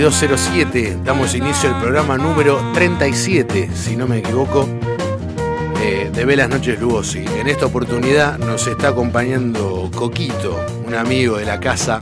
22.07, 0.00 1.02
damos 1.04 1.34
inicio 1.34 1.68
al 1.68 1.78
programa 1.78 2.16
número 2.16 2.58
37, 2.72 3.68
si 3.74 3.96
no 3.96 4.06
me 4.06 4.20
equivoco, 4.20 4.66
eh, 5.82 6.10
de 6.10 6.24
Velas 6.24 6.48
Noches 6.48 6.80
Lugosi. 6.80 7.22
En 7.38 7.48
esta 7.48 7.66
oportunidad 7.66 8.38
nos 8.38 8.66
está 8.66 8.88
acompañando 8.88 9.90
Coquito, 9.94 10.58
un 10.86 10.94
amigo 10.94 11.36
de 11.36 11.44
la 11.44 11.60
casa, 11.60 12.00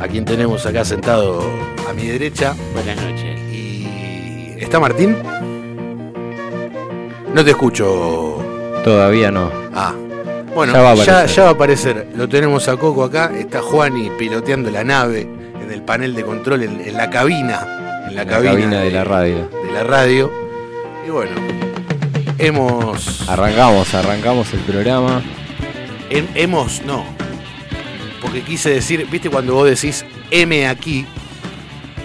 a 0.00 0.08
quien 0.08 0.24
tenemos 0.24 0.64
acá 0.64 0.86
sentado 0.86 1.42
a 1.86 1.92
mi 1.92 2.06
derecha. 2.06 2.54
Buenas 2.72 2.96
noches. 2.96 3.40
¿Y 3.52 4.54
está 4.58 4.80
Martín? 4.80 5.18
No 7.34 7.44
te 7.44 7.50
escucho. 7.50 8.42
Todavía 8.82 9.30
no. 9.30 9.50
Ah. 9.74 9.94
Bueno, 10.54 10.72
ya 10.72 10.80
va, 10.80 11.26
ya 11.26 11.42
va 11.42 11.48
a 11.50 11.52
aparecer. 11.52 12.08
Lo 12.16 12.26
tenemos 12.26 12.66
a 12.68 12.78
Coco 12.78 13.04
acá. 13.04 13.30
Está 13.36 13.60
Juani 13.60 14.08
piloteando 14.16 14.70
la 14.70 14.82
nave 14.82 15.36
panel 15.86 16.14
de 16.14 16.24
control 16.24 16.64
en, 16.64 16.96
la 16.96 17.08
cabina, 17.08 18.04
en 18.08 18.16
la, 18.16 18.26
cabina, 18.26 18.80
de, 18.80 18.90
la 18.90 19.04
radio. 19.04 19.48
De 19.64 19.72
la 19.72 19.84
radio. 19.84 20.30
Y 21.06 21.10
bueno, 21.10 21.36
hemos... 22.38 23.28
Arrancamos, 23.28 23.94
arrancamos 23.94 24.52
el 24.52 24.60
programa. 24.60 25.22
hemos, 26.10 26.82
no. 26.82 27.04
Porque 28.20 28.42
quise 28.42 28.70
decir, 28.70 29.06
viste 29.10 29.30
cuando 29.30 29.54
vos 29.54 29.68
decís 29.68 30.04
M 30.30 30.66
aquí, 30.66 31.06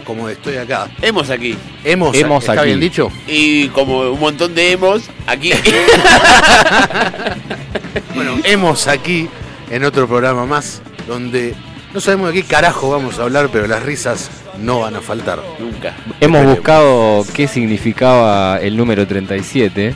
como 0.06 0.30
estoy 0.30 0.58
acá. 0.58 0.88
Hemos 1.02 1.30
aquí. 1.30 1.58
Hemos, 1.84 2.16
hemos 2.16 2.48
¿está 2.48 2.62
bien 2.62 2.80
dicho? 2.80 3.12
Y 3.28 3.70
como 3.70 4.12
un 4.12 4.20
montón 4.20 4.54
de 4.54 4.72
hemos 4.72 5.10
aquí. 5.26 5.52
bueno, 8.16 8.38
hemos 8.44 8.88
aquí 8.88 9.28
en 9.72 9.84
otro 9.84 10.08
programa 10.08 10.46
más 10.46 10.82
donde 11.08 11.56
no 11.94 12.00
sabemos 12.00 12.34
de 12.34 12.42
qué 12.42 12.48
carajo 12.48 12.90
vamos 12.90 13.20
a 13.20 13.24
hablar, 13.24 13.50
pero 13.52 13.68
las 13.68 13.84
risas 13.84 14.30
no 14.60 14.80
van 14.82 14.96
a 14.96 15.02
faltar. 15.02 15.40
Nunca. 15.60 15.96
Hemos 16.20 16.46
buscado 16.46 17.26
qué 17.34 17.48
significaba 17.48 18.60
el 18.62 18.78
número 18.78 19.06
37 19.08 19.94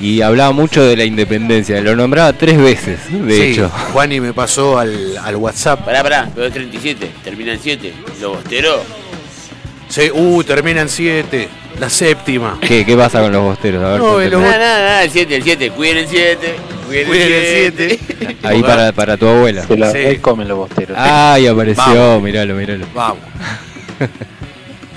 y 0.00 0.20
hablaba 0.20 0.52
mucho 0.52 0.84
de 0.84 0.96
la 0.96 1.04
independencia. 1.04 1.80
Lo 1.80 1.96
nombraba 1.96 2.32
tres 2.32 2.58
veces, 2.58 3.00
de 3.10 3.36
sí, 3.36 3.42
hecho. 3.42 3.70
Juani 3.92 4.20
me 4.20 4.32
pasó 4.32 4.78
al, 4.78 5.16
al 5.18 5.36
WhatsApp. 5.36 5.84
Pará, 5.84 6.02
pará, 6.02 6.30
pero 6.34 6.46
es 6.46 6.52
37, 6.52 7.10
termina 7.24 7.54
en 7.54 7.60
7. 7.60 7.94
¿Lo 8.20 8.30
bosteros? 8.34 8.80
Sí, 9.88 10.10
uh, 10.12 10.42
termina 10.42 10.82
en 10.82 10.88
7. 10.88 11.48
La 11.80 11.90
séptima. 11.90 12.58
¿Qué, 12.60 12.84
¿Qué 12.84 12.96
pasa 12.96 13.20
con 13.20 13.32
los 13.32 13.42
bosteros? 13.42 13.82
A 13.82 13.92
ver, 13.92 14.00
no, 14.00 14.18
los 14.18 14.40
nada, 14.40 14.58
nada, 14.58 15.04
el 15.04 15.10
7, 15.10 15.36
el 15.36 15.42
7. 15.42 15.70
Cuiden 15.70 15.98
el 15.98 16.08
7. 16.08 16.54
Cuiden 16.86 17.32
el 17.32 17.72
7. 17.76 18.36
Ahí 18.42 18.62
para, 18.62 18.92
para 18.92 19.16
tu 19.16 19.26
abuela. 19.28 19.66
Se 19.66 19.76
la 19.76 19.90
sí. 19.90 20.18
comen 20.20 20.48
los 20.48 20.58
bosteros. 20.58 20.96
Ay, 20.98 21.46
apareció, 21.46 21.84
Vamos. 21.84 22.22
miralo, 22.22 22.54
miralo. 22.54 22.86
Vamos. 22.94 23.24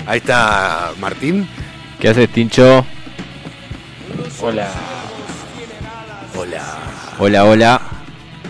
Ahí 0.06 0.18
está 0.18 0.92
Martín. 1.00 1.48
¿Qué 1.98 2.08
haces, 2.08 2.28
Tincho? 2.30 2.84
Hola. 4.40 4.68
Hola. 6.36 6.62
Hola, 7.18 7.44
hola. 7.44 7.80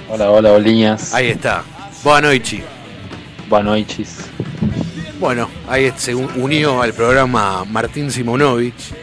Hola, 0.08 0.31
hola, 0.31 0.52
oliñas. 0.52 1.14
Ahí 1.14 1.28
está. 1.28 1.62
Boa 2.04 2.20
noite. 2.20 2.62
Boa 3.48 3.62
noites. 3.62 4.19
Bueno, 5.19 5.50
ahí 5.69 5.92
se 5.96 6.14
unió 6.14 6.81
al 6.81 6.92
programa 6.94 7.64
Martín 7.64 8.10
Simonovich. 8.10 8.94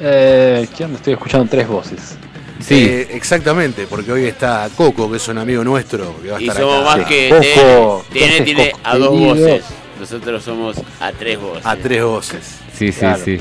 Eh, 0.00 0.66
¿Quién? 0.76 0.94
Estoy 0.94 1.12
escuchando 1.14 1.46
tres 1.50 1.68
voces. 1.68 2.16
Sí, 2.62 2.84
eh, 2.84 3.08
exactamente, 3.10 3.86
porque 3.88 4.12
hoy 4.12 4.24
está 4.26 4.68
Coco, 4.76 5.10
que 5.10 5.16
es 5.16 5.28
un 5.28 5.38
amigo 5.38 5.64
nuestro. 5.64 6.16
Que 6.22 6.30
va 6.30 6.36
a 6.36 6.40
y 6.40 6.48
estar 6.48 6.62
somos 6.62 6.86
acá. 6.86 6.96
más 6.96 7.06
que 7.06 7.28
Coco, 7.28 8.04
tiene, 8.12 8.40
tiene 8.42 8.72
a 8.84 8.96
dos 8.96 9.18
voces. 9.18 9.64
Nosotros 9.98 10.42
somos 10.42 10.76
a 11.00 11.12
tres 11.12 11.40
voces. 11.40 11.66
A 11.66 11.76
tres 11.76 12.02
voces. 12.02 12.58
Sí, 12.76 12.92
sí, 12.92 13.06
sí. 13.24 13.38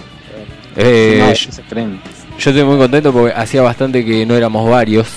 Eh, 0.76 1.18
no, 1.20 1.34
yo, 1.34 1.50
yo 2.38 2.50
estoy 2.50 2.64
muy 2.64 2.78
contento 2.78 3.12
porque 3.12 3.34
hacía 3.34 3.62
bastante 3.62 4.06
que 4.06 4.26
no 4.26 4.36
éramos 4.36 4.70
varios. 4.70 5.08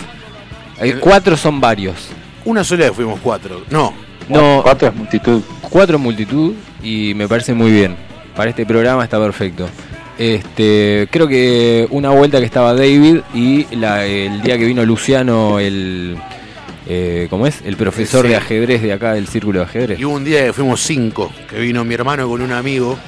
Eh, 0.80 0.96
cuatro 1.00 1.36
son 1.36 1.60
varios. 1.60 2.08
Una 2.44 2.64
sola 2.64 2.86
vez 2.86 2.94
fuimos 2.94 3.20
cuatro. 3.20 3.62
No, 3.70 3.94
no. 4.28 4.60
Cuatro 4.62 4.88
es 4.88 4.94
multitud. 4.94 5.42
cuatro 5.62 5.98
multitud 5.98 6.54
y 6.82 7.14
me 7.14 7.28
parece 7.28 7.54
muy 7.54 7.70
bien. 7.70 7.96
Para 8.34 8.50
este 8.50 8.66
programa 8.66 9.04
está 9.04 9.18
perfecto. 9.18 9.68
Este, 10.18 11.08
creo 11.10 11.26
que 11.26 11.86
una 11.90 12.10
vuelta 12.10 12.38
que 12.38 12.46
estaba 12.46 12.72
David 12.74 13.18
y 13.34 13.66
la- 13.76 14.04
el 14.06 14.42
día 14.42 14.56
que 14.56 14.64
vino 14.64 14.84
Luciano, 14.84 15.58
el 15.58 16.16
eh, 16.86 17.26
¿cómo 17.30 17.46
es? 17.46 17.62
El 17.64 17.76
profesor 17.76 18.22
Sí. 18.26 18.28
de 18.28 18.36
ajedrez 18.36 18.82
de 18.82 18.92
acá 18.92 19.14
del 19.14 19.26
círculo 19.26 19.60
de 19.60 19.64
ajedrez. 19.64 19.98
Y 19.98 20.04
hubo 20.04 20.14
un 20.14 20.24
día 20.24 20.44
que 20.44 20.52
fuimos 20.52 20.80
cinco, 20.82 21.32
que 21.48 21.58
vino 21.58 21.82
mi 21.84 21.94
hermano 21.94 22.28
con 22.28 22.42
un 22.42 22.52
amigo, 22.52 22.98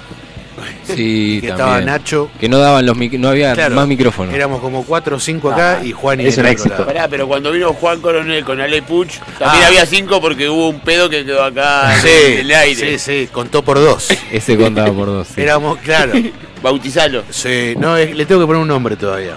Sí, 0.87 1.39
que 1.43 1.49
estaba. 1.49 1.83
Nacho. 1.83 2.31
Que 2.41 2.49
no 2.49 2.57
daban 2.59 2.87
los 2.87 2.97
no 2.97 3.29
había 3.29 3.53
Claro, 3.53 3.75
más 3.75 3.87
micrófonos. 3.87 4.35
Éramos 4.35 4.61
como 4.63 4.83
cuatro 4.85 5.17
o 5.17 5.21
cinco 5.21 5.51
acá 5.51 5.81
y 5.85 5.93
Juan 5.93 6.19
y 6.23 6.27
es 6.29 6.39
un 6.39 6.47
éxito. 6.47 6.87
Pará, 6.87 7.07
pero 7.09 7.29
cuando 7.29 7.53
vino 7.53 7.75
Juan 7.75 8.01
Coronel 8.01 8.43
con 8.43 8.59
Ale 8.63 8.81
Puch, 8.81 9.19
también 9.39 9.65
Ah. 9.65 9.67
había 9.67 9.85
cinco 9.85 10.19
porque 10.23 10.49
hubo 10.49 10.71
un 10.71 10.81
pedo 10.81 11.11
que 11.11 11.27
quedó 11.27 11.45
acá 11.45 11.95
Sí, 12.01 12.09
en 12.33 12.39
el 12.39 12.53
aire. 12.53 12.99
sí, 12.99 12.99
sí, 12.99 13.29
contó 13.31 13.63
por 13.63 13.79
dos. 13.79 14.09
Ese 14.33 14.57
contaba 14.57 14.91
por 14.93 15.09
dos. 15.09 15.29
sí. 15.35 15.43
Éramos, 15.43 15.77
claro. 15.79 16.15
Bautizalo. 16.71 17.23
Sí, 17.31 17.75
no, 17.79 17.97
es- 17.97 18.13
le 18.17 18.27
tengo 18.27 18.41
que 18.41 18.47
poner 18.49 18.61
un 18.63 18.67
nombre 18.67 18.97
todavía. 18.97 19.37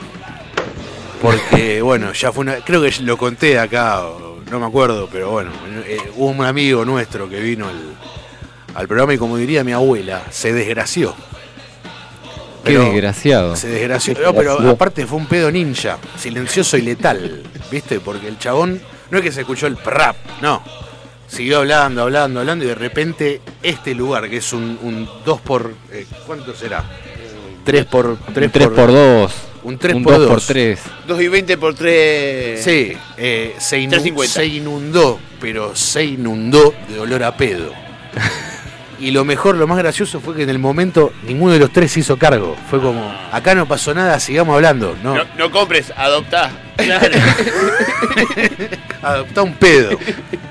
Porque, 1.22 1.80
bueno, 1.84 2.12
ya 2.12 2.32
fue 2.32 2.42
una. 2.42 2.56
Creo 2.56 2.82
que 2.82 2.92
lo 3.04 3.18
conté 3.18 3.60
acá, 3.60 4.04
o 4.04 4.40
no 4.50 4.60
me 4.60 4.66
acuerdo, 4.66 5.08
pero 5.12 5.30
bueno, 5.30 5.52
eh, 5.86 6.00
hubo 6.16 6.30
un 6.30 6.44
amigo 6.44 6.84
nuestro 6.86 7.30
que 7.30 7.40
vino 7.40 7.68
al, 7.68 7.76
al 8.74 8.88
programa 8.88 9.14
y, 9.14 9.20
como 9.20 9.38
diría 9.38 9.64
mi 9.64 9.74
abuela, 9.74 10.24
se 10.32 10.54
desgració. 10.54 11.14
Qué 12.64 12.72
Pero- 12.74 12.86
desgraciado. 12.86 13.56
Se 13.56 13.68
desgració. 13.68 14.16
No, 14.24 14.34
pero 14.34 14.58
aparte 14.72 15.06
fue 15.06 15.20
un 15.20 15.28
pedo 15.28 15.52
ninja, 15.52 16.00
silencioso 16.18 16.78
y 16.78 16.82
letal, 16.82 17.44
¿viste? 17.70 18.00
Porque 18.00 18.28
el 18.28 18.40
chabón 18.40 18.82
no 19.12 19.18
es 19.20 19.24
que 19.24 19.32
se 19.32 19.42
escuchó 19.42 19.68
el 19.68 19.78
rap, 19.78 20.16
no. 20.42 20.64
Siguió 21.28 21.60
hablando, 21.60 22.02
hablando, 22.02 22.40
hablando 22.40 22.66
y 22.66 22.70
de 22.70 22.74
repente 22.76 23.40
este 23.62 23.94
lugar, 23.94 24.28
que 24.32 24.38
es 24.38 24.52
un 24.52 25.08
2 25.24 25.42
por... 25.42 25.72
eh, 25.92 26.08
¿Cuánto 26.26 26.56
será? 26.56 26.84
3 27.70 27.86
por... 27.86 28.18
3 28.34 28.52
3 28.52 28.68
por 28.70 28.88
2. 28.88 29.34
Un 29.62 29.78
3 29.78 29.96
un 29.96 30.04
por 30.04 30.14
2 30.18 30.28
por 30.28 30.36
2. 30.38 30.48
3. 30.48 30.80
2 31.08 31.22
y 31.22 31.28
20 31.28 31.58
por 31.58 31.76
3. 31.76 32.64
Sí, 32.64 32.94
eh, 33.18 33.56
se, 33.60 33.80
inu- 33.80 34.02
3.50. 34.02 34.26
se 34.28 34.46
inundó, 34.46 35.20
pero 35.40 35.76
se 35.76 36.04
inundó 36.04 36.74
de 36.88 37.00
olor 37.00 37.24
a 37.24 37.36
pedo. 37.38 37.72
Y 39.02 39.12
lo 39.12 39.24
mejor, 39.24 39.56
lo 39.56 39.66
más 39.66 39.78
gracioso 39.78 40.20
fue 40.20 40.36
que 40.36 40.44
en 40.44 40.50
el 40.50 40.60
momento 40.60 41.14
ninguno 41.24 41.54
de 41.54 41.60
los 41.60 41.72
tres 41.72 41.90
se 41.94 42.02
hizo 42.02 42.18
cargo. 42.18 42.58
Fue 42.70 42.82
como, 42.82 43.10
acá 43.32 43.56
no 43.56 43.66
pasó 43.66 43.94
nada, 43.94 44.20
sigamos 44.20 44.54
hablando. 44.56 44.94
No, 45.02 45.16
No, 45.16 45.24
no 45.38 45.52
compres, 45.52 45.94
adoptá. 45.96 46.52
adoptá 49.02 49.42
un 49.44 49.54
pedo. 49.54 49.98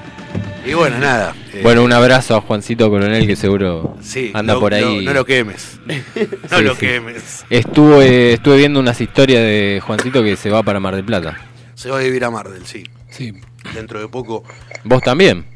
Y 0.69 0.75
bueno, 0.75 0.99
nada. 0.99 1.35
eh, 1.53 1.61
Bueno, 1.63 1.83
un 1.83 1.93
abrazo 1.93 2.37
a 2.37 2.41
Juancito 2.41 2.91
Coronel 2.91 3.27
que 3.27 3.37
seguro 3.37 3.97
sí, 4.03 4.31
anda 4.35 4.55
no- 4.55 4.61
por 4.61 4.73
no- 4.73 4.77
ahí. 4.79 5.05
No, 5.05 5.13
lo 5.15 5.25
quemes. 5.25 5.79
No 5.87 6.59
Sí, 6.59 6.65
lo 6.65 6.75
sí. 6.75 6.81
quemes. 6.81 7.45
Estuve, 7.51 8.35
estuve 8.35 8.57
viendo 8.59 8.79
unas 8.81 9.01
historias 9.01 9.43
de 9.43 9.81
Juancito 9.85 10.23
que 10.23 10.37
se 10.37 10.51
va 10.51 10.63
para 10.63 10.81
Mar 10.81 10.95
del 10.95 11.05
Plata. 11.05 11.39
Se 11.75 11.91
va 11.91 11.99
a 11.99 12.03
vivir 12.03 12.25
a 12.25 12.31
Mardel, 12.31 12.67
sí. 12.67 12.85
Sí. 13.11 13.33
Dentro 13.75 14.01
de 14.01 14.09
poco. 14.09 14.45
¿Vos 14.85 15.03
también? 15.03 15.47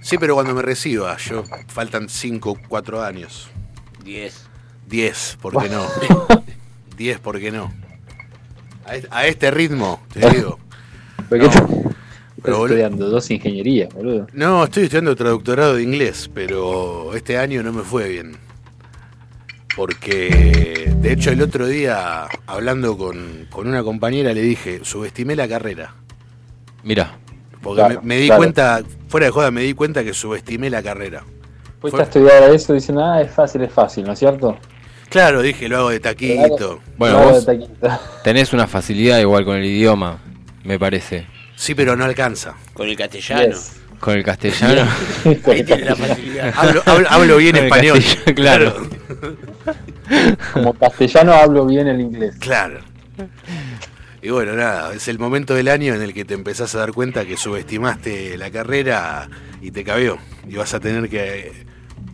Sí, 0.00 0.18
pero 0.18 0.34
cuando 0.34 0.54
me 0.54 0.62
reciba, 0.62 1.16
yo 1.16 1.44
faltan 1.68 2.08
5, 2.08 2.58
4 2.68 3.02
años. 3.02 3.48
10. 4.04 4.46
10, 4.88 5.38
¿por 5.40 5.62
qué 5.62 5.68
no? 5.68 5.86
10, 6.96 7.18
¿por 7.20 7.40
qué 7.40 7.50
no? 7.50 7.72
A, 8.84 8.96
es- 8.96 9.06
a 9.10 9.26
este 9.26 9.50
ritmo, 9.50 10.02
te 10.12 10.28
digo. 10.34 10.58
¿Por 11.28 11.38
qué 11.38 11.46
No, 11.46 11.94
estás 12.42 12.54
pero 12.54 12.66
estudiando 12.66 13.08
dos 13.08 13.30
ingenierías, 13.30 13.94
boludo? 13.94 14.26
No, 14.32 14.64
estoy 14.64 14.84
estudiando 14.84 15.14
traductorado 15.14 15.76
de 15.76 15.82
inglés, 15.84 16.28
pero 16.34 17.14
este 17.14 17.38
año 17.38 17.62
no 17.62 17.72
me 17.72 17.82
fue 17.82 18.08
bien. 18.08 18.36
Porque, 19.76 20.92
de 20.96 21.12
hecho, 21.12 21.30
el 21.30 21.40
otro 21.40 21.66
día, 21.66 22.26
hablando 22.46 22.98
con, 22.98 23.46
con 23.50 23.66
una 23.68 23.82
compañera, 23.82 24.34
le 24.34 24.42
dije, 24.42 24.80
subestimé 24.84 25.34
la 25.34 25.48
carrera. 25.48 25.94
Mira, 26.84 27.16
Porque 27.62 27.80
Claro, 27.80 28.00
me, 28.02 28.08
me 28.16 28.16
di 28.20 28.26
claro. 28.26 28.38
cuenta, 28.40 28.82
fuera 29.08 29.26
de 29.26 29.32
joda, 29.32 29.50
me 29.50 29.62
di 29.62 29.72
cuenta 29.72 30.02
que 30.04 30.12
subestimé 30.12 30.68
la 30.68 30.82
carrera. 30.82 31.22
Fuiste 31.80 31.96
Fue- 31.96 32.00
a 32.00 32.02
estudiar 32.04 32.42
a 32.42 32.48
eso 32.50 32.72
diciendo, 32.74 33.04
ah, 33.04 33.22
es 33.22 33.30
fácil, 33.30 33.62
es 33.62 33.72
fácil, 33.72 34.04
¿no 34.04 34.12
es 34.12 34.18
cierto? 34.18 34.58
Claro, 35.08 35.40
dije, 35.42 35.68
lo 35.68 35.78
hago 35.78 35.90
de 35.90 36.00
taquito. 36.00 36.80
Bueno, 36.98 37.14
Claro, 37.16 37.30
vos- 37.30 37.46
de 37.46 37.58
taquito. 37.58 37.88
tenés 38.24 38.52
una 38.52 38.66
facilidad 38.66 39.20
igual 39.20 39.44
con 39.44 39.56
el 39.56 39.64
idioma, 39.64 40.18
me 40.64 40.78
parece. 40.78 41.26
Sí, 41.62 41.76
pero 41.76 41.94
no 41.94 42.04
alcanza. 42.04 42.54
Con 42.72 42.88
el 42.88 42.96
castellano. 42.96 43.54
Yes. 43.54 43.72
Con 44.00 44.16
el 44.16 44.24
castellano. 44.24 44.90
Con 45.44 45.54
Ahí 45.54 45.60
el 45.60 45.64
tiene 45.66 45.84
la 45.84 45.94
castellano. 45.94 45.96
facilidad. 46.08 46.54
Hablo, 46.56 46.82
hablo- 46.86 47.06
hablo 47.08 47.36
bien 47.36 47.54
español. 47.54 48.02
claro. 48.34 48.88
Como 50.52 50.74
castellano 50.74 51.32
hablo 51.34 51.64
bien 51.66 51.86
el 51.86 52.00
inglés. 52.00 52.34
Claro. 52.40 52.80
Y 54.20 54.30
bueno, 54.30 54.54
nada, 54.54 54.92
es 54.92 55.06
el 55.06 55.20
momento 55.20 55.54
del 55.54 55.68
año 55.68 55.94
en 55.94 56.02
el 56.02 56.12
que 56.12 56.24
te 56.24 56.34
empezás 56.34 56.74
a 56.74 56.78
dar 56.80 56.90
cuenta 56.92 57.24
que 57.24 57.36
subestimaste 57.36 58.36
la 58.38 58.50
carrera 58.50 59.28
y 59.60 59.70
te 59.70 59.84
cabió. 59.84 60.18
Y 60.48 60.56
vas 60.56 60.74
a 60.74 60.80
tener 60.80 61.08
que, 61.08 61.64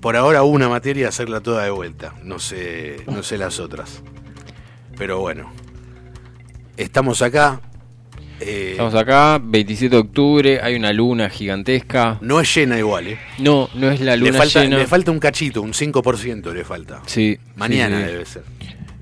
por 0.02 0.14
ahora, 0.16 0.42
una 0.42 0.68
materia 0.68 1.08
hacerla 1.08 1.40
toda 1.40 1.64
de 1.64 1.70
vuelta. 1.70 2.12
No 2.22 2.38
sé, 2.38 2.96
no 3.06 3.22
sé 3.22 3.38
las 3.38 3.60
otras. 3.60 4.02
Pero 4.98 5.20
bueno, 5.20 5.50
estamos 6.76 7.22
acá. 7.22 7.62
Eh, 8.40 8.68
Estamos 8.72 8.94
acá, 8.94 9.40
27 9.42 9.94
de 9.96 10.00
octubre, 10.00 10.60
hay 10.62 10.74
una 10.76 10.92
luna 10.92 11.28
gigantesca. 11.30 12.18
No 12.20 12.40
es 12.40 12.54
llena 12.54 12.78
igual, 12.78 13.06
¿eh? 13.08 13.18
No, 13.38 13.68
no 13.74 13.90
es 13.90 14.00
la 14.00 14.16
Le 14.16 14.26
luna 14.26 14.38
falta, 14.38 14.62
llena. 14.62 14.78
le 14.78 14.86
falta 14.86 15.10
un 15.10 15.18
cachito, 15.18 15.62
un 15.62 15.72
5% 15.72 16.52
le 16.52 16.64
falta. 16.64 17.02
Sí, 17.06 17.38
Mañana 17.56 17.98
sí, 17.98 18.04
sí. 18.04 18.10
debe 18.12 18.24
ser. 18.26 18.42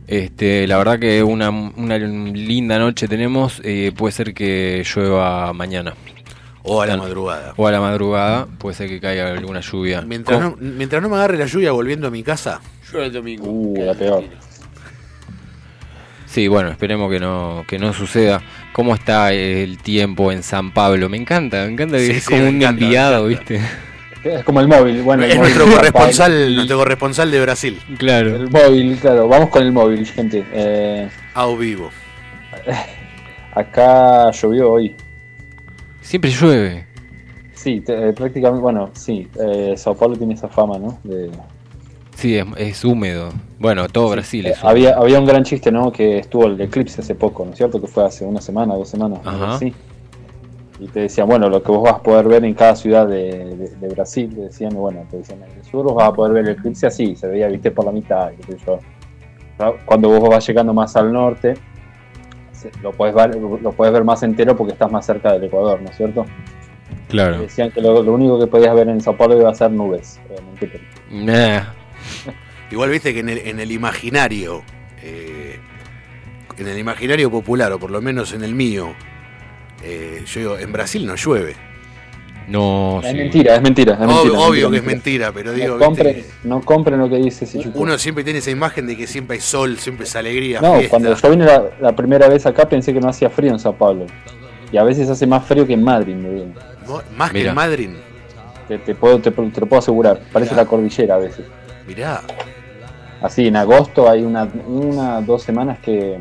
Este, 0.09 0.67
la 0.69 0.79
verdad 0.79 0.99
que 1.01 1.23
una, 1.23 1.51
una 1.51 1.99
linda 1.99 2.79
noche 2.79 3.09
tenemos. 3.09 3.61
eh, 3.65 3.93
puede 3.97 4.13
ser 4.13 4.35
que 4.35 4.85
llueva 4.95 5.53
mañana 5.53 5.95
O 6.63 6.81
a 6.81 6.87
la 6.87 6.97
madrugada. 6.97 7.55
o 7.57 7.67
a 7.67 7.73
la 7.73 7.81
madrugada. 7.81 8.47
Puede 8.59 8.77
ser 8.77 8.89
que 8.89 9.01
caiga 9.01 9.33
alguna 9.33 9.61
lluvia. 9.61 10.03
Mientras 10.03 10.41
no, 10.41 10.57
mientras 10.61 11.03
no 11.03 11.09
me 11.09 11.17
agarre 11.17 11.37
la 11.39 11.47
lluvia 11.47 11.73
volviendo 11.73 12.07
a 12.07 12.11
mi 12.11 12.23
casa, 12.23 12.61
Yo 12.93 13.03
el 13.03 13.13
domingo. 13.13 13.47
Uh, 13.49 13.85
la 13.85 13.95
peor. 13.95 14.25
Sí, 16.27 16.49
bueno, 16.49 16.71
esperemos 16.71 17.11
que 17.11 17.19
no, 17.19 17.65
que 17.67 17.79
no 17.79 17.93
suceda. 17.93 18.43
¿Cómo 18.77 18.95
está 18.95 19.33
el 19.33 19.79
tiempo 19.79 20.31
en 20.31 20.43
San 20.43 20.71
Pablo? 20.71 21.09
Me 21.09 21.17
encanta, 21.17 21.65
me 21.65 21.73
encanta 21.73 21.97
que 21.97 22.05
Sí, 22.09 22.13
es 22.13 22.25
sí, 22.25 22.31
como 22.35 22.43
un 22.43 22.57
encanta, 22.57 22.85
enviado. 22.85 23.27
¿viste? 23.27 23.59
Es 24.23 24.45
como 24.45 24.61
el 24.61 24.69
móvil. 24.69 25.01
Bueno, 25.01 25.25
el 25.25 25.31
es 25.31 25.37
móvil 25.39 25.55
nuestro 25.57 25.75
corresponsal, 25.77 26.31
Rafael. 26.33 26.55
nuestro 26.57 26.77
corresponsal 26.77 27.31
de 27.31 27.41
Brasil. 27.41 27.81
Claro. 27.97 28.37
El 28.37 28.51
móvil, 28.51 28.99
claro. 28.99 29.29
Vamos 29.29 29.49
con 29.49 29.63
el 29.63 29.73
móvil, 29.73 30.05
gente. 30.05 30.45
Eh, 30.53 31.09
A 31.33 31.47
vivo. 31.55 31.91
acá 33.55 34.31
llovió 34.33 34.73
hoy. 34.73 34.95
Siempre 36.03 36.31
llueve. 36.31 36.87
Sí, 37.55 37.81
te- 37.81 38.11
eh, 38.11 38.13
prácticamente, 38.13 38.61
bueno, 38.63 38.91
sí. 38.93 39.27
Eh, 39.43 39.73
Sao 39.79 39.97
Paulo 39.97 40.17
tiene 40.17 40.35
esa 40.35 40.49
fama, 40.49 40.79
¿no? 40.79 40.99
De, 41.03 41.31
Sí, 42.17 42.37
es, 42.37 42.47
es 42.57 42.85
húmedo. 42.85 43.29
Bueno, 43.59 43.89
todo 43.89 44.11
Brasil 44.11 44.47
Eh, 44.47 44.51
es 44.51 44.57
húmedo. 44.59 44.71
había, 44.71 44.97
había 44.97 45.19
un 45.21 45.27
gran 45.27 45.45
chiste, 45.45 45.71
¿no? 45.71 45.93
Que 45.93 46.19
estuvo 46.19 46.47
el 46.47 46.61
eclipse 46.61 47.01
hace 47.03 47.15
poco, 47.15 47.45
¿no 47.45 47.51
es 47.53 47.57
cierto? 47.59 47.81
Que 47.81 47.87
fue 47.87 48.05
hace 48.07 48.25
una 48.25 48.41
semana, 48.41 48.75
dos 48.75 48.89
semanas, 48.89 49.21
así. 49.25 49.73
Y 50.79 50.89
te 50.89 51.01
decían, 51.01 51.27
bueno, 51.27 51.49
lo 51.49 51.63
que 51.63 51.71
vos 51.73 51.83
vas 51.83 51.95
a 51.95 52.03
poder 52.03 52.27
ver 52.29 52.45
en 52.45 52.53
cada 52.55 52.75
ciudad 52.77 53.07
de, 53.07 53.55
de- 53.57 53.77
de 53.77 53.89
Brasil, 53.89 54.29
te 54.35 54.41
decían, 54.43 54.75
bueno, 54.75 55.05
te 55.11 55.19
decían, 55.19 55.43
en 55.43 55.59
el 55.59 55.65
sur 55.65 55.85
vos 55.85 55.95
vas 55.95 56.09
a 56.09 56.13
poder 56.13 56.33
ver 56.35 56.45
el 56.45 56.51
eclipse 56.59 56.87
así, 56.87 57.17
se 57.17 57.27
veía, 57.29 57.49
viste, 57.49 57.71
por 57.71 57.85
la 57.87 57.93
mitad, 57.93 58.31
qué 58.33 58.53
sé 58.53 58.59
yo. 58.67 58.79
Cuando 59.87 60.11
vos 60.11 60.29
vas 60.29 60.47
llegando 60.47 60.75
más 60.75 60.95
al 60.97 61.11
norte, 61.13 61.55
lo 62.83 62.93
puedes 62.93 63.15
ver, 63.15 63.37
lo 63.37 63.73
puedes 63.73 63.93
ver 63.93 64.05
más 64.05 64.23
entero 64.23 64.55
porque 64.57 64.73
estás 64.75 64.91
más 64.91 65.07
cerca 65.07 65.33
del 65.33 65.45
Ecuador, 65.45 65.81
¿no 65.81 65.89
es 65.91 65.97
cierto? 65.97 66.27
Claro. 67.09 67.41
Decían 67.41 67.71
que 67.71 67.81
lo, 67.81 68.03
lo 68.03 68.13
único 68.13 68.39
que 68.39 68.47
podías 68.47 68.75
ver 68.75 68.89
en 68.89 69.01
Sao 69.01 69.17
Paulo 69.17 69.39
iba 69.39 69.51
a 69.51 69.55
ser 69.55 69.71
nubes, 69.71 70.21
pero- 70.61 70.79
Nah. 71.11 71.63
Igual 72.71 72.91
viste 72.91 73.15
que 73.15 73.21
en 73.21 73.29
el, 73.29 73.39
en 73.39 73.61
el 73.61 73.71
imaginario, 73.73 74.63
eh, 75.03 75.59
en 76.59 76.67
el 76.69 76.79
imaginario 76.79 77.31
popular, 77.31 77.73
o 77.73 77.79
por 77.79 77.91
lo 77.91 78.01
menos 78.03 78.33
en 78.33 78.43
el 78.43 78.55
mío, 78.55 78.89
eh, 79.83 80.23
yo 80.27 80.41
digo, 80.41 80.59
en 80.59 80.73
Brasil 80.73 81.07
no 81.07 81.15
llueve. 81.15 81.55
No, 82.49 83.01
Es 83.03 83.11
sí. 83.11 83.17
mentira, 83.17 83.57
es 83.57 83.63
mentira. 83.63 83.95
Es 83.95 83.99
Ob- 84.01 84.07
mentira, 84.07 84.39
obvio 84.39 84.71
que 84.71 84.77
es 84.77 84.85
mentira, 84.85 85.33
pero 85.33 85.53
digo, 85.53 85.77
No 85.79 85.85
compren, 85.85 86.15
viste, 86.17 86.33
no 86.45 86.61
compren 86.61 86.99
lo 87.01 87.09
que 87.09 87.17
dice 87.17 87.45
uno 87.75 87.99
siempre 87.99 88.23
tiene 88.23 88.39
esa 88.39 88.53
imagen 88.53 88.87
de 88.87 88.97
que 88.97 89.09
siempre 89.09 89.35
hay 89.35 89.41
sol, 89.41 89.77
siempre 89.79 90.05
es 90.07 90.15
alegría, 90.15 90.61
No, 90.61 90.75
fiesta. 90.75 90.91
cuando 90.91 91.15
yo 91.17 91.31
vine 91.31 91.45
la, 91.45 91.65
la 91.81 91.97
primera 91.97 92.29
vez 92.29 92.47
acá 92.47 92.69
pensé 92.69 92.93
que 92.95 93.01
no 93.01 93.09
hacía 93.09 93.31
frío 93.31 93.51
en 93.53 93.59
Sao 93.59 93.75
Paulo. 93.75 94.07
Y 94.71 94.77
a 94.77 94.85
veces 94.85 95.09
hace 95.11 95.27
más 95.27 95.45
frío 95.45 95.67
que 95.67 95.73
en 95.73 95.83
Madrid, 95.83 96.15
me 96.15 96.31
digo. 96.31 96.47
Más 97.17 97.31
que 97.33 97.47
en 97.49 97.55
Madrid. 97.55 97.91
Te, 98.69 98.79
te 98.79 98.95
puedo, 98.95 99.19
te, 99.21 99.31
te 99.31 99.61
lo 99.61 99.67
puedo 99.67 99.79
asegurar. 99.79 100.21
Parece 100.33 100.55
la 100.55 100.67
cordillera 100.67 101.17
a 101.17 101.19
veces. 101.19 101.47
Mirá, 101.87 102.23
Así, 103.23 103.47
en 103.47 103.57
agosto 103.57 104.11
hay 104.11 104.23
una, 104.23 104.45
una 104.67 105.21
dos 105.23 105.43
semanas 105.43 105.79
que... 105.79 106.19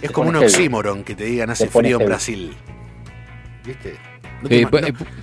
es 0.00 0.10
como 0.12 0.28
un 0.30 0.36
oxímoron 0.36 1.02
que 1.04 1.14
te 1.14 1.24
digan 1.24 1.50
hace 1.50 1.66
frío 1.68 1.98
en. 2.00 2.06
Brasil. 2.06 2.56
¿Viste? 3.64 3.96
No 4.42 4.48
te, 4.48 4.60
eh, 4.62 4.68
no- 4.70 5.20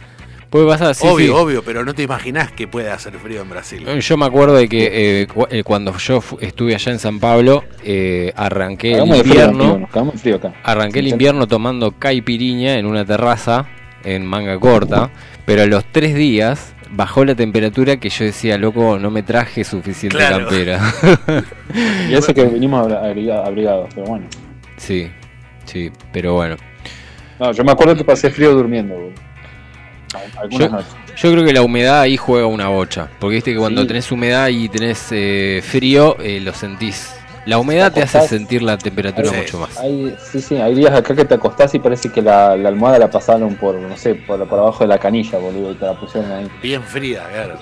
Puede 0.50 0.66
pasar, 0.66 0.96
sí, 0.96 1.06
obvio, 1.06 1.26
sí. 1.26 1.42
obvio, 1.44 1.64
pero 1.64 1.84
no 1.84 1.94
te 1.94 2.04
imaginás 2.04 2.52
que 2.54 2.68
puede 2.70 2.90
hacer 2.90 3.14
frío 3.20 3.42
en 3.42 3.50
Brasil. 3.50 3.86
Yo 4.00 4.18
me 4.18 4.26
acuerdo 4.26 4.56
de 4.56 4.70
que 4.70 5.22
eh, 5.24 5.28
cu- 5.28 5.48
eh, 5.50 5.62
cuando 5.64 5.96
yo 5.98 6.22
estuve 6.40 6.74
allá 6.74 6.92
en 6.94 7.00
San 7.00 7.20
Pablo, 7.20 7.66
eh, 7.84 8.32
arranqué 8.36 8.94
el 8.94 9.08
frío, 9.10 9.18
invierno, 9.18 9.88
nos 9.94 10.22
frío 10.22 10.38
acá. 10.38 10.54
arranqué 10.64 11.00
el 11.00 11.08
invierno 11.10 11.48
tomando 11.48 11.92
caipiriña 11.92 12.76
en 12.78 12.86
una 12.86 13.04
terraza 13.04 13.68
en 14.06 14.26
manga 14.26 14.58
corta, 14.58 15.10
pero 15.46 15.64
a 15.64 15.66
los 15.66 15.84
tres 15.92 16.16
días 16.16 16.74
bajó 16.92 17.24
la 17.26 17.36
temperatura 17.36 17.98
que 17.98 18.10
yo 18.10 18.26
decía, 18.26 18.58
loco, 18.58 18.98
no 19.00 19.10
me 19.12 19.24
traje 19.24 19.64
suficiente 19.64 20.18
Claro. 20.18 20.40
campera. 20.48 20.80
Y 22.10 22.14
eso 22.14 22.34
que 22.34 22.42
abriga- 22.42 23.46
abrigados, 23.46 23.90
pero 23.94 24.08
bueno. 24.08 24.26
sí, 24.78 25.10
sí, 25.66 25.92
pero 26.14 26.34
bueno. 26.36 26.56
No, 27.40 27.52
yo 27.52 27.64
me 27.64 27.72
acuerdo 27.72 27.96
que 27.96 28.04
pasé 28.04 28.30
frío 28.30 28.54
durmiendo. 28.56 28.96
Yo 31.18 31.32
creo 31.32 31.44
que 31.44 31.54
la 31.54 31.62
humedad 31.62 32.02
ahí 32.02 32.16
juega 32.18 32.46
una 32.48 32.68
bocha, 32.70 33.10
porque 33.20 33.36
viste 33.36 33.52
que 33.54 33.58
cuando 33.60 33.82
Sí. 33.82 33.88
tenés 33.88 34.12
humedad 34.12 34.48
y 34.50 34.70
tenés 34.70 35.08
eh, 35.12 35.62
frío, 35.64 36.18
eh, 36.22 36.40
lo 36.40 36.54
sentís. 36.54 37.14
La 37.48 37.58
humedad 37.60 37.92
te 37.94 38.04
hace 38.04 38.22
sentir 38.28 38.62
la 38.62 38.78
temperatura 38.78 39.32
mucho 39.32 39.58
más. 39.60 39.78
Hay, 39.80 40.16
sí, 40.20 40.42
sí, 40.42 40.58
hay 40.58 40.76
días 40.76 40.94
acá 40.94 41.16
que 41.16 41.24
te 41.26 41.34
acostás 41.36 41.74
y 41.76 41.80
parece 41.80 42.12
que 42.12 42.22
la, 42.22 42.56
la 42.58 42.70
almohada 42.70 43.00
la 43.00 43.10
pasaron 43.10 43.56
por, 43.56 43.76
no 43.76 43.96
sé, 43.98 44.16
por, 44.16 44.46
por 44.48 44.60
abajo 44.60 44.84
de 44.84 44.88
la 44.90 45.00
canilla, 45.00 45.40
boludo, 45.40 45.72
y 45.72 45.76
te 45.76 45.86
la 45.86 46.00
pusieron 46.00 46.30
ahí. 46.32 46.48
Bien 46.62 46.84
fría, 46.84 47.24
claro. 47.32 47.56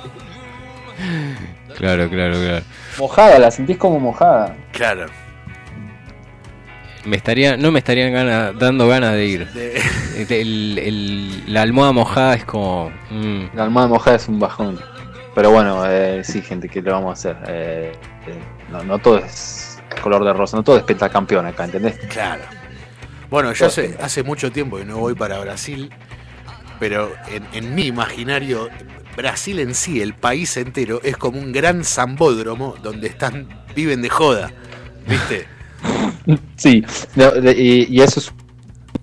Claro, 1.77 2.09
claro, 2.09 2.33
claro. 2.39 2.65
Mojada, 2.97 3.37
la 3.39 3.51
sentís 3.51 3.77
como 3.77 3.99
mojada. 3.99 4.55
Claro. 4.71 5.05
Me 7.05 7.17
estaría, 7.17 7.55
no 7.57 7.71
me 7.71 7.79
estarían 7.79 8.11
gana- 8.13 8.51
dando 8.53 8.87
ganas 8.87 9.13
de 9.13 9.25
ir. 9.25 9.47
De- 9.51 9.79
El- 10.41 10.79
el- 10.79 11.53
la 11.53 11.61
almohada 11.61 11.91
mojada 11.91 12.33
es 12.35 12.45
como. 12.45 12.89
mm, 13.11 13.43
La 13.53 13.65
almohada 13.65 13.89
mojada 13.89 14.15
es 14.15 14.27
un 14.27 14.39
bajón. 14.39 14.79
Pero 15.35 15.51
bueno, 15.51 15.83
eh, 15.87 16.23
sí, 16.23 16.41
gente, 16.41 16.69
¿qué 16.69 16.81
le 16.81 16.89
vamos 16.91 17.09
a 17.09 17.13
hacer? 17.13 17.37
Eh, 17.49 17.91
eh, 18.25 18.33
no, 18.71 18.83
no 18.83 18.97
todo 18.97 19.17
es 19.19 19.64
color 20.01 20.23
de 20.25 20.33
rosa, 20.33 20.57
no 20.57 20.63
todo 20.63 20.77
es 20.77 20.83
pentacampeón 20.83 21.45
acá, 21.45 21.65
¿entendés? 21.65 21.99
Claro. 22.07 22.43
Bueno, 23.29 23.53
yo 23.53 23.65
hace, 23.67 23.97
hace 23.99 24.23
mucho 24.23 24.51
tiempo 24.51 24.77
que 24.77 24.85
no 24.85 24.97
voy 24.99 25.15
para 25.15 25.39
Brasil, 25.39 25.93
pero 26.79 27.19
en, 27.27 27.47
en 27.53 27.75
mi 27.75 27.87
imaginario, 27.87 28.69
Brasil 29.15 29.59
en 29.59 29.75
sí, 29.75 30.01
el 30.01 30.15
país 30.15 30.57
entero, 30.57 31.01
es 31.03 31.17
como 31.17 31.39
un 31.39 31.51
gran 31.51 31.83
zambódromo 31.83 32.75
donde 32.81 33.07
están, 33.07 33.65
viven 33.75 34.01
de 34.01 34.09
joda. 34.09 34.53
¿Viste? 35.05 35.49
Sí, 36.55 36.83
y, 37.57 37.95
y 37.97 38.01
eso 38.01 38.19
es 38.19 38.33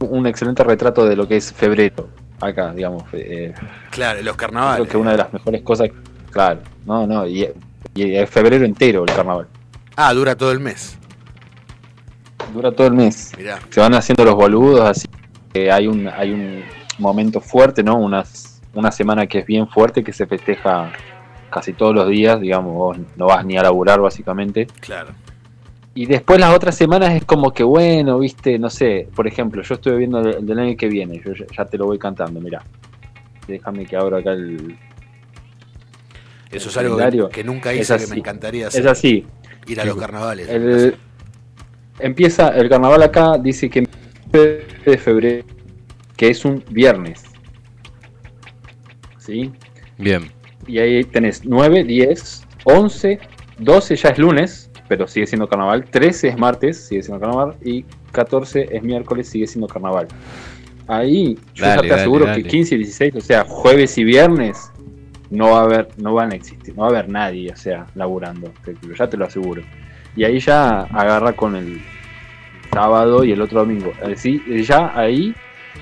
un 0.01 0.27
excelente 0.27 0.65
retrato 0.65 1.07
de 1.07 1.17
lo 1.17 1.29
que 1.29 1.37
es 1.37 1.53
febrero 1.53 2.09
acá, 2.41 2.73
digamos. 2.73 3.05
eh, 3.13 3.55
Claro, 3.91 4.23
los 4.23 4.37
creo 4.37 4.37
carnavales. 4.37 4.89
que 4.89 4.97
una 4.97 5.13
de 5.13 5.19
las 5.19 5.33
mejores 5.33 5.63
cosas, 5.63 5.91
claro, 6.31 6.63
no, 6.85 7.07
no, 7.07 7.27
y, 7.27 7.49
y 7.95 8.15
es 8.17 8.31
febrero 8.31 8.65
entero 8.65 9.05
el 9.05 9.13
carnaval. 9.15 9.49
Ah, 9.97 10.13
dura 10.15 10.37
todo 10.37 10.53
el 10.53 10.61
mes. 10.61 10.99
Dura 12.53 12.73
todo 12.73 12.87
el 12.87 12.95
mes. 12.95 13.33
Mirá. 13.37 13.59
Se 13.71 13.81
van 13.81 13.95
haciendo 13.95 14.25
los 14.25 14.35
boludos, 14.35 14.81
así 14.89 15.09
que 15.53 15.71
hay 15.71 15.87
un, 15.87 16.09
hay 16.09 16.33
un 16.33 16.63
momento 16.99 17.41
fuerte, 17.41 17.83
¿no? 17.83 17.97
Unas, 17.97 18.61
una 18.75 18.91
semana 18.91 19.27
que 19.27 19.41
es 19.41 19.47
bien 19.47 19.69
fuerte, 19.69 20.03
que 20.03 20.13
se 20.13 20.27
festeja 20.27 20.93
casi 21.51 21.73
todos 21.75 21.95
los 21.95 22.09
días, 22.09 22.41
digamos, 22.41 22.75
vos 22.75 22.97
no 23.17 23.27
vas 23.27 23.45
ni 23.45 23.57
a 23.57 23.63
laburar 23.63 24.01
básicamente. 24.01 24.67
Claro. 24.81 25.11
Y 25.95 26.07
después 26.07 26.41
las 26.41 26.55
otras 26.55 26.75
semanas 26.75 27.15
es 27.15 27.25
como 27.25 27.53
que 27.53 27.63
bueno, 27.63 28.19
viste, 28.19 28.59
no 28.59 28.71
sé, 28.71 29.09
por 29.15 29.27
ejemplo, 29.27 29.63
yo 29.63 29.75
estoy 29.75 29.99
viendo 29.99 30.21
el, 30.21 30.37
el 30.37 30.47
del 30.47 30.59
año 30.59 30.77
que 30.77 30.89
viene, 30.89 31.21
yo 31.23 31.33
ya, 31.35 31.67
te 31.67 31.77
lo 31.77 31.87
voy 31.87 31.99
cantando, 31.99 32.41
mira. 32.41 32.63
Déjame 33.47 33.85
que 33.85 33.97
abra 33.97 34.19
acá 34.19 34.33
el... 34.33 34.79
Eso 36.51 36.69
es 36.69 36.77
algo 36.77 36.97
que, 36.97 37.29
que 37.31 37.45
nunca 37.45 37.73
es 37.73 37.81
hice, 37.81 37.97
que 37.97 38.05
así. 38.05 38.13
me 38.13 38.19
encantaría 38.19 38.69
hacer. 38.69 38.83
Es 38.83 38.87
así, 38.87 39.27
Ir 39.67 39.81
a 39.81 39.85
los 39.85 39.97
carnavales. 39.97 40.49
el, 40.49 40.97
empieza 41.99 42.49
el 42.51 42.69
carnaval 42.69 43.03
acá, 43.03 43.39
dice 43.39 43.71
que 43.71 43.87
de 44.33 44.99
febrero, 44.99 45.45
que 46.17 46.29
es 46.29 46.45
un 46.45 46.65
viernes. 46.71 47.25
¿Sí? 49.19 49.53
bien. 49.99 50.31
Y 50.67 50.79
ahí 50.79 51.05
tenés 51.05 51.45
9, 51.45 51.85
10, 51.85 52.45
11, 52.65 53.21
12 53.59 53.97
ya 53.97 54.09
es 54.11 54.19
lunes, 54.19 54.71
pero 54.89 55.07
sigue 55.07 55.27
siendo 55.27 55.49
carnaval. 55.49 55.85
13 55.85 56.29
es 56.29 56.39
martes, 56.39 56.87
sigue 56.87 57.03
siendo 57.03 57.21
carnaval. 57.21 57.57
Y 57.65 57.85
14 58.13 58.69
es 58.73 58.83
miércoles, 58.83 59.29
sigue 59.29 59.47
siendo 59.47 59.67
carnaval. 59.69 60.09
Ahí 60.89 61.39
yo 61.55 61.65
Dale, 61.65 61.77
ya 61.77 61.83
te 61.83 61.89
dale, 61.89 62.01
aseguro 62.01 62.27
dale. 62.27 62.43
que 62.43 62.49
15 62.49 62.75
y 62.75 62.79
16, 62.79 63.15
o 63.17 63.21
sea, 63.21 63.45
jueves 63.45 63.97
y 63.99 64.05
viernes, 64.05 64.72
no 65.33 65.51
va 65.51 65.61
a 65.61 65.63
haber, 65.63 65.89
no 65.97 66.13
van 66.15 66.33
a 66.33 66.35
existir, 66.35 66.75
no 66.77 66.83
va 66.83 66.89
a 66.89 66.91
haber 66.91 67.09
nadie, 67.09 67.51
o 67.51 67.57
sea, 67.57 67.87
laburando. 67.95 68.53
ya 68.99 69.09
te 69.09 69.17
lo 69.17 69.25
aseguro. 69.25 69.63
Y 70.15 70.25
ahí 70.25 70.39
ya 70.39 70.83
agarra 70.83 71.33
con 71.33 71.57
el 71.57 71.81
sábado 72.71 73.25
y 73.25 73.33
el 73.33 73.41
otro 73.41 73.61
domingo. 73.61 73.93
Así, 74.05 74.43
ya 74.63 74.93
ahí, 74.95 75.35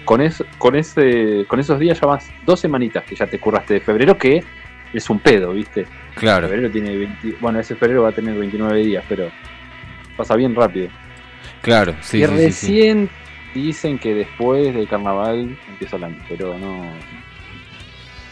con 0.04 0.20
eso, 0.20 0.44
con 0.58 0.76
ese, 0.76 1.44
con 1.48 1.58
esos 1.58 1.80
días 1.80 2.00
ya 2.00 2.06
vas 2.06 2.30
dos 2.46 2.60
semanitas 2.60 3.02
que 3.04 3.16
ya 3.16 3.26
te 3.26 3.40
curraste 3.40 3.74
de 3.74 3.80
febrero, 3.80 4.16
que 4.16 4.44
es 4.92 5.10
un 5.10 5.18
pedo, 5.18 5.52
¿viste? 5.52 5.86
Claro, 6.14 6.48
Febrero 6.48 6.70
tiene 6.70 6.96
20 6.96 7.36
bueno, 7.40 7.60
ese 7.60 7.74
febrero 7.74 8.02
va 8.02 8.10
a 8.10 8.12
tener 8.12 8.36
29 8.36 8.84
días, 8.84 9.04
pero 9.08 9.30
pasa 10.16 10.36
bien 10.36 10.54
rápido. 10.54 10.88
claro. 11.60 11.94
Sí, 12.00 12.18
y 12.18 12.26
sí, 12.26 12.26
sí, 12.26 12.36
sí. 12.36 12.44
recién 12.44 13.10
dicen 13.54 13.98
que 13.98 14.14
después 14.14 14.74
del 14.74 14.88
carnaval 14.88 15.56
empieza 15.68 15.96
el 15.96 16.04
año, 16.04 16.18
pero 16.28 16.56
no. 16.58 16.92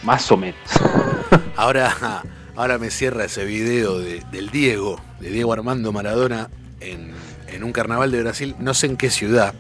Más 0.02 0.30
o 0.30 0.36
menos. 0.36 0.58
Ahora, 1.56 2.22
ahora 2.54 2.78
me 2.78 2.90
cierra 2.90 3.24
ese 3.24 3.44
video 3.44 3.98
de- 3.98 4.22
del 4.30 4.50
Diego, 4.50 5.00
de 5.20 5.30
Diego 5.30 5.52
Armando 5.52 5.90
Maradona, 5.92 6.48
en, 6.80 7.12
en 7.48 7.64
un 7.64 7.72
carnaval 7.72 8.12
de 8.12 8.22
Brasil, 8.22 8.54
no 8.60 8.74
sé 8.74 8.86
en 8.86 8.96
qué 8.96 9.10
ciudad, 9.10 9.54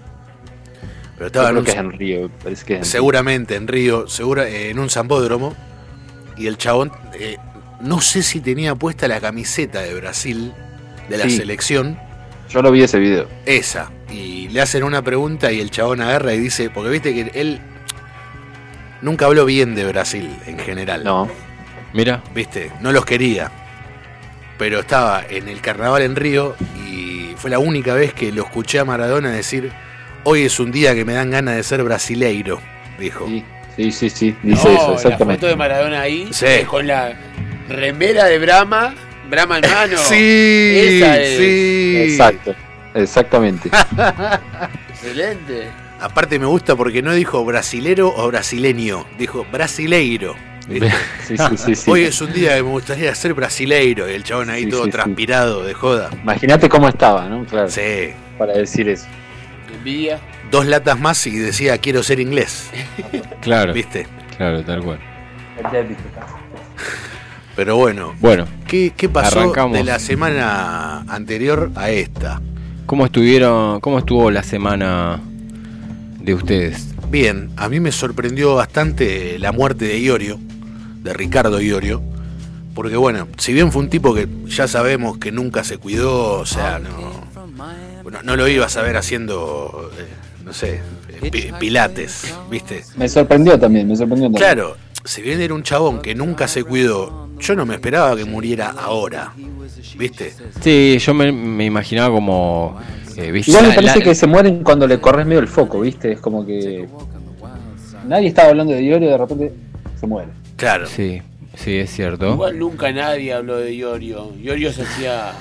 pero 1.16 1.26
estaba 1.26 1.48
en 1.48 1.54
creo 1.54 1.60
un, 1.60 1.64
que 1.64 1.70
es 1.72 1.76
en 1.76 1.92
Río, 1.92 2.30
parece 2.42 2.64
que 2.64 2.72
es 2.74 2.78
en 2.78 2.82
Río. 2.84 2.90
seguramente 2.92 3.56
en 3.56 3.66
Río, 3.66 4.06
segura, 4.06 4.48
eh, 4.48 4.70
en 4.70 4.78
un 4.78 4.90
zambódromo, 4.90 5.56
y 6.36 6.46
el 6.46 6.56
chabón, 6.56 6.92
eh, 7.14 7.36
no 7.80 8.00
sé 8.00 8.22
si 8.22 8.40
tenía 8.40 8.76
puesta 8.76 9.08
la 9.08 9.20
camiseta 9.20 9.80
de 9.80 9.94
Brasil, 9.94 10.52
de 11.08 11.16
la 11.18 11.24
Sí. 11.24 11.36
selección, 11.36 11.98
Yo 12.48 12.62
lo 12.62 12.70
vi 12.70 12.82
ese 12.84 13.00
video. 13.00 13.26
esa, 13.44 13.90
y 14.08 14.48
le 14.50 14.60
hacen 14.60 14.84
una 14.84 15.02
pregunta 15.02 15.50
y 15.50 15.60
el 15.60 15.70
chabón 15.72 16.00
agarra 16.00 16.32
y 16.32 16.38
dice, 16.38 16.70
porque 16.70 16.90
viste 16.90 17.12
que 17.12 17.30
él 17.40 17.60
nunca 19.02 19.26
habló 19.26 19.44
bien 19.44 19.74
de 19.74 19.84
Brasil 19.86 20.30
en 20.46 20.58
general. 20.58 21.04
No. 21.04 21.28
Mira, 21.92 22.22
¿viste? 22.34 22.70
No 22.80 22.92
los 22.92 23.04
quería. 23.04 23.50
Pero 24.58 24.80
estaba 24.80 25.22
en 25.28 25.48
el 25.48 25.60
carnaval 25.60 26.02
en 26.02 26.16
Río 26.16 26.56
y 26.84 27.32
fue 27.36 27.50
la 27.50 27.58
única 27.58 27.94
vez 27.94 28.12
que 28.12 28.32
lo 28.32 28.42
escuché 28.42 28.78
a 28.80 28.84
Maradona 28.84 29.30
decir, 29.30 29.70
hoy 30.24 30.42
es 30.42 30.58
un 30.60 30.72
día 30.72 30.94
que 30.94 31.04
me 31.04 31.14
dan 31.14 31.30
ganas 31.30 31.54
de 31.56 31.62
ser 31.62 31.82
brasileiro, 31.84 32.60
dijo. 32.98 33.26
Sí, 33.26 33.44
sí, 33.76 33.92
sí, 33.92 34.10
sí, 34.10 34.36
dice 34.42 34.68
No, 34.68 34.74
eso, 34.74 34.88
La 34.88 34.94
exactamente. 34.94 35.40
foto 35.40 35.46
de 35.46 35.56
Maradona 35.56 36.00
ahí, 36.00 36.28
Sí. 36.32 36.46
eh, 36.46 36.66
con 36.68 36.86
la 36.88 37.12
remera 37.68 38.24
de 38.24 38.38
Brahma, 38.40 38.94
Brahma 39.30 39.58
en 39.58 39.70
mano. 39.70 39.96
Sí, 40.08 40.98
Esa 41.00 41.20
es. 41.20 41.38
sí. 41.38 41.96
Exacto, 42.10 42.54
exactamente. 42.94 43.70
Excelente. 44.90 45.68
Aparte 46.00 46.38
me 46.38 46.46
gusta 46.46 46.76
porque 46.76 47.02
no 47.02 47.12
dijo 47.12 47.44
brasilero 47.44 48.12
o 48.16 48.28
brasileño, 48.28 49.04
dijo 49.18 49.44
brasileiro. 49.50 50.34
¿viste? 50.68 50.90
Sí, 51.28 51.36
sí, 51.36 51.56
sí, 51.58 51.74
sí. 51.74 51.90
Hoy 51.90 52.02
es 52.04 52.20
un 52.22 52.32
día 52.32 52.56
que 52.56 52.62
me 52.62 52.70
gustaría 52.70 53.14
ser 53.14 53.34
brasileiro 53.34 54.08
y 54.08 54.14
el 54.14 54.24
chabón 54.24 54.48
ahí 54.48 54.64
Sí, 54.64 54.70
todo 54.70 54.84
sí, 54.84 54.90
sí. 54.90 54.92
transpirado 54.92 55.62
de 55.62 55.74
joda. 55.74 56.08
Imagínate 56.22 56.68
cómo 56.68 56.88
estaba, 56.88 57.28
¿no? 57.28 57.44
Claro, 57.44 57.68
Sí. 57.68 58.10
para 58.38 58.54
decir 58.54 58.88
eso. 58.88 59.06
Dos 60.50 60.64
latas 60.66 60.98
más 60.98 61.26
y 61.26 61.36
decía 61.36 61.76
quiero 61.78 62.02
ser 62.02 62.20
inglés, 62.20 62.70
claro, 63.42 63.72
¿viste? 63.74 64.06
claro, 64.36 64.62
tal 64.64 64.82
cual. 64.82 64.98
Pero 67.56 67.76
bueno, 67.76 68.14
Bueno, 68.20 68.46
¿Qué, 68.66 68.92
qué 68.96 69.08
pasó 69.08 69.40
Arrancamos. 69.40 69.76
de 69.76 69.84
la 69.84 69.98
semana 69.98 71.00
anterior 71.08 71.70
a 71.74 71.90
esta? 71.90 72.40
¿cómo 72.86 73.04
estuvieron, 73.04 73.80
cómo 73.80 73.98
estuvo 73.98 74.30
la 74.30 74.42
semana 74.42 75.20
de 76.28 76.34
ustedes? 76.34 76.88
Bien, 77.10 77.50
a 77.56 77.68
mí 77.68 77.80
me 77.80 77.92
sorprendió 77.92 78.54
bastante 78.54 79.38
la 79.38 79.52
muerte 79.52 79.86
de 79.86 79.98
Iorio, 80.00 80.38
de 81.02 81.12
Ricardo 81.14 81.60
Iorio, 81.60 82.02
porque 82.74 82.96
bueno, 82.96 83.28
si 83.38 83.52
bien 83.52 83.72
fue 83.72 83.82
un 83.82 83.88
tipo 83.88 84.14
que 84.14 84.28
ya 84.46 84.68
sabemos 84.68 85.18
que 85.18 85.32
nunca 85.32 85.64
se 85.64 85.78
cuidó, 85.78 86.32
o 86.40 86.46
sea, 86.46 86.78
no, 86.78 86.90
no, 88.10 88.22
no 88.22 88.36
lo 88.36 88.46
ibas 88.48 88.76
a 88.76 88.82
ver 88.82 88.96
haciendo, 88.96 89.90
eh, 89.98 90.06
no 90.44 90.52
sé, 90.52 90.80
eh, 91.22 91.30
pi- 91.30 91.52
pilates, 91.58 92.34
¿viste? 92.50 92.84
Me 92.96 93.08
sorprendió 93.08 93.58
también, 93.58 93.88
me 93.88 93.96
sorprendió 93.96 94.26
también. 94.26 94.42
Claro, 94.44 94.76
si 95.04 95.22
bien 95.22 95.40
era 95.40 95.54
un 95.54 95.62
chabón 95.62 96.00
que 96.02 96.14
nunca 96.14 96.46
se 96.46 96.62
cuidó, 96.62 97.28
yo 97.40 97.54
no 97.56 97.64
me 97.64 97.74
esperaba 97.74 98.14
que 98.16 98.24
muriera 98.26 98.68
ahora, 98.76 99.32
¿viste? 99.96 100.34
Sí, 100.60 100.98
yo 101.00 101.14
me, 101.14 101.32
me 101.32 101.64
imaginaba 101.64 102.14
como... 102.14 102.78
eh, 103.18 103.30
¿viste? 103.30 103.50
Igual 103.50 103.68
me 103.68 103.74
parece 103.74 103.98
la- 103.98 104.04
que 104.04 104.14
se 104.14 104.26
mueren 104.26 104.62
cuando 104.62 104.86
le 104.86 104.98
corres 105.00 105.26
medio 105.26 105.40
el 105.40 105.48
foco, 105.48 105.80
¿viste? 105.80 106.12
Es 106.12 106.20
como 106.20 106.46
que. 106.46 106.86
Nadie 108.06 108.28
estaba 108.28 108.48
hablando 108.50 108.72
de 108.72 108.80
Diorio, 108.80 109.10
de 109.10 109.18
repente 109.18 109.52
se 110.00 110.06
muere. 110.06 110.30
Claro. 110.56 110.86
Sí, 110.86 111.20
sí, 111.54 111.76
es 111.76 111.90
cierto. 111.90 112.32
Igual 112.32 112.58
nunca 112.58 112.90
nadie 112.92 113.32
habló 113.34 113.56
de 113.58 113.74
Iorio. 113.74 114.32
Iorio 114.40 114.72
se 114.72 114.82
hacía 114.82 115.32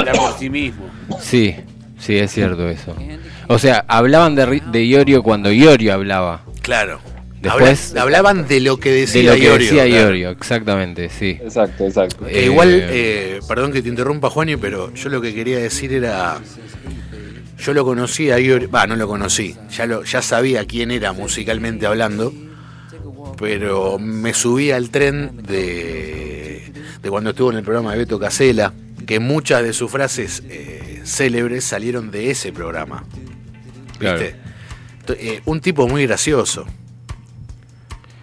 era 0.00 0.12
por 0.12 0.36
sí 0.38 0.50
mismo. 0.50 0.84
Sí, 1.20 1.54
sí, 1.98 2.16
es 2.16 2.32
cierto 2.32 2.68
eso. 2.68 2.94
O 3.48 3.58
sea, 3.58 3.84
hablaban 3.88 4.34
de, 4.34 4.60
de 4.70 4.84
Iorio 4.84 5.22
cuando 5.22 5.52
Iorio 5.52 5.94
hablaba. 5.94 6.42
Claro. 6.62 6.98
Después- 7.54 7.90
Habla- 7.90 8.02
hablaban 8.02 8.48
de 8.48 8.60
lo 8.60 8.78
que 8.78 8.90
De 8.90 9.00
decía 9.00 9.22
lo 9.32 9.32
que 9.36 9.44
Iorio. 9.44 9.58
decía 9.66 9.86
claro. 9.86 10.02
Iorio, 10.06 10.30
exactamente, 10.30 11.08
sí. 11.08 11.38
Exacto, 11.42 11.86
exacto. 11.86 12.26
Eh, 12.26 12.40
Eh, 12.40 12.44
igual, 12.46 12.68
eh, 12.72 13.40
perdón 13.48 13.72
que 13.72 13.82
te 13.82 13.88
interrumpa, 13.88 14.30
Juani, 14.30 14.56
pero 14.56 14.92
yo 14.94 15.08
lo 15.08 15.20
que 15.20 15.34
quería 15.34 15.58
decir 15.58 15.92
era. 15.92 16.38
Yo 17.58 17.72
lo 17.72 17.84
conocí 17.84 18.30
a 18.30 18.38
Iorio. 18.38 18.70
Va, 18.70 18.86
no 18.86 18.96
lo 18.96 19.08
conocí. 19.08 19.56
Ya, 19.70 19.86
lo, 19.86 20.04
ya 20.04 20.20
sabía 20.22 20.64
quién 20.66 20.90
era 20.90 21.12
musicalmente 21.12 21.86
hablando. 21.86 22.32
Pero 23.38 23.98
me 23.98 24.32
subí 24.34 24.70
al 24.70 24.90
tren 24.90 25.42
de, 25.42 26.62
de 27.02 27.10
cuando 27.10 27.30
estuvo 27.30 27.50
en 27.50 27.58
el 27.58 27.64
programa 27.64 27.92
de 27.92 27.98
Beto 27.98 28.18
Casela. 28.18 28.72
Que 29.06 29.20
muchas 29.20 29.62
de 29.62 29.72
sus 29.72 29.90
frases 29.90 30.42
eh, 30.48 31.00
célebres 31.04 31.64
salieron 31.64 32.10
de 32.10 32.30
ese 32.30 32.52
programa. 32.52 33.04
Claro. 33.98 34.18
¿Viste? 34.20 34.36
Eh, 35.08 35.40
un 35.44 35.60
tipo 35.60 35.86
muy 35.86 36.06
gracioso. 36.06 36.66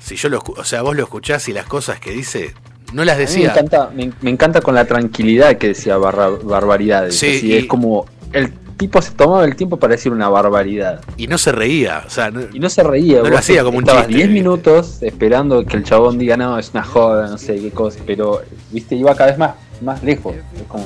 Si 0.03 0.15
yo 0.17 0.27
lo, 0.29 0.39
escu- 0.41 0.55
o 0.57 0.63
sea, 0.65 0.81
vos 0.81 0.95
lo 0.95 1.03
escuchás 1.03 1.48
y 1.48 1.53
las 1.53 1.65
cosas 1.65 2.00
que 2.00 2.12
dice, 2.12 2.53
no 2.91 3.05
las 3.05 3.15
A 3.15 3.19
mí 3.19 3.24
me 3.24 3.29
decía. 3.31 3.51
encanta, 3.51 3.89
me, 3.95 4.12
me 4.22 4.29
encanta 4.31 4.60
con 4.62 4.75
la 4.75 4.86
tranquilidad 4.86 5.57
que 5.57 5.69
decía 5.69 5.95
barra- 5.98 6.29
barbaridades. 6.43 7.17
Sí, 7.17 7.38
Así, 7.38 7.48
y- 7.48 7.53
Es 7.53 7.65
como 7.67 8.05
el 8.33 8.51
tipo 8.75 9.01
se 9.01 9.12
tomaba 9.12 9.45
el 9.45 9.55
tiempo 9.55 9.77
para 9.77 9.93
decir 9.95 10.12
una 10.12 10.27
barbaridad. 10.27 11.00
Y 11.15 11.27
no 11.27 11.38
se 11.38 11.53
reía, 11.53 12.03
o 12.05 12.10
sea, 12.10 12.31
no- 12.31 12.41
Y 12.53 12.60
no 12.60 12.69
se 12.69 12.83
reía. 12.83 13.22
No 13.22 13.29
lo 13.29 13.38
hacía 13.38 13.63
como 13.63 13.77
un 13.77 13.86
chiste, 13.86 14.07
10 14.07 14.17
¿viste? 14.17 14.33
minutos 14.33 14.98
esperando 15.01 15.63
que 15.65 15.77
el 15.77 15.83
chabón 15.86 16.17
diga, 16.17 16.36
no, 16.36 16.60
es 16.60 16.72
una 16.74 16.83
joda, 16.83 17.29
no 17.29 17.38
sé 17.38 17.55
qué 17.62 17.72
cosa. 17.72 18.00
Pero, 18.05 18.41
viste, 18.72 18.95
iba 18.95 19.15
cada 19.15 19.29
vez 19.29 19.39
más, 19.39 19.51
más 19.81 20.03
lejos. 20.03 20.36
Es 20.36 20.63
como, 20.67 20.86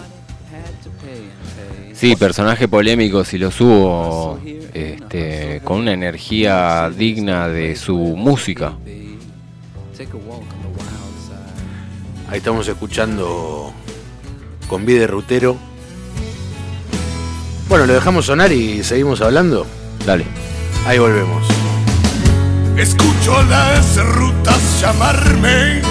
Sí, 1.93 2.15
personaje 2.15 2.67
polémico 2.67 3.25
si 3.25 3.39
los 3.39 3.59
hubo, 3.59 4.37
este, 4.75 5.61
con 5.63 5.79
una 5.79 5.93
energía 5.93 6.91
digna 6.95 7.47
de 7.47 7.75
su 7.75 7.95
música. 7.97 8.73
Ahí 12.29 12.37
estamos 12.37 12.67
escuchando 12.67 13.73
con 14.67 14.85
vida 14.85 15.01
de 15.01 15.07
rutero. 15.07 15.57
Bueno, 17.67 17.85
lo 17.85 17.93
dejamos 17.93 18.25
sonar 18.25 18.51
y 18.51 18.83
seguimos 18.83 19.21
hablando. 19.21 19.65
Dale. 20.05 20.25
Ahí 20.85 20.99
volvemos. 20.99 21.47
Escucho 22.77 23.41
las 23.43 23.97
rutas 23.97 24.81
llamarme. 24.81 25.81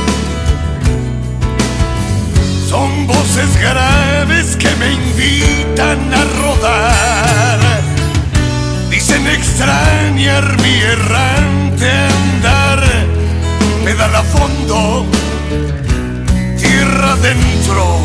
Son 2.69 3.07
voces 3.07 3.61
graves 3.61 4.57
que 4.57 4.71
me 4.77 4.93
invitan 4.93 6.15
a 6.15 6.25
rodar. 6.43 7.61
Dicen 8.89 9.27
extrañar 9.27 10.57
mi 10.63 10.75
errante 10.77 11.91
andar. 11.91 12.56
Pedal 13.97 14.15
a 14.15 14.23
fondo, 14.25 15.07
tierra 16.59 17.13
adentro. 17.13 17.99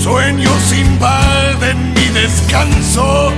Sueños 0.00 0.72
invaden 0.72 1.92
mi 1.92 2.06
descanso 2.20 3.32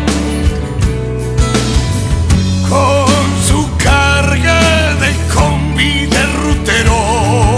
con 2.69 3.09
su 3.49 3.67
carga 3.79 4.95
de 4.97 5.15
combi 5.35 6.05
de 6.05 6.23
rutero. 6.45 7.57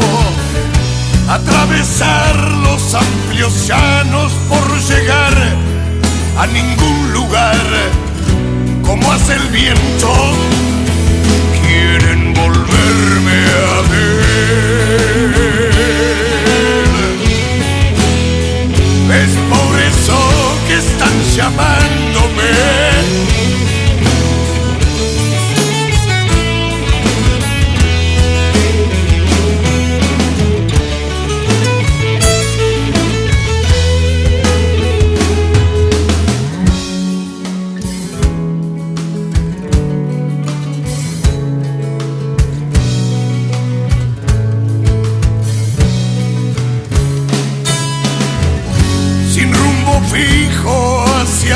Atravesar 1.28 2.36
los 2.62 2.94
amplios 2.94 3.66
llanos 3.66 4.30
por 4.48 4.80
llegar 4.82 5.34
a 6.38 6.46
ningún 6.46 7.12
lugar 7.12 7.66
como 8.84 9.10
hace 9.10 9.34
el 9.34 9.48
viento. 9.48 10.69
Volverme 12.52 13.38
a 13.68 13.80
ver. 13.90 14.10
Es 19.22 19.32
por 19.48 19.78
eso 19.78 20.18
que 20.66 20.74
están 20.74 21.16
llamándome. 21.36 23.29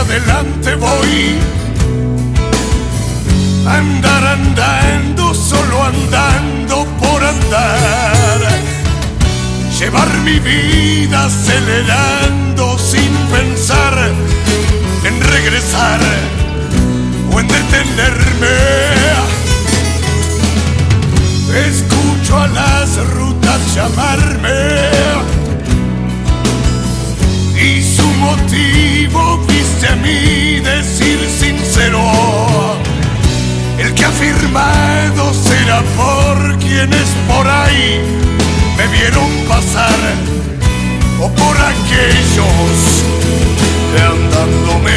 Adelante 0.04 0.74
voy. 0.76 1.36
Andar 3.66 4.26
andando, 4.26 5.34
solo 5.34 5.82
andando 5.82 6.86
por 7.00 7.24
andar. 7.24 8.40
Llevar 9.78 10.08
mi 10.24 10.38
vida 10.38 11.24
acelerando 11.24 12.78
sin 12.78 13.12
pensar 13.32 13.94
en 15.04 15.20
regresar 15.20 16.00
o 17.32 17.40
en 17.40 17.48
detenerme. 17.48 18.56
Escucho 21.68 22.38
a 22.38 22.46
las 22.48 22.96
rutas 23.14 23.74
llamarme 23.74 25.43
su 28.04 28.10
motivo 28.18 29.38
viste 29.48 29.88
a 29.88 29.96
mí 29.96 30.60
decir 30.60 31.18
sincero. 31.40 32.02
El 33.78 33.94
que 33.94 34.04
ha 34.04 34.10
firmado 34.10 35.32
será 35.32 35.82
por 35.96 36.58
quienes 36.58 37.08
por 37.28 37.46
ahí 37.48 38.00
me 38.76 38.86
vieron 38.96 39.30
pasar 39.48 40.00
o 41.20 41.28
por 41.40 41.56
aquellos 41.72 42.74
que 43.90 44.02
andando 44.02 44.72
me 44.86 44.96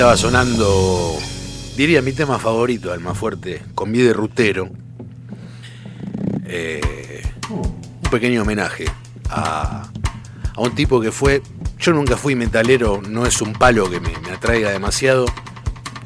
estaba 0.00 0.16
sonando, 0.16 1.18
diría 1.76 2.00
mi 2.00 2.12
tema 2.12 2.38
favorito, 2.38 2.98
más 3.00 3.18
fuerte, 3.18 3.60
con 3.74 3.92
vida 3.92 4.14
rutero. 4.14 4.70
Eh, 6.46 7.22
un 7.50 8.10
pequeño 8.10 8.40
homenaje 8.40 8.86
a, 9.28 9.86
a 10.54 10.60
un 10.62 10.74
tipo 10.74 11.02
que 11.02 11.12
fue. 11.12 11.42
Yo 11.78 11.92
nunca 11.92 12.16
fui 12.16 12.34
metalero, 12.34 13.02
no 13.06 13.26
es 13.26 13.42
un 13.42 13.52
palo 13.52 13.90
que 13.90 14.00
me, 14.00 14.08
me 14.20 14.30
atraiga 14.30 14.70
demasiado. 14.70 15.26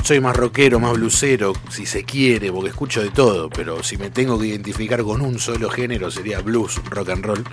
Soy 0.03 0.19
más 0.19 0.37
rockero, 0.37 0.81
más 0.81 0.95
blusero, 0.95 1.53
si 1.71 1.87
se 1.87 2.03
quiere, 2.03 2.51
porque 2.51 2.71
escucho 2.71 3.01
de 3.01 3.11
todo, 3.11 3.49
pero 3.49 3.85
si 3.85 3.97
me 3.97 4.11
tengo 4.11 4.41
que 4.41 4.49
identificar 4.49 5.05
con 5.05 5.21
un 5.21 5.39
solo 5.39 5.71
género 5.71 6.11
sería 6.11 6.41
blues, 6.41 6.81
rock 6.91 7.11
and 7.11 7.25
roll. 7.25 7.45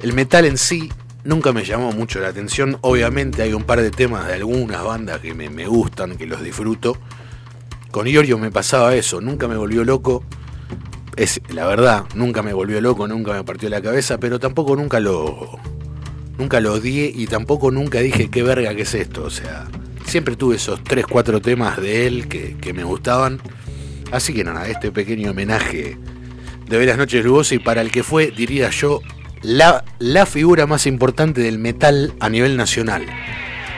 El 0.00 0.12
metal 0.12 0.44
en 0.44 0.58
sí 0.58 0.90
nunca 1.24 1.52
me 1.52 1.64
llamó 1.64 1.92
mucho 1.92 2.20
la 2.20 2.28
atención. 2.28 2.78
Obviamente 2.80 3.42
hay 3.42 3.52
un 3.52 3.64
par 3.64 3.80
de 3.80 3.90
temas 3.90 4.26
de 4.26 4.34
algunas 4.34 4.82
bandas 4.84 5.20
que 5.20 5.34
me, 5.34 5.66
gustan, 5.66 6.16
que 6.16 6.26
los 6.26 6.42
disfruto. 6.42 6.96
Con 7.90 8.06
Iorio 8.06 8.38
me 8.38 8.50
pasaba 8.50 8.94
eso, 8.94 9.20
nunca 9.20 9.48
me 9.48 9.56
volvió 9.56 9.84
loco. 9.84 10.24
Es 11.16 11.40
la 11.48 11.66
verdad, 11.66 12.04
nunca 12.14 12.42
me 12.42 12.52
volvió 12.52 12.80
loco, 12.80 13.08
nunca 13.08 13.32
me 13.32 13.44
partió 13.44 13.68
la 13.68 13.82
cabeza, 13.82 14.18
pero 14.18 14.38
tampoco 14.38 14.76
nunca 14.76 15.00
lo 15.00 15.58
nunca 16.38 16.58
odié 16.58 17.12
y 17.14 17.26
tampoco 17.26 17.70
nunca 17.70 18.00
dije 18.00 18.30
qué 18.30 18.42
verga 18.42 18.74
que 18.74 18.82
es 18.82 18.94
esto, 18.94 19.24
o 19.24 19.30
sea, 19.30 19.68
siempre 20.06 20.36
tuve 20.36 20.56
esos 20.56 20.82
3 20.82 21.04
4 21.06 21.42
temas 21.42 21.78
de 21.80 22.06
él 22.06 22.28
que, 22.28 22.72
me 22.72 22.84
gustaban. 22.84 23.40
Así 24.10 24.32
que 24.32 24.42
nada, 24.42 24.66
este 24.66 24.90
pequeño 24.90 25.30
homenaje 25.30 25.98
de 26.66 26.78
Velas 26.78 26.96
Noches 26.96 27.24
Lugosa 27.24 27.54
y 27.54 27.58
para 27.58 27.82
el 27.82 27.90
que 27.90 28.02
fue, 28.02 28.30
diría 28.30 28.70
yo, 28.70 29.02
la, 29.42 29.84
la 29.98 30.26
figura 30.26 30.66
más 30.66 30.86
importante 30.86 31.40
del 31.40 31.58
metal 31.58 32.14
a 32.20 32.28
nivel 32.28 32.56
nacional. 32.56 33.06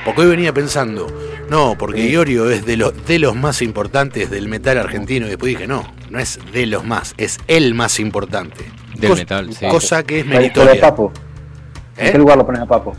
Porque 0.05 0.23
hoy 0.23 0.29
venía 0.29 0.53
pensando, 0.53 1.07
no, 1.49 1.77
porque 1.79 2.09
Iorio 2.09 2.51
es 2.51 2.67
de 2.67 2.77
los, 2.77 3.07
de 3.07 3.19
los 3.19 3.37
más 3.37 3.63
importantes 3.63 4.31
del 4.31 4.49
metal 4.49 4.79
argentino. 4.79 5.27
Y 5.27 5.31
después 5.31 5.51
dije, 5.51 5.67
no, 5.67 5.85
no 6.11 6.19
es 6.19 6.39
de 6.53 6.67
los 6.67 6.85
más, 6.85 7.15
es 7.19 7.39
el 7.47 7.75
más 7.75 8.01
importante. 8.01 8.65
Del 8.97 9.15
metal, 9.15 9.55
sí. 9.55 9.67
Cosa 9.69 10.03
que 10.03 10.21
es 10.21 10.25
Pero 10.25 10.35
de 10.37 10.43
meritoria. 10.43 10.81
Papo. 10.81 11.13
¿En 11.97 12.07
¿Eh? 12.07 12.13
qué 12.13 12.19
lugar 12.19 12.39
lo 12.39 12.47
pones 12.47 12.63
a 12.63 12.67
Papo? 12.67 12.95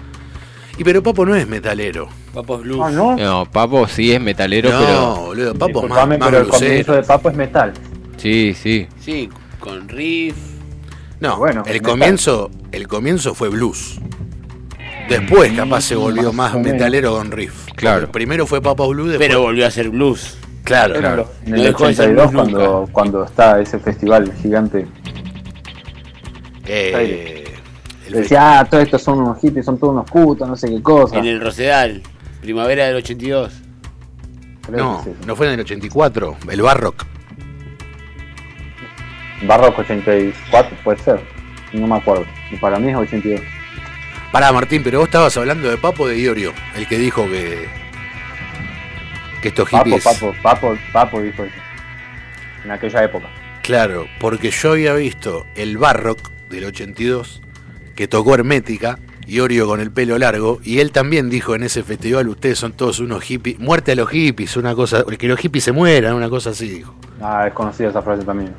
Y 0.77 0.83
pero 0.83 1.03
Papo 1.03 1.25
no 1.25 1.35
es 1.35 1.47
metalero. 1.47 2.07
Papos 2.33 2.63
Blues. 2.63 2.81
Ah, 2.83 2.89
no. 2.89 3.15
No, 3.15 3.45
Papo 3.51 3.87
sí 3.87 4.11
es 4.11 4.21
metalero, 4.21 4.71
no, 4.71 4.79
pero. 4.79 5.15
boludo, 5.15 5.53
Papo 5.53 5.67
más, 5.67 5.73
Disculpame, 5.81 6.17
más 6.17 6.29
pero 6.29 6.41
el 6.41 6.47
comienzo 6.47 6.93
de 6.93 7.03
Papo 7.03 7.29
es 7.29 7.35
metal. 7.35 7.73
Sí, 8.17 8.53
sí. 8.53 8.87
Sí, 8.99 9.29
con 9.59 9.87
riff. 9.87 10.35
No, 11.23 11.37
Bueno, 11.37 11.63
el 11.65 11.75
metal. 11.75 11.91
comienzo, 11.91 12.51
el 12.73 12.85
comienzo 12.89 13.33
fue 13.33 13.47
blues. 13.47 13.97
Después 15.07 15.53
capaz 15.53 15.79
se 15.81 15.95
volvió 15.95 16.33
más 16.33 16.53
metalero 16.55 17.13
con 17.15 17.31
riff. 17.31 17.65
Claro. 17.77 18.01
Porque 18.01 18.11
Primero 18.11 18.45
fue 18.45 18.59
Blues, 18.59 19.07
después. 19.09 19.17
Pero 19.19 19.41
volvió 19.41 19.65
a 19.65 19.71
ser 19.71 19.89
blues. 19.89 20.37
claro, 20.65 20.95
claro. 20.99 21.31
En 21.45 21.55
el 21.55 21.63
dejó 21.63 21.87
de 21.87 21.93
ser 21.93 22.09
82, 22.09 22.31
blues 22.31 22.45
nunca. 22.47 22.65
cuando, 22.65 22.89
cuando 22.91 23.23
está 23.23 23.61
ese 23.61 23.79
festival 23.79 24.33
gigante, 24.41 24.85
Eh, 26.65 27.45
el 28.07 28.13
decía, 28.13 28.59
ah, 28.59 28.65
todo 28.65 28.81
esto 28.81 28.99
son 28.99 29.19
unos 29.19 29.39
hippies, 29.39 29.65
son 29.65 29.77
todos 29.77 29.93
unos 29.93 30.09
putos, 30.11 30.45
no 30.45 30.57
sé 30.57 30.69
qué 30.69 30.81
cosa. 30.81 31.17
En 31.19 31.25
el 31.25 31.39
Rosedal. 31.39 32.01
Primavera 32.41 32.85
del 32.87 32.97
82. 32.97 33.53
Creo 34.67 34.77
No, 34.77 35.05
no 35.25 35.35
fue 35.37 35.47
en 35.47 35.53
el 35.53 35.59
84, 35.61 36.35
el 36.49 36.61
Barrock. 36.61 37.05
Barroco 39.41 39.81
84, 39.81 40.77
puede 40.83 40.99
ser. 40.99 41.19
No 41.73 41.87
me 41.87 41.95
acuerdo. 41.95 42.25
Y 42.51 42.55
para 42.57 42.79
mí 42.79 42.91
es 42.91 42.95
82. 42.95 43.41
Pará, 44.31 44.51
Martín, 44.51 44.81
pero 44.83 44.99
vos 44.99 45.07
estabas 45.07 45.35
hablando 45.37 45.69
de 45.69 45.77
Papo 45.77 46.07
de 46.07 46.19
Iorio, 46.19 46.53
el 46.75 46.87
que 46.87 46.97
dijo 46.97 47.27
que. 47.29 47.67
que 49.41 49.49
estos 49.49 49.69
Papo, 49.69 49.85
hippies. 49.85 50.03
Papo, 50.03 50.33
Papo, 50.41 50.77
Papo 50.91 51.21
dijo 51.21 51.43
eso. 51.43 51.55
En 52.63 52.71
aquella 52.71 53.03
época. 53.03 53.27
Claro, 53.61 54.07
porque 54.19 54.51
yo 54.51 54.71
había 54.71 54.93
visto 54.93 55.45
el 55.55 55.77
Barrock 55.77 56.31
del 56.49 56.65
82 56.65 57.41
que 57.95 58.07
tocó 58.07 58.35
Hermética, 58.35 58.99
Iorio 59.27 59.67
con 59.67 59.79
el 59.79 59.91
pelo 59.91 60.17
largo, 60.17 60.59
y 60.63 60.79
él 60.79 60.91
también 60.91 61.29
dijo 61.29 61.55
en 61.55 61.63
ese 61.63 61.83
festival: 61.83 62.27
Ustedes 62.27 62.57
son 62.57 62.73
todos 62.73 62.99
unos 62.99 63.23
hippies, 63.23 63.59
muerte 63.59 63.91
a 63.91 63.95
los 63.95 64.09
hippies, 64.09 64.57
una 64.57 64.75
cosa, 64.75 65.03
que 65.17 65.27
los 65.27 65.39
hippies 65.39 65.63
se 65.63 65.71
mueran, 65.71 66.15
una 66.15 66.29
cosa 66.29 66.51
así, 66.51 66.67
dijo. 66.67 66.95
Ah, 67.21 67.45
es 67.47 67.53
conocida 67.53 67.89
esa 67.89 68.01
frase 68.01 68.23
también. 68.23 68.53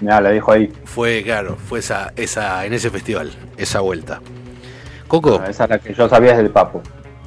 Mirá, 0.00 0.20
la 0.20 0.30
dijo 0.30 0.52
ahí. 0.52 0.72
Fue, 0.84 1.22
claro, 1.22 1.56
fue 1.68 1.80
esa, 1.80 2.12
esa, 2.16 2.64
en 2.64 2.72
ese 2.72 2.90
festival, 2.90 3.32
esa 3.56 3.80
vuelta. 3.80 4.20
Coco, 5.08 5.40
Ah, 5.44 5.50
esa 5.50 5.64
es 5.64 5.70
la 5.70 5.78
que 5.78 5.94
yo 5.94 6.08
sabía 6.08 6.32
es 6.32 6.36
del 6.38 6.50
Papo. 6.50 6.82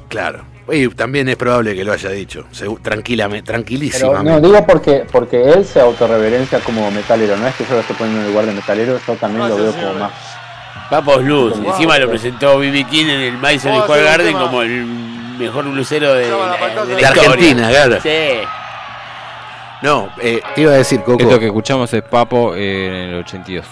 claro. 0.08 0.44
Y 0.70 0.88
también 0.90 1.28
es 1.28 1.34
probable 1.36 1.74
que 1.74 1.82
lo 1.82 1.92
haya 1.92 2.08
dicho, 2.10 2.46
tranquilamente, 2.82 3.42
Pero 3.46 3.56
tranquilísimamente. 3.56 4.30
no, 4.30 4.40
digo 4.40 4.64
porque, 4.64 5.04
porque 5.10 5.42
él 5.50 5.64
se 5.64 5.80
autorreverencia 5.80 6.60
como 6.60 6.88
metalero. 6.92 7.36
No 7.36 7.48
es 7.48 7.56
que 7.56 7.64
yo 7.64 7.74
lo 7.74 7.80
esté 7.80 7.92
poniendo 7.94 8.20
en 8.20 8.26
el 8.26 8.32
lugar 8.32 8.46
de 8.46 8.52
metalero, 8.54 8.98
yo 9.04 9.14
también 9.16 9.48
lo 9.48 9.56
veo 9.56 9.72
como 9.72 9.94
más. 9.94 10.12
Papos 10.88 11.24
Blues. 11.24 11.58
Wow. 11.60 11.72
Encima 11.72 11.98
lo 11.98 12.08
presentó 12.08 12.58
B.B. 12.58 12.84
King 12.84 13.06
en 13.06 13.20
el 13.22 13.38
Madison 13.38 13.72
a 13.72 13.82
Square 13.82 14.04
Garden 14.04 14.32
como 14.34 14.62
el 14.62 14.84
mejor 15.36 15.64
blusero 15.64 16.14
de, 16.14 16.26
de 16.26 16.94
De 16.94 17.02
la. 17.02 17.08
Argentina, 17.08 17.68
claro. 17.68 18.00
Sí. 18.00 18.08
No, 19.82 20.08
eh, 20.20 20.40
te 20.54 20.60
iba 20.60 20.72
a 20.72 20.76
decir, 20.76 21.00
Coco. 21.02 21.20
Esto 21.22 21.38
que 21.40 21.46
escuchamos 21.46 21.92
es 21.92 22.02
Papo 22.02 22.54
eh, 22.54 22.86
en 22.86 22.94
el 23.10 23.14
82. 23.20 23.66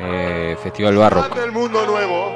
Eh, 0.00 0.56
Festival 0.62 0.96
Barroco. 0.96 1.38
del 1.38 1.52
mundo 1.52 1.84
nuevo. 1.86 2.32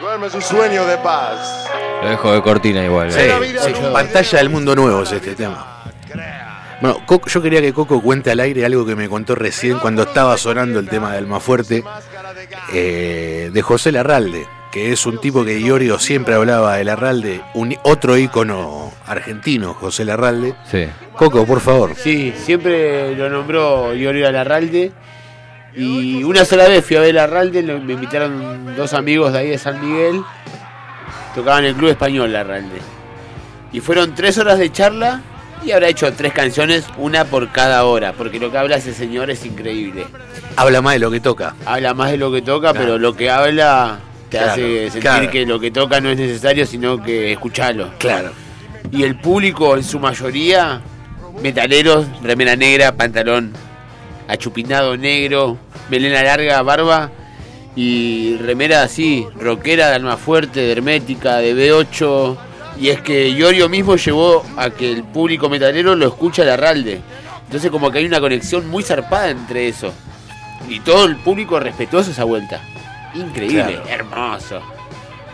Duerme 0.00 0.30
su 0.30 0.40
sueño 0.40 0.84
de 0.86 0.96
paz. 0.98 1.68
Lo 2.02 2.08
dejo 2.10 2.32
de 2.32 2.42
cortina 2.42 2.84
igual. 2.84 3.10
Sí, 3.10 3.18
eh. 3.20 3.56
sí, 3.64 3.72
pantalla 3.92 4.38
del 4.38 4.50
mundo 4.50 4.74
nuevo 4.76 5.02
es 5.02 5.12
este 5.12 5.34
tema. 5.34 5.82
Bueno, 6.80 6.98
Coco- 7.06 7.28
yo 7.28 7.40
quería 7.40 7.60
que 7.60 7.72
Coco 7.72 8.00
cuente 8.02 8.30
al 8.30 8.40
aire 8.40 8.64
algo 8.64 8.84
que 8.84 8.94
me 8.94 9.08
contó 9.08 9.34
recién 9.34 9.78
cuando 9.78 10.02
estaba 10.02 10.36
sonando 10.36 10.78
el 10.80 10.88
tema 10.88 11.12
del 11.14 11.26
más 11.26 11.42
fuerte 11.42 11.82
eh, 12.72 13.50
de 13.52 13.62
José 13.62 13.90
Larralde, 13.92 14.46
que 14.74 14.90
es 14.90 15.06
un 15.06 15.20
tipo 15.20 15.44
que 15.44 15.60
Iorio 15.60 16.00
siempre 16.00 16.34
hablaba 16.34 16.78
de 16.78 16.82
Larralde, 16.82 17.40
un, 17.54 17.76
otro 17.84 18.18
ícono 18.18 18.90
argentino, 19.06 19.72
José 19.72 20.04
Larralde. 20.04 20.56
Sí. 20.68 20.86
Coco, 21.12 21.46
por 21.46 21.60
favor. 21.60 21.94
Sí, 21.94 22.34
siempre 22.36 23.14
lo 23.14 23.30
nombró 23.30 23.94
Iorio 23.94 24.28
Larralde. 24.32 24.90
Y 25.76 26.24
una 26.24 26.44
sola 26.44 26.66
vez 26.66 26.84
fui 26.84 26.96
a 26.96 27.02
ver 27.02 27.14
Larralde, 27.14 27.62
me 27.62 27.92
invitaron 27.92 28.74
dos 28.74 28.94
amigos 28.94 29.32
de 29.32 29.38
ahí 29.38 29.50
de 29.50 29.58
San 29.58 29.80
Miguel. 29.80 30.24
Tocaban 31.36 31.62
en 31.62 31.70
el 31.70 31.76
Club 31.76 31.90
Español 31.90 32.32
Larralde. 32.32 32.80
Y 33.70 33.78
fueron 33.78 34.12
tres 34.16 34.38
horas 34.38 34.58
de 34.58 34.72
charla 34.72 35.20
y 35.64 35.70
habrá 35.70 35.86
hecho 35.86 36.12
tres 36.14 36.32
canciones, 36.32 36.84
una 36.98 37.24
por 37.26 37.52
cada 37.52 37.84
hora. 37.84 38.12
Porque 38.12 38.40
lo 38.40 38.50
que 38.50 38.58
habla 38.58 38.74
ese 38.74 38.92
señor 38.92 39.30
es 39.30 39.46
increíble. 39.46 40.04
Habla 40.56 40.82
más 40.82 40.94
de 40.94 40.98
lo 40.98 41.12
que 41.12 41.20
toca. 41.20 41.54
Habla 41.64 41.94
más 41.94 42.10
de 42.10 42.16
lo 42.16 42.32
que 42.32 42.42
toca, 42.42 42.72
Claro. 42.72 42.84
pero 42.84 42.98
lo 42.98 43.14
que 43.14 43.30
habla 43.30 44.00
te 44.34 44.44
Claro, 44.44 44.52
hace 44.52 44.84
sentir 44.84 45.00
claro. 45.00 45.30
que 45.30 45.46
lo 45.46 45.60
que 45.60 45.70
toca 45.70 46.00
no 46.00 46.10
es 46.10 46.18
necesario, 46.18 46.66
sino 46.66 47.02
que 47.02 47.32
escucharlo. 47.32 47.90
Claro. 47.98 48.32
Y 48.90 49.02
el 49.02 49.16
público, 49.18 49.76
en 49.76 49.82
su 49.84 49.98
mayoría, 49.98 50.80
metaleros, 51.42 52.06
remera 52.22 52.54
negra, 52.56 52.92
pantalón 52.92 53.52
achupinado 54.28 54.96
negro, 54.96 55.58
melena 55.90 56.22
larga, 56.22 56.62
barba 56.62 57.10
y 57.76 58.36
remera 58.36 58.82
así, 58.82 59.26
rockera 59.38 59.88
de 59.88 59.94
alma 59.96 60.16
fuerte, 60.16 60.60
de 60.60 60.72
hermética, 60.72 61.38
de 61.38 61.54
B8. 61.54 62.36
Y 62.80 62.88
es 62.88 63.00
que 63.00 63.28
Iorio 63.30 63.68
mismo 63.68 63.96
llevó 63.96 64.44
a 64.56 64.70
que 64.70 64.90
el 64.90 65.04
público 65.04 65.48
metalero 65.48 65.94
lo 65.94 66.08
escuche 66.08 66.42
a 66.42 66.44
Larralde. 66.44 67.00
Entonces 67.44 67.70
como 67.70 67.90
que 67.90 67.98
hay 67.98 68.06
una 68.06 68.20
conexión 68.20 68.68
muy 68.68 68.82
zarpada 68.82 69.30
entre 69.30 69.68
eso. 69.68 69.92
Y 70.68 70.80
todo 70.80 71.04
el 71.04 71.16
público 71.16 71.60
respetuoso 71.60 72.10
esa 72.10 72.24
vuelta. 72.24 72.60
Increíble, 73.14 73.80
Claro. 73.82 73.88
hermoso. 73.88 74.60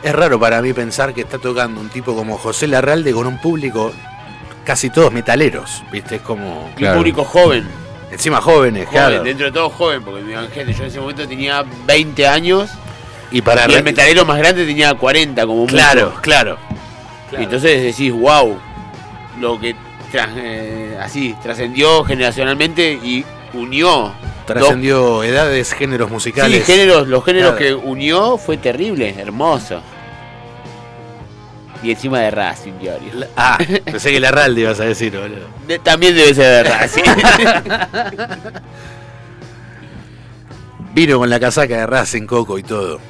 Es 0.03 0.15
raro 0.15 0.41
para 0.41 0.63
mí 0.63 0.73
pensar 0.73 1.13
que 1.13 1.21
está 1.23 1.39
tocando 1.39 1.81
un 1.81 1.89
tipo 1.91 2.15
como 2.15 2.39
José 2.39 2.67
Larralde 2.67 3.13
con 3.13 3.27
un 3.27 3.39
público 3.39 3.93
casi 4.65 4.89
todos 4.91 5.13
metaleros, 5.13 5.83
¿viste? 5.93 6.17
Es 6.17 6.23
como... 6.23 6.71
Claro. 6.77 6.95
Un 6.95 6.99
público 7.01 7.25
joven. 7.25 7.69
Encima 8.11 8.41
jóvenes, 8.41 8.87
joven, 8.87 8.99
claro. 9.09 9.23
dentro 9.23 9.47
de 9.47 9.53
todo 9.53 9.71
joven, 9.71 10.03
porque 10.03 10.23
mi 10.23 10.33
gente, 10.53 10.73
yo 10.73 10.83
en 10.83 10.89
ese 10.89 11.01
momento 11.01 11.29
tenía 11.29 11.65
20 11.87 12.27
años 12.27 12.71
Y 13.31 13.41
para... 13.43 13.71
y 13.71 13.75
el 13.75 13.85
metalero 13.85 14.25
más 14.25 14.39
grande 14.39 14.65
tenía 14.67 14.95
40 14.95 15.43
como 15.47 15.61
mucho. 15.63 15.75
Claro, 15.75 16.15
claro. 16.21 16.59
Y 17.33 17.43
entonces 17.45 17.83
decís, 17.83 18.13
wow, 18.13 18.59
lo 19.39 19.61
que 19.61 19.77
eh, 20.13 20.99
así 21.01 21.37
trascendió 21.43 22.03
generacionalmente 22.05 22.93
y 22.93 23.25
unió. 23.53 24.13
Trascendió 24.55 25.23
edades, 25.25 25.73
géneros 25.73 26.11
musicales. 26.11 26.65
Sí, 26.65 26.73
géneros, 26.73 27.07
los 27.09 27.25
géneros 27.25 27.55
que 27.55 27.75
unió 27.75 28.37
fue 28.39 28.57
terrible, 28.57 29.15
hermoso. 29.19 29.81
Y 31.83 31.93
encima 31.93 32.21
de 32.21 32.31
Racing, 32.31 32.73
Diorio. 32.79 33.09
La- 33.15 33.27
Ah, 33.37 33.59
pensé 33.85 34.13
que 34.13 34.21
Larralde 34.21 34.61
ibas 34.61 34.79
a 34.81 34.85
decir, 34.85 35.13
boludo. 35.19 35.47
De- 35.67 35.79
también 35.79 36.15
debe 36.15 36.35
ser 36.35 36.65
de 36.67 36.71
Racing. 36.71 37.03
Vino 40.95 41.19
con 41.19 41.31
la 41.31 41.39
casaca 41.41 41.77
de 41.79 41.87
Racing, 41.87 42.27
Coco 42.27 42.59
y 42.59 42.63
todo. 42.63 43.01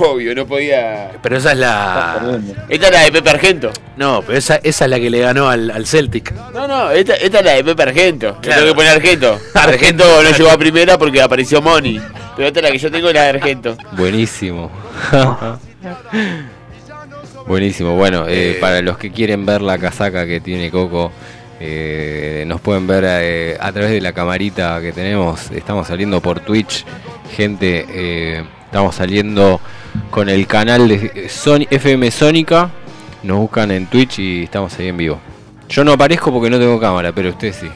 Obvio, 0.00 0.34
no 0.34 0.46
podía. 0.46 1.10
Pero 1.22 1.36
esa 1.36 1.52
es 1.52 1.58
la... 1.58 2.40
Esta 2.68 2.86
es 2.86 2.92
la 2.92 3.00
de 3.04 3.12
Pepe 3.12 3.30
Argento. 3.30 3.70
No, 3.96 4.22
pero 4.26 4.38
esa, 4.38 4.56
esa 4.56 4.84
es 4.84 4.90
la 4.90 4.98
que 4.98 5.10
le 5.10 5.20
ganó 5.20 5.48
al, 5.48 5.70
al 5.70 5.86
Celtic. 5.86 6.32
No, 6.52 6.66
no, 6.66 6.90
esta, 6.90 7.14
esta 7.14 7.38
es 7.40 7.44
la 7.44 7.52
de 7.52 7.64
Pepe 7.64 7.82
Argento. 7.82 8.26
Le 8.26 8.40
Claro. 8.40 8.60
Tengo 8.62 8.72
que 8.72 8.76
poner 8.76 8.90
Argento. 8.92 9.38
Argento 9.54 10.22
no 10.22 10.30
llegó 10.30 10.50
a 10.50 10.58
primera 10.58 10.98
porque 10.98 11.20
apareció 11.22 11.60
Moni. 11.62 12.00
Pero 12.36 12.48
esta 12.48 12.60
es 12.60 12.64
la 12.64 12.70
que 12.72 12.78
yo 12.78 12.90
tengo 12.90 13.08
es 13.08 13.14
la 13.14 13.22
de 13.22 13.28
Argento. 13.28 13.76
Buenísimo. 13.92 14.70
Buenísimo. 17.46 17.96
Bueno, 17.96 18.26
eh, 18.28 18.52
Eh, 18.52 18.58
para 18.60 18.80
los 18.82 18.98
que 18.98 19.10
quieren 19.10 19.44
ver 19.44 19.62
la 19.62 19.78
casaca 19.78 20.26
que 20.26 20.40
tiene 20.40 20.70
Coco, 20.70 21.12
eh, 21.60 22.44
nos 22.46 22.60
pueden 22.60 22.86
ver 22.86 23.04
eh, 23.06 23.56
a 23.60 23.70
través 23.72 23.90
de 23.90 24.00
la 24.00 24.12
camarita 24.12 24.80
que 24.80 24.92
tenemos. 24.92 25.50
Estamos 25.50 25.86
saliendo 25.86 26.20
por 26.20 26.40
Twitch. 26.40 26.84
Gente, 27.36 27.86
eh, 27.88 28.44
Estamos 28.72 28.94
saliendo 28.94 29.60
con 30.10 30.30
el 30.30 30.46
canal 30.46 30.88
de 30.88 31.28
Sony, 31.28 31.66
FM 31.68 32.10
Sónica. 32.10 32.70
Nos 33.22 33.36
buscan 33.36 33.70
en 33.70 33.84
Twitch 33.84 34.18
y 34.18 34.44
estamos 34.44 34.78
ahí 34.78 34.88
en 34.88 34.96
vivo. 34.96 35.20
Yo 35.68 35.84
no 35.84 35.92
aparezco 35.92 36.32
porque 36.32 36.48
no 36.48 36.58
tengo 36.58 36.80
cámara, 36.80 37.12
pero 37.12 37.28
ustedes 37.28 37.56
sí. 37.56 37.66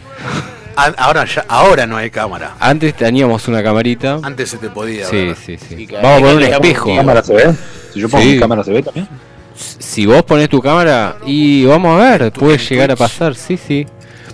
A- 0.75 0.95
Ahora, 0.97 1.27
ya, 1.27 1.45
ahora 1.49 1.87
no 1.87 1.99
hay 1.99 2.09
cámara. 2.09 2.55
Antes 2.59 2.95
teníamos 2.95 3.47
una 3.47 3.63
camarita. 3.63 4.21
Antes 4.23 4.49
se 4.49 4.57
te 4.57 4.71
podía 4.71 5.05
Sí, 5.05 5.17
ver. 5.27 5.37
sí, 5.37 5.59
sí. 5.59 5.87
Vamos 6.03 6.13
a 6.13 6.21
poner 6.21 6.37
un 6.37 6.43
espejo. 6.45 6.97
¿Cámara 6.97 7.23
se 7.23 7.35
ve? 7.35 7.55
Si 7.93 8.01
yo 8.01 8.09
pongo 8.09 8.25
Sí. 8.25 8.33
mi 8.33 8.41
cámara 8.41 8.65
se 8.65 8.73
ve 8.73 8.83
también. 8.83 9.07
Si 9.55 10.07
vos 10.07 10.23
pones 10.23 10.49
tu 10.49 10.63
cámara 10.63 11.17
y 11.27 11.67
vamos 11.67 12.01
a 12.01 12.17
ver, 12.17 12.33
puede 12.33 12.57
llegar 12.57 12.91
a 12.91 12.97
pasar, 12.97 13.35
sí, 13.35 13.59
sí. 13.59 13.87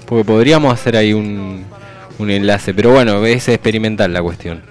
Porque 0.07 0.25
podríamos 0.25 0.73
hacer 0.73 0.97
ahí 0.97 1.13
un, 1.13 1.65
un 2.21 2.31
enlace, 2.31 2.73
pero 2.73 2.93
bueno, 2.93 3.27
es 3.27 3.49
experimental 3.49 4.13
la 4.13 4.23
cuestión. 4.23 4.71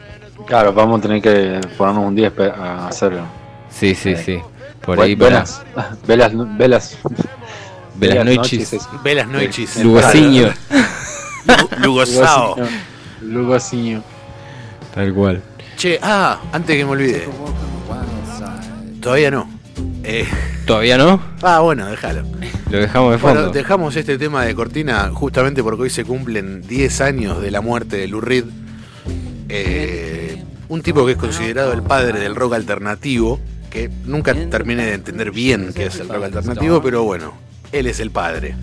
Claro, 0.51 0.73
vamos 0.73 0.99
a 0.99 1.01
tener 1.03 1.21
que 1.21 1.61
ponernos 1.77 2.05
un 2.07 2.13
día 2.13 2.29
a 2.57 2.87
hacerlo. 2.89 3.21
Sí, 3.69 3.95
sí, 3.95 4.17
Sí. 4.17 4.23
sí. 4.35 4.39
Por 4.81 4.99
ahí 4.99 5.15
para 5.15 5.45
velas, 6.05 6.33
velas, 6.35 6.57
velas, 6.57 6.97
Velas 7.95 8.25
Noiches, 8.25 8.73
es- 8.73 8.89
Velas 9.01 9.27
Noiches. 9.29 9.77
Lugosiño, 9.81 10.49
Lugosao. 11.81 12.57
Lugosiño. 13.21 14.03
tal 14.93 15.13
cual. 15.13 15.41
Che, 15.77 15.97
ah, 16.01 16.37
antes 16.51 16.75
que 16.75 16.83
me 16.83 16.91
olvide. 16.91 17.29
Todavía 18.99 19.31
no. 19.31 19.49
Eh, 20.03 20.27
¿Todavía 20.65 20.97
no? 20.97 21.21
ah, 21.43 21.59
bueno, 21.61 21.85
déjalo. 21.85 22.23
Lo 22.69 22.77
dejamos 22.77 23.13
de 23.13 23.17
fondo. 23.19 23.35
Bueno, 23.39 23.53
dejamos 23.53 23.95
este 23.95 24.17
tema 24.17 24.43
de 24.43 24.53
cortina 24.53 25.11
justamente 25.13 25.63
porque 25.63 25.83
hoy 25.83 25.89
se 25.89 26.03
cumplen 26.03 26.61
10 26.67 26.99
años 26.99 27.41
de 27.41 27.51
la 27.51 27.61
muerte 27.61 27.95
de 27.95 28.07
Lou 28.09 28.19
Reed. 28.19 28.45
Eh, 29.47 30.40
un 30.71 30.81
tipo 30.81 31.05
que 31.05 31.11
es 31.13 31.17
considerado 31.17 31.73
el 31.73 31.83
padre 31.83 32.19
del 32.19 32.33
rock 32.33 32.53
alternativo, 32.53 33.39
que 33.69 33.89
nunca 34.05 34.33
terminé 34.49 34.85
de 34.85 34.93
entender 34.93 35.31
bien 35.31 35.71
qué 35.75 35.87
es 35.87 35.99
el 35.99 36.07
rock 36.07 36.23
alternativo, 36.23 36.81
pero 36.81 37.03
bueno, 37.03 37.33
él 37.73 37.87
es 37.87 37.99
el 37.99 38.09
padre. 38.11 38.55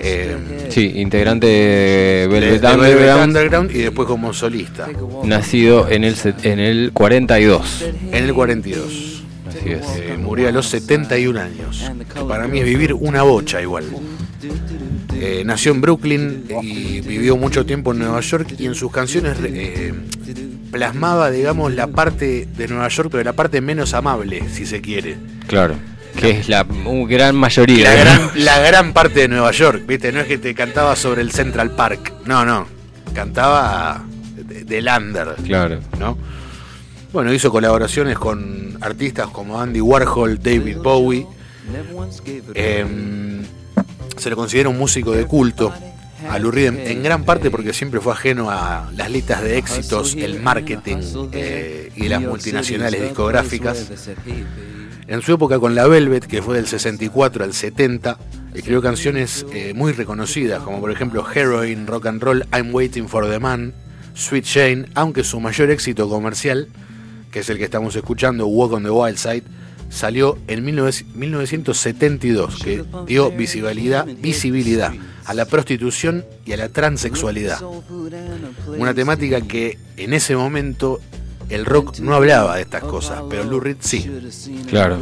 Eh, 0.00 0.66
Sí, 0.70 0.92
integrante 0.96 1.46
de 1.46 1.52
de- 1.52 2.28
Velvet 2.28 2.60
de 2.62 2.76
Velvet 2.76 3.16
Underground, 3.24 3.70
y 3.70 3.78
después 3.78 4.08
como 4.08 4.32
solista, 4.32 4.88
nacido 5.24 5.88
en 5.90 6.04
el, 6.04 6.16
set- 6.16 6.44
en 6.46 6.58
el 6.58 6.92
42. 6.92 7.82
en 8.10 8.24
el 8.24 8.32
42. 8.34 9.22
Así 9.46 9.70
es. 9.70 9.80
Eh, 9.98 10.16
murió 10.18 10.48
a 10.48 10.52
los 10.52 10.66
71 10.68 11.36
años, 11.40 11.90
que 12.12 12.20
para 12.22 12.48
mí 12.48 12.60
es 12.60 12.64
vivir 12.64 12.94
una 12.94 13.22
bocha 13.22 13.60
igual. 13.60 13.84
Eh, 15.14 15.42
nació 15.46 15.72
en 15.72 15.80
Brooklyn 15.80 16.44
y 16.62 17.00
vivió 17.00 17.36
mucho 17.36 17.64
tiempo 17.64 17.92
en 17.92 18.00
Nueva 18.00 18.20
York 18.20 18.54
y 18.58 18.66
en 18.66 18.74
sus 18.74 18.90
canciones 18.90 19.36
eh, 19.42 19.94
plasmaba, 20.78 21.30
digamos, 21.30 21.72
la 21.72 21.86
parte 21.86 22.48
de 22.56 22.66
Nueva 22.66 22.88
York, 22.88 23.08
pero 23.12 23.22
la 23.22 23.32
parte 23.32 23.60
menos 23.60 23.94
amable, 23.94 24.42
si 24.52 24.66
se 24.66 24.80
quiere. 24.80 25.16
Claro. 25.46 25.76
Que 26.18 26.30
es 26.30 26.48
la 26.48 26.62
un 26.64 27.06
gran 27.08 27.36
mayoría. 27.36 27.84
La 27.94 28.04
¿no? 28.04 28.10
gran, 28.28 28.30
la 28.44 28.58
gran 28.58 28.92
parte 28.92 29.20
de 29.20 29.28
Nueva 29.28 29.52
York, 29.52 29.84
¿viste? 29.86 30.10
No 30.10 30.18
es 30.20 30.26
que 30.26 30.36
te 30.38 30.52
cantaba 30.52 30.96
sobre 30.96 31.22
el 31.22 31.30
Central 31.30 31.70
Park, 31.76 32.12
no, 32.26 32.44
no. 32.44 32.66
Cantaba 33.14 34.04
de- 34.36 34.64
del 34.64 34.88
under, 34.88 35.36
Claro. 35.44 35.78
¿no? 36.00 36.18
Bueno, 37.12 37.32
hizo 37.32 37.52
colaboraciones 37.52 38.18
con 38.18 38.76
artistas 38.80 39.28
como 39.28 39.60
Andy 39.60 39.80
Warhol, 39.80 40.40
David 40.42 40.78
Bowie. 40.78 41.24
Em, 42.54 43.42
se 44.16 44.30
lo 44.30 44.36
considera 44.36 44.68
un 44.68 44.78
músico 44.78 45.12
de 45.12 45.24
culto 45.24 45.72
a 46.28 46.38
Lou 46.38 46.50
Reed 46.50 46.66
en, 46.66 46.78
en 46.78 47.02
gran 47.02 47.24
parte 47.24 47.50
porque 47.50 47.72
siempre 47.72 48.00
fue 48.00 48.12
ajeno 48.12 48.50
a 48.50 48.90
las 48.94 49.10
listas 49.10 49.42
de 49.42 49.58
éxitos, 49.58 50.14
el 50.14 50.40
marketing 50.40 50.98
eh, 51.32 51.90
y 51.96 52.08
las 52.08 52.20
multinacionales 52.20 53.00
discográficas. 53.00 53.90
En 55.06 55.20
su 55.20 55.34
época 55.34 55.58
con 55.58 55.74
la 55.74 55.86
Velvet, 55.86 56.26
que 56.26 56.40
fue 56.40 56.56
del 56.56 56.66
64 56.66 57.44
al 57.44 57.52
70, 57.52 58.18
escribió 58.54 58.80
canciones 58.80 59.44
eh, 59.52 59.74
muy 59.74 59.92
reconocidas, 59.92 60.62
como 60.62 60.80
por 60.80 60.90
ejemplo 60.90 61.26
Heroin, 61.30 61.86
Rock 61.86 62.06
and 62.06 62.22
Roll, 62.22 62.46
I'm 62.52 62.74
Waiting 62.74 63.08
for 63.08 63.28
the 63.28 63.38
Man, 63.38 63.74
Sweet 64.14 64.44
Jane, 64.46 64.86
aunque 64.94 65.22
su 65.22 65.40
mayor 65.40 65.70
éxito 65.70 66.08
comercial, 66.08 66.68
que 67.30 67.40
es 67.40 67.50
el 67.50 67.58
que 67.58 67.64
estamos 67.64 67.94
escuchando, 67.96 68.46
Walk 68.46 68.72
on 68.72 68.84
the 68.84 68.90
Wild 68.90 69.18
Side, 69.18 69.42
salió 69.90 70.38
en 70.46 70.64
19- 70.64 71.04
1972, 71.14 72.62
que 72.62 72.84
dio 73.06 73.30
visibilidad, 73.30 74.06
visibilidad 74.06 74.92
a 75.26 75.34
la 75.34 75.44
prostitución 75.46 76.24
y 76.44 76.52
a 76.52 76.56
la 76.56 76.68
transexualidad. 76.68 77.60
Una 78.78 78.94
temática 78.94 79.40
que 79.40 79.78
en 79.96 80.12
ese 80.12 80.36
momento 80.36 81.00
el 81.50 81.64
rock 81.66 81.98
no 82.00 82.14
hablaba 82.14 82.56
de 82.56 82.62
estas 82.62 82.82
cosas, 82.82 83.22
pero 83.28 83.44
Lou 83.44 83.60
Reed 83.60 83.76
sí. 83.80 84.10
Claro. 84.68 84.98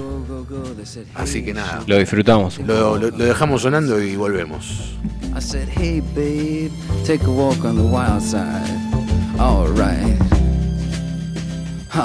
Así 1.15 1.45
que 1.45 1.55
nada, 1.55 1.83
Lo 1.87 1.97
disfrutamos. 1.99 2.59
lo, 2.59 2.99
lo- 2.99 3.11
lo 3.11 3.25
dejamos 3.25 3.63
sonando 3.63 4.01
y 4.03 4.17
volvemos. 4.17 4.95
I 5.37 5.41
said, 5.41 5.69
hey 5.77 6.03
babe, 6.15 6.71
take 7.07 7.25
a 7.25 7.29
walk 7.31 7.65
on 7.65 7.77
the 7.77 7.83
wild 7.83 8.21
side. 8.21 8.79
Alright. 9.39 10.19
Huh. 11.91 12.05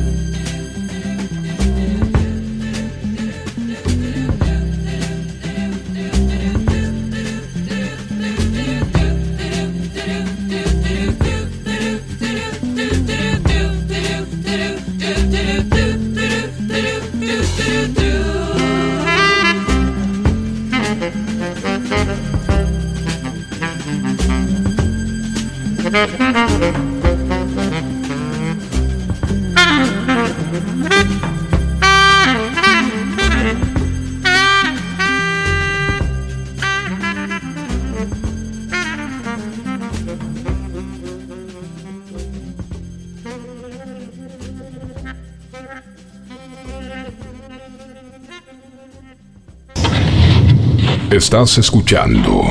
Estás 51.31 51.59
escuchando 51.59 52.41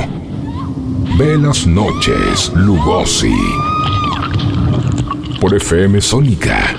Velas 1.19 1.67
Noches 1.67 2.51
Lugosi 2.55 3.37
por 5.39 5.55
FM 5.55 6.01
Sónica. 6.01 6.75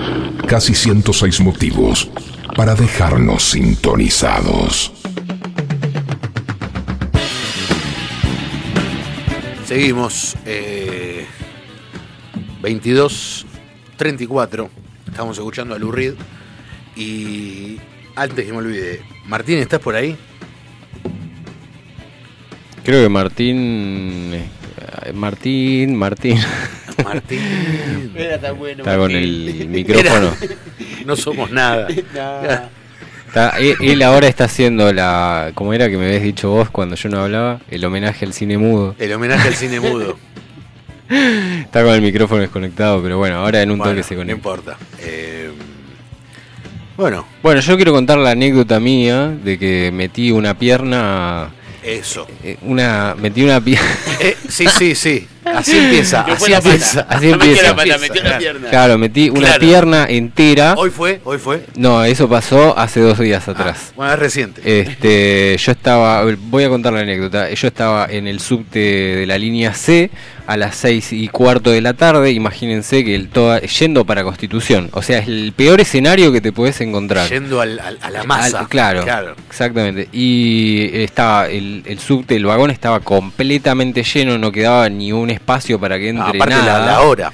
Casi 0.47 0.73
106 0.73 1.41
motivos 1.41 2.09
para 2.55 2.73
dejarnos 2.73 3.43
sintonizados. 3.43 4.91
Seguimos. 9.65 10.35
Eh, 10.47 11.27
22, 12.63 13.45
34. 13.97 14.71
Estamos 15.05 15.37
escuchando 15.37 15.75
a 15.75 15.77
Lou 15.77 15.91
Reed. 15.91 16.15
Y 16.95 17.77
antes 18.15 18.43
que 18.43 18.51
me 18.51 18.57
olvide, 18.57 19.03
Martín, 19.27 19.59
¿estás 19.59 19.79
por 19.79 19.93
ahí? 19.93 20.17
Creo 22.83 23.03
que 23.03 23.09
Martín. 23.09 24.31
eh, 24.33 25.11
Martín, 25.13 25.95
Martín. 25.95 26.37
Martín. 27.03 28.11
Era 28.15 28.39
tan 28.39 28.57
bueno. 28.57 28.79
Está 28.83 28.97
con 28.97 29.11
el 29.11 29.67
micrófono. 29.69 30.33
No 31.05 31.15
somos 31.15 31.49
nada. 31.49 31.87
No. 32.13 32.41
Está- 33.27 33.57
él, 33.57 33.75
él 33.81 34.03
ahora 34.03 34.27
está 34.27 34.43
haciendo 34.43 34.93
la. 34.93 35.49
¿Cómo 35.55 35.73
era 35.73 35.89
que 35.89 35.97
me 35.97 36.05
habías 36.05 36.21
dicho 36.21 36.49
vos 36.51 36.69
cuando 36.69 36.95
yo 36.95 37.09
no 37.09 37.19
hablaba? 37.23 37.59
El 37.71 37.83
homenaje 37.85 38.23
al 38.23 38.33
cine 38.33 38.59
mudo. 38.59 38.95
El 38.99 39.11
homenaje 39.13 39.47
al 39.47 39.55
cine 39.55 39.79
mudo. 39.79 40.17
Está 41.09 41.83
con 41.83 41.93
el 41.95 42.01
micrófono 42.03 42.41
desconectado, 42.41 43.01
pero 43.01 43.17
bueno, 43.17 43.37
ahora 43.37 43.63
en 43.63 43.71
un 43.71 43.79
Bueno, 43.79 43.93
toque 43.93 44.03
se 44.03 44.13
no 44.13 44.19
conecta. 44.21 44.37
importa. 44.37 44.77
Eh, 44.99 45.49
bueno, 46.97 47.25
Bueno, 47.41 47.61
yo 47.61 47.75
quiero 47.77 47.93
contar 47.93 48.19
la 48.19 48.31
anécdota 48.31 48.79
mía 48.79 49.27
de 49.43 49.57
que 49.57 49.91
metí 49.91 50.31
una 50.31 50.55
pierna. 50.57 51.49
Eso. 51.83 52.27
eh, 52.43 52.57
Una. 52.63 53.15
Metí 53.15 53.43
una 53.43 53.59
pierna. 53.61 53.89
Eh, 54.19 54.37
sí, 54.49 54.65
sí, 54.67 54.95
sí. 54.95 55.27
Así 55.43 55.77
empieza. 55.77 56.21
Así 56.21 56.53
empieza. 56.53 57.01
Así 57.09 57.27
no 57.27 57.33
empieza. 57.33 57.63
la 57.63 57.75
pata, 57.75 57.97
Claro. 58.11 58.37
pierna. 58.37 58.69
Claro, 58.69 58.97
metí 58.97 59.29
una 59.29 59.39
Claro. 59.47 59.59
pierna 59.59 60.05
entera. 60.07 60.75
Hoy 60.77 60.89
fue, 60.91 61.19
hoy 61.23 61.37
fue. 61.39 61.65
No, 61.75 62.03
eso 62.03 62.29
pasó 62.29 62.77
hace 62.77 62.99
dos 62.99 63.17
días 63.17 63.47
atrás. 63.47 63.91
Bueno, 63.95 64.13
es 64.13 64.19
reciente. 64.19 64.61
Este, 64.81 65.57
yo 65.57 65.71
estaba, 65.71 66.23
voy 66.49 66.63
a 66.63 66.69
contar 66.69 66.93
la 66.93 66.99
anécdota. 66.99 67.49
Yo 67.51 67.67
estaba 67.67 68.05
en 68.09 68.27
el 68.27 68.39
subte 68.39 68.79
de 68.79 69.25
la 69.25 69.37
línea 69.39 69.73
C 69.73 70.11
a 70.45 70.57
las 70.57 70.75
seis 70.75 71.11
y 71.13 71.27
cuarto 71.29 71.71
de 71.71 71.81
la 71.81 71.93
tarde. 71.93 72.31
Imagínense 72.31 73.03
que 73.03 73.15
el 73.15 73.29
toda, 73.29 73.61
yendo 73.61 74.05
para 74.05 74.23
Constitución. 74.23 74.89
O 74.93 75.01
sea, 75.01 75.19
es 75.19 75.27
el 75.27 75.53
peor 75.55 75.81
escenario 75.81 76.31
que 76.31 76.41
te 76.41 76.51
puedes 76.51 76.81
encontrar. 76.81 77.29
Yendo 77.29 77.61
al- 77.61 77.79
al- 77.79 77.97
a 78.01 78.09
la 78.11 78.23
masa. 78.25 78.59
Al- 78.59 78.67
claro, 78.67 79.03
Claro. 79.03 79.35
exactamente. 79.49 80.07
Y 80.11 80.89
estaba 80.93 81.47
el, 81.47 81.81
el 81.85 81.97
subte, 81.99 82.35
el 82.35 82.45
vagón 82.45 82.69
estaba 82.69 82.99
completamente 82.99 84.03
lleno, 84.03 84.37
no 84.37 84.51
quedaba 84.51 84.87
ni 84.89 85.11
un 85.11 85.30
espacio 85.31 85.79
para 85.79 85.97
que 85.97 86.09
entre 86.09 86.23
aparte 86.23 86.55
la, 86.55 86.61
nada. 86.61 86.85
la 86.85 87.01
hora. 87.01 87.33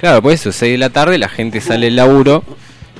Claro, 0.00 0.22
por 0.22 0.32
eso, 0.32 0.52
6 0.52 0.72
de 0.72 0.78
la 0.78 0.90
tarde, 0.90 1.18
la 1.18 1.28
gente 1.28 1.60
sale 1.60 1.86
del 1.86 1.96
laburo. 1.96 2.44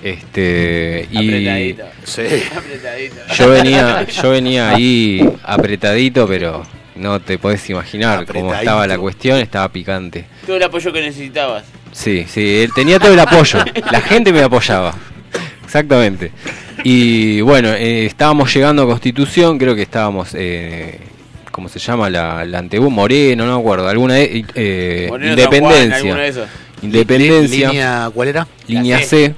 Este, 0.02 1.08
y 1.10 1.16
Apretadito. 1.16 1.84
Sí. 2.04 2.22
Apretadito. 2.56 3.16
yo 3.34 3.50
venía, 3.50 4.06
yo 4.06 4.30
venía 4.30 4.70
ahí 4.70 5.28
apretadito, 5.42 6.26
pero 6.26 6.62
no 6.94 7.20
te 7.20 7.38
podés 7.38 7.68
imaginar 7.70 8.26
cómo 8.26 8.54
estaba 8.54 8.86
la 8.86 8.98
cuestión, 8.98 9.38
estaba 9.38 9.68
picante. 9.70 10.26
Todo 10.46 10.56
el 10.56 10.62
apoyo 10.62 10.92
que 10.92 11.00
necesitabas. 11.00 11.64
Sí, 11.92 12.26
sí, 12.28 12.60
él 12.62 12.70
tenía 12.74 12.98
todo 12.98 13.12
el 13.12 13.20
apoyo. 13.20 13.58
La 13.90 14.00
gente 14.00 14.32
me 14.32 14.42
apoyaba. 14.42 14.94
Exactamente. 15.64 16.32
Y 16.84 17.40
bueno, 17.40 17.68
eh, 17.70 18.06
estábamos 18.06 18.52
llegando 18.54 18.82
a 18.82 18.86
Constitución, 18.86 19.58
creo 19.58 19.74
que 19.74 19.82
estábamos, 19.82 20.30
eh, 20.34 20.98
¿cómo 21.58 21.68
se 21.68 21.80
llama? 21.80 22.08
La, 22.08 22.44
la 22.44 22.60
Antebú 22.60 22.88
Moreno, 22.88 23.44
no 23.44 23.54
me 23.54 23.60
acuerdo, 23.60 23.88
alguna 23.88 24.14
de, 24.14 24.44
eh, 24.54 25.06
Moreno 25.10 25.34
Juan, 25.34 25.92
alguno 25.92 26.14
de 26.14 26.28
Independencia. 26.28 26.48
Independencia, 26.82 27.68
Línea, 27.70 28.10
¿Cuál 28.14 28.28
era? 28.28 28.46
línea 28.68 29.02
C. 29.02 29.34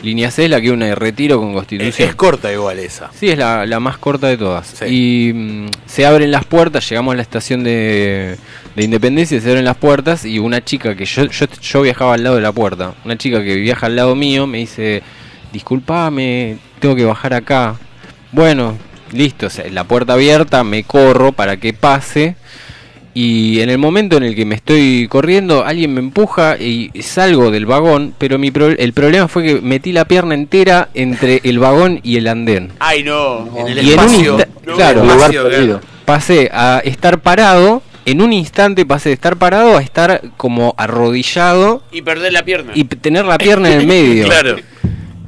Línea 0.00 0.30
C 0.30 0.44
es 0.44 0.50
la 0.50 0.60
que 0.60 0.70
une 0.70 0.94
retiro 0.94 1.40
con 1.40 1.48
Es, 1.48 1.54
Constitución. 1.56 2.08
es 2.08 2.14
corta 2.14 2.52
igual 2.52 2.78
esa. 2.78 3.10
Sí, 3.12 3.30
es 3.30 3.36
la, 3.36 3.66
la 3.66 3.80
más 3.80 3.98
corta 3.98 4.28
de 4.28 4.36
todas. 4.36 4.68
Sí. 4.78 4.84
Y 4.84 5.32
mm, 5.32 5.66
se 5.86 6.06
abren 6.06 6.30
las 6.30 6.44
puertas, 6.44 6.88
llegamos 6.88 7.14
a 7.14 7.16
la 7.16 7.22
estación 7.22 7.64
de, 7.64 8.36
de 8.76 8.84
Independencia, 8.84 9.40
se 9.40 9.48
abren 9.50 9.64
las 9.64 9.76
puertas 9.76 10.24
y 10.24 10.38
una 10.38 10.64
chica 10.64 10.94
que 10.94 11.04
yo, 11.04 11.24
yo, 11.24 11.46
yo 11.60 11.82
viajaba 11.82 12.14
al 12.14 12.22
lado 12.22 12.36
de 12.36 12.42
la 12.42 12.52
puerta, 12.52 12.94
una 13.04 13.18
chica 13.18 13.42
que 13.42 13.56
viaja 13.56 13.86
al 13.86 13.96
lado 13.96 14.14
mío 14.14 14.46
me 14.46 14.58
dice, 14.58 15.02
disculpame, 15.52 16.58
tengo 16.78 16.94
que 16.94 17.04
bajar 17.04 17.34
acá. 17.34 17.74
Bueno, 18.30 18.78
listo, 19.12 19.46
o 19.46 19.50
sea, 19.50 19.64
la 19.70 19.84
puerta 19.84 20.14
abierta, 20.14 20.64
me 20.64 20.84
corro 20.84 21.32
para 21.32 21.56
que 21.56 21.72
pase. 21.72 22.36
Y 23.14 23.60
en 23.60 23.70
el 23.70 23.78
momento 23.78 24.18
en 24.18 24.24
el 24.24 24.34
que 24.34 24.44
me 24.44 24.54
estoy 24.56 25.06
corriendo, 25.08 25.64
alguien 25.64 25.94
me 25.94 26.00
empuja 26.00 26.58
y 26.58 26.90
salgo 27.00 27.50
del 27.50 27.64
vagón, 27.64 28.12
pero 28.18 28.38
mi 28.38 28.50
pro- 28.50 28.66
el 28.68 28.92
problema 28.92 29.26
fue 29.26 29.42
que 29.42 29.60
metí 29.62 29.92
la 29.92 30.04
pierna 30.04 30.34
entera 30.34 30.90
entre 30.92 31.40
el 31.44 31.58
vagón 31.58 31.98
y 32.02 32.18
el 32.18 32.28
andén. 32.28 32.72
Ay, 32.78 33.02
no. 33.04 33.48
En 33.56 33.68
el 33.68 33.78
Y 33.82 33.92
en 33.94 33.98
un 34.00 34.04
espacio. 34.04 34.38
No, 34.66 34.74
claro, 34.74 35.00
Un 35.00 35.06
lugar 35.08 35.30
espacio, 35.30 35.42
perdido. 35.48 35.80
pasé 36.04 36.50
a 36.52 36.82
estar 36.84 37.20
parado, 37.22 37.82
en 38.04 38.20
un 38.20 38.34
instante 38.34 38.84
pasé 38.84 39.08
de 39.08 39.14
estar 39.14 39.36
parado 39.36 39.78
a 39.78 39.80
estar 39.82 40.20
como 40.36 40.74
arrodillado 40.76 41.82
Y 41.92 42.02
perder 42.02 42.34
la 42.34 42.44
pierna. 42.44 42.72
y 42.74 42.84
tener 42.84 43.24
la 43.24 43.38
pierna 43.38 43.72
en 43.72 43.80
el 43.80 43.86
medio. 43.86 44.26
Claro. 44.28 44.56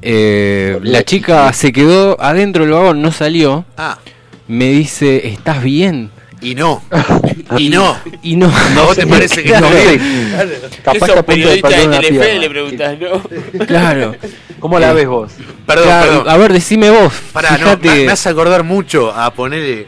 Eh, 0.03 0.79
la 0.83 1.03
chica 1.03 1.53
se 1.53 1.73
quedó 1.73 2.21
adentro 2.21 2.65
del 2.65 2.73
vagón, 2.73 3.03
no 3.03 3.11
salió. 3.13 3.65
Ah, 3.77 3.99
Me 4.47 4.69
dice, 4.71 5.27
¿estás 5.29 5.63
bien? 5.63 6.11
y 6.41 6.55
no. 6.55 6.83
Y 7.57 7.71
no. 7.71 7.97
Y 8.23 8.37
no. 8.37 8.47
¿A 8.47 8.85
vos 8.85 8.97
te 8.97 9.07
parece 9.07 9.43
que 9.43 9.49
Claro, 9.53 9.67
no? 9.67 10.69
Capaz 10.85 10.97
Esos 11.07 11.17
a 11.17 11.23
punto 11.25 11.49
de 11.49 11.55
de 11.57 11.61
una 11.87 11.97
Telefe 11.97 12.11
pierna. 12.21 12.41
le 12.41 12.51
preguntas, 12.51 12.99
¿no? 13.01 13.67
Claro. 13.67 14.15
¿Cómo 14.61 14.79
la 14.79 14.91
Eh, 14.91 14.95
ves 14.95 15.09
vos? 15.09 15.33
Perdón, 15.67 15.85
Claro, 15.87 16.07
perdón. 16.11 16.29
A 16.29 16.37
ver, 16.37 16.53
decime 16.53 16.91
vos. 16.91 17.13
Pará, 17.33 17.53
no, 17.53 17.57
fíjate. 17.59 17.89
me, 17.89 18.05
me 18.07 18.13
hace 18.13 18.29
acordar 18.29 18.63
mucho 18.65 19.11
a 19.13 19.33
ponerle. 19.33 19.87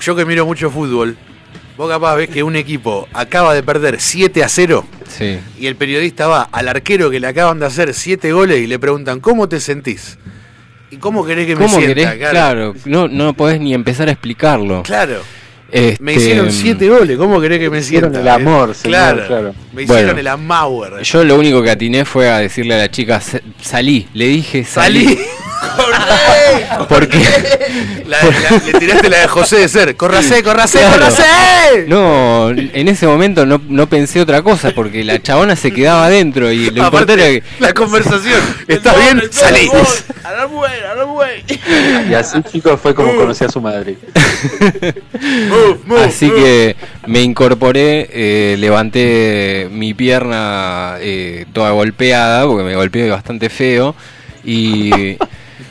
Yo 0.00 0.14
que 0.16 0.24
miro 0.24 0.46
mucho 0.46 0.70
fútbol, 0.70 1.16
vos 1.76 1.88
capaz 1.90 2.16
ves 2.16 2.28
que 2.30 2.42
un 2.42 2.56
equipo 2.56 3.08
acaba 3.12 3.54
de 3.54 3.62
perder 3.62 4.00
7 4.00 4.44
a 4.44 4.48
0 4.48 4.84
Sí. 5.08 5.38
y 5.58 5.66
el 5.66 5.76
periodista 5.76 6.26
va 6.26 6.48
al 6.50 6.68
arquero 6.68 7.10
que 7.10 7.20
le 7.20 7.26
acaban 7.26 7.58
de 7.60 7.66
hacer 7.66 7.92
7 7.94 8.32
goles 8.32 8.60
y 8.60 8.66
le 8.66 8.78
preguntan, 8.78 9.20
¿cómo 9.20 9.48
te 9.48 9.60
sentís? 9.60 10.18
¿Y 10.90 10.96
cómo 10.98 11.24
querés 11.24 11.46
que 11.46 11.56
me 11.56 11.64
¿Cómo 11.66 11.76
sienta? 11.78 12.12
querés? 12.14 12.30
Claro, 12.30 12.74
no, 12.84 13.08
no 13.08 13.34
podés 13.34 13.60
ni 13.60 13.74
empezar 13.74 14.08
a 14.08 14.12
explicarlo. 14.12 14.82
Claro. 14.84 15.20
Este, 15.72 16.00
Me 16.04 16.14
hicieron 16.14 16.52
7 16.52 16.88
goles, 16.88 17.16
¿cómo 17.18 17.40
querés 17.40 17.58
que 17.58 17.68
me 17.70 17.78
Hicieron 17.80 18.12
sienta? 18.12 18.20
el 18.36 18.40
amor, 18.42 18.74
señor, 18.76 18.90
claro. 18.96 19.26
claro. 19.26 19.54
Me 19.72 19.82
hicieron 19.82 20.04
Bueno. 20.06 20.20
el 20.20 20.28
amauer. 20.28 21.02
Yo 21.02 21.24
lo 21.24 21.36
único 21.36 21.62
que 21.64 21.70
atiné 21.70 22.04
fue 22.04 22.28
a 22.30 22.38
decirle 22.38 22.74
a 22.74 22.78
la 22.78 22.90
chica, 22.90 23.20
"sa- 23.20 23.40
salí. 23.60 24.06
Le 24.14 24.26
dije, 24.28 24.62
salí. 24.64 25.04
Salí. 25.04 25.18
Porque 26.88 27.18
La- 28.06 28.18
la- 28.22 28.62
le 28.66 28.72
tiraste 28.78 29.08
la 29.08 29.18
de 29.20 29.28
José 29.28 29.56
de 29.58 29.68
Ser. 29.68 29.96
Corracé, 29.96 30.42
corracé, 30.42 30.78
Claro. 30.80 31.06
no, 31.86 32.50
en 32.50 32.88
ese 32.88 33.06
momento 33.06 33.46
no, 33.46 33.60
no 33.68 33.88
pensé 33.88 34.20
otra 34.20 34.42
cosa, 34.42 34.70
porque 34.74 35.02
la 35.04 35.20
chabona 35.22 35.56
se 35.56 35.72
quedaba 35.72 36.06
adentro 36.06 36.50
y 36.52 36.70
lo 36.70 36.84
Aparte, 36.84 37.12
importante 37.12 37.12
era 37.14 37.26
que... 37.40 37.42
la 37.62 37.72
conversación. 37.72 38.40
¿Estás 38.68 38.96
bien? 38.98 39.18
el 39.20 39.32
Salí. 39.32 39.70
Y 42.10 42.14
así, 42.14 42.42
chicos, 42.50 42.80
fue 42.80 42.94
como 42.94 43.14
conocí 43.16 43.44
a 43.44 43.48
su 43.48 43.60
madre. 43.60 43.96
Move, 45.48 45.78
move, 45.86 46.04
Así 46.04 46.30
que 46.30 46.76
me 47.06 47.20
incorporé, 47.22 48.08
eh, 48.12 48.56
levanté 48.58 49.68
mi 49.70 49.94
pierna 49.94 50.96
eh, 51.00 51.46
toda 51.52 51.70
golpeada, 51.70 52.46
porque 52.46 52.64
me 52.64 52.74
golpeé 52.76 53.08
bastante 53.10 53.48
feo. 53.50 53.94
Y 54.44 55.16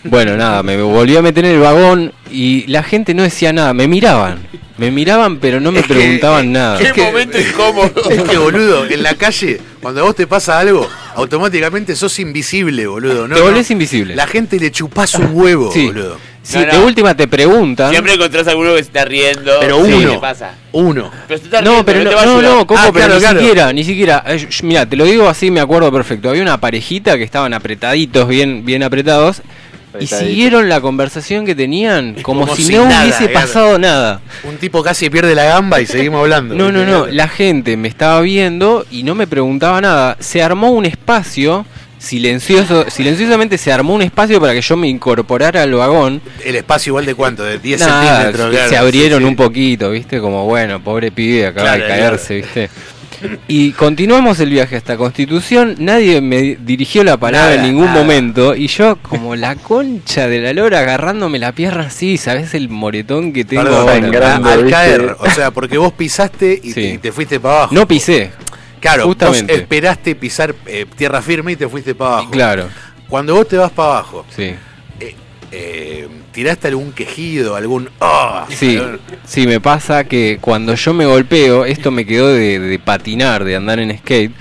bueno, 0.06 0.36
nada, 0.38 0.64
me 0.64 0.78
volví 0.82 1.16
a 1.16 1.22
meter 1.22 1.46
en 1.46 1.52
el 1.52 1.60
vagón 1.60 2.14
y 2.32 2.66
la 2.68 2.84
gente 2.84 3.14
no 3.14 3.24
decía 3.24 3.54
nada, 3.54 3.74
me 3.74 3.88
miraban. 3.88 4.40
Me 4.78 4.90
miraban, 4.90 5.38
pero 5.38 5.60
no 5.60 5.72
me 5.72 5.82
Es 5.82 5.86
que- 5.88 5.94
preguntaban 5.94 6.52
nada. 6.52 6.78
Qué 6.80 6.86
Es 6.86 6.94
que- 6.94 7.04
momento 7.04 7.40
incómodo. 7.40 7.92
Es 8.10 8.24
que, 8.24 8.38
boludo, 8.38 8.86
en 8.88 9.04
la 9.04 9.14
calle, 9.16 9.62
cuando 9.82 10.02
a 10.02 10.04
vos 10.04 10.16
te 10.16 10.26
pasa 10.26 10.58
algo, 10.60 10.90
automáticamente 11.16 11.96
sos 11.96 12.18
invisible, 12.20 12.88
boludo. 12.88 13.28
¿no? 13.28 13.36
Te 13.36 13.42
volvés 13.42 13.70
No. 13.70 13.74
invisible. 13.74 14.16
La 14.16 14.26
gente 14.28 14.60
le 14.60 14.72
chupás 14.72 15.14
un 15.16 15.30
huevo, 15.34 15.72
Sí. 15.72 15.86
boludo. 15.88 16.18
Si 16.42 16.58
No, 16.58 16.66
de 16.66 16.78
última 16.80 17.16
te 17.16 17.26
preguntan. 17.28 17.90
Siempre 17.92 18.16
encontrás 18.16 18.46
a 18.48 18.52
alguno 18.52 18.72
que 18.72 18.78
se 18.78 18.82
está 18.82 19.06
riendo. 19.06 19.52
Pero 19.62 19.86
Sí, 19.86 19.94
uno. 19.94 20.12
¿Qué 20.12 20.18
pasa? 20.18 20.56
Uno. 20.74 21.10
Pero 21.28 21.38
se 21.38 21.46
está 21.46 21.62
No, 21.62 21.70
riendo, 21.70 21.86
pero 21.86 22.00
te 22.00 22.06
no, 22.06 22.12
va 22.16 22.22
a 22.22 22.26
no, 22.26 22.42
no, 22.42 22.58
Coco, 22.68 22.76
Ah, 22.78 22.84
pero 22.92 23.06
claro, 23.06 23.14
ni 23.16 23.20
claro. 23.22 23.40
siquiera, 23.40 23.74
ni 23.74 23.84
siquiera. 23.86 24.24
Eh, 24.28 24.48
Mira, 24.64 24.86
te 24.86 24.96
lo 24.98 25.06
digo 25.06 25.30
así, 25.30 25.50
me 25.52 25.62
acuerdo 25.62 25.90
perfecto. 25.92 26.30
Había 26.30 26.42
una 26.42 26.60
parejita 26.60 27.16
que 27.18 27.24
estaban 27.24 27.54
apretaditos, 27.54 28.28
bien, 28.28 28.66
bien 28.66 28.84
apretados, 28.84 29.42
y 30.00 30.08
siguieron 30.08 30.70
la 30.70 30.82
conversación 30.82 31.46
que 31.46 31.56
tenían 31.56 32.16
como, 32.22 32.42
Como 32.42 32.56
si 32.56 32.64
si 32.64 32.74
no 32.76 32.86
nada, 32.88 33.04
hubiese 33.04 33.30
pasado 33.30 33.78
nada. 33.80 34.22
Un 34.44 34.58
tipo 34.58 34.82
casi 34.84 35.10
pierde 35.10 35.36
la 35.36 35.46
gamba 35.46 35.80
y 35.82 35.86
seguimos 35.86 36.22
hablando. 36.22 36.56
No, 36.56 36.72
no, 36.72 36.84
no. 36.86 37.06
La 37.08 37.28
gente 37.28 37.78
me 37.78 37.88
estaba 37.88 38.22
viendo 38.22 38.86
y 38.92 39.04
no 39.04 39.16
me 39.16 39.28
preguntaba 39.28 39.80
nada. 39.82 40.18
Se 40.20 40.42
armó 40.42 40.72
un 40.72 40.86
espacio. 40.86 41.66
Silencioso, 42.00 42.86
silenciosamente 42.90 43.58
se 43.58 43.72
armó 43.72 43.94
un 43.96 44.02
espacio 44.02 44.42
para 44.42 44.52
que 44.52 44.60
yo 44.62 44.76
me 44.76 44.90
incorporara 44.90 45.64
al 45.64 45.74
vagón. 45.74 46.22
El 46.44 46.58
espacio 46.58 46.92
igual 46.92 47.06
de 47.06 47.16
cuánto, 47.16 47.44
de 47.46 47.60
10 47.60 47.80
Nada, 47.80 48.16
centímetros. 48.24 48.50
claro. 48.52 48.70
se 48.70 48.76
abrieron 48.78 49.20
Sí, 49.20 49.24
sí. 49.24 49.30
un 49.30 49.36
poquito, 49.38 49.90
¿viste? 49.92 50.20
Como, 50.20 50.44
bueno, 50.46 50.84
pobre 50.84 51.12
pibe, 51.14 51.48
acaba 51.48 51.70
Claro, 51.78 51.84
de 51.84 51.88
caerse, 51.90 52.36
¿viste? 52.36 52.70
Y 53.48 53.72
continuamos 53.74 54.40
el 54.40 54.50
viaje 54.50 54.76
hasta 54.76 54.98
Constitución, 54.98 55.76
nadie 55.80 56.22
me 56.22 56.56
dirigió 56.60 57.04
la 57.04 57.18
palabra 57.18 57.56
Nada, 57.56 57.62
en 57.62 57.72
ningún 57.72 57.86
nada. 57.88 58.00
momento, 58.00 58.56
y 58.56 58.68
yo 58.68 58.98
como 58.98 59.36
la 59.36 59.56
concha 59.56 60.28
de 60.28 60.40
la 60.42 60.54
lora 60.54 60.80
agarrándome 60.80 61.40
la 61.40 61.52
pierna 61.52 61.84
así, 61.88 62.18
¿sabes 62.18 62.54
el 62.54 62.70
moretón 62.70 63.34
que 63.34 63.46
tengo 63.46 63.64
Perdón, 63.64 63.90
ahora? 63.90 64.00
grande. 64.10 64.50
al 64.52 64.58
¿viste? 64.64 64.72
caer, 64.72 65.16
o 65.20 65.30
sea, 65.30 65.52
porque 65.52 65.78
vos 65.78 65.94
pisaste 65.94 66.60
y, 66.64 66.68
Sí. 66.70 66.74
te, 66.74 66.90
y 66.94 66.98
te 66.98 67.12
fuiste 67.12 67.40
para 67.40 67.56
abajo. 67.58 67.74
No 67.76 67.88
pisé, 67.88 68.32
claro, 68.80 69.06
justamente. 69.06 69.54
vos 69.54 69.62
esperaste 69.62 70.16
pisar 70.16 70.54
eh, 70.66 70.86
tierra 70.96 71.22
firme 71.22 71.52
y 71.54 71.56
te 71.56 71.68
fuiste 71.68 71.96
para 71.96 72.16
abajo. 72.16 72.32
claro, 72.32 72.68
Cuando 73.08 73.36
vos 73.36 73.48
te 73.48 73.58
vas 73.58 73.72
para 73.72 73.90
abajo, 73.90 74.26
sí. 74.36 74.54
eh, 75.00 75.16
eh, 75.56 76.08
tiraste 76.32 76.68
algún 76.70 76.92
quejido, 76.94 77.56
algún. 77.56 77.90
"Ah", 78.02 78.46
Sí, 78.50 78.80
sí, 79.26 79.46
me 79.46 79.60
pasa 79.62 80.04
que 80.06 80.40
cuando 80.42 80.74
yo 80.76 80.94
me 80.94 81.06
golpeo, 81.06 81.66
esto 81.66 81.92
me 81.92 82.06
quedó 82.06 82.28
de, 82.34 82.60
de 82.60 82.80
patinar, 82.80 83.44
de 83.44 83.56
andar 83.56 83.80
en 83.80 83.96
skate. 83.98 84.32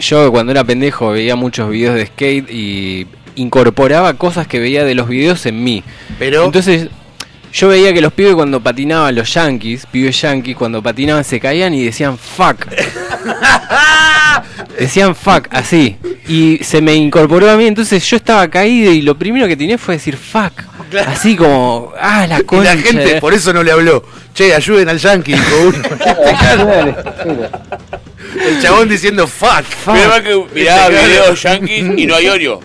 Yo 0.00 0.30
cuando 0.30 0.52
era 0.52 0.64
pendejo 0.64 1.10
veía 1.10 1.36
muchos 1.36 1.68
videos 1.68 1.94
de 1.96 2.06
skate 2.06 2.50
y 2.50 3.06
incorporaba 3.34 4.14
cosas 4.14 4.46
que 4.46 4.58
veía 4.60 4.84
de 4.84 4.94
los 4.94 5.08
videos 5.08 5.44
en 5.46 5.62
mí. 5.62 5.82
Pero 6.18 6.44
Entonces, 6.44 6.88
yo 7.52 7.68
veía 7.68 7.92
que 7.92 8.00
los 8.00 8.12
pibes 8.12 8.34
cuando 8.34 8.60
patinaban, 8.62 9.14
los 9.14 9.34
yankees, 9.34 9.86
pibes 9.90 10.20
yankees, 10.22 10.56
cuando 10.56 10.82
patinaban 10.82 11.24
se 11.24 11.38
caían 11.40 11.74
y 11.74 11.84
decían 11.84 12.16
fuck. 12.16 12.66
decían 14.78 15.14
fuck, 15.14 15.48
así. 15.50 15.96
Y 16.28 16.58
se 16.62 16.80
me 16.80 16.94
incorporó 16.94 17.50
a 17.50 17.56
mí, 17.56 17.66
entonces 17.66 18.04
yo 18.04 18.16
estaba 18.16 18.48
caído 18.48 18.92
y 18.92 19.02
lo 19.02 19.18
primero 19.18 19.46
que 19.46 19.56
tenía 19.56 19.78
fue 19.78 19.94
decir 19.94 20.16
fuck. 20.16 20.52
Así 21.06 21.36
como, 21.36 21.92
ah, 21.98 22.26
la 22.26 22.40
y 22.40 22.44
concha. 22.44 22.74
la 22.74 22.82
gente 22.82 23.20
por 23.20 23.34
eso 23.34 23.52
no 23.52 23.62
le 23.62 23.72
habló. 23.72 24.04
Che, 24.32 24.54
ayuden 24.54 24.88
al 24.88 24.98
yankee. 24.98 25.32
dijo 25.32 25.68
uno. 25.68 25.82
El 28.34 28.60
chabón 28.60 28.88
diciendo 28.88 29.26
fuck. 29.26 29.64
Más 29.86 30.20
que 30.20 30.34
mirá 30.54 30.86
Claro. 30.88 31.06
videos 31.06 31.42
yankees 31.42 31.84
y 31.98 32.06
no 32.06 32.14
hay 32.16 32.28
Oreo. 32.28 32.60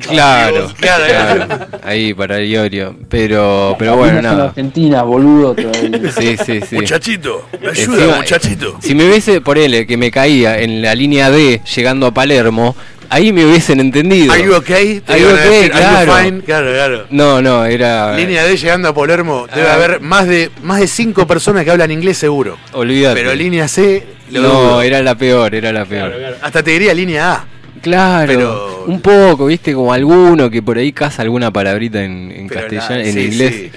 Claro. 0.00 0.72
Claro, 0.78 1.04
claro. 1.06 1.66
Ahí 1.82 2.12
para 2.14 2.38
el 2.38 2.46
Iorio. 2.46 2.96
Pero, 3.08 3.76
pero 3.78 3.96
bueno, 3.96 4.20
nada. 4.22 4.44
argentinas, 4.46 5.04
boludo. 5.04 5.54
todavía. 5.54 6.12
Sí, 6.12 6.36
sí, 6.44 6.60
sí. 6.68 6.76
Muchachito, 6.76 7.46
me 7.60 7.68
ayuda, 7.70 7.96
Encima, 7.96 8.16
muchachito. 8.16 8.76
Si 8.80 8.94
me 8.94 9.04
hubiese, 9.06 9.40
por 9.40 9.58
él, 9.58 9.86
que 9.86 9.96
me 9.96 10.10
caía 10.10 10.58
en 10.60 10.82
la 10.82 10.94
línea 10.94 11.30
D 11.30 11.60
llegando 11.74 12.06
a 12.06 12.10
Palermo, 12.14 12.74
ahí 13.08 13.32
me 13.32 13.44
hubiesen 13.44 13.80
entendido. 13.80 14.32
Are 14.32 14.42
you 14.44 14.54
okay? 14.54 15.00
Te 15.00 15.12
Are 15.12 15.20
you 15.22 15.28
iban 15.28 15.38
a 15.38 15.42
okay? 15.46 15.50
decir, 15.58 15.72
"Are 15.72 15.82
you 15.84 15.90
Claro. 16.04 16.12
fine?" 16.24 16.40
Claro, 16.42 16.72
claro. 16.72 17.06
No, 17.10 17.42
no, 17.42 17.64
era. 17.64 18.16
Línea 18.16 18.44
D 18.44 18.56
llegando 18.56 18.88
a 18.88 18.94
Palermo, 18.94 19.46
debe 19.54 19.68
Ah. 19.68 19.74
haber 19.74 20.00
más 20.00 20.26
de 20.26 20.50
más 20.62 20.80
de 20.80 20.88
cinco 20.88 21.26
personas 21.26 21.64
que 21.64 21.70
hablan 21.70 21.90
inglés 21.90 22.18
seguro. 22.18 22.58
Olvídate. 22.72 23.20
Pero 23.20 23.34
línea 23.34 23.68
C, 23.68 24.04
lo 24.30 24.42
no, 24.42 24.48
dudo. 24.48 24.82
era 24.82 25.02
la 25.02 25.14
peor, 25.14 25.54
era 25.54 25.72
la 25.72 25.84
peor. 25.84 26.08
Claro, 26.10 26.18
claro. 26.18 26.36
Hasta 26.42 26.62
te 26.62 26.70
diría 26.72 26.94
línea 26.94 27.32
A. 27.34 27.44
Claro, 27.82 28.26
Pero- 28.26 28.84
un 28.86 29.00
poco, 29.00 29.46
viste, 29.46 29.72
como 29.74 29.92
alguno 29.92 30.50
que 30.50 30.62
por 30.62 30.78
ahí 30.78 30.92
caza 30.92 31.22
alguna 31.22 31.50
palabrita 31.52 32.02
en, 32.02 32.32
en 32.32 32.48
castellano, 32.48 32.90
nada, 32.96 33.04
en 33.04 33.12
sí, 33.14 33.20
inglés. 33.20 33.54
sí. 33.54 33.70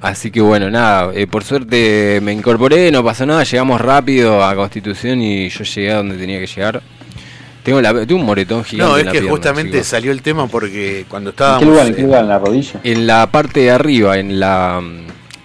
Así 0.00 0.30
que 0.30 0.40
bueno, 0.40 0.70
nada, 0.70 1.10
eh, 1.14 1.26
por 1.26 1.42
suerte 1.42 2.20
me 2.22 2.32
incorporé, 2.32 2.90
no 2.92 3.02
pasó 3.02 3.26
nada, 3.26 3.42
llegamos 3.42 3.80
rápido 3.80 4.44
a 4.44 4.54
Constitución 4.54 5.20
y 5.20 5.48
yo 5.48 5.64
llegué 5.64 5.90
a 5.92 5.96
donde 5.96 6.16
tenía 6.16 6.38
que 6.38 6.46
llegar. 6.46 6.80
Tengo, 7.64 7.80
la, 7.80 7.92
tengo 8.06 8.20
un 8.20 8.26
moretón 8.26 8.62
gigante. 8.64 8.90
No, 8.92 8.96
en 8.96 9.00
es 9.00 9.06
la 9.06 9.12
que 9.12 9.18
pierna, 9.18 9.30
justamente 9.30 9.72
chicos. 9.72 9.86
salió 9.88 10.12
el 10.12 10.22
tema 10.22 10.46
porque 10.46 11.04
cuando 11.08 11.30
¿En 11.30 11.34
qué 11.36 11.42
estábamos. 11.42 11.68
lugar? 11.68 11.86
¿En 11.88 11.94
qué 11.94 12.00
eh, 12.00 12.04
lugar? 12.04 12.22
¿En 12.22 12.28
la 12.28 12.38
rodilla? 12.38 12.80
En 12.84 13.06
la 13.08 13.26
parte 13.30 13.60
de 13.60 13.70
arriba, 13.72 14.18
en 14.18 14.38
la. 14.40 14.80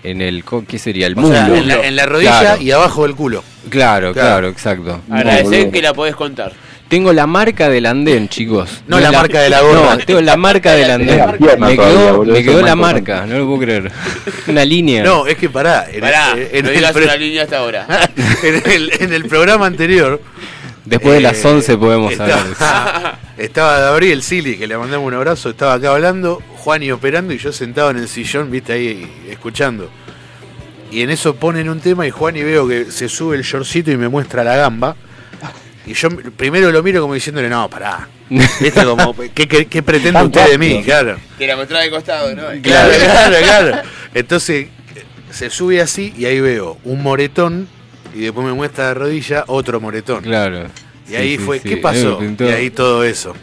En 0.03 0.21
el. 0.21 0.43
¿Qué 0.67 0.77
sería? 0.77 1.07
El 1.07 1.17
o 1.17 1.21
mundo. 1.21 1.35
sea, 1.35 1.47
en, 1.57 1.67
la, 1.67 1.87
en 1.87 1.95
la 1.95 2.05
rodilla 2.05 2.39
Claro. 2.39 2.61
y 2.61 2.71
abajo 2.71 3.03
del 3.03 3.15
culo. 3.15 3.43
Claro, 3.69 4.13
Claro. 4.13 4.13
claro, 4.13 4.47
exacto. 4.49 5.01
Agradecer 5.09 5.43
boludo. 5.59 5.71
que 5.71 5.81
la 5.81 5.93
podés 5.93 6.15
contar. 6.15 6.51
Tengo 6.89 7.11
la 7.11 7.25
marca 7.25 7.69
del 7.69 7.85
andén, 7.87 8.29
chicos. 8.29 8.83
No 8.87 8.99
la 8.99 9.11
marca 9.11 9.41
de 9.41 9.49
la 9.49 9.61
gorra. 9.61 9.95
No, 9.95 10.05
tengo 10.05 10.21
la 10.21 10.37
marca 10.37 10.73
del 10.73 10.91
andén. 10.91 11.17
la 11.17 11.31
pierna 11.33 11.67
Me 11.67 11.75
quedó, 11.75 12.17
boludo, 12.17 12.33
me 12.33 12.43
quedó 12.43 12.61
la 12.61 12.75
marca, 12.75 13.25
no 13.25 13.39
lo 13.39 13.45
puedo 13.47 13.59
creer. 13.61 13.91
Una 14.47 14.63
línea. 14.65 15.03
No, 15.03 15.25
es 15.25 15.35
que 15.37 15.49
pará. 15.49 15.87
En, 15.91 16.01
Pará, 16.01 16.33
en- 16.33 16.49
en 16.51 16.63
no 16.65 16.69
el, 16.69 16.75
digas 16.77 16.95
una 16.95 17.15
línea 17.15 17.43
hasta 17.43 17.57
ahora. 17.57 17.87
en 18.43 18.71
el- 18.71 18.91
en 18.99 19.13
el 19.13 19.25
programa 19.25 19.65
anterior. 19.65 20.21
Después 20.85 21.15
de 21.15 21.21
las 21.21 21.43
eh, 21.43 21.47
11 21.47 21.77
podemos 21.77 22.19
hablar 22.19 22.39
estaba 23.37 23.79
Gabriel 23.79 24.21
Sili, 24.21 24.57
que 24.57 24.67
le 24.67 24.77
mandamos 24.77 25.07
un 25.07 25.13
abrazo, 25.13 25.49
estaba 25.51 25.75
acá 25.75 25.91
hablando, 25.91 26.41
Juan 26.57 26.83
y 26.83 26.91
operando 26.91 27.33
y 27.33 27.37
yo 27.37 27.53
sentado 27.53 27.89
en 27.91 27.97
el 27.97 28.09
sillón, 28.09 28.51
viste 28.51 28.73
ahí 28.73 29.09
escuchando. 29.29 29.89
Y 30.93 31.01
en 31.01 31.09
eso 31.09 31.35
ponen 31.35 31.69
un 31.69 31.79
tema 31.79 32.05
y 32.05 32.11
Juan 32.11 32.35
y 32.37 32.43
veo 32.43 32.67
que 32.67 32.85
se 32.91 33.09
sube 33.09 33.35
el 33.35 33.41
shortcito 33.43 33.91
y 33.91 33.97
me 33.97 34.07
muestra 34.09 34.43
la 34.43 34.55
gamba. 34.55 34.95
Y 35.85 35.93
yo 35.93 36.07
primero 36.37 36.71
lo 36.71 36.81
miro 36.83 37.01
como 37.01 37.13
diciéndole, 37.15 37.49
no, 37.49 37.69
pará. 37.69 38.07
¿Viste? 38.29 38.85
Como, 38.85 39.13
¿qué, 39.33 39.47
qué, 39.47 39.65
qué 39.65 39.81
pretende 39.83 40.13
Tan 40.13 40.27
usted 40.27 40.51
de 40.51 40.57
mí? 40.57 40.81
Claro. 40.83 41.17
Te 41.37 41.47
la 41.47 41.57
mostraba 41.57 41.83
de 41.83 41.89
costado, 41.89 42.33
¿no? 42.35 42.43
Claro, 42.61 42.93
claro, 43.03 43.35
claro. 43.43 43.77
Entonces 44.13 44.67
se 45.31 45.49
sube 45.49 45.81
así 45.81 46.13
y 46.17 46.25
ahí 46.25 46.39
veo 46.39 46.77
un 46.83 47.01
moretón 47.01 47.67
y 48.15 48.19
después 48.21 48.45
me 48.45 48.53
muestra 48.53 48.89
de 48.89 48.93
rodilla 48.93 49.43
otro 49.47 49.81
moretón. 49.81 50.23
Claro. 50.23 50.67
Y 51.07 51.09
Sí, 51.09 51.15
ahí 51.15 51.37
sí, 51.37 51.43
fue, 51.43 51.59
sí. 51.59 51.67
¿qué 51.69 51.77
pasó? 51.77 52.19
Y 52.39 52.43
ahí 52.43 52.69
todo 52.69 53.03
eso. 53.03 53.33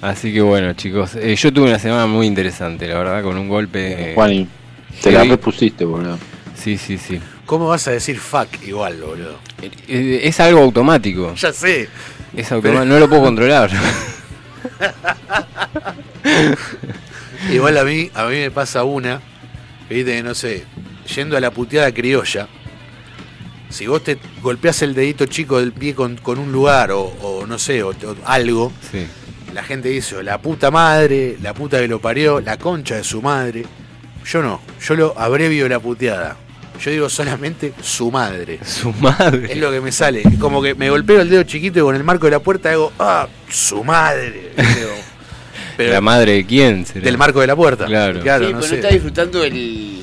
Así 0.00 0.32
que 0.32 0.40
bueno, 0.40 0.72
chicos. 0.72 1.14
eh, 1.16 1.34
yo 1.36 1.52
tuve 1.52 1.66
una 1.68 1.78
semana 1.78 2.06
muy 2.06 2.26
interesante, 2.26 2.86
la 2.88 2.96
verdad, 2.98 3.22
con 3.22 3.36
un 3.36 3.48
golpe. 3.48 4.12
eh, 4.12 4.14
Juani, 4.14 4.48
te 5.02 5.10
la 5.10 5.24
repusiste, 5.24 5.84
boludo. 5.84 6.18
Sí, 6.62 6.76
sí, 6.78 6.98
sí. 6.98 7.20
¿Cómo 7.46 7.68
vas 7.68 7.88
a 7.88 7.92
decir 7.92 8.18
fuck 8.18 8.48
igual, 8.66 9.00
boludo? 9.00 9.38
Eh, 9.62 9.70
eh, 9.88 10.20
Es 10.24 10.38
algo 10.40 10.60
automático. 10.60 11.34
Ya 11.34 11.52
sé. 11.52 11.88
Es 12.36 12.52
automático, 12.52 12.84
no 12.84 12.98
lo 12.98 13.08
puedo 13.08 13.22
controlar. 13.22 13.70
Igual 17.52 17.78
a 17.78 17.84
mí, 17.84 18.10
a 18.14 18.26
mí 18.26 18.36
me 18.36 18.50
pasa 18.50 18.84
una, 18.84 19.20
viste, 19.88 20.22
no 20.22 20.34
sé, 20.34 20.64
yendo 21.14 21.36
a 21.36 21.40
la 21.40 21.50
puteada 21.50 21.92
criolla, 21.92 22.46
si 23.70 23.86
vos 23.86 24.04
te 24.04 24.18
golpeás 24.42 24.82
el 24.82 24.94
dedito 24.94 25.26
chico 25.26 25.58
del 25.58 25.72
pie 25.72 25.94
con, 25.94 26.16
con 26.16 26.38
un 26.38 26.52
lugar 26.52 26.90
o, 26.92 27.00
o 27.02 27.46
no 27.46 27.58
sé, 27.58 27.82
o, 27.82 27.88
o 27.90 27.94
algo, 28.26 28.72
Sí. 28.90 29.06
la 29.54 29.62
gente 29.62 29.88
dice, 29.88 30.16
"O 30.16 30.22
la 30.22 30.38
puta 30.38 30.70
madre, 30.70 31.38
la 31.42 31.54
puta 31.54 31.78
que 31.78 31.88
lo 31.88 32.00
parió, 32.00 32.40
la 32.40 32.58
concha 32.58 32.96
de 32.96 33.04
su 33.04 33.22
madre. 33.22 33.64
Yo 34.24 34.42
no, 34.42 34.60
yo 34.82 34.94
lo 34.94 35.18
abrevio 35.18 35.66
la 35.68 35.80
puteada. 35.80 36.36
Yo 36.80 36.90
digo 36.90 37.08
solamente 37.10 37.74
su 37.82 38.10
madre. 38.10 38.58
Su 38.64 38.92
madre. 38.94 39.52
Es 39.52 39.58
lo 39.58 39.70
que 39.70 39.80
me 39.80 39.92
sale. 39.92 40.22
Es 40.22 40.38
como 40.38 40.62
que 40.62 40.74
me 40.74 40.88
golpeo 40.88 41.20
el 41.20 41.28
dedo 41.28 41.42
chiquito 41.42 41.78
y 41.78 41.82
con 41.82 41.94
el 41.94 42.04
marco 42.04 42.26
de 42.26 42.32
la 42.32 42.38
puerta 42.38 42.70
hago, 42.70 42.92
ah, 42.98 43.28
su 43.48 43.84
madre. 43.84 44.52
Pero 45.76 45.92
¿La 45.92 46.00
madre 46.00 46.32
de 46.32 46.46
quién? 46.46 46.84
será? 46.84 47.04
del 47.04 47.16
marco 47.16 47.40
de 47.40 47.46
la 47.46 47.56
puerta. 47.56 47.86
Claro. 47.86 48.20
sí, 48.20 48.26
no 48.26 48.38
pero 48.38 48.50
no 48.50 48.60
está 48.60 48.88
disfrutando 48.88 49.42
el, 49.44 49.99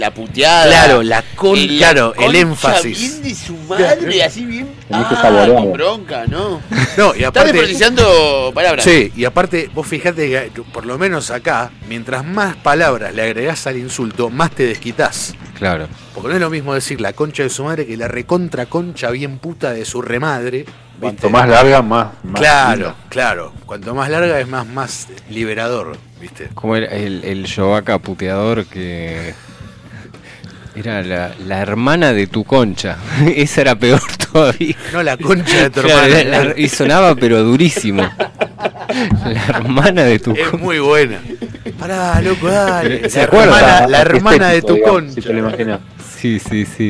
la 0.00 0.12
puteada. 0.12 0.66
Claro, 0.66 1.02
la 1.02 1.22
con- 1.36 1.56
el, 1.56 1.78
claro, 1.78 2.12
el 2.14 2.22
concha 2.24 2.38
énfasis. 2.38 2.98
Bien 2.98 3.22
de 3.22 3.34
su 3.34 3.54
madre, 3.68 4.22
así 4.24 4.44
bien. 4.44 4.68
Ah, 4.90 5.46
con 5.54 5.72
bronca, 5.72 6.24
¿no? 6.26 6.60
No, 6.96 7.14
y 7.14 7.18
Estás 7.18 7.28
aparte. 7.28 7.52
desperdiciando 7.52 8.50
palabras. 8.52 8.84
Sí, 8.84 9.12
y 9.14 9.24
aparte, 9.24 9.70
vos 9.72 9.86
fijate 9.86 10.50
que 10.52 10.62
por 10.72 10.84
lo 10.86 10.98
menos 10.98 11.30
acá, 11.30 11.70
mientras 11.88 12.24
más 12.24 12.56
palabras 12.56 13.14
le 13.14 13.22
agregás 13.22 13.66
al 13.68 13.76
insulto, 13.76 14.28
más 14.28 14.50
te 14.50 14.64
desquitás. 14.66 15.34
Claro. 15.56 15.86
Porque 16.14 16.30
no 16.30 16.34
es 16.34 16.40
lo 16.40 16.50
mismo 16.50 16.74
decir 16.74 17.00
la 17.00 17.12
concha 17.12 17.42
de 17.42 17.50
su 17.50 17.62
madre 17.64 17.86
que 17.86 17.96
la 17.96 18.08
recontra 18.08 18.66
concha 18.66 19.10
bien 19.10 19.38
puta 19.38 19.72
de 19.72 19.84
su 19.84 20.02
remadre. 20.02 20.64
Cuanto 20.98 21.28
¿viste? 21.28 21.28
más 21.28 21.48
larga, 21.48 21.82
más. 21.82 22.08
más 22.24 22.40
Claro, 22.40 22.94
claro. 23.08 23.52
Cuanto 23.66 23.94
más 23.94 24.10
larga 24.10 24.40
es 24.40 24.48
más, 24.48 24.66
más 24.66 25.08
liberador, 25.30 25.96
¿viste? 26.20 26.48
Como 26.54 26.76
era 26.76 26.86
el, 26.94 27.22
el 27.24 27.44
Yovaca 27.46 27.98
puteador 27.98 28.66
que. 28.66 29.34
Era 30.80 31.02
la, 31.02 31.32
la 31.46 31.60
hermana 31.60 32.12
de 32.12 32.26
tu 32.26 32.44
concha. 32.44 32.96
Esa 33.36 33.60
era 33.62 33.74
peor 33.76 34.00
todavía. 34.32 34.74
No 34.92 35.02
la 35.02 35.16
concha 35.16 35.62
de 35.64 35.70
tu 35.70 35.80
hermana. 35.80 36.24
la- 36.44 36.54
y 36.56 36.68
sonaba 36.68 37.14
pero 37.14 37.42
durísimo. 37.42 38.02
La 39.24 39.44
hermana 39.48 40.02
de 40.04 40.18
tu 40.18 40.32
Es 40.32 40.48
concha. 40.48 40.64
muy 40.64 40.78
buena. 40.78 41.18
Pará, 41.78 42.20
loco, 42.22 42.48
dale. 42.48 43.08
¿Se 43.08 43.18
la 43.18 43.24
acuerda? 43.24 43.56
hermana, 43.58 43.86
la 43.88 44.00
hermana 44.00 44.48
de 44.50 44.62
tu 44.62 44.74
digamos, 44.74 44.94
concha. 45.02 45.14
Si 45.14 45.20
te 45.22 45.32
lo 45.32 45.38
imaginas. 45.38 45.80
Sí, 46.18 46.38
sí, 46.38 46.66
sí. 46.66 46.88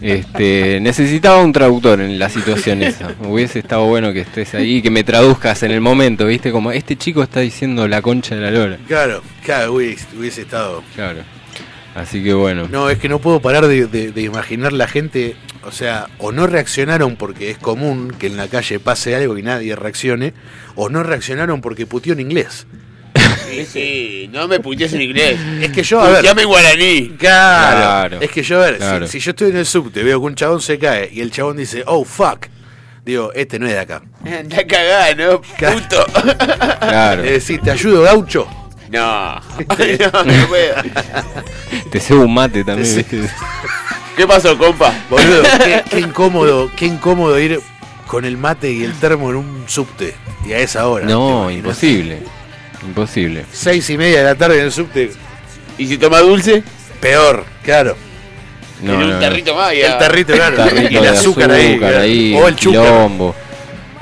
Este, 0.00 0.78
necesitaba 0.80 1.42
un 1.42 1.52
traductor 1.52 2.00
en 2.00 2.18
la 2.18 2.30
situación 2.30 2.82
esa. 2.82 3.12
Hubiese 3.22 3.58
estado 3.58 3.84
bueno 3.84 4.12
que 4.14 4.20
estés 4.20 4.54
ahí 4.54 4.76
y 4.76 4.82
que 4.82 4.90
me 4.90 5.04
traduzcas 5.04 5.62
en 5.62 5.72
el 5.72 5.80
momento, 5.82 6.26
¿viste? 6.26 6.50
Como 6.50 6.72
este 6.72 6.96
chico 6.96 7.22
está 7.22 7.40
diciendo 7.40 7.86
la 7.86 8.00
concha 8.00 8.34
de 8.34 8.40
la 8.40 8.50
lora. 8.50 8.78
Claro, 8.88 9.22
claro, 9.44 9.74
hubiese, 9.74 10.06
hubiese 10.18 10.42
estado. 10.42 10.82
Claro. 10.94 11.18
Así 11.94 12.24
que 12.24 12.34
bueno. 12.34 12.66
No, 12.70 12.90
es 12.90 12.98
que 12.98 13.08
no 13.08 13.20
puedo 13.20 13.40
parar 13.40 13.66
de, 13.68 13.86
de- 13.86 14.10
de 14.10 14.22
imaginar 14.22 14.72
la 14.72 14.88
gente, 14.88 15.36
o 15.64 15.70
sea, 15.70 16.08
o 16.18 16.32
no 16.32 16.46
reaccionaron 16.48 17.14
porque 17.16 17.50
es 17.50 17.58
común 17.58 18.12
que 18.18 18.26
en 18.26 18.36
la 18.36 18.48
calle 18.48 18.80
pase 18.80 19.14
algo 19.14 19.38
y 19.38 19.42
nadie 19.42 19.76
reaccione, 19.76 20.34
o 20.74 20.88
no 20.88 21.02
reaccionaron 21.04 21.60
porque 21.60 21.86
puteó 21.86 22.12
en 22.14 22.20
inglés. 22.20 22.66
Sí, 23.48 23.64
sí, 23.64 24.30
no 24.32 24.48
me 24.48 24.58
putees 24.58 24.92
en 24.94 25.02
inglés. 25.02 25.38
Es 25.60 25.70
que 25.70 25.84
yo, 25.84 26.00
a 26.00 26.10
ver. 26.10 26.26
En 26.26 26.46
guaraní. 26.48 27.10
Claro, 27.16 27.76
Claro. 28.10 28.20
es 28.20 28.30
que 28.32 28.42
yo, 28.42 28.60
a 28.60 28.70
ver, 28.70 29.06
si- 29.06 29.12
si, 29.12 29.24
yo 29.24 29.30
estoy 29.30 29.50
en 29.50 29.58
el 29.58 29.66
subte, 29.66 30.02
veo 30.02 30.18
que 30.18 30.26
un 30.26 30.34
chabón 30.34 30.60
se 30.60 30.78
cae 30.80 31.08
y 31.12 31.20
el 31.20 31.30
chabón 31.30 31.56
dice, 31.58 31.84
oh 31.86 32.04
fuck, 32.04 32.46
digo, 33.04 33.32
este 33.34 33.60
no 33.60 33.66
es 33.68 33.72
de 33.74 33.78
acá. 33.78 34.02
Anda 34.26 34.66
cagada, 34.66 35.14
¿no? 35.14 35.40
Puto. 35.40 36.04
Claro. 36.80 37.22
Es 37.22 37.30
decir, 37.30 37.60
te 37.60 37.70
ayudo, 37.70 38.02
gaucho. 38.02 38.48
No, 38.90 39.34
no, 39.40 40.24
no 40.24 40.46
puedo. 40.48 40.74
Te 41.90 42.00
cebo 42.00 42.22
un 42.24 42.34
mate 42.34 42.62
también. 42.64 43.04
¿Qué 44.16 44.26
pasó, 44.26 44.56
compa? 44.56 44.92
Boludo, 45.10 45.42
qué, 45.64 45.82
qué 45.90 46.00
incómodo, 46.00 46.70
qué 46.76 46.86
incómodo 46.86 47.38
ir 47.38 47.60
con 48.06 48.24
el 48.24 48.36
mate 48.36 48.70
y 48.70 48.84
el 48.84 48.92
termo 48.94 49.30
en 49.30 49.36
un 49.36 49.64
subte. 49.66 50.14
Y 50.46 50.52
a 50.52 50.58
esa 50.58 50.86
hora. 50.88 51.06
No, 51.06 51.50
imposible. 51.50 52.20
Imposible. 52.86 53.44
Seis 53.50 53.88
y 53.90 53.96
media 53.98 54.18
de 54.18 54.24
la 54.24 54.34
tarde 54.34 54.58
en 54.58 54.66
el 54.66 54.72
subte, 54.72 55.10
¿Y 55.78 55.86
si 55.86 55.98
toma 55.98 56.20
dulce? 56.20 56.62
peor, 57.00 57.44
claro. 57.64 57.96
No, 58.82 58.92
en 58.94 58.98
no, 59.00 59.04
un 59.06 59.12
no. 59.12 59.18
tarrito 59.20 59.54
más. 59.54 59.74
y 59.74 59.80
El 59.80 59.98
tarrito, 59.98 60.32
claro. 60.34 60.56
Tarrito 60.56 60.90
y 60.92 60.96
el 60.96 61.02
de 61.02 61.08
azúcar, 61.08 61.50
ahí, 61.50 61.78
claro. 61.78 62.00
ahí, 62.00 62.34
O 62.36 62.46
el 62.48 62.56
chúcar. 62.56 62.82
quilombo. 62.82 63.34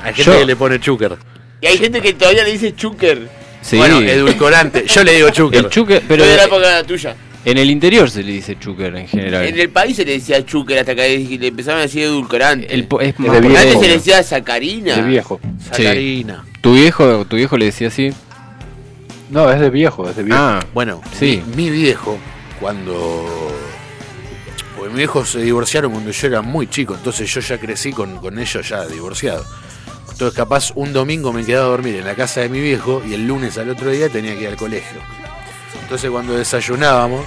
Hay 0.03 0.13
gente 0.13 0.31
Yo- 0.31 0.39
que 0.39 0.45
le 0.45 0.55
pone 0.55 0.79
chúcar. 0.79 1.17
Y 1.61 1.67
hay 1.67 1.77
gente 1.77 2.01
que 2.01 2.13
todavía 2.13 2.43
le 2.43 2.51
dice 2.51 2.75
chúquer. 2.75 3.29
Sí. 3.63 3.77
Bueno, 3.77 3.99
edulcorante. 4.01 4.85
Yo 4.87 5.03
le 5.03 5.13
digo 5.13 5.29
chúquer. 5.31 5.63
El 5.65 5.69
chúquer, 5.71 6.03
Pero 6.07 6.23
pero 6.23 6.25
de 6.29 6.35
la 6.37 6.43
época 6.43 6.83
tuya. 6.83 7.15
en 7.45 7.57
el 7.57 7.71
interior 7.71 8.09
se 8.09 8.21
le 8.21 8.33
dice 8.33 8.57
chúquer 8.59 8.95
en 8.95 9.07
general. 9.07 9.45
En 9.45 9.57
el 9.59 9.69
país 9.69 9.95
se 9.95 10.03
le 10.05 10.11
decía 10.13 10.45
chúquer 10.45 10.79
hasta 10.79 10.93
que 10.93 11.17
le 11.39 11.47
empezaron 11.47 11.79
a 11.79 11.83
decir 11.83 12.03
edulcorante. 12.03 12.71
El 12.73 12.87
es 13.01 13.19
más. 13.19 13.37
Antes 13.37 13.79
se 13.79 13.87
le 13.87 13.93
decía 13.93 14.21
sacarina. 14.21 14.97
De 14.97 15.01
viejo. 15.03 15.39
Sacarina. 15.71 16.43
¿Tu 16.61 16.73
viejo, 16.73 17.25
tu 17.25 17.37
viejo 17.37 17.57
le 17.57 17.65
decía 17.65 17.87
así? 17.87 18.11
No, 19.29 19.49
es 19.51 19.59
de 19.59 19.69
viejo, 19.69 20.07
es 20.09 20.15
de 20.15 20.23
viejo. 20.23 20.39
Ah, 20.39 20.63
Bueno, 20.73 21.01
Sí. 21.17 21.41
mi, 21.55 21.63
mi 21.63 21.69
viejo, 21.71 22.19
cuando. 22.59 23.25
Porque 24.75 24.89
mis 24.89 24.97
viejos 24.97 25.29
se 25.29 25.39
divorciaron 25.39 25.91
cuando 25.91 26.11
yo 26.11 26.27
era 26.27 26.41
muy 26.41 26.67
chico, 26.67 26.93
entonces 26.95 27.33
yo 27.33 27.39
ya 27.41 27.57
crecí 27.57 27.91
con, 27.91 28.17
con 28.17 28.37
ellos 28.37 28.67
ya 28.67 28.85
divorciados. 28.85 29.47
Entonces, 30.13 30.37
capaz 30.37 30.71
un 30.75 30.93
domingo 30.93 31.33
me 31.33 31.43
quedaba 31.43 31.65
a 31.65 31.69
dormir 31.69 31.95
en 31.95 32.05
la 32.05 32.15
casa 32.15 32.41
de 32.41 32.49
mi 32.49 32.61
viejo 32.61 33.01
y 33.05 33.13
el 33.15 33.27
lunes 33.27 33.57
al 33.57 33.69
otro 33.69 33.89
día 33.89 34.09
tenía 34.09 34.33
que 34.35 34.41
ir 34.43 34.47
al 34.47 34.55
colegio. 34.55 34.99
Entonces, 35.81 36.09
cuando 36.09 36.33
desayunábamos, 36.37 37.25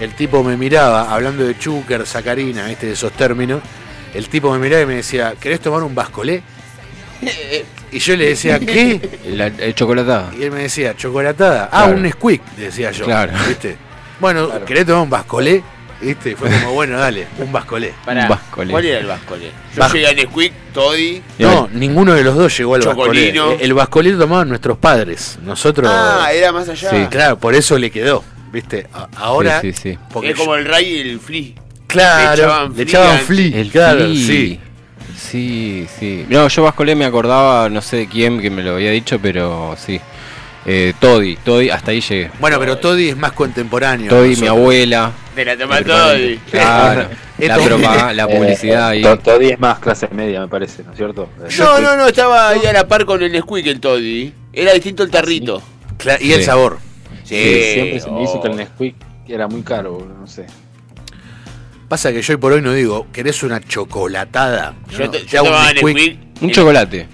el 0.00 0.14
tipo 0.14 0.42
me 0.42 0.56
miraba, 0.56 1.12
hablando 1.12 1.44
de 1.44 1.58
chúquer, 1.58 2.06
sacarina, 2.06 2.70
este, 2.70 2.86
de 2.86 2.92
esos 2.92 3.12
términos. 3.12 3.60
El 4.14 4.28
tipo 4.28 4.52
me 4.52 4.58
miraba 4.58 4.82
y 4.82 4.86
me 4.86 4.94
decía, 4.96 5.34
¿querés 5.38 5.60
tomar 5.60 5.82
un 5.82 5.94
bascolé? 5.94 6.42
Y 7.90 7.98
yo 7.98 8.16
le 8.16 8.28
decía, 8.30 8.58
¿qué? 8.60 9.00
la, 9.26 9.46
el 9.46 9.74
chocolatada. 9.74 10.32
Y 10.38 10.44
él 10.44 10.50
me 10.52 10.62
decía, 10.62 10.96
chocolatada. 10.96 11.64
Ah, 11.72 11.82
Claro. 11.82 11.96
un 11.96 12.02
Nesquik, 12.02 12.42
decía 12.56 12.90
yo. 12.92 13.04
Claro. 13.04 13.32
¿Viste? 13.48 13.76
Bueno, 14.20 14.64
¿querés 14.64 14.86
tomar 14.86 15.02
un 15.02 15.10
bascolé? 15.10 15.62
Fue 16.36 16.50
como, 16.50 16.72
bueno, 16.74 16.98
dale, 16.98 17.26
un 17.38 17.50
bascolé. 17.52 17.92
Pará, 18.04 18.24
Un 18.24 18.28
bascolé. 18.28 18.70
¿Cuál 18.70 18.84
era 18.84 18.98
el 19.00 19.06
bascolé? 19.06 19.50
Yo 19.74 19.80
Bas- 19.82 19.92
llegué 19.92 20.06
a 20.08 20.12
Nesquik, 20.14 20.52
Toddy. 20.72 21.22
No, 21.38 21.68
ninguno 21.72 22.12
de 22.14 22.22
los 22.22 22.34
dos 22.36 22.56
llegó 22.56 22.74
al 22.74 22.82
bascolé. 22.82 23.32
Chocolino. 23.32 23.52
El 23.60 23.74
bascolé 23.74 24.10
lo 24.12 24.18
tomaban 24.18 24.48
nuestros 24.48 24.76
padres. 24.78 25.38
Nosotros. 25.42 25.90
Ah, 25.92 26.28
era 26.32 26.52
más 26.52 26.68
allá. 26.68 26.90
Sí. 26.90 26.96
Claro, 27.10 27.38
por 27.38 27.54
eso 27.54 27.78
le 27.78 27.90
quedó. 27.90 28.22
¿Viste? 28.52 28.86
Ahora. 29.16 29.60
Sí, 29.60 29.72
sí, 29.72 29.92
sí. 29.92 29.98
porque 30.12 30.30
Es 30.30 30.36
como 30.36 30.54
el 30.54 30.64
Ray 30.64 30.84
y 30.86 31.00
el 31.00 31.18
Flea. 31.20 31.52
Claro, 31.88 32.36
le 32.36 32.42
echaban 32.42 32.76
le 32.76 32.82
echaban 32.82 33.18
Flea. 33.18 33.48
flea. 33.50 33.60
El 33.60 33.70
claro, 33.70 33.98
Flea. 34.00 34.14
sí. 34.14 34.60
Sí, 35.16 35.86
sí. 35.98 36.26
No, 36.28 36.48
yo 36.48 36.62
Bascolé 36.62 36.94
me 36.94 37.04
acordaba, 37.04 37.68
no 37.68 37.80
sé 37.80 37.96
de 37.98 38.08
quién 38.08 38.40
que 38.40 38.50
me 38.50 38.62
lo 38.62 38.74
había 38.74 38.90
dicho, 38.90 39.18
pero 39.20 39.76
sí. 39.78 40.00
Eh, 40.66 40.94
Toddy, 40.98 41.36
Toddy, 41.36 41.68
hasta 41.70 41.90
ahí 41.90 42.00
llegué. 42.00 42.30
Bueno, 42.40 42.58
pero 42.58 42.78
Toddy 42.78 43.10
es 43.10 43.16
más 43.16 43.32
contemporáneo. 43.32 44.08
Toddy, 44.08 44.36
mi 44.36 44.46
abuela. 44.46 45.12
De 45.36 45.44
la 45.44 45.56
toma 45.58 45.82
Toddy. 45.82 46.38
Claro. 46.50 47.08
la, 47.38 47.56
propaganda, 47.58 48.12
la 48.14 48.26
publicidad 48.28 48.92
Eh, 48.92 48.96
ahí. 48.96 49.02
to- 49.02 49.18
Toddy 49.18 49.50
es 49.50 49.60
más 49.60 49.78
clase 49.78 50.08
media, 50.12 50.40
me 50.40 50.48
parece, 50.48 50.82
¿no 50.82 50.92
es 50.92 50.96
cierto? 50.96 51.28
No, 51.58 51.80
no, 51.80 51.96
no, 51.96 52.06
estaba 52.06 52.48
ahí 52.50 52.64
a 52.64 52.72
la 52.72 52.88
par 52.88 53.04
con 53.04 53.22
el 53.22 53.30
Nesquik 53.32 53.66
el 53.66 53.80
Toddy. 53.80 54.32
Era 54.54 54.72
distinto 54.72 55.02
el 55.02 55.10
tarrito. 55.10 55.62
Cla- 55.98 56.18
Y 56.20 56.32
el 56.32 56.40
Sí. 56.40 56.46
sabor. 56.46 56.78
Sí, 57.24 57.34
Sí, 57.36 57.72
siempre 57.74 58.00
se 58.00 58.10
me 58.10 58.22
hizo 58.22 58.32
oh. 58.34 58.42
que 58.42 58.48
el 58.48 58.56
Nesquik 58.56 58.96
era 59.28 59.48
muy 59.48 59.62
caro, 59.62 60.06
no 60.18 60.26
sé. 60.26 60.46
Pasa 61.88 62.10
que 62.12 62.22
yo 62.22 62.32
hoy 62.32 62.38
por 62.38 62.52
hoy 62.52 62.62
no 62.62 62.72
digo, 62.72 63.06
¿querés 63.12 63.42
una 63.42 63.60
chocolatada? 63.60 64.74
Yo, 64.90 65.00
No, 65.04 65.10
te 65.10 65.24
yo 65.26 65.38
hago 65.40 65.48
un 65.48 65.52
tomaba 65.54 65.72
Nesquik. 65.72 65.94
Nesquik. 65.96 66.18
Un 66.42 66.48
el- 66.48 66.54
chocolate. 66.54 67.06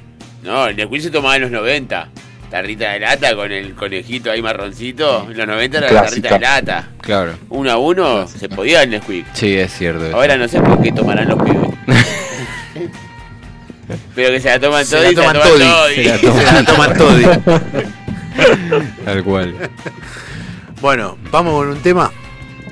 No, 0.45 0.67
el 0.69 0.77
Nesquik 0.77 1.01
se 1.03 1.11
tomaba 1.11 1.37
en 1.37 1.43
los 1.43 1.51
90. 1.51 2.09
Tarrita 2.51 2.91
de 2.93 3.01
lata 3.01 3.35
con 3.37 3.53
el 3.53 3.75
conejito 3.75 4.31
ahí 4.31 4.43
marroncito. 4.43 5.29
En 5.31 5.37
los 5.37 5.47
90 5.47 5.79
era 5.79 5.87
la 5.93 6.01
Clásica. 6.01 6.29
tarrita 6.31 6.35
de 6.35 6.41
lata. 6.63 6.89
Claro. 7.01 7.33
Uno 7.49 7.71
a 7.71 7.77
uno 7.79 8.27
se 8.27 8.49
podía 8.49 8.83
el 8.83 8.91
Nesquik. 8.91 9.25
Sí, 9.35 9.57
es 9.57 9.73
cierto. 9.73 10.07
eso. 10.07 10.17
Ahora 10.17 10.37
no 10.37 10.49
sé 10.49 10.61
por 10.61 10.83
qué 10.83 10.91
tomarán 10.93 11.29
los 11.29 11.41
pibes. 11.43 11.71
Pero 14.15 14.31
que 14.31 14.41
se 14.41 14.49
la 14.49 14.61
toman 14.61 14.85
todos 14.87 15.03
la 15.03 15.11
y 15.11 15.15
se 15.15 16.05
la 16.05 16.19
toman 16.19 16.95
todos. 16.97 17.15
Se 17.17 17.23
la 17.23 17.35
toman- 17.45 17.55
la 17.55 17.55
toddy. 17.55 17.85
Tal 19.05 19.25
cual. 19.25 19.55
Bueno, 20.81 21.19
vamos 21.31 21.55
con 21.55 21.69
un 21.69 21.81
tema. 21.83 22.11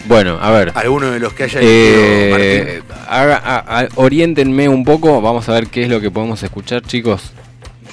Bueno, 0.06 0.38
a 0.40 0.50
ver. 0.50 0.72
Alguno 0.74 1.10
de 1.10 1.18
los 1.20 1.32
que 1.34 1.44
haya 1.44 1.58
Eh, 1.62 2.82
haga- 3.08 3.42
a- 3.44 3.80
a- 3.80 3.88
oriéntenme 3.96 4.68
un 4.68 4.84
poco, 4.84 5.20
vamos 5.20 5.48
a 5.48 5.52
ver 5.52 5.66
qué 5.66 5.82
es 5.82 5.88
lo 5.88 6.00
que 6.00 6.10
podemos 6.10 6.42
escuchar, 6.42 6.82
chicos. 6.82 7.32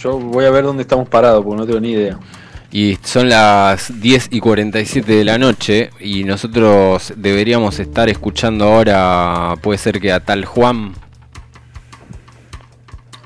Yo 0.01 0.19
voy 0.19 0.45
a 0.45 0.51
ver 0.51 0.63
dónde 0.63 0.83
estamos 0.83 1.07
parados, 1.07 1.43
porque 1.43 1.59
no 1.59 1.65
tengo 1.65 1.79
ni 1.79 1.91
idea. 1.91 2.17
Y 2.71 2.97
son 3.03 3.29
las 3.29 4.01
10 4.01 4.29
y 4.31 4.39
47 4.39 5.09
de 5.09 5.23
la 5.23 5.37
noche 5.37 5.91
y 5.99 6.23
nosotros 6.25 7.13
deberíamos 7.15 7.79
estar 7.79 8.09
escuchando 8.09 8.65
ahora, 8.65 9.55
puede 9.61 9.77
ser 9.77 10.01
que 10.01 10.11
a 10.11 10.19
tal 10.19 10.45
Juan. 10.45 10.93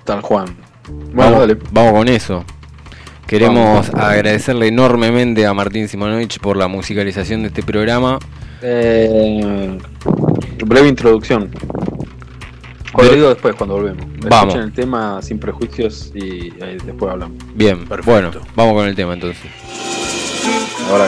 Tal 0.03 0.21
Juan. 0.21 0.55
Bueno, 0.87 1.13
vamos, 1.15 1.39
dale. 1.39 1.57
vamos 1.71 1.93
con 1.93 2.07
eso. 2.07 2.45
Queremos 3.25 3.89
agradecerle 3.93 4.67
enormemente 4.67 5.45
a 5.45 5.53
Martín 5.53 5.87
Simonovich 5.87 6.39
por 6.39 6.57
la 6.57 6.67
musicalización 6.67 7.41
de 7.41 7.49
este 7.49 7.63
programa. 7.63 8.17
Eh, 8.61 9.77
breve 10.65 10.87
introducción. 10.87 11.49
Lo 13.03 13.13
digo 13.13 13.29
después, 13.29 13.55
cuando 13.55 13.75
volvemos. 13.75 14.05
Vamos. 14.29 14.53
Escuchen 14.53 14.61
el 14.61 14.73
tema 14.73 15.21
sin 15.21 15.39
prejuicios 15.39 16.11
y 16.13 16.53
eh, 16.61 16.77
después 16.85 17.11
hablamos. 17.11 17.37
Bien, 17.53 17.85
Perfecto. 17.85 18.11
bueno, 18.11 18.31
vamos 18.55 18.73
con 18.73 18.87
el 18.87 18.95
tema 18.95 19.13
entonces. 19.13 19.45
Ahora. 20.89 21.07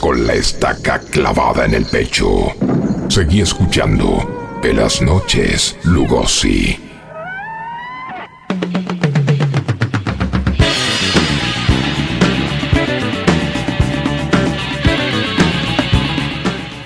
Con 0.00 0.26
la 0.26 0.34
estaca 0.34 0.98
clavada 0.98 1.64
en 1.64 1.72
el 1.72 1.84
pecho. 1.86 2.52
Seguí 3.08 3.42
escuchando 3.42 4.58
Pelas 4.60 5.00
Noches 5.00 5.76
Lugosi. 5.84 6.76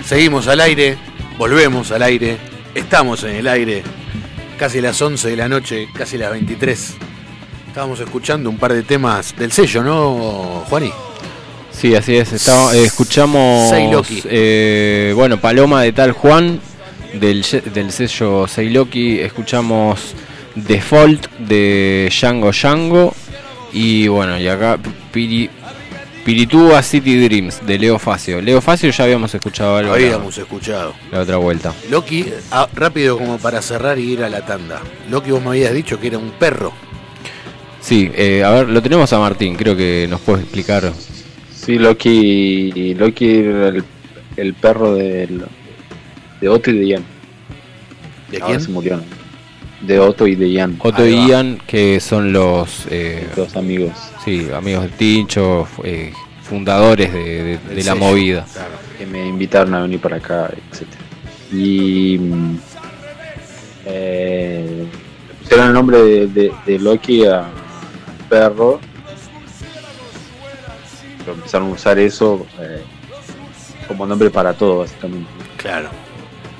Seguimos 0.05 0.47
al 0.47 0.61
aire, 0.61 0.95
volvemos 1.39 1.91
al 1.91 2.03
aire, 2.03 2.37
estamos 2.75 3.23
en 3.23 3.37
el 3.37 3.47
aire, 3.47 3.81
casi 4.59 4.81
las 4.81 5.01
11 5.01 5.31
de 5.31 5.35
la 5.35 5.49
noche, 5.49 5.87
casi 5.97 6.19
las 6.19 6.29
23. 6.29 6.95
Estábamos 7.69 7.99
escuchando 7.99 8.51
un 8.51 8.59
par 8.59 8.71
de 8.71 8.83
temas 8.83 9.35
del 9.35 9.51
sello, 9.51 9.83
¿no, 9.83 10.63
Juani? 10.69 10.91
Sí, 11.83 11.93
así 11.95 12.15
es. 12.15 12.31
Eh, 12.47 12.83
escuchamos. 12.85 13.69
Seiloki. 13.69 14.23
eh, 14.29 15.11
bueno, 15.13 15.41
Paloma 15.41 15.81
de 15.81 15.91
Tal 15.91 16.13
Juan, 16.13 16.61
del, 17.19 17.45
del 17.73 17.91
sello 17.91 18.47
Seiloki. 18.47 19.19
Escuchamos 19.19 19.99
Default 20.55 21.27
de 21.39 22.07
Django 22.09 22.51
Django. 22.53 23.13
Y 23.73 24.07
bueno, 24.07 24.39
y 24.39 24.47
acá 24.47 24.79
Piri, 25.11 25.49
Piritúa 26.23 26.81
City 26.83 27.17
Dreams 27.21 27.65
de 27.67 27.77
Leo 27.77 27.99
Facio. 27.99 28.39
Leo 28.39 28.61
Facio 28.61 28.89
ya 28.89 29.03
habíamos 29.03 29.35
escuchado 29.35 29.75
algo 29.75 29.89
la- 29.91 29.95
Habíamos 29.97 30.37
escuchado. 30.37 30.93
la 31.11 31.19
otra 31.19 31.35
vuelta. 31.35 31.73
Loki, 31.89 32.27
ah, 32.51 32.69
rápido 32.73 33.17
como 33.17 33.39
para 33.39 33.61
cerrar 33.61 33.99
y 33.99 34.13
ir 34.13 34.23
a 34.23 34.29
la 34.29 34.45
tanda. 34.45 34.79
Loki, 35.09 35.31
vos 35.31 35.41
me 35.41 35.49
habías 35.49 35.73
dicho 35.73 35.99
que 35.99 36.07
era 36.07 36.17
un 36.17 36.31
perro. 36.31 36.71
Sí, 37.81 38.09
eh, 38.15 38.41
a 38.41 38.51
ver, 38.51 38.69
lo 38.69 38.81
tenemos 38.81 39.11
a 39.11 39.19
Martín, 39.19 39.55
creo 39.57 39.75
que 39.75 40.07
nos 40.09 40.21
puede 40.21 40.43
explicar. 40.43 40.93
Sí, 41.65 41.77
Loki, 41.79 42.93
Loki 42.95 43.35
era 43.35 43.69
el, 43.69 43.83
el 44.37 44.53
perro 44.53 44.95
del, 44.95 45.43
de 46.41 46.49
Otto 46.49 46.71
y 46.71 46.79
de 46.79 46.87
Ian. 46.87 47.03
¿De 48.29 48.37
Ahora 48.37 48.47
quién? 48.47 48.61
se 48.61 48.71
murió, 48.71 48.97
¿no? 48.97 49.03
De 49.87 49.99
Otto 49.99 50.27
y 50.27 50.35
de 50.35 50.49
Ian. 50.51 50.75
Otto 50.79 51.01
Ahí 51.03 51.13
y 51.13 51.17
va. 51.17 51.27
Ian, 51.27 51.59
que 51.65 51.99
son 51.99 52.33
los 52.33 52.85
eh, 52.89 53.27
Dos 53.35 53.55
amigos. 53.55 53.91
sí, 54.25 54.47
amigos 54.53 54.83
de 54.83 54.89
Tincho, 54.89 55.67
eh, 55.83 56.11
fundadores 56.41 57.13
de, 57.13 57.19
de- 57.19 57.43
Del 57.59 57.67
de 57.69 57.75
la 57.75 57.81
sello. 57.83 57.95
movida. 57.97 58.45
Claro. 58.51 58.69
que 58.97 59.05
me 59.05 59.25
invitaron 59.27 59.73
a 59.75 59.81
venir 59.83 59.99
para 59.99 60.17
acá, 60.17 60.49
etc. 60.71 60.87
Y 61.53 62.17
mm, 62.19 62.57
eh, 63.85 64.85
pusieron 65.41 65.67
el 65.67 65.73
nombre 65.73 65.97
de, 66.01 66.27
de- 66.27 66.51
de 66.65 66.79
Loki 66.79 67.25
a 67.25 67.45
perro. 68.29 68.79
Pero 71.23 71.35
empezaron 71.37 71.69
a 71.69 71.71
usar 71.71 71.99
eso 71.99 72.45
eh, 72.59 72.81
como 73.87 74.05
nombre 74.05 74.29
para 74.29 74.53
todo, 74.53 74.79
básicamente. 74.79 75.29
Claro. 75.57 75.89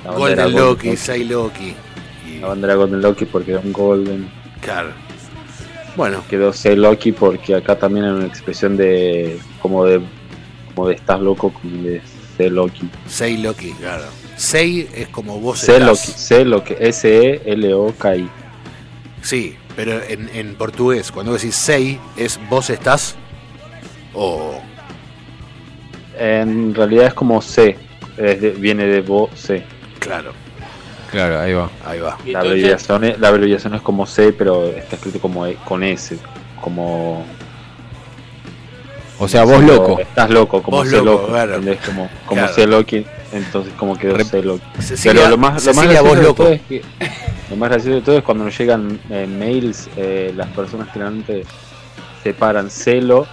La 0.04 0.12
Golden 0.12 0.52
Loki, 0.52 0.88
Golden 0.88 0.96
Say 0.96 1.24
Loki. 1.24 1.74
Y, 2.28 2.38
La 2.40 2.48
banda 2.48 2.66
era 2.68 2.74
Golden 2.76 3.00
Loki 3.00 3.24
porque 3.24 3.52
era 3.52 3.60
un 3.60 3.72
Golden. 3.72 4.30
claro. 4.60 4.90
Bueno, 5.96 6.24
Quedó 6.28 6.52
C 6.52 6.74
Loki 6.74 7.12
porque 7.12 7.54
acá 7.54 7.78
también 7.78 8.06
era 8.06 8.14
una 8.16 8.26
expresión 8.26 8.76
de 8.76 9.38
como 9.62 9.84
de 9.84 10.00
como 10.74 10.88
de 10.88 10.96
estás 10.96 11.20
loco, 11.20 11.52
como 11.52 11.82
de 11.84 12.02
C 12.36 12.50
Loki. 12.50 12.88
Say 13.06 13.36
Loki, 13.36 13.70
claro. 13.74 14.04
Say 14.36 14.88
es 14.92 15.08
como 15.08 15.38
vos 15.38 15.62
estás. 15.62 15.80
Loki, 15.80 16.12
C 16.18 16.44
Loki, 16.44 16.74
S 16.80 17.08
E 17.08 17.42
L 17.44 17.74
O 17.74 17.94
K 17.96 18.16
I. 18.16 18.28
Sí, 19.22 19.56
pero 19.76 20.02
en, 20.02 20.28
en 20.34 20.56
portugués, 20.56 21.12
cuando 21.12 21.32
decís 21.32 21.54
say, 21.54 22.00
es 22.16 22.40
vos 22.50 22.70
estás 22.70 23.14
o 24.14 24.60
En 26.18 26.74
realidad 26.74 27.06
es 27.06 27.14
como 27.14 27.42
C, 27.42 27.76
es 28.16 28.40
de- 28.40 28.50
viene 28.50 28.84
de 28.86 29.00
vo 29.00 29.28
C. 29.34 29.64
claro, 29.98 30.32
Claro, 31.10 31.40
ahí 31.40 31.52
va. 31.52 31.70
ahí 31.84 32.00
va. 32.00 32.16
La 32.26 32.40
abreviación, 32.40 33.04
es, 33.04 33.18
la 33.20 33.28
abreviación 33.28 33.74
es 33.74 33.82
como 33.82 34.04
C, 34.06 34.32
pero 34.32 34.66
está 34.68 34.96
escrito 34.96 35.20
como 35.20 35.46
E- 35.46 35.56
con 35.64 35.82
S, 35.84 36.16
como 36.60 37.24
O 39.18 39.28
sea, 39.28 39.44
vos 39.44 39.62
loco. 39.62 39.98
Estás 40.00 40.28
loco, 40.30 40.60
como 40.62 40.78
Vos 40.78 40.88
C 40.88 40.96
loco, 40.96 41.10
loco, 41.10 41.26
claro. 41.28 41.54
¿entendés? 41.56 41.80
Como, 41.86 42.08
como 42.26 42.40
Claro. 42.40 42.54
C 42.54 42.66
Loki, 42.66 43.06
entonces 43.32 43.72
como 43.74 43.96
quedó 43.96 44.16
Rep- 44.16 44.24
C 44.30 44.42
Loki. 44.42 44.64
Cecilia, 44.80 45.12
Pero 45.22 45.30
lo 45.30 45.38
más, 45.38 45.64
lo 45.64 45.72
más 45.72 45.84
Cecilia, 45.84 46.02
vos 46.02 46.12
gracioso 46.12 46.16
de 46.20 46.22
loco. 46.26 46.42
todo 46.44 46.52
es 46.52 46.60
que 46.62 46.82
lo 47.50 47.56
más 47.56 47.70
gracioso 47.70 47.94
de 47.96 48.02
todo 48.02 48.18
es 48.18 48.24
cuando 48.24 48.44
nos 48.44 48.58
llegan 48.58 48.98
eh, 49.10 49.26
mails, 49.28 49.88
eh, 49.96 50.32
las 50.36 50.48
personas 50.48 50.88
generalmente 50.92 51.44
separan 52.24 52.70
celo 52.70 53.26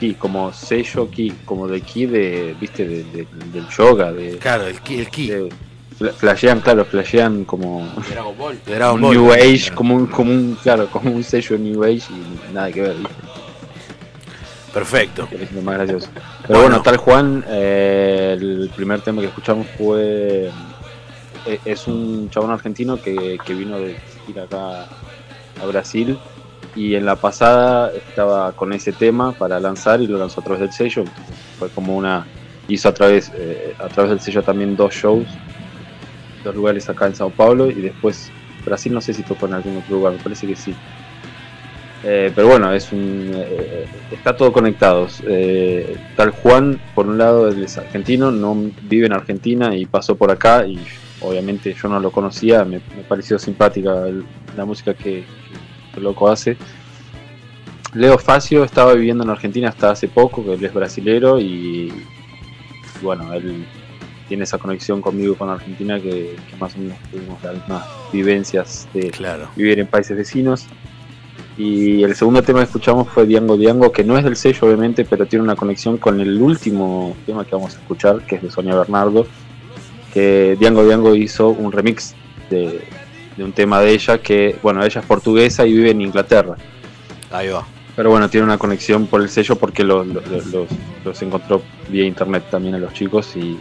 ki 0.00 0.14
como 0.14 0.52
sello 0.52 1.08
ki, 1.10 1.32
como 1.44 1.68
de 1.68 1.80
ki 1.82 2.06
de, 2.06 2.56
viste, 2.58 2.84
de- 2.86 3.04
de- 3.04 3.26
del 3.52 3.68
yoga, 3.68 4.10
de, 4.12 4.38
Claro, 4.38 4.66
el 4.66 4.80
ki, 4.80 5.00
el 5.00 5.08
ki 5.10 5.32
flashean, 6.16 6.60
claro, 6.60 6.84
flashean 6.86 7.44
como 7.44 7.86
Dragon 8.08 8.34
Ball. 8.38 8.58
Dragon 8.64 8.94
un 8.96 9.00
Ball. 9.02 9.14
New 9.16 9.32
Age, 9.32 9.58
Claro. 9.58 9.74
como 9.76 9.94
un, 9.96 10.06
como 10.06 10.32
un, 10.32 10.58
claro, 10.62 10.88
como 10.90 11.10
un 11.12 11.22
sello 11.22 11.58
New 11.58 11.84
Age 11.84 12.02
y 12.10 12.52
nada 12.54 12.72
que 12.72 12.80
ver, 12.80 12.96
¿viste? 12.96 13.14
Perfecto. 14.72 15.28
es 15.32 15.50
lo 15.52 15.62
más 15.62 15.76
gracioso. 15.78 16.08
Pero 16.14 16.60
Bueno. 16.60 16.62
bueno, 16.62 16.82
tal 16.82 16.96
Juan, 16.96 17.44
eh, 17.48 18.36
el 18.40 18.70
primer 18.74 19.00
tema 19.00 19.20
que 19.20 19.28
escuchamos 19.28 19.66
fue. 19.76 20.50
eh, 21.46 21.58
Es 21.64 21.86
un 21.88 22.30
chabón 22.30 22.50
argentino 22.52 23.00
que, 23.00 23.38
que 23.44 23.54
vino 23.54 23.78
de 23.78 23.96
ir 24.28 24.38
acá 24.40 24.86
a 25.60 25.66
Brasil 25.66 26.16
y 26.74 26.94
en 26.94 27.04
la 27.04 27.16
pasada 27.16 27.92
estaba 27.92 28.52
con 28.52 28.72
ese 28.72 28.92
tema 28.92 29.32
para 29.32 29.60
lanzar 29.60 30.00
y 30.00 30.06
lo 30.06 30.18
lanzó 30.18 30.40
a 30.40 30.44
través 30.44 30.60
del 30.60 30.72
sello. 30.72 31.04
Fue 31.58 31.68
como 31.70 31.96
una. 31.96 32.26
Hizo 32.68 32.88
a 32.88 32.94
través, 32.94 33.32
eh, 33.34 33.74
a 33.78 33.88
través 33.88 34.10
del 34.10 34.20
sello 34.20 34.42
también 34.42 34.76
dos 34.76 34.94
shows, 34.94 35.26
dos 36.44 36.54
lugares 36.54 36.88
acá 36.88 37.06
en 37.06 37.16
Sao 37.16 37.30
Paulo 37.30 37.68
y 37.68 37.74
después 37.74 38.30
Brasil 38.64 38.92
no 38.92 39.00
sé 39.00 39.12
si 39.12 39.22
tocó 39.22 39.46
en 39.46 39.54
algún 39.54 39.78
otro 39.78 39.96
lugar, 39.96 40.12
me 40.12 40.22
parece 40.22 40.46
que 40.46 40.56
sí. 40.56 40.74
Eh, 42.02 42.32
pero 42.34 42.48
bueno, 42.48 42.72
es 42.72 42.92
un, 42.92 43.30
eh, 43.34 43.86
está 44.10 44.36
todo 44.36 44.52
conectado. 44.52 45.06
Eh, 45.26 45.96
tal 46.16 46.30
Juan, 46.30 46.80
por 46.94 47.06
un 47.06 47.18
lado, 47.18 47.48
él 47.48 47.62
es 47.62 47.76
argentino, 47.76 48.30
no 48.30 48.56
vive 48.82 49.06
en 49.06 49.12
Argentina 49.12 49.74
y 49.76 49.84
pasó 49.86 50.14
por 50.16 50.30
acá 50.30 50.66
y 50.66 50.78
obviamente 51.20 51.74
yo 51.74 51.88
no 51.88 52.00
lo 52.00 52.10
conocía, 52.10 52.64
me, 52.64 52.80
pareció 53.08 53.38
simpática 53.38 54.06
la 54.56 54.64
música 54.64 54.94
que 54.94 55.24
el 56.00 56.04
loco 56.04 56.28
hace. 56.28 56.56
Leo 57.94 58.18
Facio 58.18 58.64
estaba 58.64 58.94
viviendo 58.94 59.24
en 59.24 59.30
Argentina 59.30 59.68
hasta 59.68 59.90
hace 59.90 60.08
poco, 60.08 60.44
que 60.44 60.54
él 60.54 60.64
es 60.64 60.72
brasilero 60.72 61.40
y, 61.40 61.44
y 61.92 63.02
bueno, 63.02 63.32
él 63.32 63.64
tiene 64.28 64.44
esa 64.44 64.58
conexión 64.58 65.00
conmigo 65.02 65.34
con 65.34 65.48
Argentina 65.50 65.98
que, 66.00 66.36
que 66.48 66.56
más 66.60 66.76
o 66.76 66.78
menos 66.78 66.96
tuvimos 67.10 67.42
las 67.42 67.54
mismas 67.54 67.84
vivencias 68.12 68.88
de, 68.94 69.10
Claro. 69.10 69.48
vivir 69.56 69.80
en 69.80 69.86
países 69.88 70.16
vecinos. 70.16 70.66
Y 71.58 72.04
el 72.04 72.14
segundo 72.14 72.40
tema 72.42 72.60
que 72.60 72.66
escuchamos 72.66 73.08
fue 73.08 73.26
Diango 73.26 73.56
Diango, 73.56 73.90
que 73.90 74.04
no 74.04 74.16
es 74.16 74.22
del 74.24 74.36
sello 74.36 74.68
obviamente, 74.68 75.04
pero 75.04 75.26
tiene 75.26 75.42
una 75.42 75.56
conexión 75.56 75.98
con 75.98 76.20
el 76.20 76.40
último 76.40 77.16
tema 77.26 77.44
que 77.44 77.56
vamos 77.56 77.74
a 77.74 77.80
escuchar, 77.80 78.20
que 78.22 78.36
es 78.36 78.42
de 78.42 78.50
Sonia 78.50 78.76
Bernardo, 78.76 79.26
que 80.14 80.56
Diango 80.60 80.84
Diango 80.84 81.14
hizo 81.16 81.48
un 81.50 81.72
remix 81.72 82.14
de, 82.50 82.80
de 83.36 83.44
un 83.44 83.52
tema 83.52 83.80
de 83.80 83.92
ella, 83.92 84.18
que 84.18 84.56
bueno, 84.62 84.84
ella 84.84 85.00
es 85.00 85.06
portuguesa 85.06 85.66
y 85.66 85.72
vive 85.72 85.90
en 85.90 86.00
Inglaterra. 86.02 86.56
Ahí 87.30 87.48
va. 87.48 87.66
Pero 87.96 88.10
bueno, 88.10 88.28
tiene 88.30 88.44
una 88.44 88.58
conexión 88.58 89.06
por 89.06 89.20
el 89.20 89.28
sello 89.28 89.56
porque 89.56 89.84
lo- 89.84 90.04
lo- 90.04 90.20
lo- 90.20 90.44
los, 90.52 90.68
los 91.04 91.22
encontró 91.22 91.62
vía 91.88 92.04
internet 92.04 92.44
también 92.50 92.74
a 92.74 92.78
los 92.78 92.92
chicos 92.92 93.34
y 93.36 93.58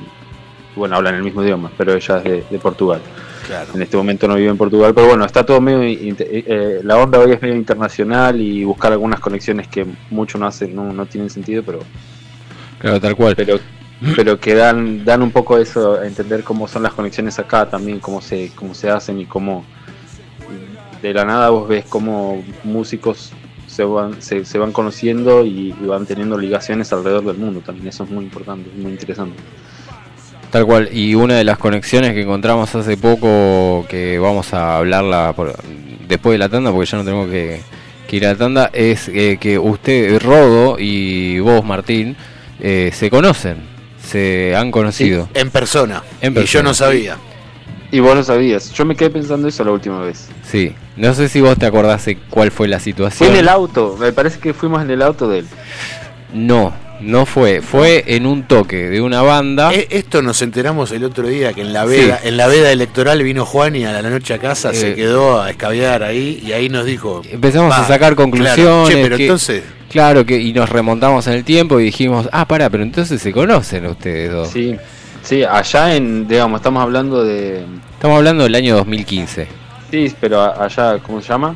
bueno, 0.76 0.95
hablan 0.95 1.15
el 1.15 1.24
mismo 1.24 1.43
idioma, 1.43 1.72
pero 1.78 1.93
ella 1.93 2.17
es 2.20 2.24
de- 2.24 2.43
de 2.49 2.59
Portugal. 2.59 3.01
Claro. 3.47 3.72
En 3.74 3.82
este 3.82 3.97
momento 3.97 4.28
no 4.28 4.36
vive 4.36 4.49
en 4.49 4.57
Portugal, 4.57 4.93
pero 4.93 5.07
bueno, 5.07 5.26
está 5.26 5.43
todo 5.45 5.59
medio. 5.59 5.82
eh, 5.82 6.15
eh, 6.20 6.80
la 6.84 6.97
onda 6.97 7.20
hoy 7.20 7.32
es 7.32 7.41
medio 7.41 7.55
internacional 7.55 8.39
y 8.39 8.63
buscar 8.63 8.91
algunas 8.91 9.20
conexiones 9.20 9.67
que 9.67 9.86
mucho 10.11 10.38
no 10.38 10.45
hacen, 10.45 10.76
no, 10.76 10.93
no 10.93 11.05
tienen 11.07 11.30
sentido, 11.30 11.63
pero 11.63 11.80
Claro, 12.78 12.99
tal 13.01 13.15
cual. 13.15 13.36
pero 13.36 13.59
pero 14.15 14.39
que 14.39 14.55
dan, 14.55 15.03
dan 15.03 15.21
un 15.21 15.31
poco 15.31 15.57
eso 15.57 15.99
a 15.99 16.07
entender 16.07 16.43
cómo 16.43 16.67
son 16.67 16.83
las 16.83 16.93
conexiones 16.93 17.37
acá 17.39 17.69
también, 17.69 17.99
cómo 17.99 18.21
se, 18.21 18.51
cómo 18.55 18.73
se 18.73 18.89
hacen 18.89 19.19
y 19.19 19.25
cómo 19.25 19.65
de 21.01 21.13
la 21.13 21.25
nada 21.25 21.49
vos 21.49 21.67
ves 21.67 21.85
cómo 21.87 22.43
músicos 22.63 23.31
se 23.67 23.83
van, 23.83 24.21
se, 24.21 24.43
se 24.45 24.57
van 24.57 24.71
conociendo 24.71 25.45
y, 25.45 25.71
van 25.71 26.05
teniendo 26.05 26.37
ligaciones 26.37 26.91
alrededor 26.91 27.23
del 27.23 27.37
mundo 27.37 27.61
también, 27.61 27.87
eso 27.87 28.03
es 28.03 28.09
muy 28.09 28.25
importante, 28.25 28.69
muy 28.75 28.91
interesante. 28.91 29.37
Tal 30.49 30.65
cual, 30.65 30.89
y 30.91 31.13
una 31.13 31.35
de 31.35 31.43
las 31.43 31.59
conexiones 31.59 32.13
que 32.13 32.23
encontramos 32.23 32.73
hace 32.73 32.97
poco, 32.97 33.85
que 33.87 34.17
vamos 34.17 34.53
a 34.53 34.77
hablarla 34.77 35.33
por- 35.35 35.55
después 36.07 36.33
de 36.33 36.39
la 36.39 36.49
tanda, 36.49 36.71
porque 36.71 36.87
ya 36.89 36.97
no 36.97 37.03
tenemos 37.03 37.29
que, 37.29 37.61
que 38.07 38.15
ir 38.17 38.25
a 38.25 38.31
la 38.33 38.37
tanda, 38.37 38.69
es 38.73 39.07
eh, 39.09 39.37
que 39.39 39.59
usted, 39.59 40.19
Rodo, 40.19 40.77
y 40.79 41.39
vos, 41.39 41.63
Martín, 41.63 42.15
eh, 42.59 42.89
se 42.91 43.11
conocen, 43.11 43.57
se 44.10 44.55
han 44.55 44.72
conocido. 44.72 45.30
En 45.34 45.49
persona. 45.49 46.03
En 46.22 46.38
Y 46.38 46.45
yo 46.45 46.64
no 46.64 46.74
sabía. 46.74 47.18
Y 47.91 47.99
vos 48.01 48.16
lo 48.16 48.24
sabías, 48.24 48.72
yo 48.74 48.86
me 48.86 48.95
quedé 48.95 49.10
pensando 49.10 49.47
eso 49.47 49.64
la 49.64 49.72
última 49.72 49.99
vez. 50.01 50.28
Sí, 50.47 50.76
no 50.95 51.14
sé 51.16 51.28
si 51.28 51.41
vos 51.41 51.57
te 51.57 51.66
acordás 51.66 52.05
de 52.05 52.18
cuál 52.30 52.51
fue 52.51 52.68
la 52.68 52.78
Fue 52.78 52.84
situación. 52.84 53.32
en 53.32 53.36
el 53.38 53.49
auto, 53.49 53.97
me 53.99 54.12
parece 54.12 54.39
que 54.39 54.53
fuimos 54.53 54.82
en 54.84 54.91
el 54.91 55.01
auto 55.01 55.28
de 55.28 55.39
él. 55.39 55.47
No, 56.34 56.74
No 57.01 57.26
fue, 57.26 57.62
fue 57.62 58.03
en 58.07 58.26
un 58.26 58.43
toque 58.43 58.89
de 58.89 58.99
una 58.99 59.22
banda. 59.22 59.74
Eh, 59.74 59.88
esto 59.89 60.22
nos 60.22 60.41
enteramos 60.41 60.91
el 60.91 61.05
otro 61.05 61.26
día 61.30 61.53
que 61.53 61.62
en 61.62 61.72
la 61.72 61.86
veda, 61.86 62.20
en 62.22 62.36
la 62.36 62.47
veda 62.47 62.74
electoral 62.74 63.24
vino 63.24 63.45
Juan 63.45 63.74
y 63.78 63.86
a 63.86 63.93
la 63.93 64.01
noche 64.10 64.34
a 64.34 64.38
casa 64.38 64.74
se 64.74 64.91
Eh. 64.91 64.95
quedó 64.95 65.41
a 65.41 65.49
escabear 65.49 66.03
ahí 66.03 66.43
y 66.45 66.51
ahí 66.51 66.68
nos 66.68 66.84
dijo. 66.86 67.22
Empezamos 67.32 67.72
"Va, 67.72 67.78
a 67.78 67.84
sacar 67.84 67.99
claro, 67.99 68.16
conclusiones. 68.18 68.89
che, 68.89 69.01
pero 69.01 69.16
que- 69.16 69.24
entonces. 69.24 69.64
Claro, 69.89 70.25
que 70.25 70.39
y 70.39 70.53
nos 70.53 70.69
remontamos 70.69 71.25
en 71.27 71.33
el 71.33 71.43
tiempo 71.43 71.79
y 71.79 71.85
dijimos, 71.85 72.29
ah, 72.31 72.45
pará, 72.45 72.69
pero 72.69 72.83
entonces 72.83 73.21
se 73.21 73.31
conocen 73.31 73.87
ustedes 73.87 74.31
dos. 74.31 74.49
Sí, 74.49 74.75
sí, 75.23 75.43
allá 75.43 75.95
en, 75.95 76.27
digamos, 76.27 76.59
estamos 76.59 76.83
hablando 76.83 77.23
de. 77.23 77.65
Estamos 77.93 78.17
hablando 78.17 78.43
del 78.43 78.55
año 78.55 78.75
2015. 78.75 79.47
Sí, 79.89 80.13
pero 80.21 80.41
allá, 80.61 80.99
¿cómo 80.99 81.21
se 81.21 81.29
llama? 81.29 81.55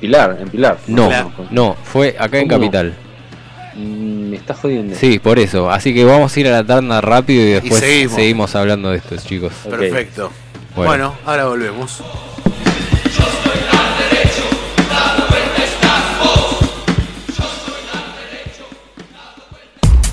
Pilar, 0.00 0.38
en 0.40 0.48
Pilar. 0.48 0.78
No, 0.86 1.10
no, 1.50 1.76
fue 1.82 2.16
acá 2.18 2.38
en. 2.38 2.48
Capital. 2.48 2.94
Mm, 3.74 4.30
Me 4.30 4.36
está 4.36 4.54
jodiendo. 4.54 4.96
Sí, 4.96 5.18
por 5.18 5.38
eso. 5.38 5.70
Así 5.70 5.92
que 5.92 6.04
vamos 6.04 6.34
a 6.34 6.40
ir 6.40 6.48
a 6.48 6.52
la 6.52 6.64
tanda 6.64 7.00
rápido 7.00 7.42
y 7.42 7.50
después 7.52 7.80
seguimos. 7.80 8.14
seguimos. 8.14 8.56
hablando 8.56 8.90
de 8.90 8.98
esto, 8.98 9.16
chicos. 9.16 9.52
Perfecto. 9.68 10.30
Bueno. 10.74 10.88
Bueno. 10.90 11.14
ahora 11.26 11.44
volvemos. 11.46 12.02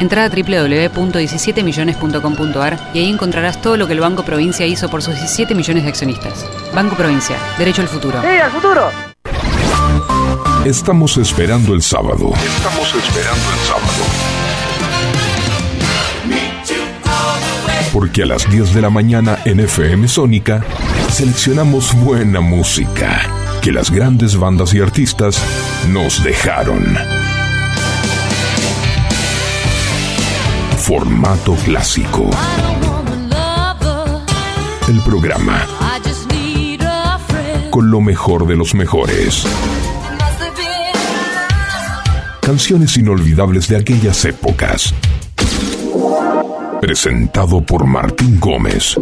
Entra 0.00 0.24
a 0.24 0.28
www.17millones.com.ar 0.28 2.90
y 2.92 2.98
ahí 2.98 3.08
encontrarás 3.10 3.62
todo 3.62 3.76
lo 3.76 3.86
que 3.86 3.92
el 3.94 4.00
Banco 4.00 4.24
Provincia 4.24 4.66
hizo 4.66 4.90
por 4.90 5.02
sus 5.02 5.14
17 5.14 5.54
millones 5.54 5.84
de 5.84 5.88
accionistas. 5.88 6.44
Banco 6.74 6.96
Provincia, 6.96 7.36
derecho 7.58 7.82
al 7.82 7.88
futuro. 7.88 8.20
¡Sí, 8.20 8.28
al 8.28 8.50
futuro! 8.50 8.90
Estamos 10.64 11.16
esperando 11.16 11.74
el 11.74 11.82
sábado. 11.82 12.32
Estamos 12.34 12.92
esperando 12.94 13.52
el 13.52 13.58
sábado. 13.66 14.04
Porque 17.92 18.24
a 18.24 18.26
las 18.26 18.50
10 18.50 18.74
de 18.74 18.82
la 18.82 18.90
mañana 18.90 19.38
en 19.44 19.60
FM 19.60 20.08
Sónica 20.08 20.64
seleccionamos 21.08 21.94
buena 21.94 22.40
música 22.40 23.22
que 23.62 23.70
las 23.72 23.90
grandes 23.90 24.36
bandas 24.36 24.74
y 24.74 24.80
artistas 24.80 25.42
nos 25.88 26.22
dejaron. 26.22 27.15
Formato 30.86 31.56
clásico. 31.64 32.30
El 34.86 35.00
programa 35.00 35.66
con 37.70 37.90
lo 37.90 38.00
mejor 38.00 38.46
de 38.46 38.54
los 38.54 38.72
mejores. 38.72 39.42
Canciones 42.40 42.96
inolvidables 42.96 43.66
de 43.66 43.78
aquellas 43.78 44.24
épocas. 44.26 44.94
Presentado 46.80 47.60
por 47.62 47.84
Martín 47.84 48.38
Gómez. 48.38 48.94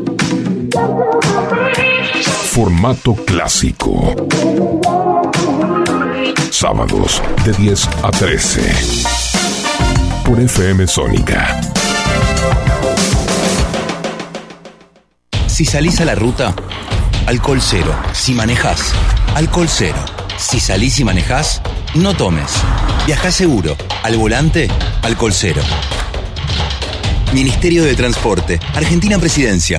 Formato 2.50 3.14
clásico. 3.14 4.16
Sábados 6.50 7.20
de 7.44 7.52
10 7.52 7.88
a 8.02 8.10
13. 8.10 8.62
Por 10.24 10.40
FM 10.40 10.86
Sónica. 10.86 11.73
Si 15.54 15.64
salís 15.64 16.00
a 16.00 16.04
la 16.04 16.16
ruta, 16.16 16.52
alcohol 17.26 17.60
cero. 17.62 17.96
Si 18.12 18.34
manejás, 18.34 18.92
alcohol 19.36 19.68
cero. 19.68 20.04
Si 20.36 20.58
salís 20.58 20.98
y 20.98 21.04
manejás, 21.04 21.62
no 21.94 22.12
tomes. 22.12 22.50
Viajá 23.06 23.30
seguro. 23.30 23.76
Al 24.02 24.16
volante, 24.16 24.66
alcohol 25.02 25.32
cero. 25.32 25.62
Ministerio 27.32 27.84
de 27.84 27.94
Transporte, 27.94 28.58
Argentina 28.74 29.16
Presidencia. 29.20 29.78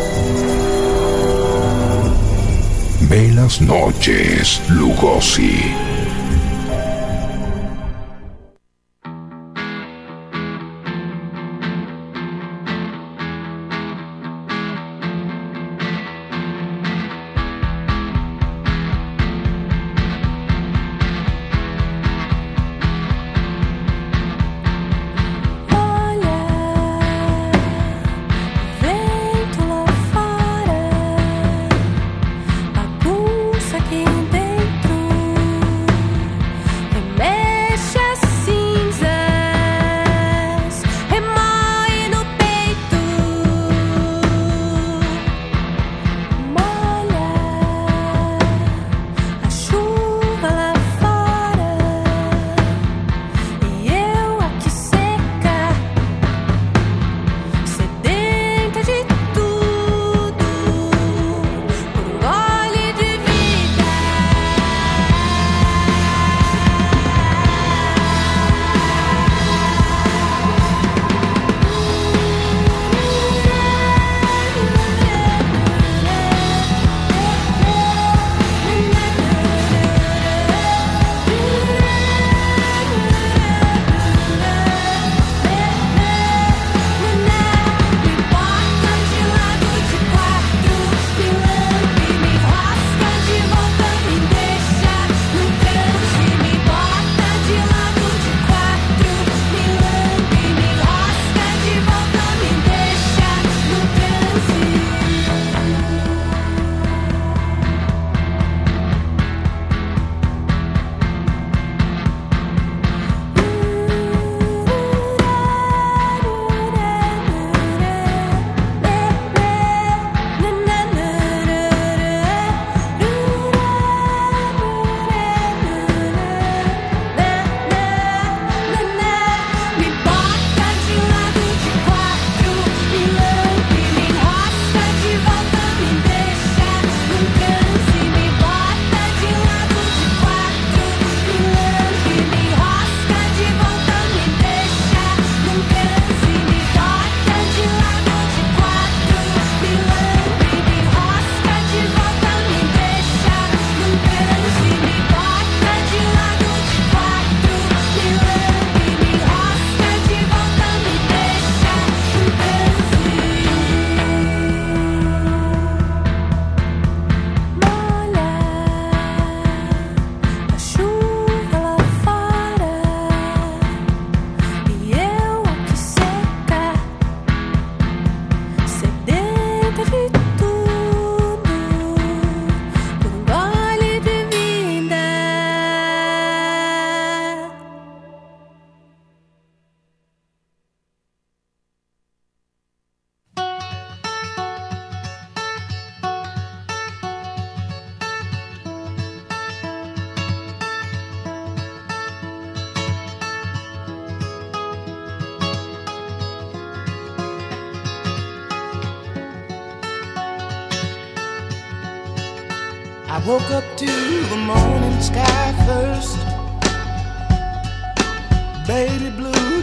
Velas 3.07 3.59
noches, 3.59 4.61
Lugosi. 4.69 5.90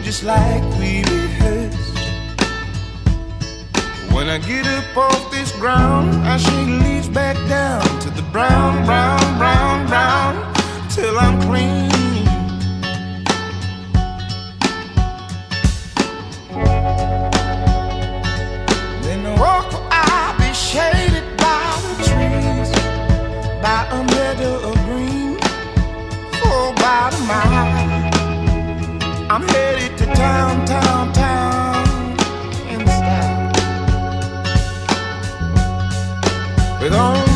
just 0.09 0.25
like 0.25 0.63
we 0.81 1.05
rehearsed. 1.05 1.99
When 4.11 4.31
I 4.31 4.39
get 4.39 4.67
up 4.67 4.97
off 4.97 5.31
this 5.31 5.53
ground, 5.53 6.15
I 6.27 6.39
shake 6.39 6.83
leaves 6.83 7.11
back 7.11 7.37
down 7.47 7.83
to 8.01 8.09
the 8.09 8.23
brown, 8.33 8.87
brown, 8.87 9.21
brown, 9.37 9.87
brown, 9.87 10.33
till 10.89 11.15
I'm 11.19 11.39
clean. 11.43 12.25
Then 19.05 19.27
I'll 19.93 20.39
be 20.39 20.51
shaded 20.55 21.27
by 21.37 21.65
the 21.85 21.95
trees, 22.09 22.71
by 23.61 23.87
a 23.93 24.03
meadow 24.15 24.71
of 24.71 24.75
green, 24.87 25.37
by 26.81 27.11
the 27.13 27.21
mile. 27.27 27.78
I'm 29.41 29.47
headed 29.51 29.97
to 29.99 30.07
town, 30.17 30.67
town, 30.67 31.13
town 31.13 32.11
in 32.69 32.81
style. 32.81 33.53
With 36.83 36.93
all 36.93 37.28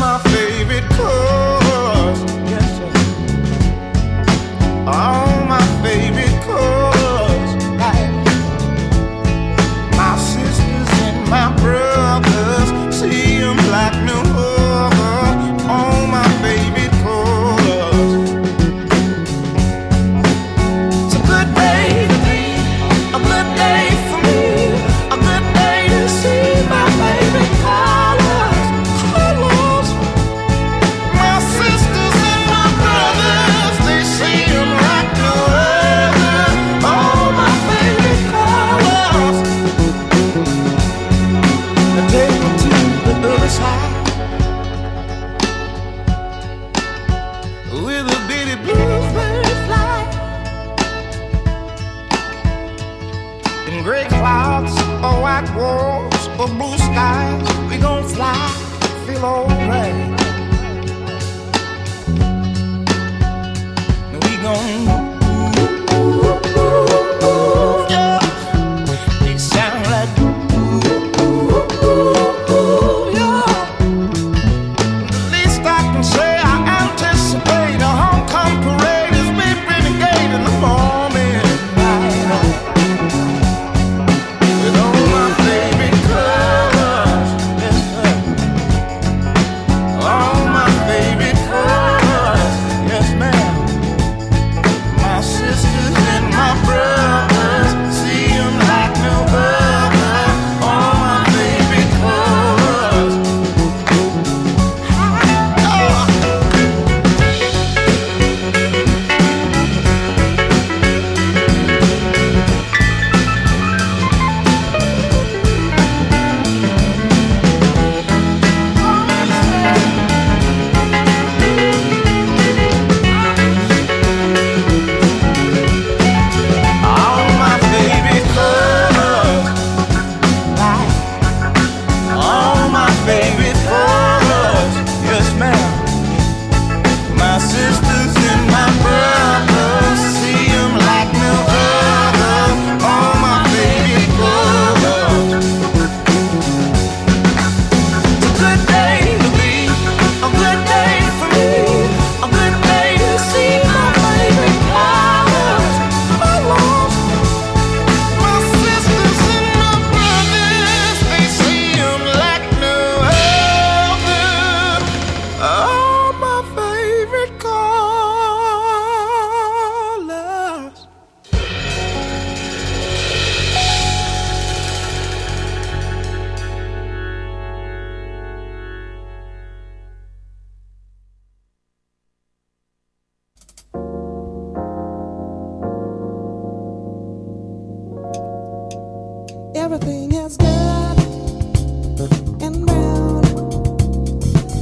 everything 189.73 190.13
is 190.13 190.37
good 190.37 192.11
and 192.43 192.63
brown. 192.63 193.25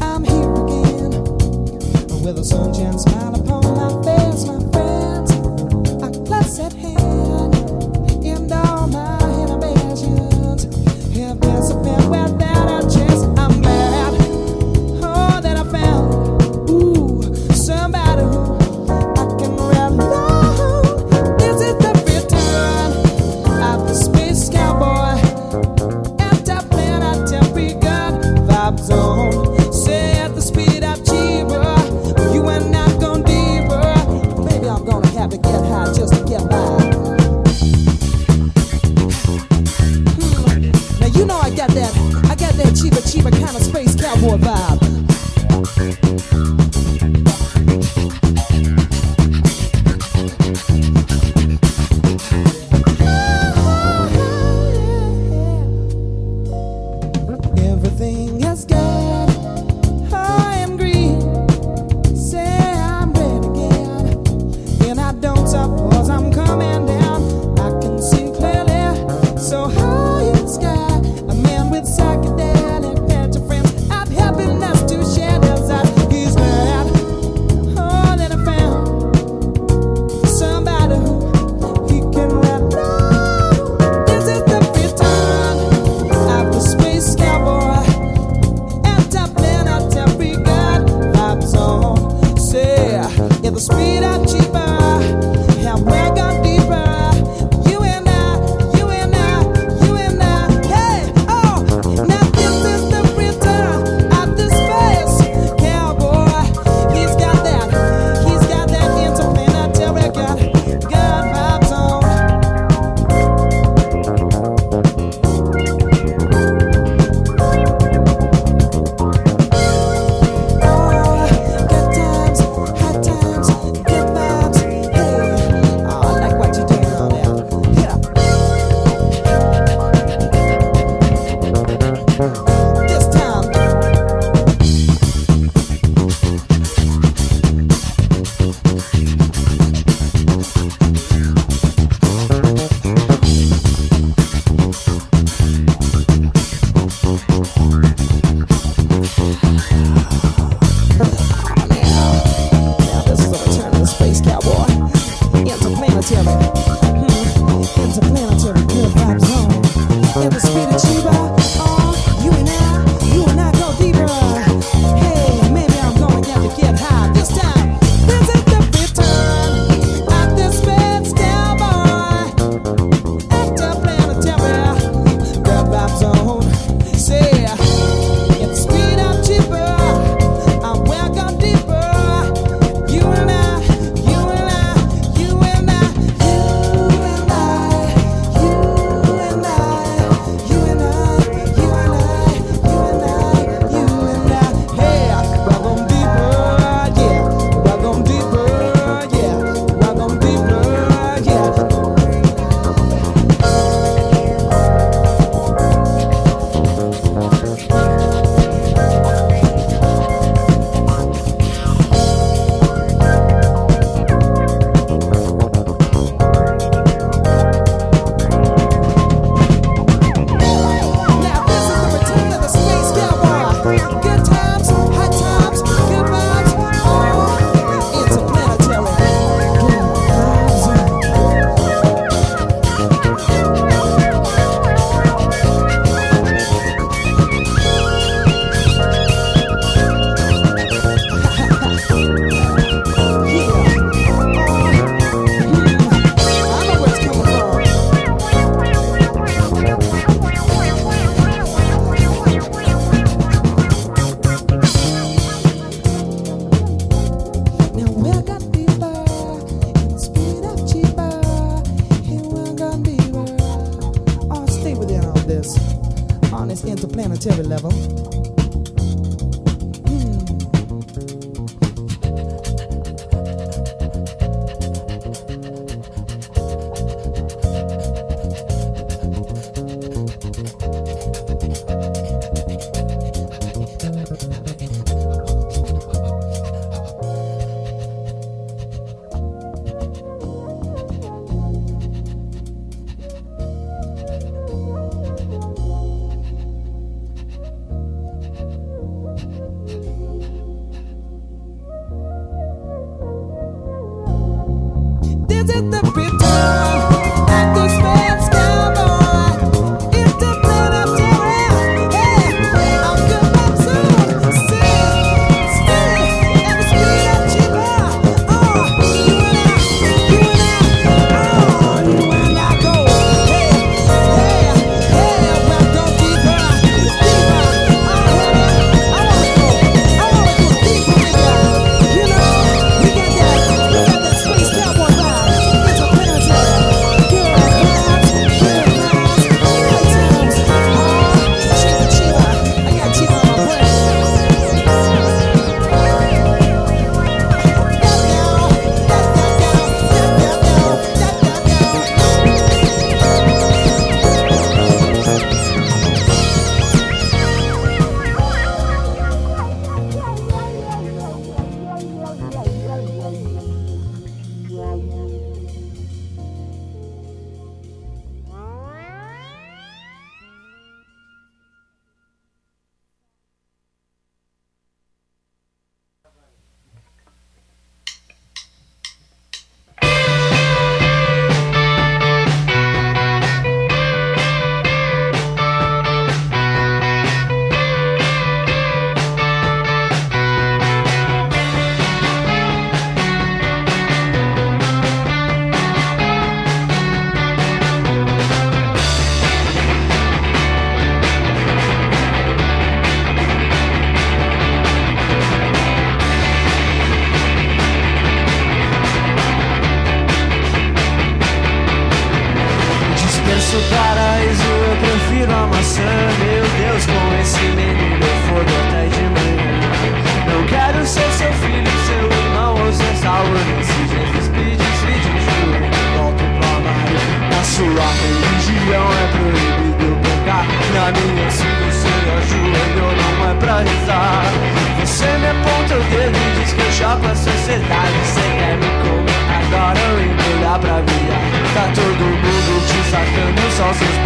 I'm 0.01 0.23
here 0.23 0.53
again 0.63 1.11
with 2.23 2.37
a 2.39 2.45
sunshine 2.45 2.97
smile. 2.97 3.30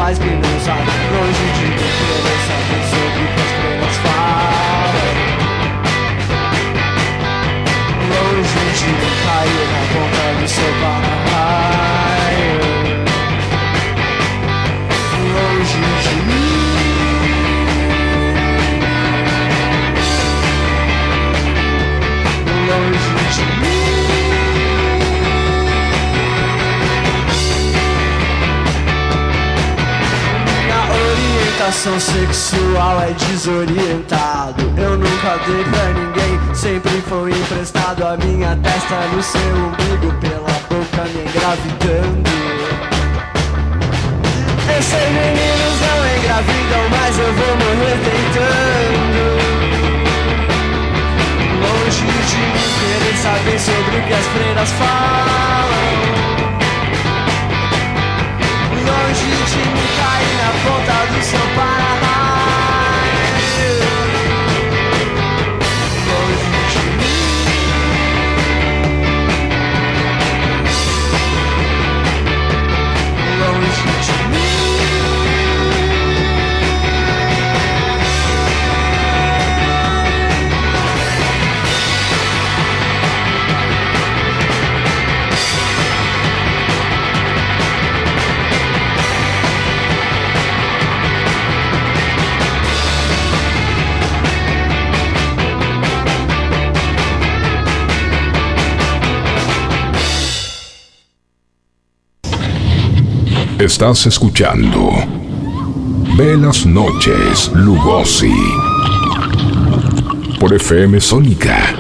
eyes 0.05 0.19
gleamed 0.19 0.45
in 0.45 0.51
the 0.53 0.59
sun. 0.59 0.94
Orientação 31.65 31.99
sexual 31.99 33.01
é 33.01 33.11
desorientado. 33.13 34.61
Eu 34.77 34.97
nunca 34.99 35.37
dei 35.47 35.63
pra 35.63 35.85
ninguém, 35.93 36.39
sempre 36.53 37.01
foi 37.09 37.31
emprestado 37.31 38.05
a 38.05 38.15
minha 38.17 38.55
testa 38.57 38.95
no 39.11 39.23
seu 39.23 39.41
umbigo, 39.41 40.13
pela 40.19 40.53
boca 40.69 41.03
me 41.09 41.21
engravidando. 41.23 42.29
Esses 44.77 45.09
meninos 45.09 45.81
não 45.81 45.99
engravidam, 46.17 46.89
mas 46.91 47.17
eu 47.17 47.33
vou 47.33 47.55
morrer 47.57 47.97
tentando. 48.05 49.23
Longe 51.61 52.05
de 52.05 52.37
mim 52.37 52.69
querer 52.79 53.17
saber 53.17 53.59
sobre 53.59 53.97
o 53.97 54.01
que 54.03 54.13
as 54.13 54.25
freiras 54.27 54.71
falam. 54.73 55.55
Longe 58.85 59.25
de 59.25 59.57
mim 59.57 59.87
cair 59.97 60.24
ponta 60.65 60.97
do 61.11 61.21
seu 61.23 61.45
para-raio. 61.55 62.55
Longe 66.09 66.57
de 66.71 66.85
mim. 66.99 67.25
Longe 73.39 73.91
de 74.05 74.17
Estás 103.59 104.05
escuchando 104.05 104.91
Velas 106.17 106.65
Noches 106.65 107.49
Lugosi 107.53 108.33
por 110.37 110.53
FM 110.53 110.99
Sónica. 110.99 111.73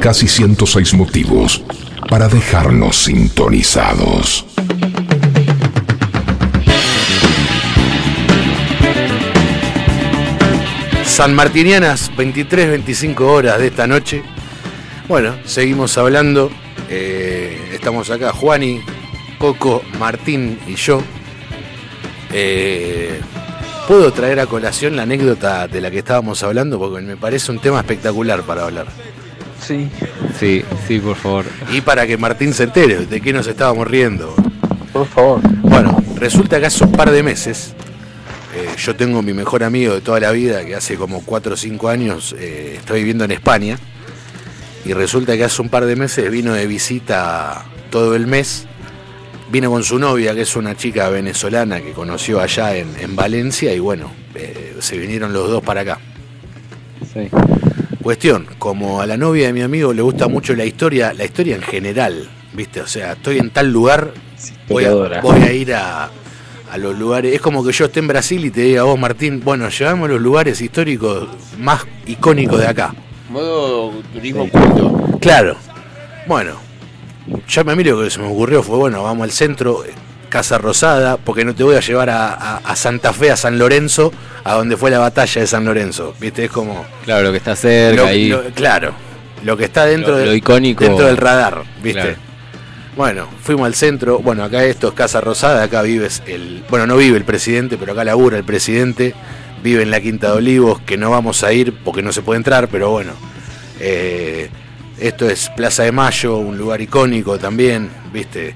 Casi 0.00 0.26
106 0.26 0.94
motivos 0.94 1.62
para 2.08 2.28
dejarnos 2.28 3.04
sintonizados. 3.04 4.44
sanmartinianas, 11.04 12.10
23-25 12.16 13.20
horas 13.20 13.58
de 13.60 13.68
esta 13.68 13.86
noche. 13.86 14.22
Bueno, 15.06 15.36
seguimos 15.44 15.96
hablando. 15.96 16.50
Eh, 16.88 17.72
estamos 17.72 18.10
acá, 18.10 18.32
Juani, 18.32 18.80
Coco, 19.38 19.84
Martín 19.98 20.58
y 20.66 20.74
yo. 20.74 21.00
Eh, 22.32 23.20
¿Puedo 23.88 24.12
traer 24.12 24.38
a 24.38 24.46
colación 24.46 24.94
la 24.94 25.02
anécdota 25.02 25.66
de 25.66 25.80
la 25.80 25.90
que 25.90 25.98
estábamos 25.98 26.42
hablando? 26.42 26.78
Porque 26.78 27.00
me 27.02 27.16
parece 27.16 27.50
un 27.50 27.58
tema 27.58 27.80
espectacular 27.80 28.42
para 28.42 28.64
hablar. 28.64 28.86
Sí. 29.60 29.88
Sí, 30.38 30.64
sí, 30.86 30.98
por 31.00 31.16
favor. 31.16 31.44
Y 31.72 31.80
para 31.80 32.06
que 32.06 32.16
Martín 32.16 32.54
se 32.54 32.64
entere 32.64 33.06
de 33.06 33.20
qué 33.20 33.32
nos 33.32 33.46
estábamos 33.46 33.88
riendo. 33.88 34.34
Por 34.92 35.06
favor. 35.06 35.40
Bueno, 35.62 36.02
resulta 36.16 36.60
que 36.60 36.66
hace 36.66 36.84
un 36.84 36.92
par 36.92 37.10
de 37.10 37.22
meses, 37.22 37.74
eh, 38.54 38.68
yo 38.78 38.96
tengo 38.96 39.22
mi 39.22 39.32
mejor 39.32 39.64
amigo 39.64 39.94
de 39.94 40.00
toda 40.00 40.20
la 40.20 40.32
vida, 40.32 40.64
que 40.64 40.74
hace 40.74 40.96
como 40.96 41.24
4 41.24 41.54
o 41.54 41.56
5 41.56 41.88
años 41.88 42.34
eh, 42.38 42.76
está 42.78 42.94
viviendo 42.94 43.24
en 43.24 43.32
España, 43.32 43.78
y 44.84 44.92
resulta 44.92 45.36
que 45.36 45.44
hace 45.44 45.62
un 45.62 45.68
par 45.68 45.84
de 45.84 45.96
meses 45.96 46.30
vino 46.30 46.52
de 46.52 46.66
visita 46.66 47.64
todo 47.90 48.14
el 48.14 48.26
mes, 48.26 48.66
vino 49.50 49.70
con 49.70 49.82
su 49.82 49.98
novia, 49.98 50.34
que 50.34 50.42
es 50.42 50.56
una 50.56 50.76
chica 50.76 51.08
venezolana 51.08 51.80
que 51.80 51.92
conoció 51.92 52.40
allá 52.40 52.76
en, 52.76 52.88
en 52.98 53.16
Valencia, 53.16 53.72
y 53.74 53.78
bueno, 53.78 54.10
eh, 54.34 54.76
se 54.80 54.96
vinieron 54.96 55.32
los 55.32 55.48
dos 55.48 55.62
para 55.62 55.80
acá. 55.80 55.98
Sí. 57.12 57.28
Cuestión, 58.02 58.46
como 58.58 59.00
a 59.00 59.06
la 59.06 59.16
novia 59.16 59.48
de 59.48 59.52
mi 59.52 59.62
amigo 59.62 59.92
le 59.92 60.02
gusta 60.02 60.28
mucho 60.28 60.54
la 60.54 60.64
historia, 60.64 61.12
la 61.12 61.24
historia 61.24 61.56
en 61.56 61.62
general, 61.62 62.30
¿viste? 62.52 62.80
O 62.80 62.86
sea, 62.86 63.12
estoy 63.12 63.38
en 63.38 63.50
tal 63.50 63.70
lugar, 63.70 64.12
voy 64.68 64.84
a, 64.84 64.88
historiadora. 64.88 65.20
voy 65.20 65.42
a 65.42 65.52
ir 65.52 65.74
a, 65.74 66.10
a 66.70 66.78
los 66.78 66.98
lugares. 66.98 67.34
Es 67.34 67.40
como 67.40 67.64
que 67.64 67.72
yo 67.72 67.86
esté 67.86 68.00
en 68.00 68.08
Brasil 68.08 68.44
y 68.44 68.50
te 68.50 68.62
diga 68.62 68.82
a 68.82 68.84
vos, 68.84 68.98
Martín, 68.98 69.42
bueno, 69.44 69.68
llevamos 69.68 70.08
los 70.08 70.20
lugares 70.20 70.60
históricos 70.60 71.28
más 71.58 71.84
icónicos 72.06 72.58
de 72.58 72.68
acá. 72.68 72.94
Modo 73.28 73.92
turismo 74.12 74.48
culto. 74.48 75.18
Claro. 75.20 75.56
Bueno, 76.26 76.54
ya 77.48 77.62
a 77.62 77.64
mí 77.76 77.84
lo 77.84 78.02
que 78.02 78.10
se 78.10 78.18
me 78.18 78.26
ocurrió 78.28 78.62
fue, 78.62 78.76
bueno, 78.76 79.02
vamos 79.02 79.24
al 79.24 79.30
centro, 79.32 79.84
eh, 79.84 79.90
Casa 80.28 80.58
Rosada, 80.58 81.16
porque 81.16 81.44
no 81.44 81.54
te 81.54 81.62
voy 81.64 81.74
a 81.76 81.80
llevar 81.80 82.08
a, 82.10 82.32
a- 82.34 82.56
a 82.58 82.76
Santa 82.76 83.12
Fe, 83.12 83.30
a 83.30 83.36
San 83.36 83.58
Lorenzo, 83.58 84.12
a 84.44 84.54
donde 84.54 84.76
fue 84.76 84.90
la 84.90 84.98
batalla 84.98 85.40
de 85.40 85.46
San 85.46 85.64
Lorenzo. 85.64 86.14
¿Viste? 86.20 86.44
Es 86.44 86.50
como... 86.50 86.84
Claro, 87.04 87.24
lo 87.24 87.30
que 87.32 87.38
está 87.38 87.56
cerca 87.56 88.02
Lo- 88.02 88.06
ahí. 88.08 88.28
lo- 88.28 88.42
claro, 88.54 88.92
lo 89.44 89.56
que 89.56 89.64
está 89.64 89.86
dentro, 89.86 90.12
Lo- 90.12 90.18
de- 90.18 90.26
lo 90.26 90.34
icónico. 90.34 90.84
dentro 90.84 91.06
del 91.06 91.16
radar, 91.16 91.62
¿viste? 91.82 92.00
Claro. 92.00 92.16
Bueno, 92.96 93.28
fuimos 93.42 93.66
al 93.66 93.74
centro. 93.74 94.18
Bueno, 94.18 94.44
acá 94.44 94.64
esto 94.64 94.88
es 94.88 94.94
Casa 94.94 95.20
Rosada, 95.20 95.62
acá 95.62 95.80
vives 95.82 96.22
el. 96.26 96.64
Bueno, 96.68 96.86
no 96.88 96.96
vive 96.96 97.16
el 97.16 97.24
presidente, 97.24 97.76
pero 97.78 97.92
acá 97.92 98.04
labura 98.04 98.36
el 98.36 98.44
presidente. 98.44 99.14
Vive 99.62 99.82
en 99.82 99.90
la 99.90 100.00
Quinta 100.00 100.26
de 100.32 100.38
Olivos, 100.38 100.80
que 100.80 100.96
no 100.96 101.10
vamos 101.10 101.42
a 101.44 101.52
ir 101.52 101.72
porque 101.84 102.02
no 102.02 102.12
se 102.12 102.20
puede 102.20 102.38
entrar, 102.38 102.68
pero 102.68 102.90
bueno. 102.90 103.12
Eh, 103.78 104.50
esto 105.00 105.28
es 105.28 105.50
Plaza 105.56 105.82
de 105.84 105.92
Mayo, 105.92 106.36
un 106.38 106.56
lugar 106.58 106.80
icónico 106.80 107.38
también, 107.38 107.90
¿viste? 108.12 108.54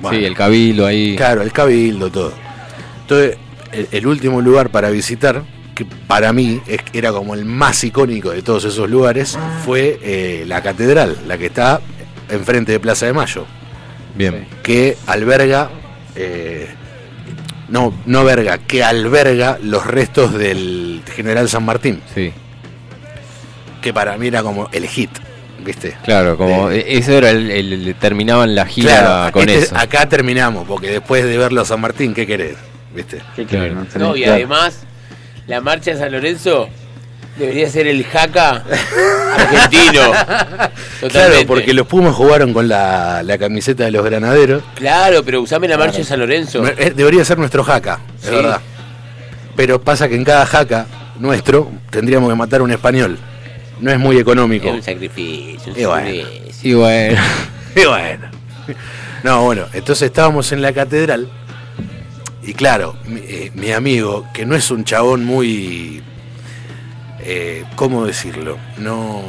Bueno. 0.00 0.18
Sí, 0.18 0.24
el 0.24 0.34
cabildo 0.34 0.86
ahí. 0.86 1.16
Claro, 1.16 1.42
el 1.42 1.52
cabildo, 1.52 2.10
todo. 2.10 2.32
Entonces, 3.02 3.38
el, 3.72 3.88
el 3.92 4.06
último 4.06 4.40
lugar 4.42 4.68
para 4.70 4.90
visitar, 4.90 5.42
que 5.74 5.84
para 5.84 6.32
mí 6.32 6.60
es- 6.66 6.80
era 6.92 7.12
como 7.12 7.34
el 7.34 7.44
más 7.44 7.82
icónico 7.84 8.30
de 8.30 8.42
todos 8.42 8.64
esos 8.64 8.88
lugares, 8.90 9.38
fue 9.64 9.98
eh, 10.02 10.44
la 10.46 10.62
catedral, 10.62 11.16
la 11.26 11.38
que 11.38 11.46
está 11.46 11.80
enfrente 12.28 12.72
de 12.72 12.80
Plaza 12.80 13.06
de 13.06 13.12
Mayo, 13.12 13.46
Bien. 14.16 14.46
que 14.62 14.96
alberga, 15.06 15.70
eh, 16.14 16.68
no, 17.68 17.94
no 18.06 18.24
verga, 18.24 18.58
que 18.58 18.82
alberga 18.84 19.58
los 19.62 19.86
restos 19.86 20.32
del 20.34 21.02
general 21.14 21.48
San 21.48 21.64
Martín, 21.64 22.00
Sí, 22.14 22.32
que 23.80 23.92
para 23.92 24.16
mí 24.16 24.26
era 24.28 24.42
como 24.42 24.68
el 24.72 24.86
hit, 24.88 25.10
¿viste? 25.66 25.96
claro, 26.04 26.36
como 26.38 26.68
De- 26.70 26.78
e- 26.80 26.98
eso 26.98 27.12
era 27.12 27.30
el, 27.30 27.50
el- 27.50 27.72
el- 27.88 27.94
terminaban 27.96 28.54
la 28.54 28.64
gira 28.66 28.98
Claro, 29.00 29.32
con 29.32 29.48
este- 29.48 29.64
eso. 29.64 29.76
acá 29.76 30.08
terminamos, 30.08 30.66
porque 30.66 30.90
después 30.90 31.24
de 31.24 31.36
verlo 31.36 31.60
a 31.62 31.64
San 31.64 31.80
Martín, 31.80 32.14
¿qué 32.14 32.26
querés? 32.26 32.56
¿Viste? 32.94 33.20
No, 33.98 34.16
y 34.16 34.24
además, 34.24 34.80
la 35.46 35.60
marcha 35.60 35.90
de 35.92 35.98
San 35.98 36.10
Lorenzo 36.12 36.68
debería 37.38 37.68
ser 37.68 37.86
el 37.86 38.04
jaca 38.04 38.62
argentino. 39.36 40.00
Claro, 40.96 41.12
Totalmente. 41.12 41.46
porque 41.46 41.74
los 41.74 41.86
Pumas 41.86 42.14
jugaron 42.14 42.54
con 42.54 42.68
la, 42.68 43.22
la 43.22 43.36
camiseta 43.36 43.84
de 43.84 43.90
los 43.90 44.02
granaderos. 44.02 44.62
Claro, 44.76 45.22
pero 45.22 45.42
usame 45.42 45.68
la 45.68 45.76
marcha 45.76 45.98
de 45.98 46.04
San 46.04 46.18
Lorenzo. 46.18 46.66
Eh, 46.66 46.94
Debería 46.96 47.22
ser 47.24 47.36
nuestro 47.38 47.62
jaca, 47.62 48.00
es 48.22 48.28
Sí. 48.30 48.34
verdad. 48.34 48.60
Pero 49.54 49.80
pasa 49.80 50.08
que 50.08 50.16
en 50.16 50.24
cada 50.24 50.46
jaca 50.46 50.86
nuestro 51.20 51.70
tendríamos 51.90 52.30
que 52.30 52.34
matar 52.34 52.60
a 52.60 52.62
un 52.64 52.70
español. 52.72 53.18
No 53.80 53.90
es 53.90 53.98
muy 53.98 54.18
económico. 54.18 54.68
Es 54.68 54.74
un 54.74 54.82
sacrificio. 54.82 55.72
un 55.72 55.80
Y 55.80 55.84
bueno. 55.84 56.28
Y 56.62 56.74
bueno, 56.74 57.20
Y 57.76 57.84
bueno. 57.84 58.30
No, 59.22 59.44
bueno, 59.44 59.66
entonces 59.72 60.06
estábamos 60.06 60.50
en 60.52 60.62
la 60.62 60.72
catedral. 60.72 61.28
Y 62.42 62.54
claro, 62.54 62.96
mi, 63.06 63.20
eh, 63.20 63.50
mi 63.54 63.72
amigo, 63.72 64.26
que 64.32 64.46
no 64.46 64.54
es 64.54 64.70
un 64.70 64.84
chabón 64.84 65.24
muy. 65.24 66.02
Eh, 67.28 67.64
¿Cómo 67.74 68.06
decirlo? 68.06 68.56
No. 68.78 69.22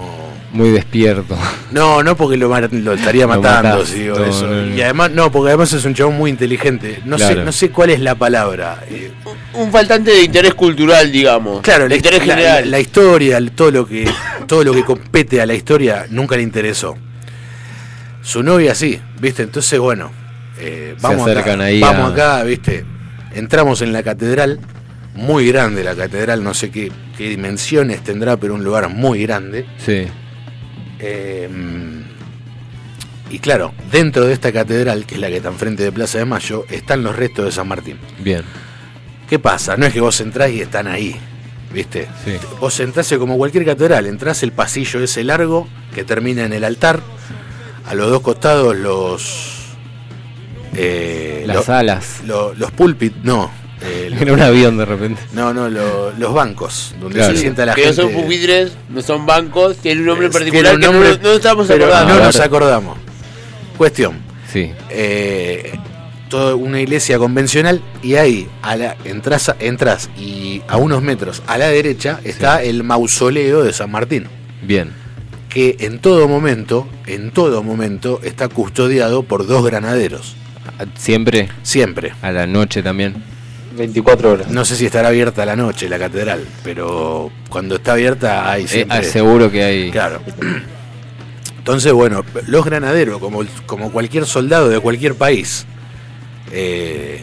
muy 0.53 0.69
despierto. 0.69 1.35
No, 1.71 2.03
no 2.03 2.15
porque 2.15 2.37
lo, 2.37 2.55
estaría 2.93 3.23
Lo 3.23 3.29
matando, 3.29 3.69
matás. 3.77 3.89
si 3.89 3.99
digo 4.03 4.17
No, 4.19 4.25
eso. 4.25 4.45
no, 4.47 4.65
no. 4.67 4.75
Y 4.75 4.81
además, 4.81 5.11
no, 5.11 5.31
porque 5.31 5.49
además 5.49 5.73
es 5.73 5.83
un 5.83 5.93
chabón 5.95 6.15
muy 6.17 6.29
inteligente. 6.31 7.01
No, 7.05 7.17
sé, 7.17 7.35
no 7.35 7.51
sé 7.51 7.69
cuál 7.71 7.89
es 7.89 7.99
la 7.99 8.15
palabra. 8.15 8.83
Eh, 8.89 9.11
Un 9.53 9.71
faltante 9.71 10.11
de 10.11 10.21
interés 10.23 10.53
cultural, 10.53 11.11
digamos. 11.11 11.61
claro, 11.61 11.83
de 11.85 11.89
la, 11.89 11.95
interés 11.95 12.25
la- 12.27 12.35
general. 12.35 12.63
la- 12.65 12.69
la 12.71 12.79
historia, 12.79 13.39
todo 13.55 13.71
lo 13.71 13.87
que 13.87 14.07
todo 14.47 14.63
lo 14.63 14.73
que 14.73 14.83
compete 14.83 15.41
a 15.41 15.45
la 15.45 15.53
historia 15.55 16.05
nunca 16.09 16.35
le 16.37 16.43
interesó. 16.43 16.95
Su 18.21 18.43
novia 18.43 18.75
sí, 18.75 18.99
¿viste? 19.19 19.43
Entonces, 19.43 19.79
bueno, 19.79 20.11
eh, 20.59 20.93
Se 20.97 21.01
vamos 21.01 21.21
acercan 21.27 21.55
acá, 21.61 21.63
ahí 21.65 21.79
vamos 21.79 22.11
a- 22.11 22.13
acá, 22.13 22.43
¿viste? 22.43 22.85
Entramos 23.33 23.81
en 23.81 23.91
la 23.93 24.03
catedral, 24.03 24.59
muy 25.17 25.47
grande 25.47 25.83
la 25.83 25.95
catedral, 25.95 26.43
no 26.43 26.53
sé 26.53 26.69
qué, 26.69 26.91
qué 27.17 27.29
dimensiones 27.29 28.03
tendrá, 28.03 28.37
pero 28.37 28.53
un 28.53 28.63
lugar 28.63 28.87
muy 28.89 29.23
grande. 29.23 29.65
Sí, 29.85 30.05
Eh, 30.99 31.49
y 33.29 33.39
claro, 33.39 33.73
dentro 33.91 34.25
de 34.25 34.33
esta 34.33 34.51
catedral, 34.53 35.05
que 35.05 35.15
es 35.15 35.21
la 35.21 35.27
que 35.27 35.37
está 35.37 35.49
enfrente 35.49 35.83
de 35.83 35.91
Plaza 35.91 36.17
de 36.19 36.25
Mayo, 36.25 36.65
están 36.69 37.03
los 37.03 37.15
restos 37.15 37.45
de 37.45 37.51
San 37.51 37.67
Martín. 37.67 37.97
bien. 38.19 38.43
¿Qué 39.29 39.37
pasa? 39.39 39.75
No 39.75 39.85
es 39.85 39.91
que 39.93 39.99
vos 39.99 40.21
entrás 40.21 40.49
y 40.51 40.61
están 40.61 40.87
ahí, 40.87 41.13
¿viste? 41.73 42.07
Sí. 42.23 42.37
Vos 42.61 42.79
entrás 42.79 43.11
como 43.19 43.35
cualquier 43.37 43.65
catedral, 43.65 44.05
entrás 44.07 44.41
el 44.43 44.53
pasillo 44.53 45.03
ese 45.03 45.25
largo 45.25 45.67
que 45.93 46.05
termina 46.05 46.45
en 46.45 46.53
el 46.53 46.63
altar, 46.63 47.01
a 47.85 47.93
los 47.93 48.09
dos 48.09 48.21
costados 48.21 48.73
los... 48.77 49.75
eh, 50.75 51.43
Las 51.45 51.67
alas. 51.67 52.21
lo- 52.25 52.53
los 52.53 52.71
púlpit, 52.71 53.13
no. 53.23 53.51
Eh, 53.81 54.09
Era 54.21 54.33
un 54.33 54.41
avión 54.41 54.77
de 54.77 54.85
repente. 54.85 55.21
no, 55.33 55.53
no, 55.53 55.69
lo- 55.69 56.11
los 56.11 56.33
bancos, 56.33 56.95
donde 56.99 57.19
Claro. 57.19 57.33
se 57.35 57.41
sienta 57.41 57.65
la 57.65 57.75
que 57.75 57.83
gente. 57.83 58.01
no 58.01 58.09
son 58.09 58.21
pupitres, 58.21 58.71
no 58.89 59.01
son 59.01 59.25
bancos, 59.25 59.77
tienen 59.77 60.01
un 60.01 60.07
nombre 60.07 60.29
particular 60.29 60.79
que 60.79 60.87
no- 60.87 61.03
estamos 61.33 61.69
acordando. 61.69 62.13
No 62.15 62.23
nos 62.23 62.39
acordamos. 62.39 62.97
Cuestión. 63.77 64.15
Sí, 64.51 64.71
eh, 64.89 65.73
toda 66.29 66.55
una 66.55 66.81
iglesia 66.81 67.17
convencional 67.19 67.81
y 68.01 68.15
ahí 68.15 68.47
a 68.61 68.75
la, 68.75 68.95
entras, 69.05 69.53
entras 69.59 70.09
y 70.17 70.61
a 70.67 70.77
unos 70.77 71.01
metros 71.01 71.41
a 71.47 71.57
la 71.57 71.67
derecha 71.67 72.19
está 72.23 72.63
el 72.63 72.83
mausoleo 72.83 73.63
de 73.63 73.71
San 73.73 73.91
Martín, 73.91 74.27
bien. 74.61 74.91
que 75.49 75.77
en 75.81 75.99
todo 75.99 76.27
momento, 76.27 76.87
en 77.05 77.31
todo 77.31 77.61
momento 77.63 78.19
está 78.23 78.47
custodiado 78.49 79.23
por 79.23 79.45
dos 79.47 79.65
granaderos, 79.65 80.35
Siempre 80.97 81.49
siempre. 81.63 82.13
a 82.21 82.31
la 82.31 82.45
noche 82.47 82.81
también. 82.83 83.23
24 83.77 84.31
horas. 84.31 84.47
No 84.49 84.65
sé 84.65 84.75
si 84.75 84.85
estará 84.85 85.07
abierta 85.09 85.43
a 85.43 85.45
la 85.45 85.55
noche 85.55 85.87
la 85.87 85.97
catedral, 85.99 86.43
pero 86.63 87.31
cuando 87.49 87.75
está 87.75 87.93
abierta 87.93 88.51
hay 88.51 88.63
Eh, 88.63 88.67
siempre... 88.67 88.97
ah, 88.97 89.03
seguro 89.03 89.49
que 89.51 89.63
hay. 89.63 89.91
Claro. 89.91 90.21
Entonces, 91.57 91.91
bueno, 91.93 92.23
los 92.47 92.65
granaderos, 92.65 93.19
como, 93.19 93.43
como 93.65 93.91
cualquier 93.91 94.25
soldado 94.25 94.69
de 94.69 94.79
cualquier 94.79 95.15
país, 95.15 95.65
eh, 96.51 97.21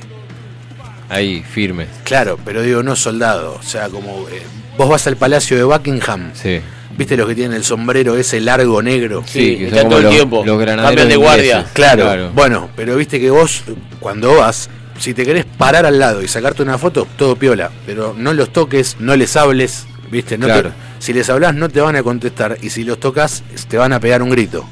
Ahí, 1.10 1.42
firmes. 1.42 1.88
Claro, 2.02 2.38
pero 2.44 2.62
digo, 2.62 2.82
no 2.82 2.96
soldado. 2.96 3.56
O 3.60 3.62
sea, 3.62 3.88
como 3.90 4.26
eh, 4.30 4.42
vos 4.76 4.88
vas 4.88 5.06
al 5.06 5.16
palacio 5.16 5.56
de 5.56 5.62
Buckingham, 5.62 6.30
Sí. 6.34 6.60
¿viste 6.96 7.16
los 7.16 7.28
que 7.28 7.34
tienen 7.34 7.54
el 7.56 7.62
sombrero 7.64 8.16
ese 8.16 8.40
largo 8.40 8.82
negro? 8.82 9.22
Sí, 9.26 9.56
que 9.58 9.66
están 9.68 9.88
todo 9.88 9.98
el 9.98 10.04
los, 10.06 10.14
tiempo. 10.14 10.42
los 10.44 10.58
granaderos 10.58 10.88
Cambian 10.90 11.08
de 11.08 11.16
guardia. 11.16 11.44
ingleses. 11.56 11.72
Claro. 11.72 12.30
Bueno, 12.34 12.70
pero 12.74 12.96
viste 12.96 13.20
que 13.20 13.30
vos, 13.30 13.62
cuando 14.00 14.34
vas, 14.36 14.68
si 14.98 15.14
te 15.14 15.24
querés 15.24 15.44
parar 15.44 15.86
al 15.86 15.98
lado 15.98 16.22
y 16.22 16.28
sacarte 16.28 16.62
una 16.62 16.78
foto, 16.78 17.06
todo 17.16 17.36
piola. 17.36 17.70
Pero 17.86 18.14
no 18.16 18.32
los 18.32 18.52
toques, 18.52 18.96
no 19.00 19.16
les 19.16 19.36
hables, 19.36 19.86
¿viste? 20.10 20.38
No 20.38 20.46
te- 20.46 20.70
si 20.98 21.12
les 21.12 21.28
hablas, 21.28 21.54
no 21.54 21.68
te 21.68 21.80
van 21.80 21.96
a 21.96 22.02
contestar. 22.02 22.56
Y 22.62 22.70
si 22.70 22.84
los 22.84 22.98
tocas, 23.00 23.42
te 23.68 23.76
van 23.76 23.92
a 23.92 24.00
pegar 24.00 24.22
un 24.22 24.30
grito. 24.30 24.64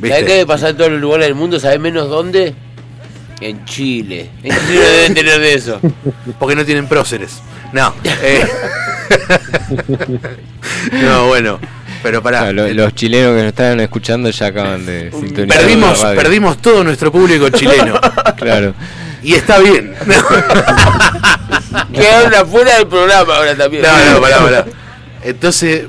¿Sabés 0.00 0.24
qué 0.24 0.32
debe 0.32 0.46
pasar 0.46 0.70
en 0.70 0.76
todos 0.78 0.90
los 0.90 1.00
lugares 1.00 1.26
del 1.26 1.34
mundo? 1.34 1.60
¿Sabés 1.60 1.78
menos 1.78 2.08
dónde? 2.08 2.54
En 3.40 3.64
Chile. 3.64 4.30
En 4.42 4.50
Chile 4.66 4.80
deben 4.80 5.14
tener 5.14 5.38
de 5.40 5.54
eso. 5.54 5.80
Porque 6.38 6.56
no 6.56 6.64
tienen 6.64 6.86
próceres. 6.88 7.38
No. 7.72 7.94
eh, 8.04 8.44
No, 11.02 11.26
bueno, 11.28 11.58
pero 12.02 12.22
pará. 12.22 12.52
Los 12.52 12.94
chilenos 12.94 13.30
que 13.34 13.38
nos 13.42 13.46
están 13.48 13.80
escuchando 13.80 14.30
ya 14.30 14.46
acaban 14.46 14.84
de 14.86 15.10
sintonizar. 15.10 15.60
Perdimos, 15.60 15.98
perdimos 16.16 16.58
todo 16.58 16.84
nuestro 16.84 17.12
público 17.12 17.48
chileno. 17.50 17.98
Claro. 18.36 18.72
Y 19.22 19.34
está 19.34 19.58
bien. 19.58 19.94
Quedaron 21.92 22.34
afuera 22.34 22.76
del 22.78 22.86
programa 22.86 23.36
ahora 23.36 23.54
también. 23.56 23.82
No, 23.82 24.14
no, 24.14 24.20
pará, 24.20 24.38
pará. 24.38 24.64
Entonces, 25.22 25.84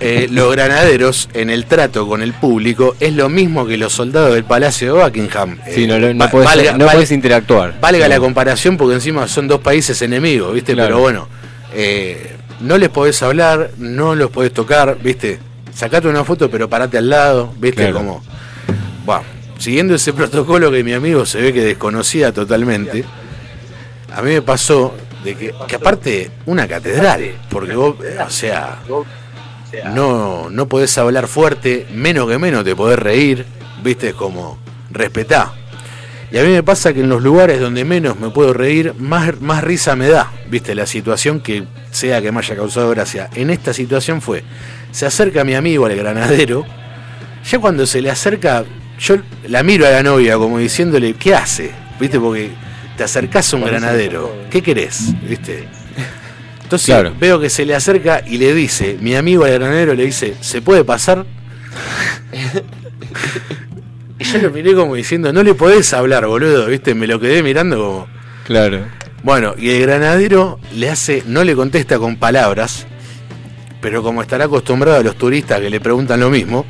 eh, 0.00 0.28
los 0.30 0.52
granaderos 0.52 1.28
en 1.34 1.50
el 1.50 1.66
trato 1.66 2.06
con 2.06 2.22
el 2.22 2.32
público 2.32 2.96
es 3.00 3.12
lo 3.14 3.28
mismo 3.28 3.66
que 3.66 3.76
los 3.76 3.92
soldados 3.92 4.34
del 4.34 4.44
Palacio 4.44 4.94
de 4.94 5.02
Buckingham. 5.04 5.58
Sí, 5.72 5.84
Eh, 5.84 5.86
no, 5.86 5.98
lo- 5.98 6.14
no 6.14 6.30
podés, 6.30 6.48
valga- 6.48 6.76
no 6.76 6.86
podés 6.86 7.10
interactuar. 7.10 7.80
Valga 7.80 8.08
la 8.08 8.18
comparación 8.18 8.76
porque 8.76 8.94
encima 8.94 9.26
son 9.28 9.48
dos 9.48 9.60
países 9.60 10.00
enemigos, 10.02 10.54
¿viste? 10.54 10.74
Claro. 10.74 10.88
Pero 10.88 11.00
bueno, 11.00 11.28
eh, 11.74 12.36
no 12.60 12.78
les 12.78 12.88
podés 12.88 13.20
hablar, 13.22 13.70
no 13.78 14.14
los 14.14 14.30
podés 14.30 14.52
tocar, 14.52 14.96
¿viste? 15.02 15.38
Sacate 15.74 16.08
una 16.08 16.24
foto 16.24 16.50
pero 16.50 16.70
parate 16.70 16.96
al 16.98 17.10
lado, 17.10 17.52
¿viste? 17.58 17.82
Claro. 17.82 17.96
Como, 17.96 18.24
bueno, 19.04 19.22
siguiendo 19.58 19.94
ese 19.94 20.12
protocolo 20.12 20.70
que 20.70 20.84
mi 20.84 20.92
amigo 20.92 21.26
se 21.26 21.40
ve 21.40 21.52
que 21.52 21.64
desconocía 21.64 22.32
totalmente, 22.32 23.04
a 24.12 24.22
mí 24.22 24.32
me 24.32 24.42
pasó 24.42 24.94
de 25.24 25.34
que, 25.34 25.54
que 25.66 25.76
aparte 25.76 26.30
una 26.46 26.68
catedral, 26.68 27.34
porque 27.50 27.74
vos, 27.74 27.96
eh, 28.04 28.18
o 28.24 28.30
sea, 28.30 28.80
no, 29.94 30.48
no 30.50 30.68
podés 30.68 30.96
hablar 30.98 31.26
fuerte, 31.26 31.86
menos 31.92 32.28
que 32.28 32.38
menos 32.38 32.64
te 32.64 32.74
podés 32.74 32.98
reír, 32.98 33.44
viste, 33.82 34.12
como 34.12 34.58
respetá. 34.90 35.52
Y 36.30 36.38
a 36.38 36.42
mí 36.42 36.50
me 36.50 36.62
pasa 36.62 36.92
que 36.92 37.00
en 37.00 37.08
los 37.08 37.22
lugares 37.22 37.60
donde 37.60 37.84
menos 37.84 38.18
me 38.18 38.30
puedo 38.30 38.52
reír, 38.52 38.94
más, 38.98 39.40
más 39.40 39.62
risa 39.62 39.94
me 39.94 40.08
da, 40.08 40.32
viste, 40.48 40.74
la 40.74 40.86
situación 40.86 41.40
que 41.40 41.64
sea 41.90 42.20
que 42.20 42.32
me 42.32 42.40
haya 42.40 42.56
causado 42.56 42.90
gracia. 42.90 43.30
En 43.34 43.50
esta 43.50 43.72
situación 43.72 44.20
fue, 44.20 44.42
se 44.90 45.06
acerca 45.06 45.44
mi 45.44 45.54
amigo 45.54 45.86
al 45.86 45.94
granadero, 45.94 46.64
ya 47.48 47.58
cuando 47.58 47.86
se 47.86 48.02
le 48.02 48.10
acerca, 48.10 48.64
yo 48.98 49.16
la 49.48 49.62
miro 49.62 49.86
a 49.86 49.90
la 49.90 50.02
novia 50.02 50.36
como 50.36 50.58
diciéndole, 50.58 51.14
¿qué 51.14 51.34
hace? 51.34 51.72
Viste, 52.00 52.18
porque 52.18 52.50
te 52.96 53.04
acercás 53.04 53.52
a 53.52 53.56
un 53.56 53.64
granadero, 53.64 54.34
¿qué 54.50 54.62
querés? 54.62 55.12
Viste. 55.28 55.68
Entonces 56.62 56.86
Claro. 56.86 57.14
veo 57.18 57.38
que 57.38 57.48
se 57.50 57.64
le 57.64 57.74
acerca 57.74 58.22
y 58.26 58.38
le 58.38 58.52
dice, 58.54 58.96
mi 59.00 59.14
amigo 59.14 59.44
al 59.44 59.52
granadero 59.52 59.94
le 59.94 60.06
dice, 60.06 60.34
¿se 60.40 60.62
puede 60.62 60.82
pasar? 60.84 61.24
y 64.18 64.24
yo 64.24 64.38
lo 64.38 64.50
miré 64.50 64.74
como 64.74 64.94
diciendo, 64.94 65.32
no 65.32 65.42
le 65.42 65.54
podés 65.54 65.92
hablar, 65.92 66.26
boludo, 66.26 66.66
viste, 66.66 66.94
me 66.94 67.06
lo 67.06 67.20
quedé 67.20 67.42
mirando 67.42 67.76
como... 67.76 68.06
Claro. 68.46 68.86
Bueno, 69.22 69.54
y 69.58 69.70
el 69.70 69.82
granadero 69.82 70.58
le 70.74 70.88
hace, 70.90 71.22
no 71.26 71.44
le 71.44 71.54
contesta 71.54 71.98
con 71.98 72.16
palabras, 72.16 72.86
pero 73.80 74.02
como 74.02 74.22
estará 74.22 74.44
acostumbrado 74.46 74.98
a 74.98 75.02
los 75.02 75.16
turistas 75.16 75.60
que 75.60 75.70
le 75.70 75.80
preguntan 75.80 76.20
lo 76.20 76.30
mismo, 76.30 76.64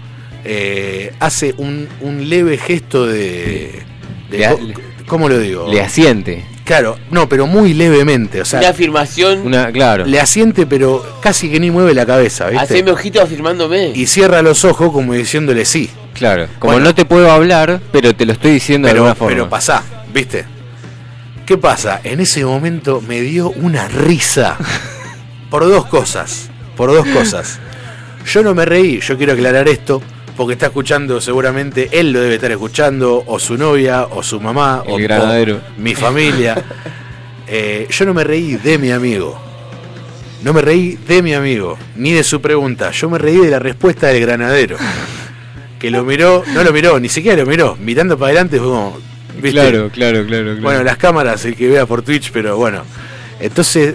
eh, 0.45 1.13
hace 1.21 1.55
un, 1.59 1.89
un 2.01 2.29
leve 2.29 2.57
gesto 2.59 3.07
de... 3.07 3.83
de- 4.31 4.39
Le 4.39 4.75
¿Cómo 5.07 5.29
lo 5.29 5.39
digo? 5.39 5.69
Le 5.73 5.81
asiente. 5.81 6.45
Claro, 6.65 6.99
no, 7.13 7.29
pero 7.29 7.47
muy 7.47 7.75
levemente, 7.75 8.41
o 8.41 8.45
sea, 8.45 8.59
Una 8.59 8.71
afirmación. 8.71 9.47
Una, 9.47 9.71
claro. 9.71 10.05
le 10.05 10.19
asiente 10.19 10.67
pero 10.67 11.19
casi 11.23 11.49
que 11.49 11.61
ni 11.61 11.71
mueve 11.71 11.95
la 11.95 12.05
cabeza, 12.05 12.49
¿viste? 12.49 12.65
Haceme 12.65 12.91
ojito 12.91 13.23
afirmándome. 13.23 13.93
Y 13.95 14.07
cierra 14.09 14.43
los 14.43 14.65
ojos 14.65 14.91
como 14.91 15.15
diciéndole 15.15 15.65
sí. 15.65 15.89
Claro. 16.13 16.49
Como 16.59 16.73
Bueno. 16.73 16.89
no 16.89 16.95
te 16.97 17.05
puedo 17.05 17.31
hablar, 17.31 17.81
pero 17.93 18.17
te 18.17 18.27
lo 18.27 18.33
estoy 18.33 18.51
diciendo 18.51 18.89
de 18.89 18.95
pero, 18.95 19.05
alguna 19.05 19.15
forma. 19.15 19.33
pero 19.37 19.49
pasá, 19.49 19.85
¿viste? 20.13 20.45
¿Qué 21.47 21.57
pasa? 21.57 22.01
En 22.03 22.19
ese 22.19 22.45
momento 22.45 23.01
me 23.01 23.21
dio 23.21 23.51
una 23.51 23.87
risa 23.87 24.57
por 25.51 25.63
dos 25.69 25.87
cosas, 25.87 26.51
por 26.77 26.91
dos 26.93 27.07
cosas. 27.07 27.61
Yo 28.27 28.43
no 28.43 28.57
me 28.57 28.65
reí, 28.65 28.99
yo 28.99 29.17
quiero 29.17 29.35
aclarar 29.35 29.69
esto, 29.69 30.03
porque 30.37 30.53
está 30.53 30.67
escuchando 30.67 31.21
seguramente, 31.21 31.89
él 31.93 32.13
lo 32.13 32.21
debe 32.21 32.35
estar 32.35 32.51
escuchando, 32.51 33.25
o 33.27 33.39
su 33.39 33.57
novia, 33.57 34.05
o 34.05 34.23
su 34.23 34.41
mamá, 34.41 34.83
El 34.87 34.93
o, 34.93 34.97
granadero. 34.99 35.57
o 35.57 35.81
mi 35.81 35.95
familia. 35.95 36.63
Eh, 37.49 37.87
yo 37.89 38.05
no 38.05 38.13
me 38.13 38.25
reí 38.25 38.57
de 38.57 38.77
mi 38.77 38.91
amigo. 38.91 39.41
No 40.43 40.53
me 40.53 40.63
reí 40.63 40.99
de 41.07 41.23
mi 41.23 41.33
amigo, 41.33 41.79
ni 41.95 42.11
de 42.11 42.25
su 42.25 42.41
pregunta. 42.41 42.91
Yo 42.91 43.09
me 43.09 43.19
reí 43.19 43.37
de 43.37 43.51
la 43.51 43.61
respuesta 43.61 44.09
del 44.09 44.21
granadero. 44.21 44.77
Que 45.79 45.93
lo 45.93 46.03
miró, 46.03 46.43
no 46.55 46.65
lo 46.65 46.73
miró, 46.73 46.99
ni 46.99 47.09
siquiera 47.09 47.37
lo 47.37 47.47
miró. 47.47 47.77
Mirando 47.77 48.19
para 48.19 48.31
adelante 48.31 48.59
fue 48.59 48.67
como. 48.67 48.99
¿viste? 49.41 49.53
Claro, 49.53 49.91
claro, 49.91 50.27
claro, 50.27 50.45
claro. 50.45 50.61
Bueno, 50.61 50.83
las 50.83 50.97
cámaras, 50.97 51.45
el 51.45 51.55
que 51.55 51.69
vea 51.69 51.87
por 51.87 52.03
Twitch, 52.03 52.33
pero 52.33 52.57
bueno. 52.57 52.83
Entonces 53.39 53.95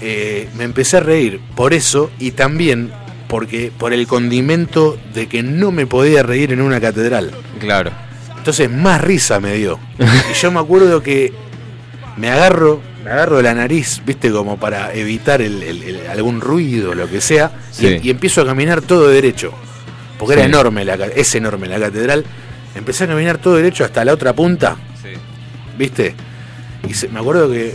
eh, 0.00 0.48
me 0.56 0.64
empecé 0.64 0.96
a 0.96 1.00
reír 1.00 1.40
por 1.54 1.74
eso 1.74 2.10
y 2.18 2.32
también 2.32 2.90
porque 3.32 3.72
por 3.76 3.94
el 3.94 4.06
condimento 4.06 4.98
de 5.14 5.26
que 5.26 5.42
no 5.42 5.70
me 5.72 5.86
podía 5.86 6.22
reír 6.22 6.52
en 6.52 6.60
una 6.60 6.78
catedral. 6.82 7.30
Claro. 7.58 7.90
Entonces 8.36 8.68
más 8.70 9.00
risa 9.00 9.40
me 9.40 9.54
dio. 9.54 9.78
Y 9.98 10.34
yo 10.34 10.52
me 10.52 10.60
acuerdo 10.60 11.02
que 11.02 11.32
me 12.18 12.28
agarro, 12.30 12.82
me 13.02 13.10
agarro 13.10 13.38
de 13.38 13.44
la 13.44 13.54
nariz, 13.54 14.02
viste, 14.04 14.30
como 14.30 14.58
para 14.58 14.92
evitar 14.92 15.40
el- 15.40 15.62
el- 15.62 15.82
el- 15.82 16.06
algún 16.08 16.42
ruido, 16.42 16.94
lo 16.94 17.08
que 17.08 17.22
sea, 17.22 17.52
y- 17.72 17.74
Sí. 17.86 18.00
y, 18.02 18.10
empiezo 18.10 18.42
a 18.42 18.44
caminar 18.46 18.82
todo 18.82 19.08
derecho. 19.08 19.50
Porque 20.18 20.34
era 20.34 20.42
Sí. 20.42 20.48
enorme, 20.50 20.84
la, 20.84 20.94
es 20.94 21.34
enorme 21.34 21.68
la 21.68 21.80
catedral. 21.80 22.24
Empecé 22.74 23.04
a 23.04 23.06
caminar 23.06 23.38
todo 23.38 23.56
derecho 23.56 23.82
hasta 23.82 24.04
la 24.04 24.12
otra 24.12 24.34
punta, 24.34 24.76
¿viste? 25.78 26.14
Y 26.86 26.92
se- 26.92 27.08
me 27.08 27.20
acuerdo 27.20 27.50
que 27.50 27.74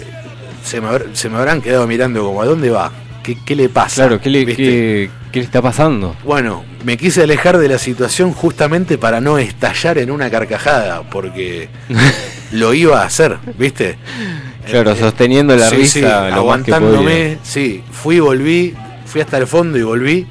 se 0.64 0.80
me, 0.82 0.88
se 1.14 1.30
me 1.30 1.38
habrán 1.38 1.62
quedado 1.64 1.88
mirando 1.88 2.22
como, 2.24 2.44
¿a 2.44 2.46
dónde 2.46 2.70
va? 2.70 2.92
¿Qué, 3.28 3.38
qué 3.44 3.58
le 3.58 3.68
pasa? 3.68 4.04
Claro, 4.04 4.22
¿qué 4.22 4.30
le, 4.30 4.46
qué, 4.46 5.10
qué 5.34 5.40
le 5.40 5.44
está 5.46 5.62
pasando? 5.62 6.16
Bueno, 6.24 6.64
me 6.86 6.96
quise 6.96 7.24
alejar 7.24 7.58
de 7.58 7.68
la 7.68 7.78
situación 7.78 8.32
justamente 8.32 8.98
para 8.98 9.20
no 9.20 9.38
estallar 9.38 9.98
en 9.98 10.12
una 10.12 10.30
carcajada, 10.30 11.02
porque 11.10 11.68
lo 12.54 12.74
iba 12.74 13.02
a 13.02 13.06
hacer, 13.06 13.38
¿viste? 13.58 13.98
Claro, 14.66 14.96
sosteniendo 14.96 15.58
la 15.58 15.70
Sí, 15.70 15.76
risa 15.76 15.92
sí, 15.92 16.00
lo 16.00 16.08
más 16.08 16.24
que 16.30 16.34
aguantándome, 16.36 17.38
sí, 17.44 17.84
fui, 17.92 18.22
volví, 18.22 18.74
fui 19.06 19.20
hasta 19.20 19.38
el 19.38 19.46
fondo 19.46 19.78
y 19.78 19.82
volví. 19.82 20.26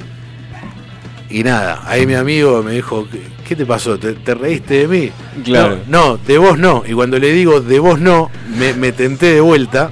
Y 1.28 1.44
nada, 1.44 1.82
ahí 1.84 2.06
mi 2.06 2.14
amigo 2.14 2.62
me 2.62 2.72
dijo, 2.72 3.06
¿qué, 3.12 3.20
qué 3.46 3.56
te 3.56 3.66
pasó? 3.66 3.98
¿Te, 3.98 4.14
te 4.14 4.34
reíste 4.34 4.86
de 4.86 4.88
mí? 4.88 5.10
Claro. 5.44 5.80
No, 5.86 6.12
no, 6.12 6.16
de 6.16 6.38
vos 6.38 6.58
no. 6.58 6.82
Y 6.88 6.94
cuando 6.94 7.18
le 7.18 7.30
digo 7.30 7.60
de 7.60 7.78
vos 7.78 8.00
no, 8.00 8.30
me, 8.58 8.72
me 8.72 8.92
tenté 8.92 9.34
de 9.34 9.42
vuelta. 9.42 9.90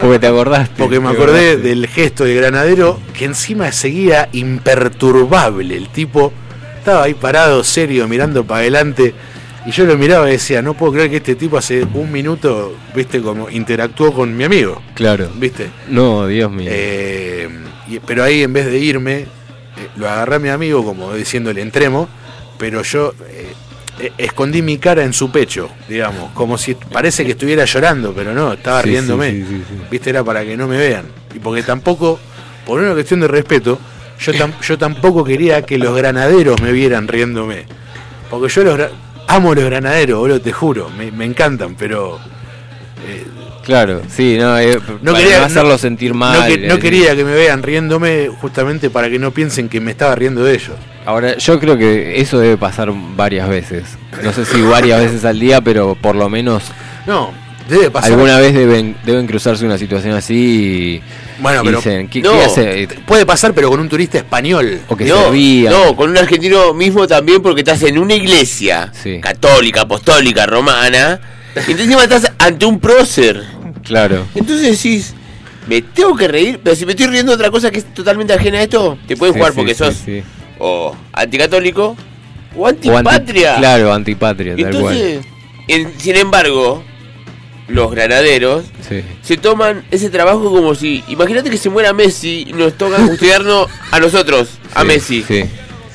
Porque 0.00 0.18
te 0.18 0.26
acordaste. 0.26 0.74
Porque 0.76 1.00
me 1.00 1.08
acordé 1.10 1.50
acordaste. 1.50 1.68
del 1.68 1.86
gesto 1.86 2.24
del 2.24 2.36
granadero, 2.36 3.00
que 3.16 3.24
encima 3.26 3.70
seguía 3.72 4.28
imperturbable. 4.32 5.76
El 5.76 5.88
tipo 5.88 6.32
estaba 6.78 7.04
ahí 7.04 7.14
parado, 7.14 7.62
serio, 7.64 8.06
mirando 8.08 8.44
para 8.44 8.60
adelante. 8.60 9.14
Y 9.66 9.72
yo 9.72 9.84
lo 9.84 9.96
miraba 9.98 10.28
y 10.28 10.32
decía, 10.32 10.62
no 10.62 10.74
puedo 10.74 10.92
creer 10.92 11.10
que 11.10 11.16
este 11.16 11.34
tipo 11.34 11.56
hace 11.58 11.84
un 11.92 12.12
minuto, 12.12 12.76
viste, 12.94 13.20
como 13.20 13.50
interactuó 13.50 14.12
con 14.12 14.36
mi 14.36 14.44
amigo. 14.44 14.80
Claro. 14.94 15.28
¿Viste? 15.34 15.68
No, 15.88 16.26
Dios 16.28 16.50
mío. 16.52 16.70
Eh, 16.72 17.48
y- 17.88 17.98
pero 17.98 18.22
ahí 18.22 18.42
en 18.44 18.52
vez 18.52 18.66
de 18.66 18.78
irme, 18.78 19.14
eh, 19.22 19.26
lo 19.96 20.08
agarré 20.08 20.36
a 20.36 20.38
mi 20.38 20.50
amigo 20.50 20.84
como 20.84 21.12
diciéndole 21.14 21.62
entremos, 21.62 22.08
pero 22.58 22.82
yo 22.82 23.12
eh, 23.28 23.52
escondí 24.18 24.62
mi 24.62 24.78
cara 24.78 25.02
en 25.04 25.12
su 25.12 25.30
pecho, 25.30 25.68
digamos, 25.88 26.30
como 26.32 26.58
si 26.58 26.74
parece 26.74 27.24
que 27.24 27.32
estuviera 27.32 27.64
llorando, 27.64 28.12
pero 28.12 28.34
no, 28.34 28.52
estaba 28.52 28.82
Sí, 28.82 28.90
riéndome. 28.90 29.30
sí, 29.32 29.44
sí. 29.48 29.64
Viste, 29.90 30.10
era 30.10 30.22
para 30.22 30.44
que 30.44 30.56
no 30.56 30.66
me 30.66 30.76
vean. 30.76 31.06
Y 31.34 31.38
porque 31.38 31.62
tampoco, 31.62 32.18
por 32.66 32.80
una 32.80 32.92
cuestión 32.92 33.20
de 33.20 33.28
respeto, 33.28 33.78
yo, 34.20 34.32
tam- 34.34 34.58
yo 34.60 34.76
tampoco 34.78 35.24
quería 35.24 35.62
que 35.62 35.78
los 35.78 35.96
granaderos 35.96 36.60
me 36.60 36.72
vieran 36.72 37.08
riéndome. 37.08 37.64
Porque 38.30 38.48
yo 38.52 38.64
los 38.64 38.90
amo 39.28 39.54
los 39.54 39.64
granaderos, 39.64 40.18
boludo, 40.18 40.40
te 40.40 40.52
juro, 40.52 40.90
me, 40.90 41.10
me 41.10 41.24
encantan, 41.24 41.74
pero 41.74 42.18
eh, 43.06 43.24
Claro, 43.64 44.00
sí, 44.08 44.36
no, 44.38 44.56
eh, 44.58 44.78
no 45.02 45.12
para 45.12 45.24
quería 45.24 45.38
no 45.40 45.44
hacerlo 45.46 45.70
no- 45.70 45.78
sentir 45.78 46.12
no 46.12 46.18
mal. 46.18 46.46
que- 46.46 46.58
no 46.68 46.74
eh. 46.74 46.78
quería 46.78 47.16
que 47.16 47.24
me 47.24 47.34
vean 47.34 47.62
riéndome 47.62 48.28
justamente 48.40 48.90
para 48.90 49.10
que 49.10 49.18
no 49.18 49.32
piensen 49.32 49.68
que 49.68 49.80
me 49.80 49.90
estaba 49.90 50.14
riendo 50.14 50.44
de 50.44 50.54
ellos. 50.54 50.76
Ahora, 51.06 51.36
yo 51.38 51.60
creo 51.60 51.78
que 51.78 52.20
eso 52.20 52.38
debe 52.38 52.56
pasar 52.56 52.92
varias 53.16 53.48
veces. 53.48 53.84
No 54.22 54.32
sé 54.32 54.44
si 54.44 54.60
varias 54.62 55.00
veces 55.00 55.24
al 55.24 55.38
día, 55.38 55.60
pero 55.60 55.94
por 55.94 56.16
lo 56.16 56.28
menos 56.28 56.64
No, 57.06 57.32
debe 57.68 57.90
pasar. 57.90 58.10
alguna 58.12 58.38
vez 58.38 58.52
deben, 58.54 58.96
deben 59.04 59.26
cruzarse 59.26 59.64
una 59.64 59.78
situación 59.78 60.14
así 60.14 60.34
y, 60.96 61.02
Bueno, 61.40 61.62
y 61.62 61.66
pero 61.66 61.78
dicen, 61.78 62.08
¿qué, 62.08 62.20
No. 62.22 62.32
qué 62.32 62.44
hace? 62.44 62.88
puede 63.06 63.24
pasar, 63.24 63.54
pero 63.54 63.70
con 63.70 63.78
un 63.78 63.88
turista 63.88 64.18
español. 64.18 64.80
O 64.88 64.96
que 64.96 65.04
no, 65.04 65.24
servían. 65.24 65.72
no, 65.72 65.94
con 65.94 66.10
un 66.10 66.18
argentino 66.18 66.74
mismo 66.74 67.06
también 67.06 67.40
porque 67.40 67.60
estás 67.60 67.82
en 67.84 67.98
una 67.98 68.14
iglesia 68.14 68.90
Sí. 69.00 69.20
católica, 69.20 69.82
apostólica, 69.82 70.44
romana, 70.46 71.20
y 71.68 71.70
encima 71.70 72.02
estás 72.02 72.32
ante 72.38 72.66
un 72.66 72.80
prócer. 72.80 73.44
Claro. 73.84 74.24
Entonces 74.34 74.82
decís, 74.82 75.14
me 75.68 75.82
tengo 75.82 76.16
que 76.16 76.26
reír, 76.26 76.60
pero 76.64 76.74
si 76.74 76.84
me 76.84 76.92
estoy 76.92 77.06
riendo 77.06 77.30
de 77.30 77.36
otra 77.36 77.50
cosa 77.52 77.70
que 77.70 77.78
es 77.78 77.84
totalmente 77.94 78.32
ajena 78.32 78.58
a 78.58 78.62
esto, 78.62 78.98
te 79.06 79.16
pueden 79.16 79.34
Sí, 79.34 79.38
jugar 79.40 79.52
porque 79.54 79.74
sí, 79.74 79.78
sos 79.78 79.94
sí. 80.04 80.22
O 80.58 80.94
anticatólico 81.12 81.96
o 82.56 82.62
O 82.62 82.66
anti- 82.66 82.88
antipatria. 82.88 83.56
claro, 83.56 83.92
antipatria, 83.92 84.56
tal 84.56 84.70
cual. 84.80 84.96
Entonces, 84.96 85.26
en- 85.68 85.92
sin 86.00 86.16
embargo, 86.16 86.82
los 87.68 87.90
granaderos 87.90 88.64
Sí. 88.88 89.02
se 89.22 89.36
toman 89.36 89.84
ese 89.90 90.08
trabajo 90.10 90.50
como 90.50 90.74
si. 90.74 91.02
Imagínate 91.08 91.50
que 91.50 91.58
se 91.58 91.68
muera 91.68 91.92
Messi 91.92 92.46
y 92.48 92.52
nos 92.52 92.74
toca 92.78 92.96
custodiarnos 93.06 93.68
a 93.90 93.98
nosotros, 94.00 94.48
a 94.74 94.82
Sí, 94.82 94.86
Messi. 94.86 95.22
Sí. 95.26 95.44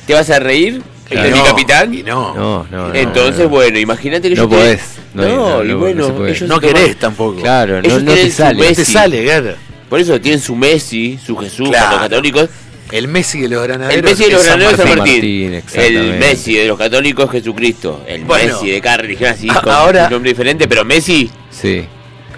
¿Te 0.06 0.14
vas 0.14 0.28
a 0.30 0.38
reír? 0.38 0.82
Claro. 1.08 1.28
¿De 1.28 1.34
mi 1.34 1.42
capitán? 1.42 1.92
Y 1.94 2.02
no. 2.02 2.34
No, 2.34 2.66
no, 2.70 2.88
no. 2.88 2.94
Entonces, 2.94 3.44
no. 3.44 3.48
bueno, 3.50 3.78
imagínate 3.78 4.28
que 4.30 4.34
No 4.34 4.44
yo 4.44 4.48
te- 4.48 4.54
podés. 4.56 4.80
No, 5.14 5.22
No, 5.22 5.28
no, 5.58 5.64
y 5.64 5.68
no, 5.68 5.78
bueno, 5.78 6.08
no 6.08 6.26
ellos 6.26 6.48
No 6.48 6.54
se 6.58 6.60
toman- 6.60 6.60
querés 6.74 6.96
tampoco. 6.98 7.40
Claro, 7.42 7.82
no, 7.82 7.88
ellos 7.88 8.02
no 8.02 8.12
te 8.14 8.30
sale. 8.30 8.54
No 8.58 8.62
te 8.62 8.68
Messi. 8.70 8.92
sale, 8.92 9.24
claro. 9.24 9.54
Por 9.90 10.00
eso 10.00 10.18
tienen 10.20 10.40
su 10.40 10.56
Messi, 10.56 11.18
su 11.24 11.36
Jesús, 11.36 11.68
Claro. 11.68 11.84
para 11.84 11.92
los 11.92 12.08
católicos. 12.08 12.48
El 12.92 13.08
Messi 13.08 13.40
de 13.40 13.48
los 13.48 13.62
granaderos. 13.62 13.96
El 13.96 14.02
Messi 14.04 14.24
de 14.24 14.30
los 14.30 14.44
granaderos 14.44 14.72
es 14.78 14.86
San 14.88 14.98
Martín. 14.98 15.62
El 15.74 16.18
Messi 16.18 16.54
de 16.56 16.66
los 16.68 16.78
católicos 16.78 17.24
es 17.26 17.30
Jesucristo. 17.32 18.04
El 18.06 18.24
Bueno. 18.24 18.52
Messi 18.54 18.70
de 18.70 18.80
cada 18.80 18.98
religión 18.98 19.30
así, 19.32 19.48
A- 19.50 19.60
con 19.62 19.72
ahora- 19.72 20.04
un 20.04 20.10
nombre 20.12 20.30
diferente, 20.30 20.68
pero 20.68 20.84
Messi 20.84 21.30
Sí. 21.50 21.84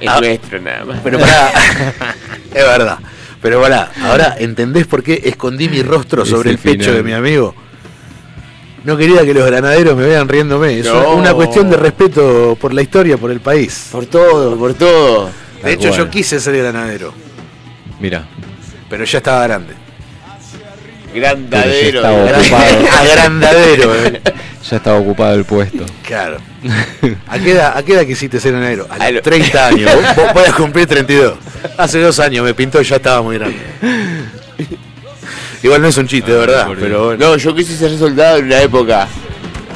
es 0.01 0.09
Ah. 0.09 0.21
nuestro 0.21 0.61
nada 0.61 0.85
más. 0.85 1.01
Pero 1.03 1.19
pará, 1.19 1.53
es 2.55 2.65
verdad. 2.65 2.99
Pero 3.43 3.61
pará, 3.61 3.91
ahora 4.03 4.37
entendés 4.39 4.87
por 4.87 5.03
qué 5.03 5.21
escondí 5.25 5.69
mi 5.69 5.83
rostro 5.83 6.25
sobre 6.25 6.51
el 6.51 6.59
pecho 6.59 6.85
final. 6.85 6.95
de 6.97 7.03
mi 7.03 7.13
amigo. 7.13 7.55
No 8.85 8.97
quería 8.97 9.25
que 9.25 9.35
los 9.35 9.45
granaderos 9.47 9.97
me 9.97 10.05
vean 10.07 10.29
riéndome. 10.29 10.79
Es 10.81 10.87
No. 10.87 11.15
una 11.15 11.35
cuestión 11.35 11.69
de 11.71 11.77
respeto 11.77 12.57
por 12.61 12.73
la 12.73 12.83
historia, 12.83 13.17
por 13.17 13.31
el 13.31 13.41
país. 13.41 13.89
Por 13.91 14.07
todo, 14.07 14.57
por 14.57 14.75
todo. 14.75 15.27
De 15.27 15.33
Tal 15.63 15.71
hecho, 15.73 15.89
cual. 15.89 15.99
yo 16.01 16.11
quise 16.11 16.39
ser 16.39 16.57
granadero, 16.59 17.13
Mira. 17.99 18.27
pero 18.91 19.05
ya 19.05 19.19
estaba 19.19 19.43
grande. 19.47 19.73
Grandadero. 21.15 22.03
Ya 22.03 22.09
estaba 22.09 22.25
ocupado. 22.41 22.89
Agrandadero, 23.01 23.95
eh. 24.07 24.21
Ya 24.71 24.77
estaba 24.79 24.99
ocupado 24.99 25.35
el 25.35 25.45
puesto. 25.45 25.85
Claro. 26.07 26.39
¿A 27.29 27.39
qué, 27.39 27.53
edad, 27.53 27.77
¿A 27.77 27.83
qué 27.83 27.93
edad 27.93 28.07
quisiste 28.07 28.41
ser 28.41 28.53
granadero? 28.53 28.87
A 28.91 28.95
A 28.95 29.07
los 29.11 29.17
lo- 29.17 29.23
30 29.23 29.67
años. 29.67 29.91
Vos, 29.95 30.17
vos 30.17 30.33
podés 30.33 30.53
cumplir 30.55 30.87
32. 30.87 31.35
Hace 31.77 32.01
dos 32.01 32.19
años 32.21 32.45
me 32.45 32.55
pintó 32.55 32.81
y 32.81 32.85
ya 32.85 32.97
estaba 32.97 33.21
muy 33.23 33.37
grande. 33.39 33.59
Igual 35.63 35.81
no 35.83 35.89
es 35.89 35.97
un 35.97 36.07
chiste, 36.07 36.31
de 36.33 36.39
verdad. 36.39 36.67
por 36.67 36.79
Pero 36.79 37.05
bueno. 37.07 37.27
No, 37.31 37.37
yo 37.37 37.55
quise 37.55 37.77
ser 37.77 37.97
soldado 37.99 38.39
en 38.39 38.47
una 38.47 38.61
época. 38.61 39.09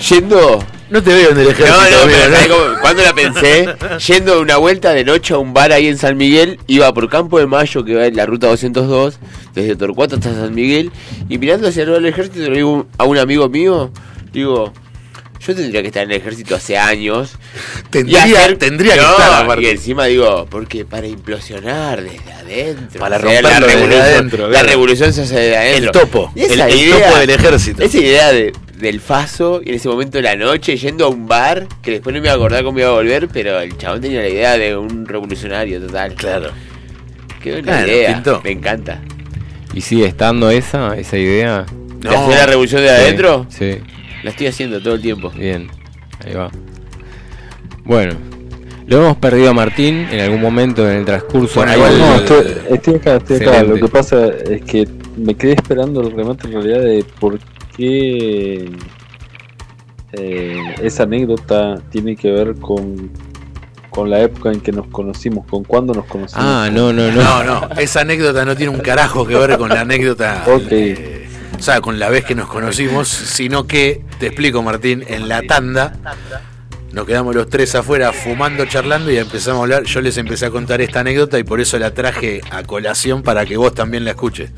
Yendo. 0.09 0.65
No 0.90 1.02
te 1.02 1.12
veo 1.12 1.31
en 1.32 1.39
el 1.39 1.44
No, 1.44 1.51
ejército. 1.51 1.77
no, 1.77 1.82
amigo, 1.82 1.98
pero 2.06 2.31
¿no? 2.31 2.35
¿sabes 2.36 2.48
cómo? 2.48 2.81
cuando 2.81 3.02
la 3.02 3.12
pensé, 3.15 3.69
yendo 4.06 4.40
una 4.40 4.56
vuelta 4.56 4.94
de 4.94 5.05
noche 5.05 5.35
a 5.35 5.39
un 5.39 5.52
bar 5.52 5.70
ahí 5.70 5.86
en 5.86 5.98
San 5.98 6.16
Miguel, 6.16 6.59
iba 6.66 6.93
por 6.94 7.10
Campo 7.10 7.39
de 7.39 7.47
Mayo, 7.47 7.85
que 7.85 7.94
va 7.94 8.06
en 8.06 8.16
la 8.16 8.24
ruta 8.24 8.47
202, 8.47 9.19
desde 9.63 9.77
Torcuato 9.77 10.17
hasta 10.17 10.33
San 10.35 10.55
Miguel, 10.55 10.91
y 11.29 11.39
mirando 11.39 11.69
hacia 11.69 11.83
el 11.85 12.07
ejército, 12.07 12.49
le 12.51 12.57
digo 12.57 12.87
a 12.99 13.05
un 13.05 13.19
amigo 13.19 13.49
mío, 13.49 13.91
digo, 14.33 14.73
yo 15.41 15.55
tendría 15.55 15.83
que 15.83 15.87
estar 15.89 16.03
en 16.03 16.11
el 16.11 16.17
ejército 16.17 16.57
hace 16.57 16.77
años. 16.77 17.37
Tendría, 17.91 18.25
hacer- 18.25 18.59
tendría 18.59 18.95
que 18.97 19.01
No, 19.01 19.11
estar, 19.13 19.45
aparte. 19.45 19.63
Y 19.63 19.67
encima 19.69 20.05
digo, 20.07 20.47
porque 20.51 20.85
para 20.85 21.07
implosionar 21.07 22.03
desde 22.03 22.33
adentro. 22.33 22.99
Para 23.01 23.19
romperlo 23.19 23.49
la 23.49 23.61
desde 23.61 23.73
revolución, 23.75 24.03
adentro, 24.03 24.49
La 24.51 24.63
revolución 24.65 25.13
se 25.13 25.23
hace 25.23 25.35
de 25.39 25.57
adentro. 25.57 25.85
El 25.87 25.91
topo, 25.93 26.33
Y 26.35 26.41
esa 26.43 26.67
el- 26.69 26.73
el 26.79 26.91
topo 26.91 27.17
del 27.19 27.31
ejército. 27.31 27.83
Esa 27.83 27.99
idea 27.99 28.33
de- 28.33 28.53
del 28.79 29.01
faso, 29.01 29.61
y 29.65 29.71
en 29.71 29.75
ese 29.77 29.89
momento 29.89 30.19
de 30.19 30.23
la 30.23 30.37
noche, 30.37 30.77
yendo 30.77 31.07
a 31.07 31.09
un 31.09 31.27
bar, 31.27 31.67
que 31.83 31.93
después 31.93 32.15
no 32.15 32.21
me 32.21 32.27
iba 32.27 32.33
a 32.33 32.37
acordar 32.37 32.63
cómo 32.65 32.79
iba 32.81 32.89
a 32.89 32.93
volver, 32.93 33.29
pero 33.29 33.61
el 33.61 33.77
chabón 33.79 34.01
tenía 34.01 34.21
la 34.21 34.29
idea 34.29 34.59
de 34.59 34.77
un 34.77 35.07
revolucionario 35.07 35.81
total. 35.81 36.15
Claro. 36.15 36.51
Qué 37.43 37.53
buena 37.53 37.73
Claro, 37.73 37.89
idea. 37.89 38.15
pintó. 38.15 38.41
Me 38.45 38.51
encanta. 38.51 39.01
¿Y 39.74 39.81
sigue 39.82 40.07
estando 40.07 40.51
esa, 40.51 40.97
esa 40.97 41.16
idea? 41.19 41.65
¿De 42.01 42.09
hacer 42.09 42.36
la 42.36 42.47
revolución 42.47 42.82
de 42.82 42.89
Sí, 42.89 42.95
adentro? 42.95 43.47
Sí, 43.49 43.78
La 44.24 44.31
estoy 44.31 44.47
haciendo 44.49 44.81
todo 44.81 44.95
el 44.95 45.03
tiempo. 45.03 45.31
bien. 45.31 45.69
Ahí 46.24 46.35
va. 46.35 46.51
Bueno, 47.85 48.15
lo 48.86 48.99
hemos 48.99 49.16
perdido 49.19 49.51
a 49.51 49.55
Martín 49.55 50.07
en 50.11 50.20
algún 50.20 50.40
momento 50.40 50.89
en 50.90 50.99
el 50.99 51.05
transcurso. 51.05 51.61
Bueno, 51.61 51.73
Ahí 51.73 51.78
igual- 51.78 51.93
el- 51.93 51.99
No, 52.01 52.15
estoy, 52.16 52.53
estoy 52.74 52.95
acá, 52.97 53.16
estoy 53.16 53.36
acá. 53.36 53.45
Excelente. 53.47 53.81
Lo 53.81 53.86
que 53.86 53.93
pasa 53.93 54.27
es 54.28 54.62
que 54.62 54.89
me 55.16 55.35
quedé 55.35 55.53
esperando 55.53 56.01
el 56.01 56.12
remate 56.12 56.47
en 56.49 56.53
realidad 56.55 56.81
de 56.81 57.05
por 57.20 57.39
qué 57.77 58.70
eh, 60.12 60.57
esa 60.82 61.03
anécdota 61.05 61.81
tiene 61.90 62.16
que 62.16 62.31
ver 62.31 62.55
con, 62.57 63.11
con 63.99 64.11
la 64.11 64.20
época 64.20 64.53
en 64.53 64.61
que 64.61 64.70
nos 64.70 64.87
conocimos, 64.87 65.45
con 65.47 65.65
cuándo 65.65 65.93
nos 65.93 66.05
conocimos. 66.05 66.45
Ah, 66.47 66.70
no, 66.73 66.93
no, 66.93 67.11
no. 67.11 67.20
No, 67.20 67.43
no, 67.43 67.69
esa 67.81 68.03
anécdota 68.03 68.45
no 68.45 68.55
tiene 68.55 68.70
un 68.70 68.79
carajo 68.79 69.27
que 69.27 69.35
ver 69.35 69.59
con 69.59 69.70
la 69.70 69.81
anécdota. 69.81 70.45
Ok. 70.47 70.70
eh, 70.70 71.29
o 71.59 71.61
sea, 71.61 71.81
con 71.81 71.99
la 71.99 72.09
vez 72.09 72.25
que 72.25 72.37
nos 72.37 72.47
conocimos, 72.47 73.09
sino 73.09 73.66
que, 73.66 74.05
te 74.20 74.29
explico, 74.29 74.62
Martín, 74.62 75.05
en 75.09 75.27
la 75.27 75.43
tanda 75.43 75.95
nos 76.93 77.07
quedamos 77.07 77.35
los 77.35 77.49
tres 77.49 77.75
afuera 77.75 78.12
fumando, 78.12 78.66
charlando 78.66 79.11
y 79.11 79.16
empezamos 79.16 79.59
a 79.59 79.62
hablar. 79.65 79.83
Yo 79.83 80.01
les 80.01 80.16
empecé 80.16 80.47
a 80.47 80.51
contar 80.51 80.81
esta 80.81 81.01
anécdota 81.01 81.37
y 81.41 81.43
por 81.43 81.61
eso 81.61 81.77
la 81.81 81.93
traje 81.93 82.41
a 82.53 82.62
colación 82.62 83.25
para 83.25 83.47
que 83.47 83.57
vos 83.57 83.75
también 83.75 84.05
la 84.05 84.12
escuches. 84.12 84.53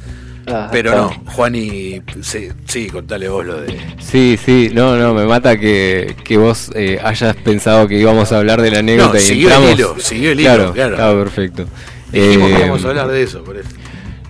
Ah, 0.52 0.68
Pero 0.72 0.90
está. 0.90 1.00
no, 1.02 1.30
Juan 1.32 1.54
y. 1.54 2.02
Sí, 2.22 2.48
sí, 2.66 2.88
contale 2.88 3.28
vos 3.28 3.44
lo 3.46 3.60
de. 3.60 3.76
Sí, 3.98 4.38
sí, 4.44 4.70
no, 4.72 4.96
no, 4.96 5.14
me 5.14 5.24
mata 5.26 5.58
que, 5.58 6.16
que 6.24 6.36
vos 6.36 6.70
eh, 6.74 6.98
hayas 7.02 7.36
pensado 7.36 7.86
que 7.86 7.98
íbamos 7.98 8.32
a 8.32 8.38
hablar 8.38 8.60
de 8.60 8.70
la 8.70 8.78
anécdota 8.80 9.12
No, 9.14 9.18
y 9.18 9.22
siguió 9.22 9.50
el 9.54 9.72
hilo, 9.74 9.94
siguió 9.98 10.32
el 10.32 10.40
hilo, 10.40 10.48
claro, 10.50 10.72
claro. 10.72 10.94
Estaba 10.94 11.22
perfecto. 11.22 11.66
Dijimos 12.12 12.48
que 12.48 12.54
Eh, 12.54 12.58
íbamos 12.58 12.84
a 12.84 12.88
hablar 12.88 13.08
de 13.08 13.22
eso, 13.22 13.44
por 13.44 13.56
eso. 13.56 13.68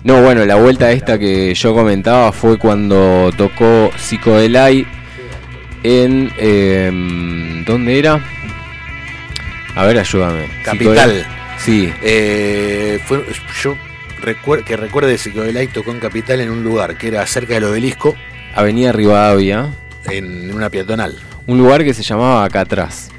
No, 0.03 0.21
bueno, 0.21 0.45
la 0.45 0.55
vuelta 0.55 0.91
esta 0.91 1.17
que 1.19 1.53
yo 1.53 1.73
comentaba 1.75 2.31
fue 2.31 2.57
cuando 2.57 3.31
tocó 3.37 3.91
Psicodelay 3.97 4.85
en... 5.83 6.31
eh, 6.37 7.63
¿Dónde 7.65 7.99
era? 7.99 8.19
A 9.75 9.85
ver, 9.85 9.99
ayúdame. 9.99 10.45
Capital. 10.63 11.25
Sí, 11.57 11.91
Eh, 12.01 12.99
fue, 13.05 13.23
yo 13.63 13.75
recuer- 14.21 14.63
que 14.63 14.77
recuerde 14.77 15.17
Psicodelay 15.17 15.67
tocó 15.67 15.91
en 15.91 15.99
Capital 15.99 16.39
en 16.41 16.49
un 16.51 16.63
lugar 16.63 16.97
que 16.97 17.07
era 17.09 17.25
cerca 17.27 17.53
del 17.55 17.65
obelisco, 17.65 18.15
Avenida 18.55 18.91
Rivadavia, 18.91 19.73
en 20.05 20.53
una 20.53 20.69
peatonal. 20.69 21.15
un 21.47 21.57
lugar 21.57 21.83
que 21.83 21.93
se 21.93 22.03
llamaba 22.03 22.43
acá 22.43 22.61
atrás, 22.61 23.09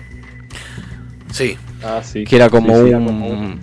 Sí. 1.30 1.56
Ah, 1.82 2.00
sí. 2.04 2.24
que 2.24 2.36
era 2.36 2.48
como 2.50 2.74
Sí, 2.82 2.88
sí, 2.88 2.94
un... 2.94 3.60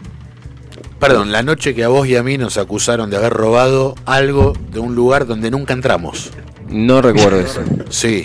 Perdón, 0.99 1.32
la 1.32 1.44
noche 1.44 1.74
que 1.74 1.84
a 1.86 1.88
vos 1.88 2.06
y 2.07 2.18
a 2.18 2.24
mí 2.24 2.38
nos 2.38 2.57
acusaron 2.57 3.10
de 3.10 3.16
haber 3.16 3.32
robado 3.32 3.95
algo 4.06 4.53
de 4.72 4.80
un 4.80 4.95
lugar 4.95 5.26
donde 5.26 5.49
nunca 5.49 5.74
entramos. 5.74 6.32
No 6.68 7.02
recuerdo 7.02 7.40
eso. 7.40 7.61
Sí. 7.90 8.24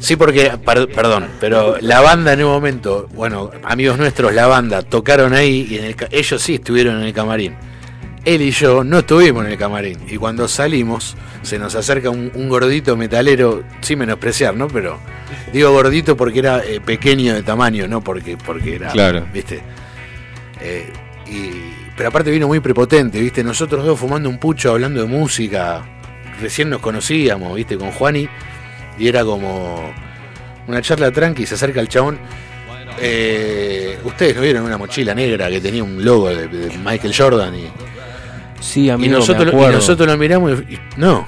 Sí, 0.00 0.16
porque, 0.16 0.50
per- 0.64 0.88
perdón, 0.88 1.26
pero 1.40 1.76
la 1.80 2.00
banda 2.00 2.32
en 2.32 2.42
un 2.44 2.50
momento, 2.50 3.08
bueno, 3.14 3.50
amigos 3.64 3.98
nuestros, 3.98 4.32
la 4.34 4.46
banda, 4.46 4.82
tocaron 4.82 5.34
ahí 5.34 5.66
y 5.70 5.76
en 5.78 5.84
el 5.84 5.94
ca- 5.96 6.08
ellos 6.10 6.40
sí 6.40 6.54
estuvieron 6.54 6.96
en 6.96 7.02
el 7.04 7.12
camarín. 7.12 7.54
Él 8.28 8.42
y 8.42 8.50
yo 8.50 8.84
no 8.84 8.98
estuvimos 8.98 9.46
en 9.46 9.52
el 9.52 9.58
camarín. 9.58 9.98
Y 10.06 10.18
cuando 10.18 10.48
salimos, 10.48 11.16
se 11.40 11.58
nos 11.58 11.74
acerca 11.74 12.10
un, 12.10 12.30
un 12.34 12.50
gordito 12.50 12.94
metalero, 12.94 13.64
sin 13.80 14.00
menospreciar, 14.00 14.54
¿no? 14.54 14.68
Pero 14.68 14.98
digo 15.50 15.72
gordito 15.72 16.14
porque 16.14 16.40
era 16.40 16.62
eh, 16.62 16.78
pequeño 16.78 17.32
de 17.32 17.42
tamaño, 17.42 17.88
no 17.88 18.02
porque, 18.02 18.36
porque 18.36 18.74
era. 18.74 18.90
Claro. 18.90 19.26
¿Viste? 19.32 19.62
Eh, 20.60 20.92
y, 21.26 21.50
pero 21.96 22.10
aparte 22.10 22.30
vino 22.30 22.46
muy 22.46 22.60
prepotente, 22.60 23.18
¿viste? 23.18 23.42
Nosotros 23.42 23.82
dos 23.82 23.98
fumando 23.98 24.28
un 24.28 24.36
pucho, 24.36 24.72
hablando 24.72 25.00
de 25.00 25.06
música. 25.06 25.82
Recién 26.38 26.68
nos 26.68 26.80
conocíamos, 26.80 27.56
¿viste? 27.56 27.78
Con 27.78 27.92
Juani. 27.92 28.28
Y 28.98 29.08
era 29.08 29.24
como 29.24 29.90
una 30.66 30.82
charla 30.82 31.10
tranqui. 31.10 31.46
Se 31.46 31.54
acerca 31.54 31.80
el 31.80 31.88
chabón. 31.88 32.18
Eh, 33.00 33.98
Ustedes 34.04 34.36
no 34.36 34.42
vieron 34.42 34.64
una 34.64 34.76
mochila 34.76 35.14
negra 35.14 35.48
que 35.48 35.60
tenía 35.60 35.82
un 35.82 36.04
logo 36.04 36.28
de, 36.28 36.46
de 36.46 36.78
Michael 36.78 37.14
Jordan. 37.16 37.54
Y, 37.54 37.68
Sí, 38.60 38.82
y 38.84 38.90
amigo, 38.90 39.14
nosotros, 39.18 39.38
me 39.38 39.44
lo- 39.46 39.52
y 39.52 39.54
acuerdo. 39.60 39.76
nosotros 39.78 40.08
lo 40.08 40.16
miramos 40.16 40.52
y, 40.68 40.74
y- 40.74 40.78
no. 40.96 41.26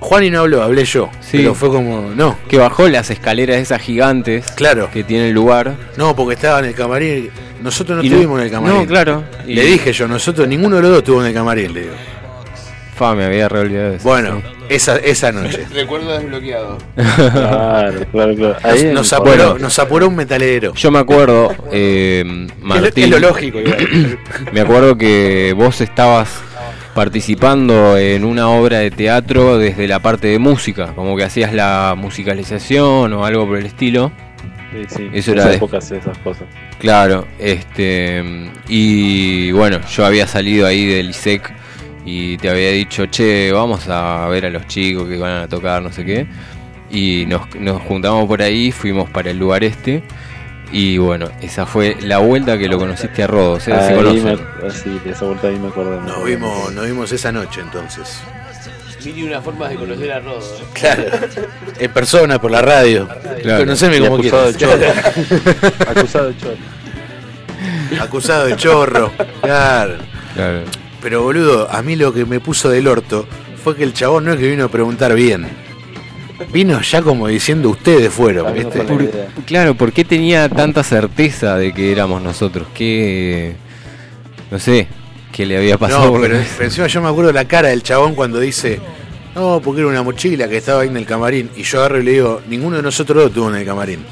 Juani 0.00 0.30
no 0.30 0.40
habló, 0.40 0.62
hablé 0.62 0.84
yo. 0.84 1.08
Sí. 1.20 1.36
Pero 1.38 1.54
fue 1.54 1.68
como, 1.68 2.10
no. 2.16 2.36
Que 2.48 2.58
bajó 2.58 2.88
las 2.88 3.08
escaleras 3.10 3.58
esas 3.58 3.80
gigantes 3.80 4.50
Claro. 4.56 4.90
que 4.92 5.04
tiene 5.04 5.28
el 5.28 5.34
lugar. 5.34 5.74
No, 5.96 6.16
porque 6.16 6.34
estaba 6.34 6.58
en 6.58 6.64
el 6.64 6.74
camarín. 6.74 7.30
Nosotros 7.62 7.98
no 7.98 8.02
Y 8.04 8.08
no- 8.08 8.14
estuvimos 8.16 8.40
en 8.40 8.46
el 8.46 8.50
camarín. 8.52 8.78
no, 8.80 8.86
claro. 8.86 9.22
Y- 9.46 9.54
Le 9.54 9.62
dije 9.64 9.92
yo, 9.92 10.08
nosotros, 10.08 10.48
ninguno 10.48 10.76
de 10.76 10.82
los 10.82 10.90
dos 10.90 10.98
estuvo 10.98 11.20
en 11.20 11.28
el 11.28 11.34
camarín, 11.34 11.72
le 11.72 11.82
digo. 11.82 11.94
Fa, 12.96 13.14
me 13.14 13.24
había 13.24 13.48
reolvidado 13.48 13.90
de 13.90 13.96
eso. 13.96 14.08
Bueno, 14.08 14.42
esa, 14.68 14.96
esa 14.96 15.30
noche. 15.30 15.66
Recuerdo 15.72 16.12
desbloqueado. 16.18 16.78
Claro, 16.96 18.00
claro, 18.12 18.34
claro. 18.34 18.56
Ahí 18.64 18.84
Nos, 18.92 19.12
apuró, 19.12 19.30
Bueno. 19.36 19.58
nos 19.58 19.78
apuró 19.78 20.08
un 20.08 20.16
metalero. 20.16 20.74
Yo 20.74 20.90
me 20.90 20.98
acuerdo, 20.98 21.54
eh, 21.70 22.22
Es 22.26 22.58
lo- 22.60 22.66
Martín. 22.66 23.04
es 23.04 23.10
lo 23.10 23.18
lógico, 23.20 23.60
igual. 23.60 24.18
Me 24.52 24.60
acuerdo 24.60 24.96
que 24.98 25.54
vos 25.56 25.80
estabas 25.80 26.28
participando 26.94 27.96
en 27.96 28.24
una 28.24 28.48
obra 28.48 28.78
de 28.78 28.90
teatro 28.90 29.58
desde 29.58 29.88
la 29.88 30.00
parte 30.00 30.28
de 30.28 30.38
música, 30.38 30.92
como 30.94 31.16
que 31.16 31.24
hacías 31.24 31.52
la 31.52 31.94
musicalización 31.96 33.12
o 33.12 33.24
algo 33.24 33.46
por 33.46 33.58
el 33.58 33.66
estilo. 33.66 34.12
Sí, 34.72 34.84
sí. 34.88 35.10
Eso 35.12 35.32
era 35.32 35.46
de- 35.48 35.56
esas 35.56 36.18
cosas. 36.18 36.44
Claro, 36.78 37.26
este 37.38 38.22
y 38.68 39.52
bueno, 39.52 39.80
yo 39.94 40.04
había 40.06 40.26
salido 40.26 40.66
ahí 40.66 40.86
del 40.86 41.10
ISEC 41.10 41.52
y 42.04 42.36
te 42.38 42.48
había 42.50 42.70
dicho, 42.70 43.06
che, 43.06 43.52
vamos 43.52 43.88
a 43.88 44.26
ver 44.28 44.46
a 44.46 44.50
los 44.50 44.66
chicos 44.66 45.08
que 45.08 45.16
van 45.18 45.42
a 45.42 45.48
tocar, 45.48 45.82
no 45.82 45.92
sé 45.92 46.04
qué. 46.04 46.26
Y 46.90 47.24
nos, 47.26 47.42
nos 47.54 47.80
juntamos 47.82 48.26
por 48.26 48.42
ahí, 48.42 48.70
fuimos 48.72 49.08
para 49.10 49.30
el 49.30 49.38
lugar 49.38 49.62
este. 49.64 50.02
Y 50.72 50.96
bueno, 50.98 51.28
esa 51.42 51.66
fue 51.66 51.96
la 52.00 52.18
vuelta 52.18 52.56
que 52.58 52.66
lo 52.66 52.78
conociste 52.78 53.22
a 53.22 53.26
Rodo. 53.26 53.60
Se 53.60 53.70
conocen. 53.94 54.24
me- 54.62 54.70
sí, 54.70 54.98
de 55.04 55.10
esa 55.10 55.26
vuelta 55.26 55.48
ahí 55.48 55.56
me 55.58 55.68
me 55.68 56.06
Nos 56.06 56.24
vimos, 56.24 56.72
nos 56.72 56.86
vimos 56.86 57.12
esa 57.12 57.30
noche 57.30 57.60
entonces. 57.60 58.20
Mil 59.04 59.18
y 59.18 59.22
una 59.24 59.42
formas 59.42 59.68
de 59.70 59.76
conocer 59.76 60.12
a 60.12 60.20
Rodo. 60.20 60.38
¿eh? 60.40 60.64
Claro. 60.74 61.02
En 61.78 61.92
persona, 61.92 62.40
por 62.40 62.50
la 62.52 62.62
radio. 62.62 63.08
Claro. 63.42 63.58
Conoceme 63.64 63.98
como 64.00 64.14
acusado 64.16 64.52
quieras. 64.52 64.80
de 64.80 64.86
chorro. 64.86 65.90
acusado 65.90 66.28
de 66.28 66.36
chorro. 66.38 66.56
Acusado 68.00 68.46
de 68.46 68.56
chorro. 68.56 69.12
Claro. 69.42 69.94
Claro. 70.34 70.60
Pero 71.02 71.22
boludo, 71.22 71.68
a 71.70 71.82
mí 71.82 71.96
lo 71.96 72.12
que 72.14 72.24
me 72.24 72.38
puso 72.40 72.70
del 72.70 72.86
orto 72.86 73.26
fue 73.62 73.76
que 73.76 73.82
el 73.84 73.92
chabón 73.92 74.24
no 74.24 74.32
es 74.32 74.38
que 74.38 74.48
vino 74.48 74.64
a 74.64 74.68
preguntar 74.68 75.14
bien. 75.14 75.46
Vino 76.52 76.80
ya 76.80 77.02
como 77.02 77.28
diciendo 77.28 77.70
ustedes 77.70 78.12
fueron, 78.12 78.52
¿viste? 78.54 78.80
Por- 78.82 79.10
claro, 79.46 79.74
¿por 79.74 79.92
qué 79.92 80.04
tenía 80.04 80.48
tanta 80.48 80.82
certeza 80.82 81.56
de 81.56 81.72
que 81.72 81.92
éramos 81.92 82.20
nosotros? 82.22 82.66
¿Qué. 82.74 83.54
No 84.50 84.58
sé, 84.58 84.86
qué 85.32 85.46
le 85.46 85.56
había 85.56 85.78
pasado? 85.78 86.06
No, 86.12 86.20
pero, 86.20 86.38
pero 86.56 86.64
encima 86.64 86.86
yo 86.88 87.00
me 87.02 87.08
acuerdo 87.08 87.32
la 87.32 87.44
cara 87.46 87.68
del 87.68 87.82
chabón 87.82 88.14
cuando 88.14 88.40
dice, 88.40 88.80
no, 89.34 89.60
porque 89.64 89.80
era 89.80 89.88
una 89.90 90.02
mochila 90.02 90.48
que 90.48 90.56
estaba 90.58 90.82
ahí 90.82 90.88
en 90.88 90.96
el 90.96 91.06
camarín. 91.06 91.50
Y 91.56 91.62
yo 91.62 91.78
agarro 91.78 92.00
y 92.00 92.04
le 92.04 92.10
digo, 92.12 92.42
ninguno 92.48 92.76
de 92.76 92.82
nosotros 92.82 93.16
dos 93.18 93.26
estuvo 93.28 93.48
en 93.48 93.56
el 93.56 93.64
camarín. 93.64 94.04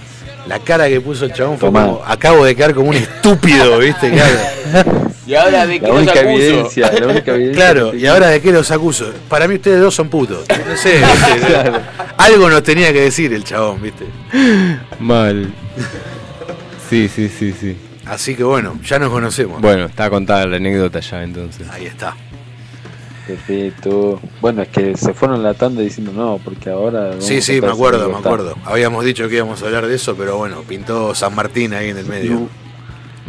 La 0.47 0.59
cara 0.61 0.89
que 0.89 1.01
puso 1.01 1.27
el 1.27 1.33
chabón 1.33 1.59
fue 1.59 1.69
Tomá. 1.69 1.85
como, 1.87 2.03
acabo 2.07 2.45
de 2.45 2.55
quedar 2.57 2.75
como 2.75 2.89
un 2.91 2.97
estúpido, 2.97 3.79
¿viste? 3.79 4.11
Claro, 4.71 5.10
Y 5.31 5.35
ahora 5.36 5.66
de 5.66 5.78
que 5.81 5.86
La 5.86 5.89
los 5.94 5.98
única 6.02 6.12
acuso. 6.20 6.31
evidencia, 6.32 6.93
la 6.93 7.07
única 7.07 7.35
evidencia. 7.35 7.65
claro 7.73 7.90
que 7.93 7.97
y 7.98 8.07
ahora 8.07 8.28
de 8.28 8.40
qué 8.40 8.52
los 8.52 8.70
acuso. 8.70 9.12
Para 9.28 9.47
mí 9.47 9.55
ustedes 9.55 9.81
dos 9.81 9.94
son 9.94 10.09
putos. 10.09 10.44
No 10.48 10.77
sé, 10.77 10.94
¿viste? 11.35 11.70
algo 12.16 12.51
nos 12.51 12.62
tenía 12.62 12.93
que 12.93 13.02
decir 13.02 13.32
el 13.32 13.44
chabón, 13.44 13.81
¿viste? 13.82 14.07
Mal. 14.98 15.52
Sí, 16.89 17.09
sí, 17.09 17.28
sí, 17.28 17.52
sí. 17.52 17.77
Así 18.07 18.35
que 18.35 18.43
bueno, 18.43 18.78
ya 18.85 18.98
nos 18.98 19.11
conocemos. 19.11 19.61
Bueno, 19.61 19.85
está 19.85 20.11
contada 20.11 20.47
la 20.47 20.57
anécdota 20.57 20.98
ya 21.01 21.23
entonces. 21.23 21.69
Ahí 21.70 21.86
está. 21.86 22.16
Perfecto. 23.27 24.20
Bueno, 24.40 24.62
es 24.62 24.69
que 24.69 24.97
se 24.97 25.15
fueron 25.15 25.43
la 25.43 25.55
tanda 25.55 25.82
diciendo 25.82 26.12
no, 26.12 26.40
porque 26.44 26.70
ahora. 26.70 27.12
Sí, 27.20 27.40
sí, 27.40 27.61
me 27.61 27.69
acuerdo, 27.69 28.01
me 28.01 28.07
libertad". 28.09 28.27
acuerdo. 28.32 28.55
Habíamos 28.65 29.05
dicho 29.05 29.28
que 29.28 29.36
íbamos 29.36 29.62
a 29.62 29.66
hablar 29.66 29.86
de 29.86 29.94
eso, 29.94 30.16
pero 30.16 30.36
bueno, 30.39 30.62
pintó 30.69 31.15
San 31.15 31.35
Martín 31.35 31.73
ahí 31.74 31.90
en 31.90 31.98
el 31.98 32.07
medio. 32.07 32.48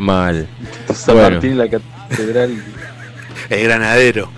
Mal. 0.02 0.48
San 0.94 1.15
Bueno. 1.15 1.32
Martín, 1.32 1.57
la 1.57 1.69
catedral 1.69 2.64
El 3.49 3.64
granadero. 3.64 4.30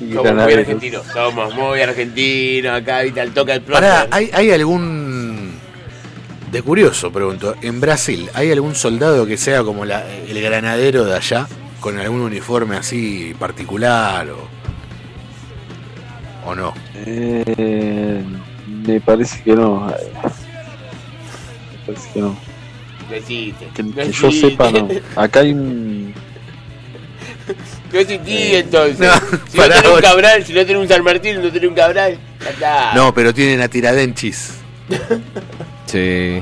y 0.00 0.08
Somos 0.12 0.14
muy 0.14 0.22
Granaderos. 0.24 0.58
argentinos, 0.58 1.06
somos 1.12 1.54
muy 1.54 1.80
argentinos. 1.80 2.80
Acá 2.80 3.02
Vital 3.02 3.30
toca 3.32 3.54
el. 3.54 3.62
Pará, 3.62 4.06
¿hay, 4.10 4.30
¿hay 4.32 4.50
algún. 4.52 5.58
De 6.52 6.62
curioso, 6.62 7.12
pregunto. 7.12 7.54
En 7.62 7.80
Brasil, 7.80 8.28
¿hay 8.34 8.50
algún 8.50 8.74
soldado 8.74 9.26
que 9.26 9.36
sea 9.36 9.62
como 9.62 9.84
la- 9.84 10.04
el 10.08 10.40
granadero 10.42 11.04
de 11.04 11.14
allá? 11.16 11.46
Con 11.80 11.98
algún 11.98 12.20
uniforme 12.20 12.76
así 12.76 13.34
particular 13.38 14.28
o. 14.30 14.48
¿O 16.48 16.54
no? 16.54 16.72
Eh, 17.06 18.24
me 18.86 19.00
parece 19.00 19.42
que 19.42 19.52
no. 19.54 19.86
Me 19.86 19.94
parece 21.86 22.08
que 22.14 22.20
no. 22.20 22.36
Que, 23.10 24.10
yo 24.12 24.30
sepa, 24.30 24.70
no. 24.70 24.88
Acá 25.16 25.40
hay 25.40 25.52
un. 25.52 26.14
No 27.92 27.98
existí 27.98 28.54
entonces. 28.54 29.00
No, 29.00 29.38
si 29.48 29.58
no 29.58 29.62
tenés 29.68 29.84
un. 29.92 30.00
Cabral, 30.00 30.44
si 30.44 30.52
no 30.52 30.64
tenés 30.64 30.82
un 30.82 30.88
San 30.88 31.02
Martín, 31.02 31.42
no 31.42 31.50
tenés 31.50 31.68
un 31.68 31.74
Cabral. 31.74 32.18
No, 32.94 33.12
pero 33.12 33.34
tienen 33.34 33.60
a 33.60 33.68
Tiradenchis. 33.68 34.54
Sí. 35.86 36.40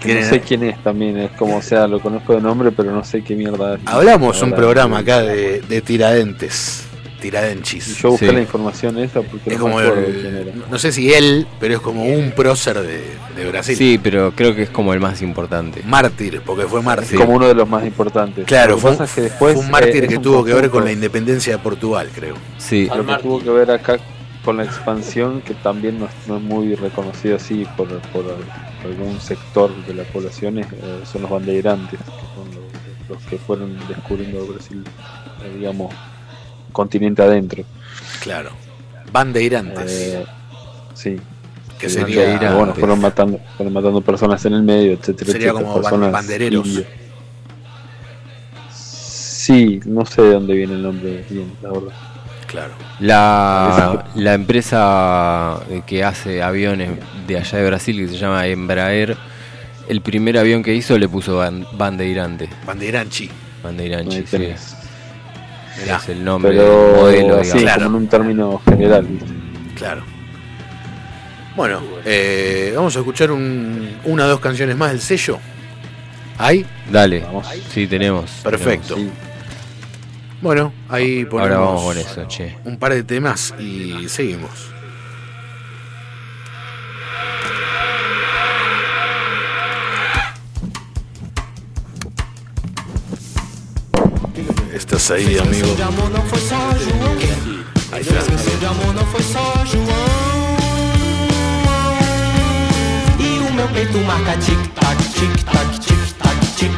que 0.00 0.14
no 0.14 0.26
sé 0.30 0.40
quién 0.40 0.62
es 0.62 0.82
también. 0.82 1.18
Es 1.18 1.32
como, 1.32 1.58
o 1.58 1.62
sea, 1.62 1.86
lo 1.86 2.00
conozco 2.00 2.34
de 2.34 2.40
nombre, 2.40 2.72
pero 2.72 2.90
no 2.90 3.04
sé 3.04 3.22
qué 3.22 3.34
mierda 3.34 3.74
es. 3.74 3.80
Hablamos 3.84 4.40
un 4.40 4.52
programa 4.52 5.00
acá 5.00 5.20
de, 5.20 5.60
de 5.60 5.82
Tiradentes. 5.82 6.86
Tiradenchis. 7.22 7.88
Y 7.88 7.94
yo 8.02 8.10
busqué 8.10 8.28
Sí. 8.28 8.34
la 8.34 8.40
información 8.40 8.98
esa 8.98 9.22
porque 9.22 9.50
Es 9.50 9.56
no 9.58 9.62
como 9.64 9.78
acuerdo 9.78 10.00
el- 10.06 10.20
quién 10.20 10.36
era. 10.36 10.52
no 10.70 10.78
sé 10.78 10.92
si 10.92 11.12
él, 11.14 11.46
pero 11.58 11.74
es 11.74 11.80
como 11.80 12.04
un 12.04 12.32
prócer 12.32 12.80
de, 12.80 13.02
de 13.36 13.48
Brasil. 13.50 13.76
Sí, 13.76 13.98
pero 14.02 14.32
creo 14.36 14.54
que 14.54 14.62
es 14.64 14.70
como 14.70 14.92
el 14.92 15.00
más 15.00 15.22
importante. 15.22 15.82
Mártir, 15.86 16.42
porque 16.44 16.66
fue 16.66 16.80
Es 16.80 16.84
mártir. 16.84 17.18
como 17.18 17.34
uno 17.34 17.48
de 17.48 17.54
los 17.54 17.68
más 17.68 17.84
importantes. 17.86 18.44
Claro, 18.44 18.76
fue, 18.76 18.92
es 18.92 18.98
que 19.12 19.20
después, 19.22 19.54
fue 19.54 19.64
un 19.64 19.70
mártir 19.70 20.04
eh, 20.04 20.08
que 20.08 20.14
es 20.14 20.18
un 20.18 20.22
tuvo 20.22 20.44
que 20.44 20.52
ver 20.52 20.68
con 20.68 20.84
la 20.84 20.92
independencia 20.92 21.52
de 21.56 21.58
Portugal, 21.62 22.08
creo. 22.14 22.34
Sí. 22.58 22.90
Lo 22.94 23.06
que 23.06 23.16
tuvo 23.22 23.40
que 23.40 23.50
ver 23.50 23.70
acá 23.70 23.98
con 24.44 24.56
la 24.56 24.64
expansión, 24.64 25.40
que 25.40 25.54
también 25.54 26.00
no 26.00 26.06
es, 26.06 26.10
no 26.26 26.36
es 26.36 26.42
muy 26.42 26.74
reconocido 26.74 27.36
así 27.36 27.64
por, 27.76 27.86
por 28.12 28.24
algún 28.84 29.20
sector 29.20 29.70
de 29.86 29.94
la 29.94 30.02
población, 30.02 30.58
es, 30.58 30.66
eh, 30.66 31.00
son 31.10 31.22
los 31.22 31.30
bandeirantes, 31.30 32.00
que 32.00 32.04
son 32.34 32.48
los, 33.08 33.08
los 33.20 33.30
que 33.30 33.38
fueron 33.38 33.78
descubriendo 33.88 34.44
Brasil, 34.46 34.82
eh, 35.44 35.56
digamos, 35.58 35.94
continente 36.72 37.22
adentro. 37.22 37.64
Claro. 38.20 38.50
Bandeirantes. 39.12 39.90
Eh, 39.92 40.24
sí. 40.94 41.16
que 41.78 41.88
sería, 41.90 42.18
bandeirantes, 42.22 42.54
bueno, 42.58 42.74
fueron 42.74 43.00
matando, 43.00 43.40
fueron 43.56 43.72
matando 43.74 44.00
personas 44.00 44.44
en 44.46 44.54
el 44.54 44.62
medio, 44.62 44.92
etcétera, 44.92 45.32
Sería 45.32 45.48
etcétera, 45.50 45.68
como 45.70 45.82
personas 45.82 46.12
bandereros. 46.12 46.68
Sí, 48.70 49.80
no 49.86 50.06
sé 50.06 50.22
de 50.22 50.32
dónde 50.34 50.54
viene 50.54 50.74
el 50.74 50.82
nombre 50.82 51.24
bien, 51.28 51.52
la 51.62 51.70
verdad. 51.72 51.92
claro. 52.46 52.72
La, 53.00 54.04
la 54.14 54.34
empresa 54.34 55.58
que 55.86 56.04
hace 56.04 56.42
aviones 56.42 56.90
de 57.26 57.38
allá 57.38 57.58
de 57.58 57.66
Brasil, 57.66 57.96
que 57.98 58.08
se 58.08 58.18
llama 58.18 58.46
Embraer, 58.46 59.16
el 59.88 60.00
primer 60.00 60.38
avión 60.38 60.62
que 60.62 60.72
hizo 60.74 60.96
le 60.96 61.08
puso 61.08 61.38
ban- 61.40 61.66
Bandeirante. 61.76 62.48
Bandeiranchi. 62.64 63.28
Bandeiranchi, 63.64 64.24
sí. 64.26 64.48
Mirá, 65.80 65.96
Es 65.96 66.08
el 66.10 66.24
nombre 66.24 66.50
Pero 66.52 67.06
del 67.08 67.24
modelo, 67.26 67.44
sí. 67.44 67.58
Claro. 67.60 67.84
como 67.84 67.96
en 67.96 68.02
un 68.02 68.08
término 68.08 68.62
general, 68.68 69.06
¿viste? 69.06 69.26
claro. 69.76 70.02
Bueno, 71.56 71.82
eh, 72.04 72.72
vamos 72.74 72.96
a 72.96 73.00
escuchar 73.00 73.30
un- 73.30 73.96
una 74.04 74.24
o 74.24 74.28
dos 74.28 74.40
canciones 74.40 74.74
más 74.76 74.90
del 74.92 75.00
sello. 75.00 75.38
¿Hay? 76.38 76.64
Dale, 76.90 77.20
Vamos. 77.20 77.46
sí, 77.70 77.86
tenemos. 77.86 78.30
Perfecto. 78.42 78.96
Sí. 78.96 79.10
Bueno, 80.40 80.72
ahí 80.88 81.24
ponemos 81.26 81.52
Ahora 81.52 81.64
vamos 81.66 81.82
con 81.84 81.98
eso, 81.98 82.24
che. 82.26 82.56
un 82.64 82.78
par 82.78 82.94
de 82.94 83.02
temas 83.04 83.54
y 83.60 84.08
seguimos. 84.08 84.71
Estás 94.74 95.10
ahí, 95.10 95.38
amigo. 95.38 95.74
de 95.76 95.82
amor 95.82 96.08
não 96.08 96.22
foi 96.22 96.40
só 96.40 96.56
João. 96.78 97.14
Canção 97.90 98.58
de 98.58 98.64
amor 98.64 98.94
não 98.94 99.04
foi 99.06 99.22
só 99.22 99.52
João. 99.66 99.84
E 103.20 103.38
o 103.38 103.52
meu 103.52 103.68
peito 103.68 103.98
marca 103.98 104.34
tic-tac, 104.38 104.96
tic-tac, 105.12 105.78
tic-tac, 105.78 106.38
tic. 106.56 106.72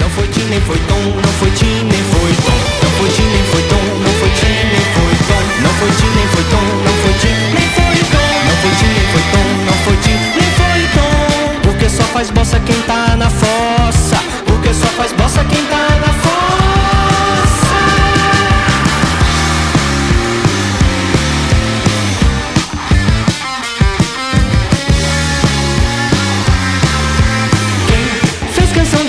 Não 0.00 0.10
foi 0.10 0.26
ti 0.26 0.40
nem 0.50 0.60
foi 0.62 0.78
tom, 0.88 1.00
não 1.14 1.32
foi 1.38 1.50
ti 1.52 1.64
nem 1.64 2.02
foi 2.10 2.32
tom. 2.42 2.58
Não 2.82 2.90
foi 2.98 3.08
ti 3.10 3.22
nem 3.22 3.44
foi 3.52 3.62
tom, 3.70 3.84
não 4.02 4.12
foi 4.18 4.30
ti 4.30 4.46
nem 4.66 4.84
foi 4.96 5.14
tom. 5.28 5.42
Não 5.62 5.70
foi 5.78 5.90
ti 5.94 6.06
nem 6.16 6.26
foi 6.26 6.44
tom, 6.50 6.66
não 6.82 6.94
foi 7.02 7.14
ti 7.22 7.30
nem 7.54 7.68
foi 7.70 8.02
tom. 8.10 8.26
Não 8.46 8.56
foi 8.62 8.72
ti 8.74 8.86
nem 8.96 9.06
foi 9.12 9.22
tom, 9.30 9.46
não 9.64 9.76
foi 9.84 9.96
ti 10.02 10.10
nem 10.10 10.50
foi 10.58 10.80
tom. 10.96 11.70
Porque 11.70 11.88
só 11.88 12.02
faz 12.02 12.30
bossa 12.30 12.58
quem 12.60 12.80
tá 12.82 13.14
na 13.16 13.30
fossa. 13.30 14.18
Porque 14.44 14.74
só 14.74 14.86
faz 14.98 15.12
bossa 15.12 15.44
quem 15.44 15.64
tá 15.66 15.76
na 16.00 16.12
fossa. 16.12 16.25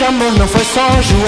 Amor, 0.07 0.31
não 0.33 0.47
foi 0.47 0.63
só 0.63 0.87
João. 1.01 1.27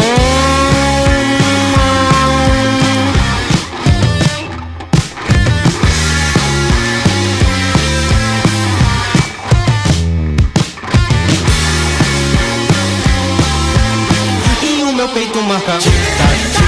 E 14.63 14.83
o 14.83 14.93
meu 14.93 15.09
peito 15.09 15.41
marca 15.41 15.77
tic-tac, 15.77 16.37
tic-tac, 16.37 16.58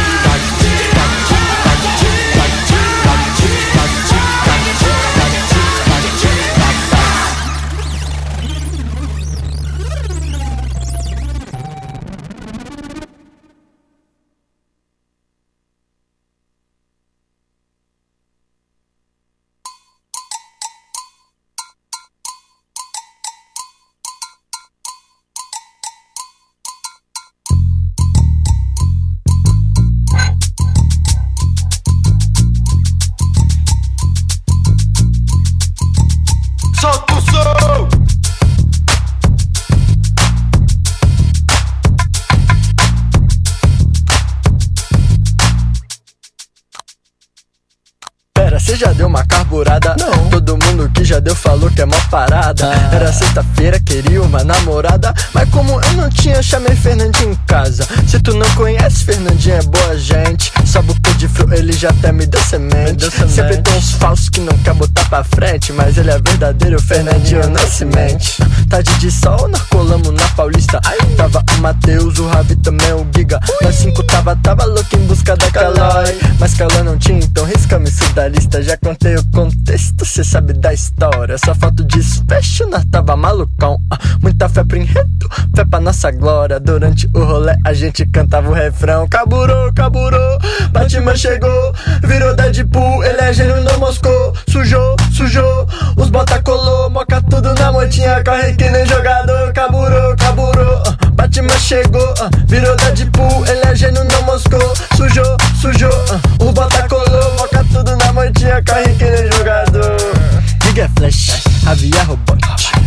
Era 53.12 53.20
sexta-feira, 53.20 53.80
queria 53.80 54.22
uma 54.22 54.42
namorada. 54.42 55.14
Mas 55.34 55.50
como 55.50 55.82
eu 55.82 55.94
não 55.94 56.10
tinha, 56.10 56.42
chamei 56.42 56.74
Fernandinho 56.78 57.34
em 57.34 57.36
casa. 57.46 57.86
Se 58.08 58.18
tu 58.22 58.34
não 58.34 58.50
conhece, 58.56 59.04
Fernandinho 59.04 59.56
é 59.56 59.62
boa 59.64 59.98
gente. 59.98 60.52
Sabe 60.66 60.92
o 60.92 61.01
de 61.28 61.56
ele 61.56 61.74
já 61.74 61.90
até 61.90 62.12
me 62.12 62.26
deu 62.26 62.42
semente. 62.42 63.12
Sempre 63.30 63.58
tem 63.58 63.76
uns 63.76 63.92
falsos 63.92 64.28
que 64.28 64.40
não 64.40 64.58
quer 64.60 64.74
botar 64.74 65.06
pra 65.06 65.24
frente. 65.24 65.72
Mas 65.72 65.96
ele 65.96 66.10
é 66.10 66.18
verdadeiro, 66.18 66.78
o 66.78 66.82
Fernandinho 66.82 67.48
não 67.48 67.68
se 67.68 67.86
mente. 67.86 68.42
Tarde 68.68 68.92
de 68.98 69.12
sol, 69.12 69.48
nós 69.48 69.62
colamos 69.64 70.10
na 70.10 70.28
Paulista. 70.30 70.80
Tava 71.16 71.44
o 71.56 71.62
Matheus, 71.62 72.18
o 72.18 72.28
Ravi 72.28 72.56
também, 72.56 72.94
o 72.94 73.06
Giga. 73.16 73.40
Nós 73.62 73.76
cinco 73.76 74.02
tava, 74.04 74.36
tava 74.38 74.66
louco 74.66 74.96
em 74.96 75.06
busca 75.06 75.36
da 75.36 75.52
Calói. 75.52 76.18
Mas 76.40 76.56
Calói 76.56 76.82
não 76.82 76.98
tinha, 76.98 77.20
então 77.20 77.46
risca-me 77.46 77.88
isso 77.88 78.14
da 78.14 78.28
lista. 78.28 78.64
Já 78.64 78.76
contei 78.78 79.16
o 79.16 79.24
contexto, 79.32 80.04
cê 80.06 80.24
sabe 80.24 80.54
da 80.54 80.74
história. 80.74 81.38
Só 81.38 81.54
falta 81.54 81.84
o 81.84 81.86
desfecho, 81.86 82.66
nós 82.68 82.84
tava 82.90 83.16
malucão. 83.16 83.78
Ah, 83.92 84.00
muita 84.22 84.50
fé 84.50 84.64
pro 84.64 84.78
enredo, 84.78 85.30
fé 85.56 85.66
pra 85.66 85.80
nossa 85.80 86.10
glória. 86.10 86.60
Durante 86.60 87.08
o 87.14 87.24
rolê 87.24 87.56
a 87.64 87.74
gente 87.74 88.06
cantava 88.08 88.50
o 88.50 88.54
refrão. 88.54 89.08
Caburou, 89.08 89.72
caburou, 89.74 90.40
Batman 90.72 91.11
chegou, 91.16 91.74
virou 92.04 92.36
Deadpool. 92.36 93.04
Ele 93.04 93.22
é 93.22 93.34
gênio, 93.34 93.62
não 93.62 93.80
moscou. 93.80 94.34
Sujou, 94.50 94.96
sujou, 95.16 95.68
os 95.98 96.10
bota 96.10 96.42
colou. 96.42 96.90
Moca 96.90 97.22
tudo 97.30 97.54
na 97.56 97.72
motinha, 97.72 98.24
corre 98.24 98.54
que 98.54 98.70
nem 98.70 98.86
jogador. 98.86 99.52
Caburou, 99.54 100.16
caburou, 100.18 100.84
ah, 100.86 101.10
Batman 101.14 101.58
chegou, 101.60 102.14
ah, 102.20 102.30
virou 102.48 102.76
Deadpool. 102.78 103.46
Ele 103.48 103.62
é 103.66 103.76
gênio, 103.76 104.04
não 104.04 104.22
moscou. 104.24 104.74
Sujou, 104.96 105.38
sujou, 105.60 106.06
ah, 106.12 106.44
os 106.44 106.52
bota 106.52 106.88
colou. 106.88 107.36
Moca 107.38 107.66
tudo 107.72 107.96
na 107.98 108.14
motinha, 108.14 108.64
corre 108.66 108.94
que 108.96 109.06
nem 109.06 109.32
jogador. 109.32 110.41
Liga 110.72 110.90
Flash, 110.96 111.44
Ravi 111.66 111.92
é 111.98 112.04
robot. 112.04 112.40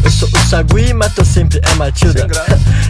Eu 0.03 0.11
sou 0.11 0.27
o 0.27 0.49
Sagui, 0.49 0.95
mas 0.95 1.13
tô 1.13 1.23
sempre 1.23 1.61
é 1.63 1.75
Matilda. 1.75 2.27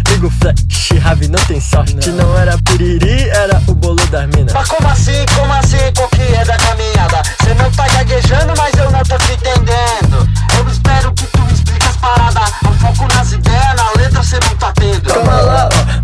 Liga 0.08 0.22
o 0.24 0.30
Flash, 0.30 0.90
Ravi 1.02 1.26
não 1.26 1.44
tem 1.46 1.60
sorte. 1.60 2.10
Não 2.10 2.38
era 2.38 2.56
piriri, 2.58 3.28
era 3.30 3.60
o 3.66 3.74
bolo 3.74 4.06
das 4.12 4.24
minas. 4.28 4.52
Mas 4.52 4.68
como 4.68 4.86
assim, 4.86 5.26
como 5.34 5.52
assim, 5.52 5.78
qual 5.96 6.08
que 6.10 6.22
é 6.22 6.44
da 6.44 6.56
caminhada? 6.56 7.22
Cê 7.42 7.54
não 7.54 7.68
tá 7.72 7.88
gaguejando, 7.88 8.54
mas 8.56 8.72
eu 8.74 8.88
não 8.92 9.02
tô 9.02 9.18
te 9.18 9.32
entendendo 9.32 10.28
Eu 10.56 10.68
espero 10.68 11.12
que 11.14 11.26
tu 11.26 11.40
me 11.42 11.52
explique 11.52 11.86
as 11.86 11.96
paradas 11.96 12.52
Um 12.64 12.72
foco 12.78 13.12
nas 13.14 13.32
ideias, 13.32 13.74
na 13.74 13.90
letra 14.00 14.22
cê 14.22 14.38
não 14.48 14.56
tá 14.56 14.72
tendo 14.74 15.12
Calma 15.12 15.40
lá, 15.40 15.68
ó. 15.72 16.03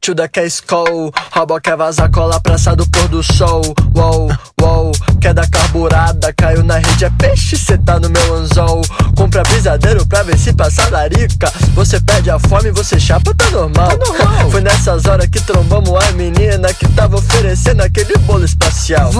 Tio 0.00 0.14
da 0.14 0.26
que 0.26 0.40
é 0.40 0.46
Skull 0.46 1.12
Rouba 1.30 1.60
quer 1.60 1.76
vazar 1.76 2.10
cola 2.10 2.40
praça 2.40 2.74
do 2.74 2.88
pôr 2.88 3.08
do 3.08 3.22
sol. 3.22 3.62
Wow, 3.94 4.28
wow, 4.60 4.92
quer 5.20 5.34
dar 5.34 5.48
carburada 5.48 6.32
Caiu 6.32 6.64
na 6.64 6.78
rede, 6.78 7.04
é 7.04 7.10
peixe, 7.10 7.56
cê 7.56 7.76
tá 7.76 8.00
no 8.00 8.08
meu 8.08 8.34
anzol. 8.34 8.80
Compra 9.14 9.42
brisadeiro 9.42 10.06
pra 10.06 10.22
ver 10.22 10.38
se 10.38 10.52
passa 10.52 10.88
larica. 10.88 11.52
Você 11.74 12.00
perde 12.00 12.30
a 12.30 12.38
fome, 12.38 12.70
você 12.70 12.98
chapa, 12.98 13.34
tá 13.34 13.50
normal, 13.50 13.90
Foi 14.50 14.60
nessas 14.60 15.04
horas 15.04 15.26
que 15.28 15.40
trombamos 15.40 15.90
a 16.02 16.12
menina 16.12 16.72
Que 16.72 16.88
tava 16.88 17.16
oferecendo 17.16 17.82
aquele 17.82 18.16
bolo 18.18 18.44
espacial. 18.44 19.10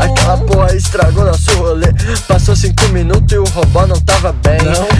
Aquela 0.00 0.38
porra 0.38 0.74
estragou 0.74 1.24
nosso 1.24 1.56
rolê. 1.56 1.92
Passou 2.26 2.56
cinco 2.56 2.88
minutos 2.88 3.32
e 3.32 3.38
o 3.38 3.44
robô 3.44 3.86
não 3.86 4.00
tava 4.00 4.32
bem. 4.32 4.58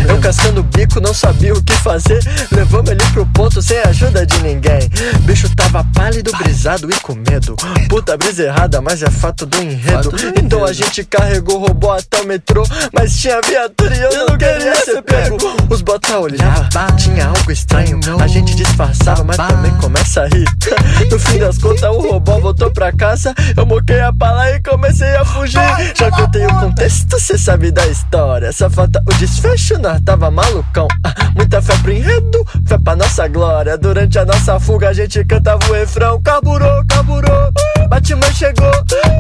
Eu 0.09 0.19
cascando 0.21 0.61
o 0.61 0.65
bico, 0.65 1.01
não 1.01 1.13
sabia 1.13 1.53
o 1.53 1.63
que 1.63 1.73
fazer. 1.75 2.21
Levamos 2.53 2.91
ele 2.91 3.05
pro 3.13 3.27
ponto 3.27 3.61
sem 3.61 3.79
ajuda 3.81 4.25
de 4.25 4.39
ninguém 4.43 4.89
Bicho 5.27 5.49
tava 5.57 5.85
pálido, 5.93 6.31
brisado 6.39 6.89
e 6.89 7.01
com 7.01 7.13
medo. 7.17 7.57
Puta 7.89 8.17
brisa 8.17 8.45
errada, 8.45 8.81
mas 8.81 9.03
é 9.03 9.11
fato 9.11 9.45
do 9.45 9.61
enredo. 9.61 10.13
Então 10.41 10.65
a 10.65 10.73
gente 10.73 11.03
carregou 11.05 11.57
o 11.57 11.67
robô 11.67 11.91
até 11.91 12.21
o 12.21 12.27
metrô 12.27 12.63
Mas 12.95 13.19
tinha 13.19 13.41
viatura 13.43 13.95
e 13.97 14.03
eu 14.03 14.29
não 14.29 14.39
queria 14.39 14.75
ser 14.77 15.03
pego. 15.03 15.37
Os 15.69 15.83
bota 15.83 16.21
olhava, 16.21 16.69
tinha 16.97 17.27
algo 17.27 17.51
estranho. 17.51 17.99
A 18.21 18.27
gente 18.29 18.55
disfarçava, 18.55 19.25
mas 19.25 19.37
também 19.37 19.77
começa 19.79 20.23
a 20.23 20.27
rir. 20.29 20.47
No 21.11 21.19
fim 21.19 21.39
das 21.39 21.59
contas 21.59 21.91
o 21.91 22.01
robô 22.01 22.39
voltou 22.41 22.71
pra 22.71 22.93
casa 22.93 23.35
Eu 23.57 23.65
moquei 23.65 24.01
a 24.01 24.13
pala 24.13 24.51
e 24.51 24.61
comecei 24.63 25.17
a 25.17 25.25
fugir. 25.25 25.61
Já 25.95 26.11
contei 26.11 26.45
o 26.45 26.55
contexto, 26.61 27.19
cê 27.19 27.37
sabe 27.37 27.71
da 27.71 27.87
história. 27.87 28.53
Só 28.53 28.69
falta 28.71 29.03
o 29.07 29.15
desfecho, 29.15 29.79
nós 29.79 30.01
tava 30.03 30.31
malucão. 30.31 30.87
Ah, 31.05 31.15
Muita 31.35 31.61
fé 31.61 31.77
pro 31.79 31.93
enredo, 31.93 32.45
fé 32.67 32.79
pra 32.79 32.97
nossa 32.97 33.29
glória. 33.29 33.77
Durante 33.77 34.19
a 34.19 34.25
nossa 34.25 34.59
fuga 34.59 34.89
a 34.89 34.93
gente 34.93 35.06
cantava 35.25 35.65
o 35.71 35.73
refrão. 35.73 36.21
Carburou, 36.21 36.85
carburou, 36.89 37.53
Batman 37.89 38.33
chegou. 38.33 38.73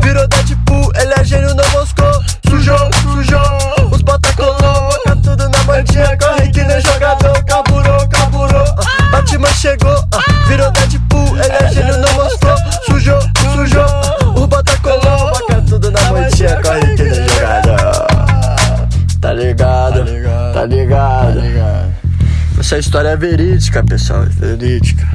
Virou 0.02 0.26
Deadpool, 0.26 0.90
ele 0.96 1.14
é 1.14 1.24
gênio, 1.24 1.54
não 1.54 1.68
moscou. 1.70 2.22
Sujou, 2.48 2.78
sujou, 3.02 3.92
os 3.92 4.02
bota 4.02 4.32
colou. 4.34 4.56
Boca 4.58 5.16
tudo 5.22 5.48
na 5.48 5.64
mantinha, 5.64 6.18
corre 6.18 6.48
que 6.50 6.62
nem 6.64 6.80
jogador. 6.80 7.44
Carburou, 7.44 8.08
carburou, 8.08 8.64
Batman 9.12 9.48
chegou. 9.54 10.04
Virou 10.48 10.70
Deadpool, 10.72 11.36
ele 11.36 11.64
é 11.64 11.72
gênio, 11.72 11.98
não 11.98 12.12
moscou. 12.14 12.56
Sujou, 12.84 13.20
sujou, 13.54 14.34
os 14.34 14.46
bota 14.46 14.76
colou. 14.78 15.30
Boca 15.30 15.62
tudo 15.68 15.90
na 15.92 16.00
mantinha, 16.12 16.60
corre 16.62 16.96
que 16.96 17.02
nem 17.04 17.28
jogador. 17.28 18.06
Tá 19.20 19.32
ligado, 19.32 20.04
tá 20.52 20.64
ligado, 20.64 21.40
Essa 22.58 22.78
história 22.78 23.08
é 23.08 23.16
verídica, 23.16 23.82
pessoal, 23.84 24.24
é 24.24 24.26
verídica 24.26 25.06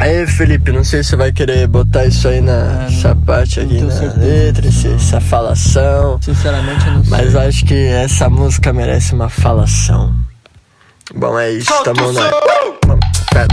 Aí, 0.00 0.26
Felipe, 0.28 0.70
não 0.70 0.84
sei 0.84 1.02
se 1.02 1.10
você 1.10 1.16
vai 1.16 1.32
querer 1.32 1.66
botar 1.66 2.06
isso 2.06 2.28
aí 2.28 2.40
na 2.40 2.86
essa 2.86 3.16
parte 3.16 3.58
aqui 3.58 3.80
na 3.80 3.94
letra, 4.14 4.66
esse- 4.68 4.92
essa 4.92 5.20
falação. 5.20 6.20
Sinceramente, 6.22 6.86
eu 6.86 6.92
não 6.94 7.04
sei. 7.04 7.10
Mas 7.10 7.34
acho 7.34 7.64
que 7.64 7.74
essa 7.88 8.28
música 8.30 8.72
merece 8.72 9.12
uma 9.14 9.28
falação. 9.28 10.14
Bom, 11.16 11.36
é 11.38 11.50
isso, 11.50 11.72
tamo 11.82 12.12
na. 12.12 12.30
Pé 13.30 13.46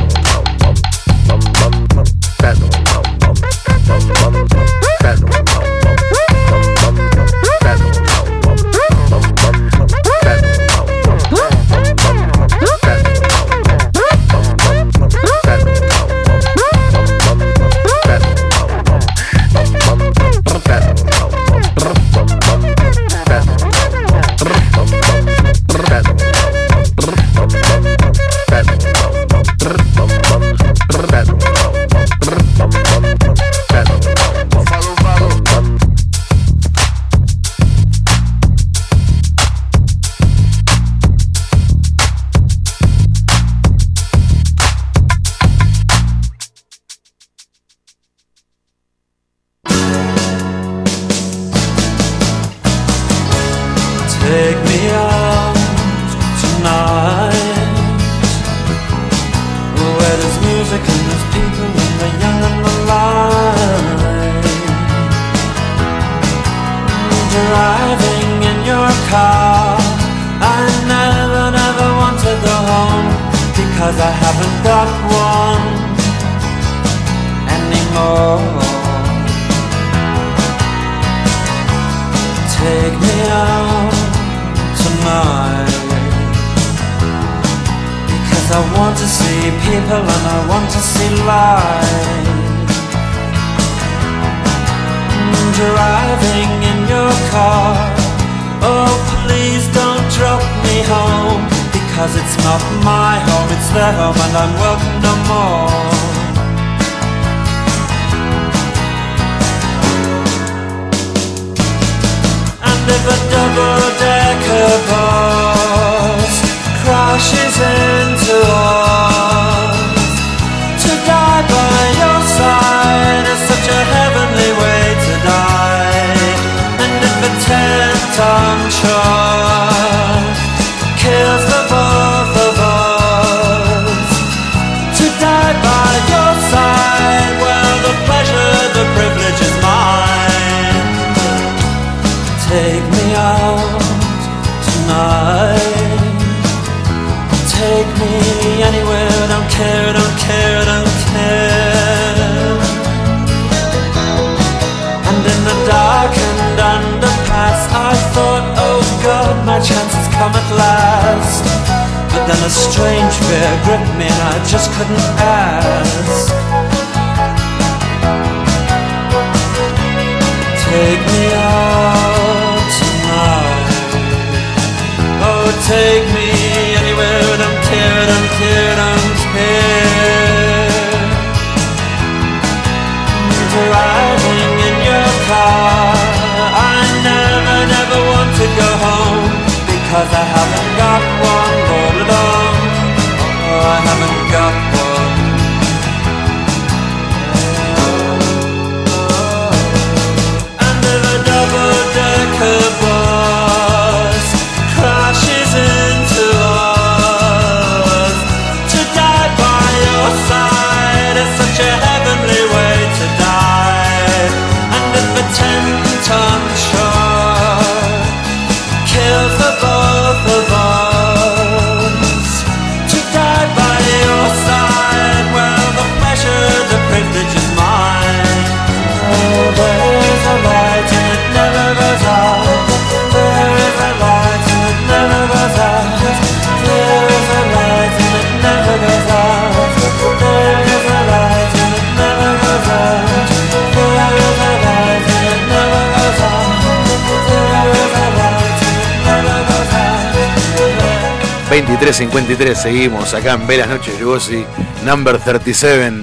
23.53, 251.61 252.53
seguimos 252.53 253.13
acá 253.13 253.33
en 253.35 253.47
Velas 253.47 253.69
Noches 253.69 253.97
Lugosi, 254.01 254.43
number 254.83 255.17
37 255.19 255.93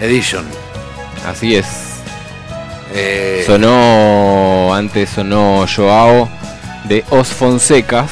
edition. 0.00 0.44
Así 1.24 1.54
es. 1.54 1.66
Eh, 2.92 3.44
Sonó, 3.46 4.74
antes 4.74 5.10
sonó 5.10 5.64
Joao 5.72 6.28
de 6.88 7.04
Os 7.10 7.28
Fonsecas. 7.28 8.10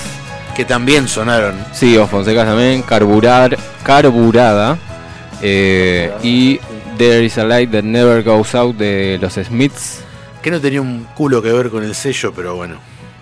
Que 0.54 0.64
también 0.64 1.08
sonaron. 1.08 1.56
Sí, 1.72 1.96
Os 1.96 2.08
Fonsecas 2.08 2.46
también, 2.46 2.82
Carburar, 2.82 3.58
Carburada. 3.82 4.78
eh, 5.42 6.12
y 6.22 6.60
There 6.98 7.24
is 7.24 7.36
a 7.38 7.44
Light 7.44 7.72
That 7.72 7.82
Never 7.82 8.22
Goes 8.22 8.54
Out 8.54 8.76
de 8.76 9.18
los 9.20 9.32
Smiths. 9.34 10.02
Que 10.40 10.52
no 10.52 10.60
tenía 10.60 10.80
un 10.80 11.04
culo 11.16 11.42
que 11.42 11.50
ver 11.52 11.68
con 11.70 11.82
el 11.82 11.96
sello, 11.96 12.32
pero 12.32 12.54
bueno, 12.54 12.76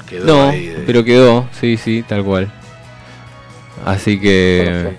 quedó 0.07 0.27
No, 0.27 0.51
ahí. 0.51 0.67
de- 0.67 0.79
pero 0.87 1.03
quedó, 1.03 1.49
sí, 1.59 1.79
sí, 1.79 2.05
tal 2.07 2.23
cual. 2.23 2.53
Así 3.85 4.19
que... 4.19 4.95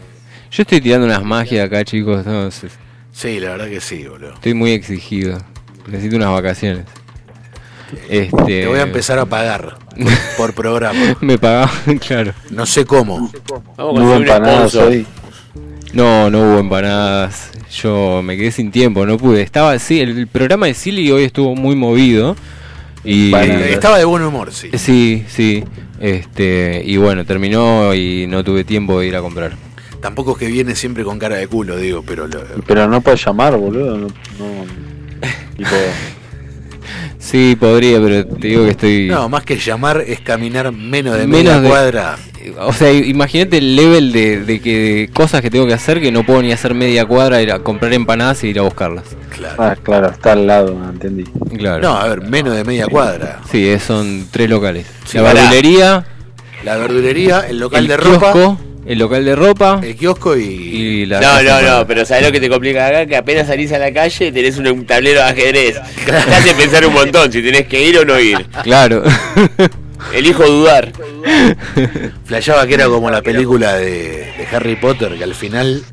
Yo 0.51 0.61
estoy 0.61 0.79
tirando 0.81 1.05
unas 1.05 1.23
magias 1.23 1.65
acá, 1.65 1.83
chicos. 1.83 2.25
no, 2.25 2.49
Sí, 3.11 3.39
la 3.39 3.49
verdad 3.51 3.67
que 3.67 3.81
sí, 3.81 4.05
boludo. 4.07 4.33
estoy 4.35 4.53
muy 4.53 4.71
exigido. 4.71 5.39
Necesito 5.87 6.17
unas 6.17 6.31
vacaciones. 6.31 6.85
Este... 8.09 8.43
Te 8.45 8.67
voy 8.67 8.79
a 8.79 8.83
empezar 8.83 9.17
a 9.17 9.25
pagar 9.25 9.77
por, 10.37 10.53
programa. 10.53 11.17
Me 11.21 11.37
pagaban, 11.37 11.97
claro. 12.07 12.33
No 12.51 12.65
sé 12.65 12.85
cómo. 12.85 13.31
Conseguir 13.75 14.15
un 14.15 14.27
sponsor. 14.27 14.93
No, 15.93 16.29
no 16.29 16.41
hubo 16.41 16.59
empanadas. 16.59 17.51
Yo 17.71 18.21
me 18.23 18.37
quedé 18.37 18.51
sin 18.51 18.71
tiempo, 18.71 19.05
no 19.05 19.17
pude. 19.17 19.41
Estaba 19.41 19.77
sí, 19.79 19.99
el, 19.99 20.17
el 20.17 20.27
programa 20.27 20.67
de 20.67 20.73
Silly 20.73 21.11
hoy 21.11 21.23
estuvo 21.23 21.55
muy 21.55 21.75
movido. 21.75 22.35
Y 23.09 23.33
Estaba 23.71 23.97
de 23.97 24.05
buen 24.05 24.21
humor, 24.23 24.51
sí. 24.51 24.69
Sí, 24.73 25.23
sí. 25.29 25.63
Este, 25.99 26.81
y 26.85 26.97
bueno, 26.97 27.25
terminó 27.25 27.93
y 27.95 28.27
no 28.27 28.43
tuve 28.43 28.63
tiempo 28.63 28.99
de 28.99 29.07
ir 29.07 29.15
a 29.15 29.21
comprar. 29.21 29.53
Tampoco 30.01 30.33
es 30.33 30.37
que 30.37 30.47
viene 30.47 30.75
siempre 30.75 31.03
con 31.03 31.17
cara 31.17 31.37
de 31.37 31.47
culo, 31.47 31.77
digo, 31.77 32.03
pero 32.05 32.27
lo- 32.27 32.43
Pero 32.67 32.87
no 32.87 33.01
puedes 33.01 33.23
llamar, 33.25 33.57
boludo. 33.57 33.97
No, 33.97 34.07
no- 34.07 34.65
tipo, 35.57 35.69
Sí, 37.19 37.57
podría, 37.59 37.99
pero 37.99 38.25
te 38.25 38.47
digo 38.47 38.63
que 38.65 38.71
estoy 38.71 39.07
No, 39.09 39.27
más 39.27 39.43
que 39.43 39.57
llamar 39.57 40.03
es 40.05 40.19
caminar 40.21 40.71
menos 40.71 41.17
de 41.17 41.25
Menos 41.27 41.43
media 41.43 41.61
de- 41.61 41.67
cuadra. 41.69 42.17
O 42.59 42.73
sea, 42.73 42.91
imagínate 42.91 43.57
el 43.57 43.75
level 43.75 44.11
de, 44.11 44.41
de 44.41 44.59
que 44.59 44.77
de 44.79 45.09
cosas 45.13 45.41
que 45.41 45.49
tengo 45.49 45.65
que 45.67 45.73
hacer 45.73 45.99
que 46.01 46.11
no 46.11 46.25
puedo 46.25 46.41
ni 46.41 46.51
hacer 46.51 46.73
media 46.73 47.05
cuadra, 47.05 47.41
ir 47.41 47.51
a 47.51 47.59
comprar 47.59 47.93
empanadas 47.93 48.43
e 48.43 48.47
ir 48.47 48.59
a 48.59 48.63
buscarlas. 48.63 49.05
ah, 49.57 49.75
claro, 49.81 50.09
está 50.09 50.33
al 50.33 50.47
lado, 50.47 50.77
entendí. 50.89 51.23
Claro. 51.57 51.81
No, 51.81 51.97
a 51.97 52.07
ver, 52.07 52.21
menos 52.21 52.55
de 52.55 52.63
media 52.63 52.87
cuadra. 52.87 53.39
Sí, 53.51 53.67
es- 53.67 53.83
son 53.83 54.27
tres 54.31 54.49
locales. 54.49 54.85
Sí, 55.05 55.17
la 55.17 55.23
pará. 55.23 55.41
verdulería, 55.41 56.05
La 56.63 56.77
verdulería, 56.77 57.45
el 57.49 57.59
local 57.59 57.81
el 57.83 57.87
de 57.87 57.97
ropa, 57.97 58.31
kiosco, 58.33 58.59
el 58.85 58.99
local 58.99 59.25
de 59.25 59.35
ropa 59.35 59.79
el 59.83 59.95
kiosco 59.95 60.35
y. 60.37 60.41
y 60.43 61.05
la 61.05 61.19
No, 61.21 61.41
no, 61.43 61.49
para- 61.49 61.77
no, 61.79 61.87
pero 61.87 62.05
¿sabés 62.05 62.25
lo 62.25 62.31
que 62.31 62.39
te 62.39 62.49
complica 62.49 62.87
acá? 62.87 63.05
Que 63.05 63.15
apenas 63.17 63.47
salís 63.47 63.71
a 63.73 63.77
la 63.79 63.91
calle 63.93 64.31
tenés 64.31 64.57
un, 64.57 64.67
un 64.67 64.85
tablero 64.85 65.19
de 65.21 65.25
ajedrez. 65.27 65.75
Te 66.05 66.11
hace 66.13 66.53
pensar 66.55 66.85
un 66.85 66.93
montón 66.93 67.31
si 67.31 67.41
tenés 67.41 67.67
que 67.67 67.81
ir 67.81 67.97
o 67.99 68.05
no 68.05 68.19
ir. 68.19 68.45
Claro. 68.63 69.03
Elijo 70.13 70.45
dudar. 70.45 70.91
Flasheaba 72.25 72.65
que 72.67 72.73
era 72.75 72.85
como 72.87 73.09
la 73.09 73.21
película 73.21 73.75
de, 73.75 74.31
de 74.37 74.47
Harry 74.51 74.75
Potter, 74.75 75.17
que 75.17 75.23
al 75.23 75.35
final, 75.35 75.83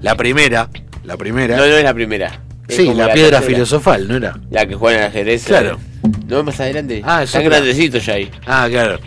la 0.00 0.16
primera, 0.16 0.68
la 1.04 1.16
primera. 1.16 1.56
No, 1.56 1.66
no 1.66 1.76
es 1.76 1.84
la 1.84 1.94
primera. 1.94 2.40
Es 2.68 2.76
sí, 2.76 2.86
la, 2.94 3.12
piedra 3.12 3.38
tercera. 3.38 3.42
filosofal, 3.42 4.08
¿no 4.08 4.16
era? 4.16 4.38
La 4.50 4.66
que 4.66 4.74
juega 4.74 5.00
en 5.00 5.04
ajedrez. 5.06 5.44
Claro. 5.44 5.78
No, 6.26 6.42
más 6.42 6.58
adelante. 6.60 7.02
Ah, 7.04 7.22
es 7.22 7.30
Están 7.30 7.44
grandecitos 7.44 8.04
ya 8.04 8.14
ahí. 8.14 8.30
Ah, 8.46 8.68
claro. 8.70 8.98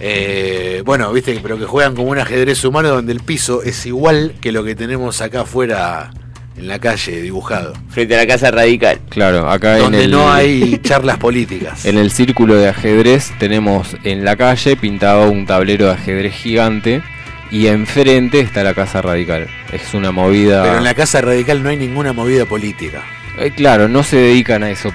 Eh, 0.00 0.82
bueno, 0.84 1.12
viste, 1.12 1.38
pero 1.42 1.58
que 1.58 1.64
juegan 1.64 1.94
como 1.94 2.10
un 2.10 2.18
ajedrez 2.18 2.64
humano 2.64 2.88
donde 2.88 3.12
el 3.12 3.20
piso 3.20 3.62
es 3.62 3.86
igual 3.86 4.34
que 4.40 4.52
lo 4.52 4.62
que 4.62 4.74
tenemos 4.74 5.20
acá 5.22 5.42
afuera 5.42 6.10
en 6.58 6.68
la 6.68 6.78
calle 6.78 7.20
dibujado. 7.20 7.74
Frente 7.90 8.14
a 8.14 8.18
la 8.18 8.26
casa 8.26 8.50
radical. 8.50 8.98
Claro, 9.08 9.48
acá 9.50 9.76
en 9.76 9.82
Donde 9.84 10.04
el, 10.04 10.10
no 10.10 10.30
hay 10.32 10.78
charlas 10.82 11.18
políticas. 11.18 11.84
en 11.84 11.98
el 11.98 12.10
círculo 12.10 12.54
de 12.56 12.68
ajedrez 12.68 13.32
tenemos 13.38 13.96
en 14.04 14.24
la 14.24 14.36
calle 14.36 14.76
pintado 14.76 15.30
un 15.30 15.46
tablero 15.46 15.86
de 15.86 15.92
ajedrez 15.92 16.34
gigante 16.34 17.02
y 17.50 17.66
enfrente 17.68 18.40
está 18.40 18.64
la 18.64 18.74
Casa 18.74 19.02
Radical. 19.02 19.46
Es 19.72 19.94
una 19.94 20.10
movida... 20.12 20.62
Pero 20.64 20.78
en 20.78 20.84
la 20.84 20.94
Casa 20.94 21.20
Radical 21.20 21.62
no 21.62 21.68
hay 21.68 21.76
ninguna 21.76 22.12
movida 22.12 22.44
política. 22.44 23.02
Eh, 23.38 23.52
claro, 23.54 23.86
no 23.88 24.02
se 24.02 24.16
dedican 24.16 24.62
a 24.62 24.70
eso. 24.70 24.92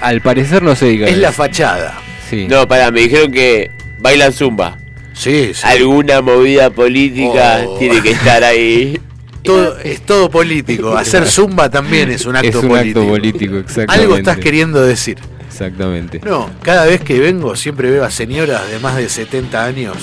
Al 0.00 0.20
parecer 0.20 0.62
no 0.62 0.74
se 0.74 0.86
dedican 0.86 1.08
Es 1.08 1.14
a 1.14 1.18
la 1.18 1.28
eso. 1.28 1.36
fachada. 1.36 1.98
Sí. 2.28 2.46
No, 2.48 2.66
pará, 2.66 2.90
me 2.90 3.00
dijeron 3.02 3.30
que 3.30 3.70
bailan 4.00 4.32
zumba. 4.32 4.76
Sí, 5.14 5.52
sí. 5.54 5.62
Alguna 5.64 6.20
movida 6.20 6.68
política 6.68 7.62
Oh. 7.64 7.78
tiene 7.78 8.02
que 8.02 8.10
estar 8.10 8.42
ahí. 8.44 9.00
Todo, 9.46 9.78
es 9.78 10.00
todo 10.04 10.30
político. 10.30 10.96
Hacer 10.96 11.26
zumba 11.26 11.70
también 11.70 12.10
es 12.10 12.26
un 12.26 12.36
acto 12.36 12.48
es 12.48 12.54
un 12.56 12.68
político. 12.68 13.00
acto 13.00 13.10
político, 13.10 13.56
exactamente. 13.58 13.92
Algo 14.02 14.16
estás 14.16 14.38
queriendo 14.38 14.82
decir. 14.82 15.18
Exactamente. 15.48 16.20
No, 16.24 16.50
cada 16.62 16.84
vez 16.84 17.00
que 17.00 17.18
vengo 17.18 17.56
siempre 17.56 17.90
veo 17.90 18.04
a 18.04 18.10
señoras 18.10 18.68
de 18.70 18.78
más 18.78 18.96
de 18.96 19.08
70 19.08 19.64
años 19.64 19.96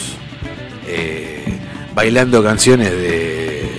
eh, 0.88 1.44
bailando 1.94 2.44
canciones 2.44 2.90
de... 2.92 3.70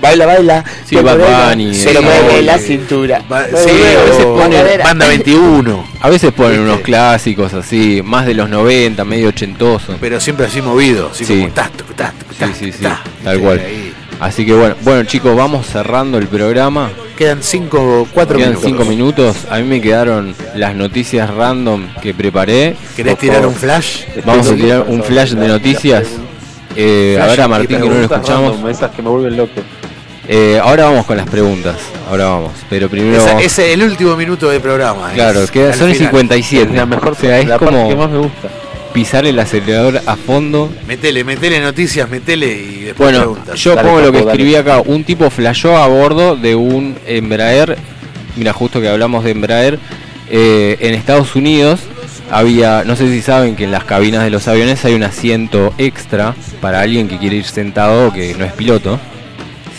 Baila, 0.00 0.26
baila. 0.26 0.64
Sí, 0.84 0.96
Bad 0.96 1.50
Bunny, 1.50 1.74
Se 1.74 1.94
lo 1.94 2.02
mueve 2.02 2.42
la 2.42 2.58
cintura. 2.58 3.22
Ba- 3.28 3.46
sí, 3.46 3.70
a 3.70 4.02
veces 4.02 4.24
ponen. 4.24 4.80
Banda 4.82 5.06
21, 5.06 5.84
A 6.00 6.10
veces 6.10 6.32
ponen 6.32 6.52
¿Viste? 6.58 6.64
unos 6.72 6.80
clásicos 6.80 7.54
así, 7.54 8.02
más 8.04 8.26
de 8.26 8.34
los 8.34 8.50
90, 8.50 9.04
medio 9.04 9.28
ochentosos. 9.28 9.94
pero 10.00 10.18
siempre 10.20 10.46
así 10.46 10.60
movido, 10.60 11.10
así 11.12 11.24
Sí. 11.24 11.38
como 11.38 11.52
tas, 11.52 11.70
tuc, 11.70 11.86
Sí, 12.36 12.46
sí, 12.58 12.72
sí, 12.72 12.84
tal 13.22 13.38
cual. 13.38 13.60
Ahí. 13.60 13.91
Así 14.22 14.46
que 14.46 14.52
bueno, 14.54 14.76
bueno 14.82 15.02
chicos, 15.02 15.34
vamos 15.36 15.66
cerrando 15.66 16.16
el 16.16 16.28
programa. 16.28 16.90
Quedan 17.18 17.42
5, 17.42 18.06
4 18.12 18.36
Quedan 18.38 18.50
minutos. 18.50 18.70
5 18.70 18.84
minutos. 18.84 19.36
A 19.50 19.58
mí 19.58 19.64
me 19.64 19.80
quedaron 19.80 20.32
las 20.54 20.76
noticias 20.76 21.28
random 21.28 21.88
que 22.00 22.14
preparé. 22.14 22.76
¿Querés 22.94 23.18
tirar 23.18 23.44
un 23.44 23.54
flash? 23.54 24.02
Vamos 24.24 24.48
a 24.48 24.54
tirar 24.54 24.84
un 24.86 25.02
flash 25.02 25.32
de 25.32 25.48
noticias. 25.48 26.06
Eh, 26.76 27.18
a 27.20 27.24
Flash 27.24 27.30
ver 27.36 27.40
a 27.40 27.44
y 27.44 27.48
Martín 27.48 27.80
que 27.82 27.88
no 27.88 27.94
lo 27.96 28.00
escuchamos. 28.02 28.52
random, 28.52 28.70
esas 28.70 28.90
que 28.92 29.02
me 29.02 29.08
vuelven 29.10 29.36
loco. 29.36 29.60
Eh, 30.28 30.60
ahora 30.62 30.84
vamos 30.84 31.04
con 31.04 31.16
las 31.16 31.26
preguntas. 31.28 31.76
Ahora 32.08 32.26
vamos. 32.26 32.52
Pero 32.70 32.88
primero. 32.88 33.16
Esa- 33.18 33.26
vamos- 33.26 33.42
es 33.42 33.58
el 33.58 33.82
último 33.82 34.14
minuto 34.16 34.48
de 34.48 34.60
programa. 34.60 35.10
Claro, 35.14 35.42
es 35.42 35.50
queda, 35.50 35.72
son 35.72 35.90
final. 35.92 35.96
57. 36.10 36.72
La 36.74 36.86
mejor 36.86 37.10
o 37.10 37.14
sea, 37.16 37.40
es 37.40 37.46
la 37.48 37.58
parte 37.58 37.74
como 37.74 37.88
que 37.88 37.96
más 37.96 38.08
me 38.10 38.18
gusta. 38.18 38.48
Pisar 38.92 39.26
el 39.26 39.38
acelerador 39.38 40.00
a 40.06 40.16
fondo. 40.16 40.70
Metele, 40.86 41.24
metele 41.24 41.60
noticias, 41.60 42.08
metele 42.08 42.46
y 42.46 42.80
después 42.84 43.10
Bueno, 43.10 43.18
preguntas. 43.32 43.58
yo 43.60 43.74
Dale, 43.74 43.88
pongo 43.88 44.00
lo 44.00 44.12
que 44.12 44.18
dale. 44.18 44.30
escribí 44.30 44.54
acá. 44.54 44.80
Un 44.84 45.04
tipo 45.04 45.28
flasheó 45.30 45.76
a 45.76 45.86
bordo 45.88 46.36
de 46.36 46.54
un 46.54 46.96
Embraer. 47.06 47.76
Mira, 48.36 48.52
justo 48.52 48.80
que 48.80 48.88
hablamos 48.88 49.24
de 49.24 49.30
Embraer. 49.32 49.78
eh, 50.30 50.76
en 50.80 50.94
Estados 50.94 51.34
Unidos 51.36 51.80
había, 52.30 52.84
no 52.84 52.96
sé 52.96 53.08
si 53.08 53.20
saben 53.20 53.56
que 53.56 53.64
en 53.64 53.70
las 53.72 53.84
cabinas 53.84 54.24
de 54.24 54.30
los 54.30 54.48
aviones 54.48 54.82
hay 54.86 54.94
un 54.94 55.02
asiento 55.02 55.74
extra 55.76 56.34
para 56.62 56.80
alguien 56.80 57.06
que 57.08 57.18
quiere 57.18 57.36
ir 57.36 57.44
sentado 57.44 58.08
o 58.08 58.12
que 58.12 58.34
no 58.38 58.44
es 58.46 58.52
piloto. 58.52 58.98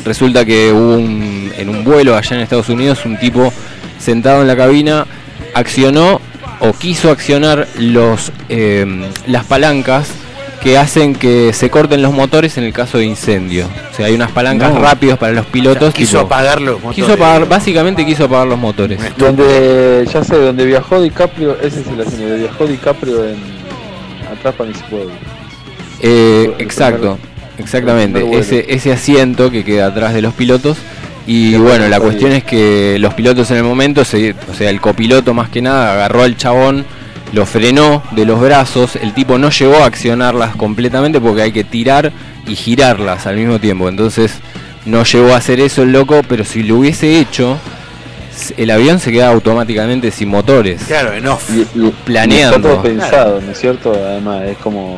Resulta 0.05 0.45
que 0.45 0.71
hubo 0.71 0.95
un, 0.97 1.51
en 1.57 1.69
un 1.69 1.83
vuelo 1.83 2.15
allá 2.15 2.35
en 2.35 2.41
Estados 2.43 2.69
Unidos 2.69 3.05
un 3.05 3.17
tipo 3.17 3.51
sentado 3.97 4.41
en 4.41 4.47
la 4.47 4.55
cabina 4.55 5.07
accionó 5.55 6.19
o 6.63 6.73
quiso 6.73 7.11
accionar 7.11 7.67
los, 7.77 8.31
eh, 8.49 8.85
las 9.27 9.43
palancas 9.45 10.07
que 10.61 10.77
hacen 10.77 11.13
que 11.13 11.51
se 11.51 11.69
corten 11.69 12.01
los 12.01 12.13
motores 12.13 12.57
en 12.57 12.63
el 12.63 12.71
caso 12.71 12.97
de 12.97 13.05
incendio. 13.05 13.67
O 13.91 13.95
sea, 13.95 14.05
hay 14.05 14.13
unas 14.15 14.31
palancas 14.31 14.73
No. 14.73 14.79
rápidos 14.79 15.19
para 15.19 15.33
los 15.33 15.45
pilotos. 15.45 15.93
quiso 15.93 16.19
tipo- 16.19 16.25
apagar 16.27 16.61
los 16.61 16.75
motores. 16.81 16.95
Quiso 16.95 17.13
apagar, 17.13 17.49
básicamente 17.49 18.05
quiso 18.05 18.23
apagar 18.25 18.47
los 18.47 18.57
motores. 18.57 18.97
Donde, 19.17 20.07
ya 20.11 20.23
sé, 20.23 20.37
donde 20.37 20.65
viajó 20.65 21.01
DiCaprio, 21.01 21.57
ese 21.61 21.81
es 21.81 21.87
el 21.87 21.99
asiento, 21.99 22.27
donde 22.29 22.37
viajó 22.39 22.65
DiCaprio 22.65 23.25
en 23.27 23.35
si 24.73 24.83
puedo. 24.89 25.09
Eh, 26.01 26.53
El 26.57 26.61
exacto, 26.61 27.17
exactamente. 27.57 28.25
Ese, 28.37 28.65
ese 28.73 28.91
asiento 28.93 29.51
que 29.51 29.63
queda 29.63 29.87
atrás 29.87 30.13
de 30.13 30.21
los 30.21 30.33
pilotos. 30.33 30.77
Y 31.25 31.55
bueno, 31.55 31.87
la 31.87 31.99
cuestión 31.99 32.33
es 32.33 32.43
que 32.43 32.97
los 32.99 33.13
pilotos 33.13 33.49
en 33.51 33.57
el 33.57 33.63
momento, 33.63 34.03
se, 34.03 34.35
o 34.51 34.53
sea, 34.53 34.69
el 34.69 34.81
copiloto 34.81 35.33
más 35.33 35.49
que 35.49 35.61
nada 35.61 35.93
agarró 35.93 36.23
al 36.23 36.35
chabón, 36.35 36.85
lo 37.31 37.45
frenó 37.45 38.03
de 38.11 38.25
los 38.25 38.41
brazos. 38.41 38.97
El 38.97 39.13
tipo 39.13 39.37
no 39.37 39.49
llegó 39.49 39.77
a 39.77 39.85
accionarlas 39.85 40.55
completamente 40.55 41.21
porque 41.21 41.43
hay 41.43 41.51
que 41.53 41.63
tirar 41.63 42.11
y 42.45 42.55
girarlas 42.55 43.25
al 43.25 43.37
mismo 43.37 43.57
tiempo. 43.59 43.87
Entonces 43.87 44.33
no 44.85 45.03
llegó 45.05 45.33
a 45.33 45.37
hacer 45.37 45.61
eso 45.61 45.83
el 45.83 45.93
loco, 45.93 46.21
pero 46.27 46.43
si 46.43 46.61
lo 46.61 46.75
hubiese 46.79 47.17
hecho, 47.19 47.57
el 48.57 48.69
avión 48.69 48.99
se 48.99 49.11
queda 49.13 49.29
automáticamente 49.29 50.11
sin 50.11 50.27
motores. 50.27 50.81
Claro, 50.85 51.13
en 51.13 51.25
off. 51.27 51.49
Y, 51.49 51.61
y- 51.79 51.93
Planeando. 52.03 52.57
y 52.57 52.59
está 52.59 52.61
todo 52.69 52.81
pensado, 52.83 53.41
¿no 53.41 53.51
es 53.51 53.57
cierto? 53.59 53.93
Además, 53.93 54.43
es 54.43 54.57
como 54.57 54.97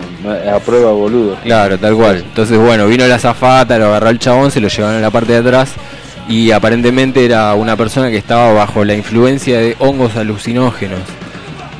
a 0.51 0.57
prueba 0.59 0.91
boludo. 0.91 1.37
Claro, 1.43 1.77
tal 1.77 1.95
cual. 1.95 2.17
Entonces, 2.27 2.57
bueno, 2.57 2.87
vino 2.87 3.05
la 3.05 3.19
zafata, 3.19 3.77
lo 3.77 3.85
agarró 3.87 4.09
el 4.09 4.17
chabón, 4.17 4.49
se 4.49 4.59
lo 4.59 4.69
llevaron 4.69 4.97
a 4.97 5.01
la 5.01 5.11
parte 5.11 5.33
de 5.33 5.39
atrás 5.39 5.73
y 6.27 6.51
aparentemente 6.51 7.23
era 7.25 7.53
una 7.55 7.75
persona 7.75 8.09
que 8.09 8.17
estaba 8.17 8.51
bajo 8.53 8.83
la 8.83 8.95
influencia 8.95 9.59
de 9.59 9.75
hongos 9.79 10.15
alucinógenos. 10.15 10.99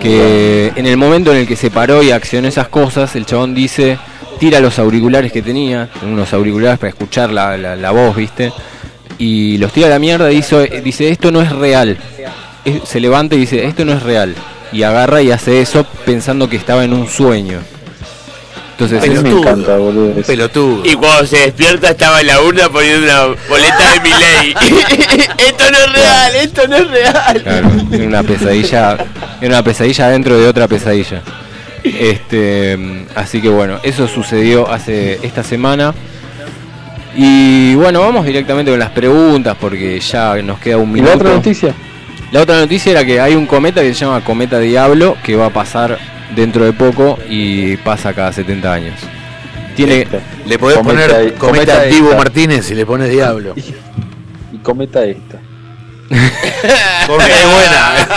Que 0.01 0.71
en 0.75 0.85
el 0.85 0.97
momento 0.97 1.31
en 1.31 1.37
el 1.39 1.47
que 1.47 1.55
se 1.55 1.71
paró 1.71 2.03
y 2.03 2.11
accionó 2.11 2.47
esas 2.47 2.67
cosas, 2.67 3.15
el 3.15 3.25
chabón 3.25 3.55
dice, 3.55 3.97
tira 4.39 4.59
los 4.59 4.77
auriculares 4.77 5.31
que 5.31 5.41
tenía, 5.41 5.89
unos 6.03 6.33
auriculares 6.33 6.77
para 6.77 6.89
escuchar 6.89 7.31
la, 7.31 7.57
la- 7.57 7.91
voz, 7.91 8.15
¿viste? 8.15 8.51
Y 9.17 9.57
los 9.57 9.71
tira 9.71 9.87
a 9.87 9.91
la 9.91 9.99
mierda 9.99 10.31
y 10.31 10.37
dice, 10.37 10.81
dice 10.83 11.09
esto 11.09 11.31
no 11.31 11.41
es 11.41 11.51
real. 11.51 11.97
Se 12.83 12.99
levanta 12.99 13.35
y 13.35 13.39
dice, 13.39 13.65
esto 13.65 13.85
no 13.85 13.93
es 13.93 14.03
real. 14.03 14.35
Y 14.73 14.83
agarra 14.83 15.21
y 15.21 15.31
hace 15.31 15.61
eso 15.61 15.85
pensando 16.05 16.49
que 16.49 16.57
estaba 16.57 16.83
en 16.83 16.93
un 16.93 17.07
sueño. 17.07 17.59
Entonces, 18.77 19.01
me 19.01 19.07
Pelotudo. 19.07 19.37
encanta, 19.39 19.77
boludo. 19.77 20.11
eso. 20.19 20.27
Pelotudo. 20.27 20.85
Y 20.85 20.93
cuando 20.95 21.25
se 21.25 21.37
despierta 21.37 21.91
estaba 21.91 22.19
en 22.19 22.27
la 22.27 22.41
urna 22.41 22.67
poniendo 22.67 23.05
una 23.05 23.35
boleta 23.47 23.91
de 23.93 23.99
mi 24.01 24.09
ley. 24.09 24.53
esto 25.37 25.63
no 25.71 25.77
es 25.77 25.93
real, 25.93 26.35
esto 26.35 26.67
no 26.67 26.75
es 26.75 26.87
real. 26.91 27.41
Claro, 27.41 27.71
era 27.91 28.03
una 28.05 28.23
pesadilla, 28.23 28.97
era 29.39 29.47
una 29.55 29.63
pesadilla 29.63 30.09
dentro 30.09 30.37
de 30.37 30.47
otra 30.49 30.67
pesadilla. 30.67 31.21
Este, 31.85 32.77
así 33.15 33.41
que 33.41 33.47
bueno, 33.47 33.79
eso 33.83 34.07
sucedió 34.09 34.69
hace 34.69 35.19
esta 35.25 35.41
semana. 35.43 35.93
Y 37.15 37.75
bueno, 37.75 38.01
vamos 38.01 38.25
directamente 38.25 38.71
con 38.71 38.79
las 38.79 38.89
preguntas 38.89 39.55
porque 39.57 39.99
ya 40.01 40.35
nos 40.41 40.59
queda 40.59 40.77
un 40.77 40.89
¿Y 40.89 40.93
minuto. 40.95 41.11
la 41.11 41.15
otra 41.15 41.29
noticia? 41.33 41.73
La 42.31 42.41
otra 42.41 42.59
noticia 42.59 42.91
era 42.91 43.05
que 43.05 43.21
hay 43.21 43.35
un 43.35 43.45
cometa 43.45 43.81
que 43.81 43.93
se 43.93 44.01
llama 44.03 44.21
Cometa 44.21 44.59
Diablo 44.59 45.15
que 45.23 45.37
va 45.37 45.45
a 45.45 45.49
pasar 45.51 45.97
dentro 46.35 46.65
de 46.65 46.73
poco 46.73 47.19
y 47.29 47.77
pasa 47.77 48.13
cada 48.13 48.31
70 48.33 48.73
años. 48.73 48.95
Tiene 49.75 50.07
Le 50.45 50.57
podés 50.57 50.77
Cometa- 50.77 51.07
poner 51.07 51.33
cometa, 51.35 51.83
cometa. 51.89 52.15
Martínez 52.17 52.71
y 52.71 52.75
le 52.75 52.85
pones 52.85 53.09
Diablo. 53.09 53.53
Y 54.53 54.57
cometa 54.59 55.03
esta. 55.03 55.37
Cometa 57.07 57.27
es 57.29 57.45
buena. 57.51 58.07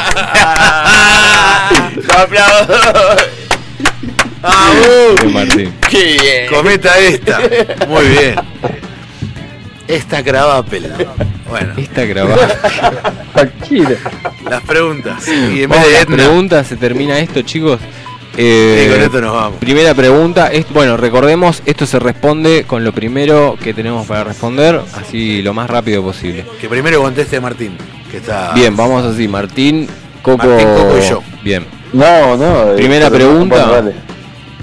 Aplaudo. 2.22 2.74
Ah, 4.42 4.70
uh, 5.24 5.28
Martín. 5.30 5.72
Qué 5.90 6.04
bien. 6.20 6.46
cometa 6.48 6.96
esta. 6.98 7.40
Muy 7.88 8.06
bien. 8.06 8.34
Esta 9.88 10.22
cravapel. 10.22 10.92
Bueno, 11.48 11.72
Esta. 11.78 12.02
Cualquiera. 13.32 13.96
las 14.48 14.62
preguntas. 14.62 15.26
Y 15.26 15.62
en 15.62 15.70
vez 15.70 15.82
de 15.82 15.92
las 15.92 16.02
Etna, 16.02 16.16
preguntas, 16.16 16.66
se 16.66 16.76
termina 16.76 17.18
esto, 17.18 17.40
chicos. 17.42 17.80
y 18.36 18.40
Eh, 18.40 18.88
con 18.92 19.02
esto 19.02 19.20
nos 19.22 19.32
vamos. 19.32 19.58
Primera 19.58 19.94
pregunta, 19.94 20.48
es, 20.52 20.68
bueno, 20.70 20.98
recordemos, 20.98 21.62
esto 21.64 21.86
se 21.86 21.98
responde 21.98 22.64
con 22.66 22.84
lo 22.84 22.92
primero 22.92 23.56
que 23.62 23.72
tenemos 23.72 24.06
para 24.06 24.24
responder, 24.24 24.80
así 24.94 25.40
lo 25.42 25.54
más 25.54 25.70
rápido 25.70 26.02
posible. 26.02 26.44
Que 26.60 26.68
primero 26.68 27.00
conteste 27.00 27.40
Martín, 27.40 27.76
que 28.10 28.18
está. 28.18 28.52
Bien, 28.52 28.76
vamos 28.76 29.04
así, 29.06 29.26
Martín, 29.26 29.88
Coco, 30.22 30.46
Martín, 30.46 30.68
Coco 30.68 30.98
y 30.98 31.08
yo. 31.08 31.22
Bien. 31.42 31.64
No, 31.94 32.36
no. 32.36 32.74
Primera 32.76 33.06
eh, 33.06 33.10
pregunta. 33.10 33.56
bueno, 33.56 33.72
dale. 33.72 33.92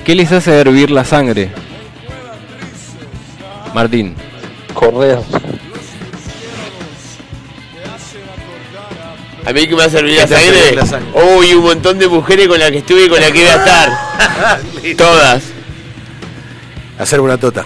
¿Qué 0.05 0.13
les 0.13 0.31
hace 0.31 0.51
hervir 0.59 0.91
la 0.91 1.03
sangre? 1.03 1.49
Martín. 3.73 4.13
Correr. 4.75 5.17
A 9.45 9.53
mí 9.53 9.67
que 9.67 9.75
me 9.75 9.83
ha 9.83 9.89
servido 9.89 10.25
¿Qué 10.25 10.33
la 10.33 10.39
sangre. 10.39 10.75
la 10.75 10.85
sangre? 10.85 11.55
Un 11.55 11.63
montón 11.63 11.97
de 11.97 12.07
mujeres 12.07 12.47
con 12.47 12.59
las 12.59 12.71
que 12.71 12.79
estuve 12.79 13.05
y 13.05 13.09
con 13.09 13.19
las 13.19 13.31
que 13.31 13.39
voy 13.39 13.47
a 13.47 13.55
estar. 13.55 13.91
Todas. 14.97 15.43
Hacer 16.99 17.19
una 17.19 17.37
tota. 17.37 17.65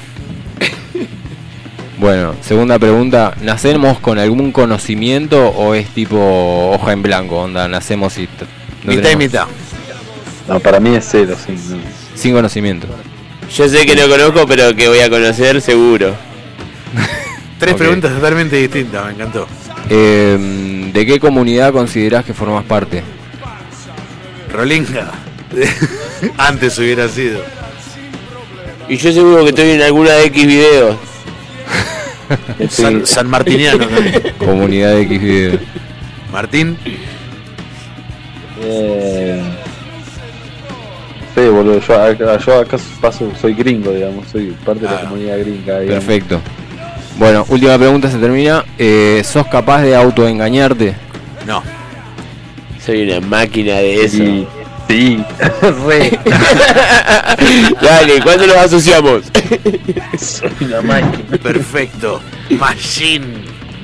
Bueno, 1.99 2.33
segunda 2.41 2.79
pregunta, 2.79 3.33
¿nacemos 3.41 3.99
con 3.99 4.19
algún 4.19 4.53
conocimiento 4.53 5.49
o 5.49 5.73
es 5.73 5.89
tipo 5.89 6.71
hoja 6.71 6.93
en 6.93 7.01
blanco? 7.01 7.39
Onda, 7.39 7.67
nacemos 7.67 8.17
y... 8.17 8.29
no 8.85 8.93
mitad 8.93 9.11
y 9.11 9.15
mitad. 9.17 9.47
No, 10.47 10.61
para 10.61 10.79
mí 10.79 10.95
es 10.95 11.05
cero, 11.09 11.35
sí. 11.45 11.53
no. 11.69 11.77
Sin 12.15 12.33
conocimiento. 12.33 12.87
Yo 13.53 13.67
sé 13.67 13.85
que 13.85 13.95
no 13.95 14.07
conozco, 14.07 14.47
pero 14.47 14.73
que 14.75 14.87
voy 14.87 14.99
a 14.99 15.09
conocer 15.09 15.61
seguro. 15.61 16.15
Tres 17.59 17.75
preguntas 17.75 18.13
totalmente 18.13 18.55
distintas, 18.55 19.05
me 19.05 19.11
encantó. 19.11 19.47
Eh, 19.89 20.89
¿De 20.93 21.05
qué 21.05 21.19
comunidad 21.19 21.73
considerás 21.73 22.23
que 22.23 22.33
formas 22.33 22.63
parte? 22.63 23.03
Rolinga. 24.51 25.11
Antes 26.37 26.77
hubiera 26.79 27.07
sido. 27.07 27.41
Y 28.87 28.97
yo 28.97 29.11
seguro 29.11 29.43
que 29.43 29.49
estoy 29.49 29.71
en 29.71 29.81
alguna 29.81 30.11
de 30.11 30.25
X 30.25 30.47
videos. 30.47 30.95
San, 32.69 33.05
San 33.05 33.27
Martiniano 33.29 33.87
también. 33.87 34.33
Comunidad 34.37 34.91
de 34.91 35.01
X 35.01 35.21
video. 35.21 35.59
Martín. 36.31 36.77
Eh, 38.61 39.41
sí, 41.35 41.41
boludo, 41.41 41.79
yo 41.79 42.01
acá, 42.01 42.37
yo 42.37 42.59
acá 42.59 42.77
paso, 42.99 43.31
soy 43.39 43.53
gringo, 43.53 43.91
digamos, 43.91 44.27
soy 44.27 44.55
parte 44.65 44.81
de 44.81 44.91
la 44.91 45.01
comunidad 45.01 45.39
gringa. 45.39 45.79
digamos. 45.79 46.05
Perfecto. 46.05 46.41
Bueno, 47.19 47.45
última 47.49 47.77
pregunta 47.77 48.09
se 48.09 48.17
termina. 48.17 48.63
Eh, 48.77 49.21
¿Sos 49.25 49.45
capaz 49.47 49.81
de 49.81 49.93
autoengañarte? 49.93 50.95
No. 51.45 51.61
Soy 52.83 53.03
una 53.03 53.19
máquina 53.19 53.75
de 53.75 54.05
eso. 54.05 54.17
Sí, 54.17 54.47
sí, 54.87 55.25
re. 55.85 56.17
Dale, 57.81 58.21
¿cuándo 58.23 58.47
los 58.47 58.55
asociamos? 58.55 59.23
soy 60.17 60.49
una 60.61 60.81
máquina. 60.81 61.37
Perfecto. 61.43 62.21
Machine. 62.51 63.25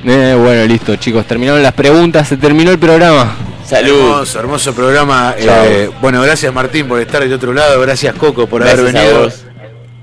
Eh, 0.05 0.37
bueno, 0.41 0.63
listo, 0.63 0.95
chicos. 0.95 1.25
Terminaron 1.25 1.61
las 1.61 1.73
preguntas, 1.73 2.29
se 2.29 2.37
terminó 2.37 2.71
el 2.71 2.79
programa. 2.79 3.35
Salud. 3.65 3.99
Hermoso, 3.99 4.39
hermoso 4.39 4.73
programa. 4.73 5.35
Eh, 5.37 5.89
bueno, 5.99 6.21
gracias 6.21 6.53
Martín 6.53 6.87
por 6.87 7.01
estar 7.01 7.21
del 7.21 7.33
otro 7.33 7.51
lado. 7.51 7.81
Gracias 7.81 8.15
Coco 8.15 8.47
por 8.47 8.61
haber 8.61 8.77
Gracias 8.77 8.93
venido. 8.93 9.44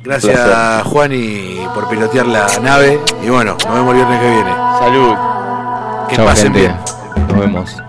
Gracias 0.04 0.34
Placer. 0.36 0.84
Juani 0.84 1.66
por 1.74 1.88
pilotear 1.88 2.26
la 2.26 2.46
nave. 2.60 3.00
Y 3.22 3.28
bueno, 3.30 3.56
nos 3.64 3.74
vemos 3.74 3.90
el 3.90 3.96
viernes 3.96 4.20
que 4.20 4.30
viene. 4.30 4.50
Salud. 4.78 5.14
Que 6.08 6.16
Chao, 6.16 6.26
pasen 6.26 6.44
gente. 6.52 6.58
bien. 6.60 6.76
Nos 7.28 7.38
vemos. 7.38 7.82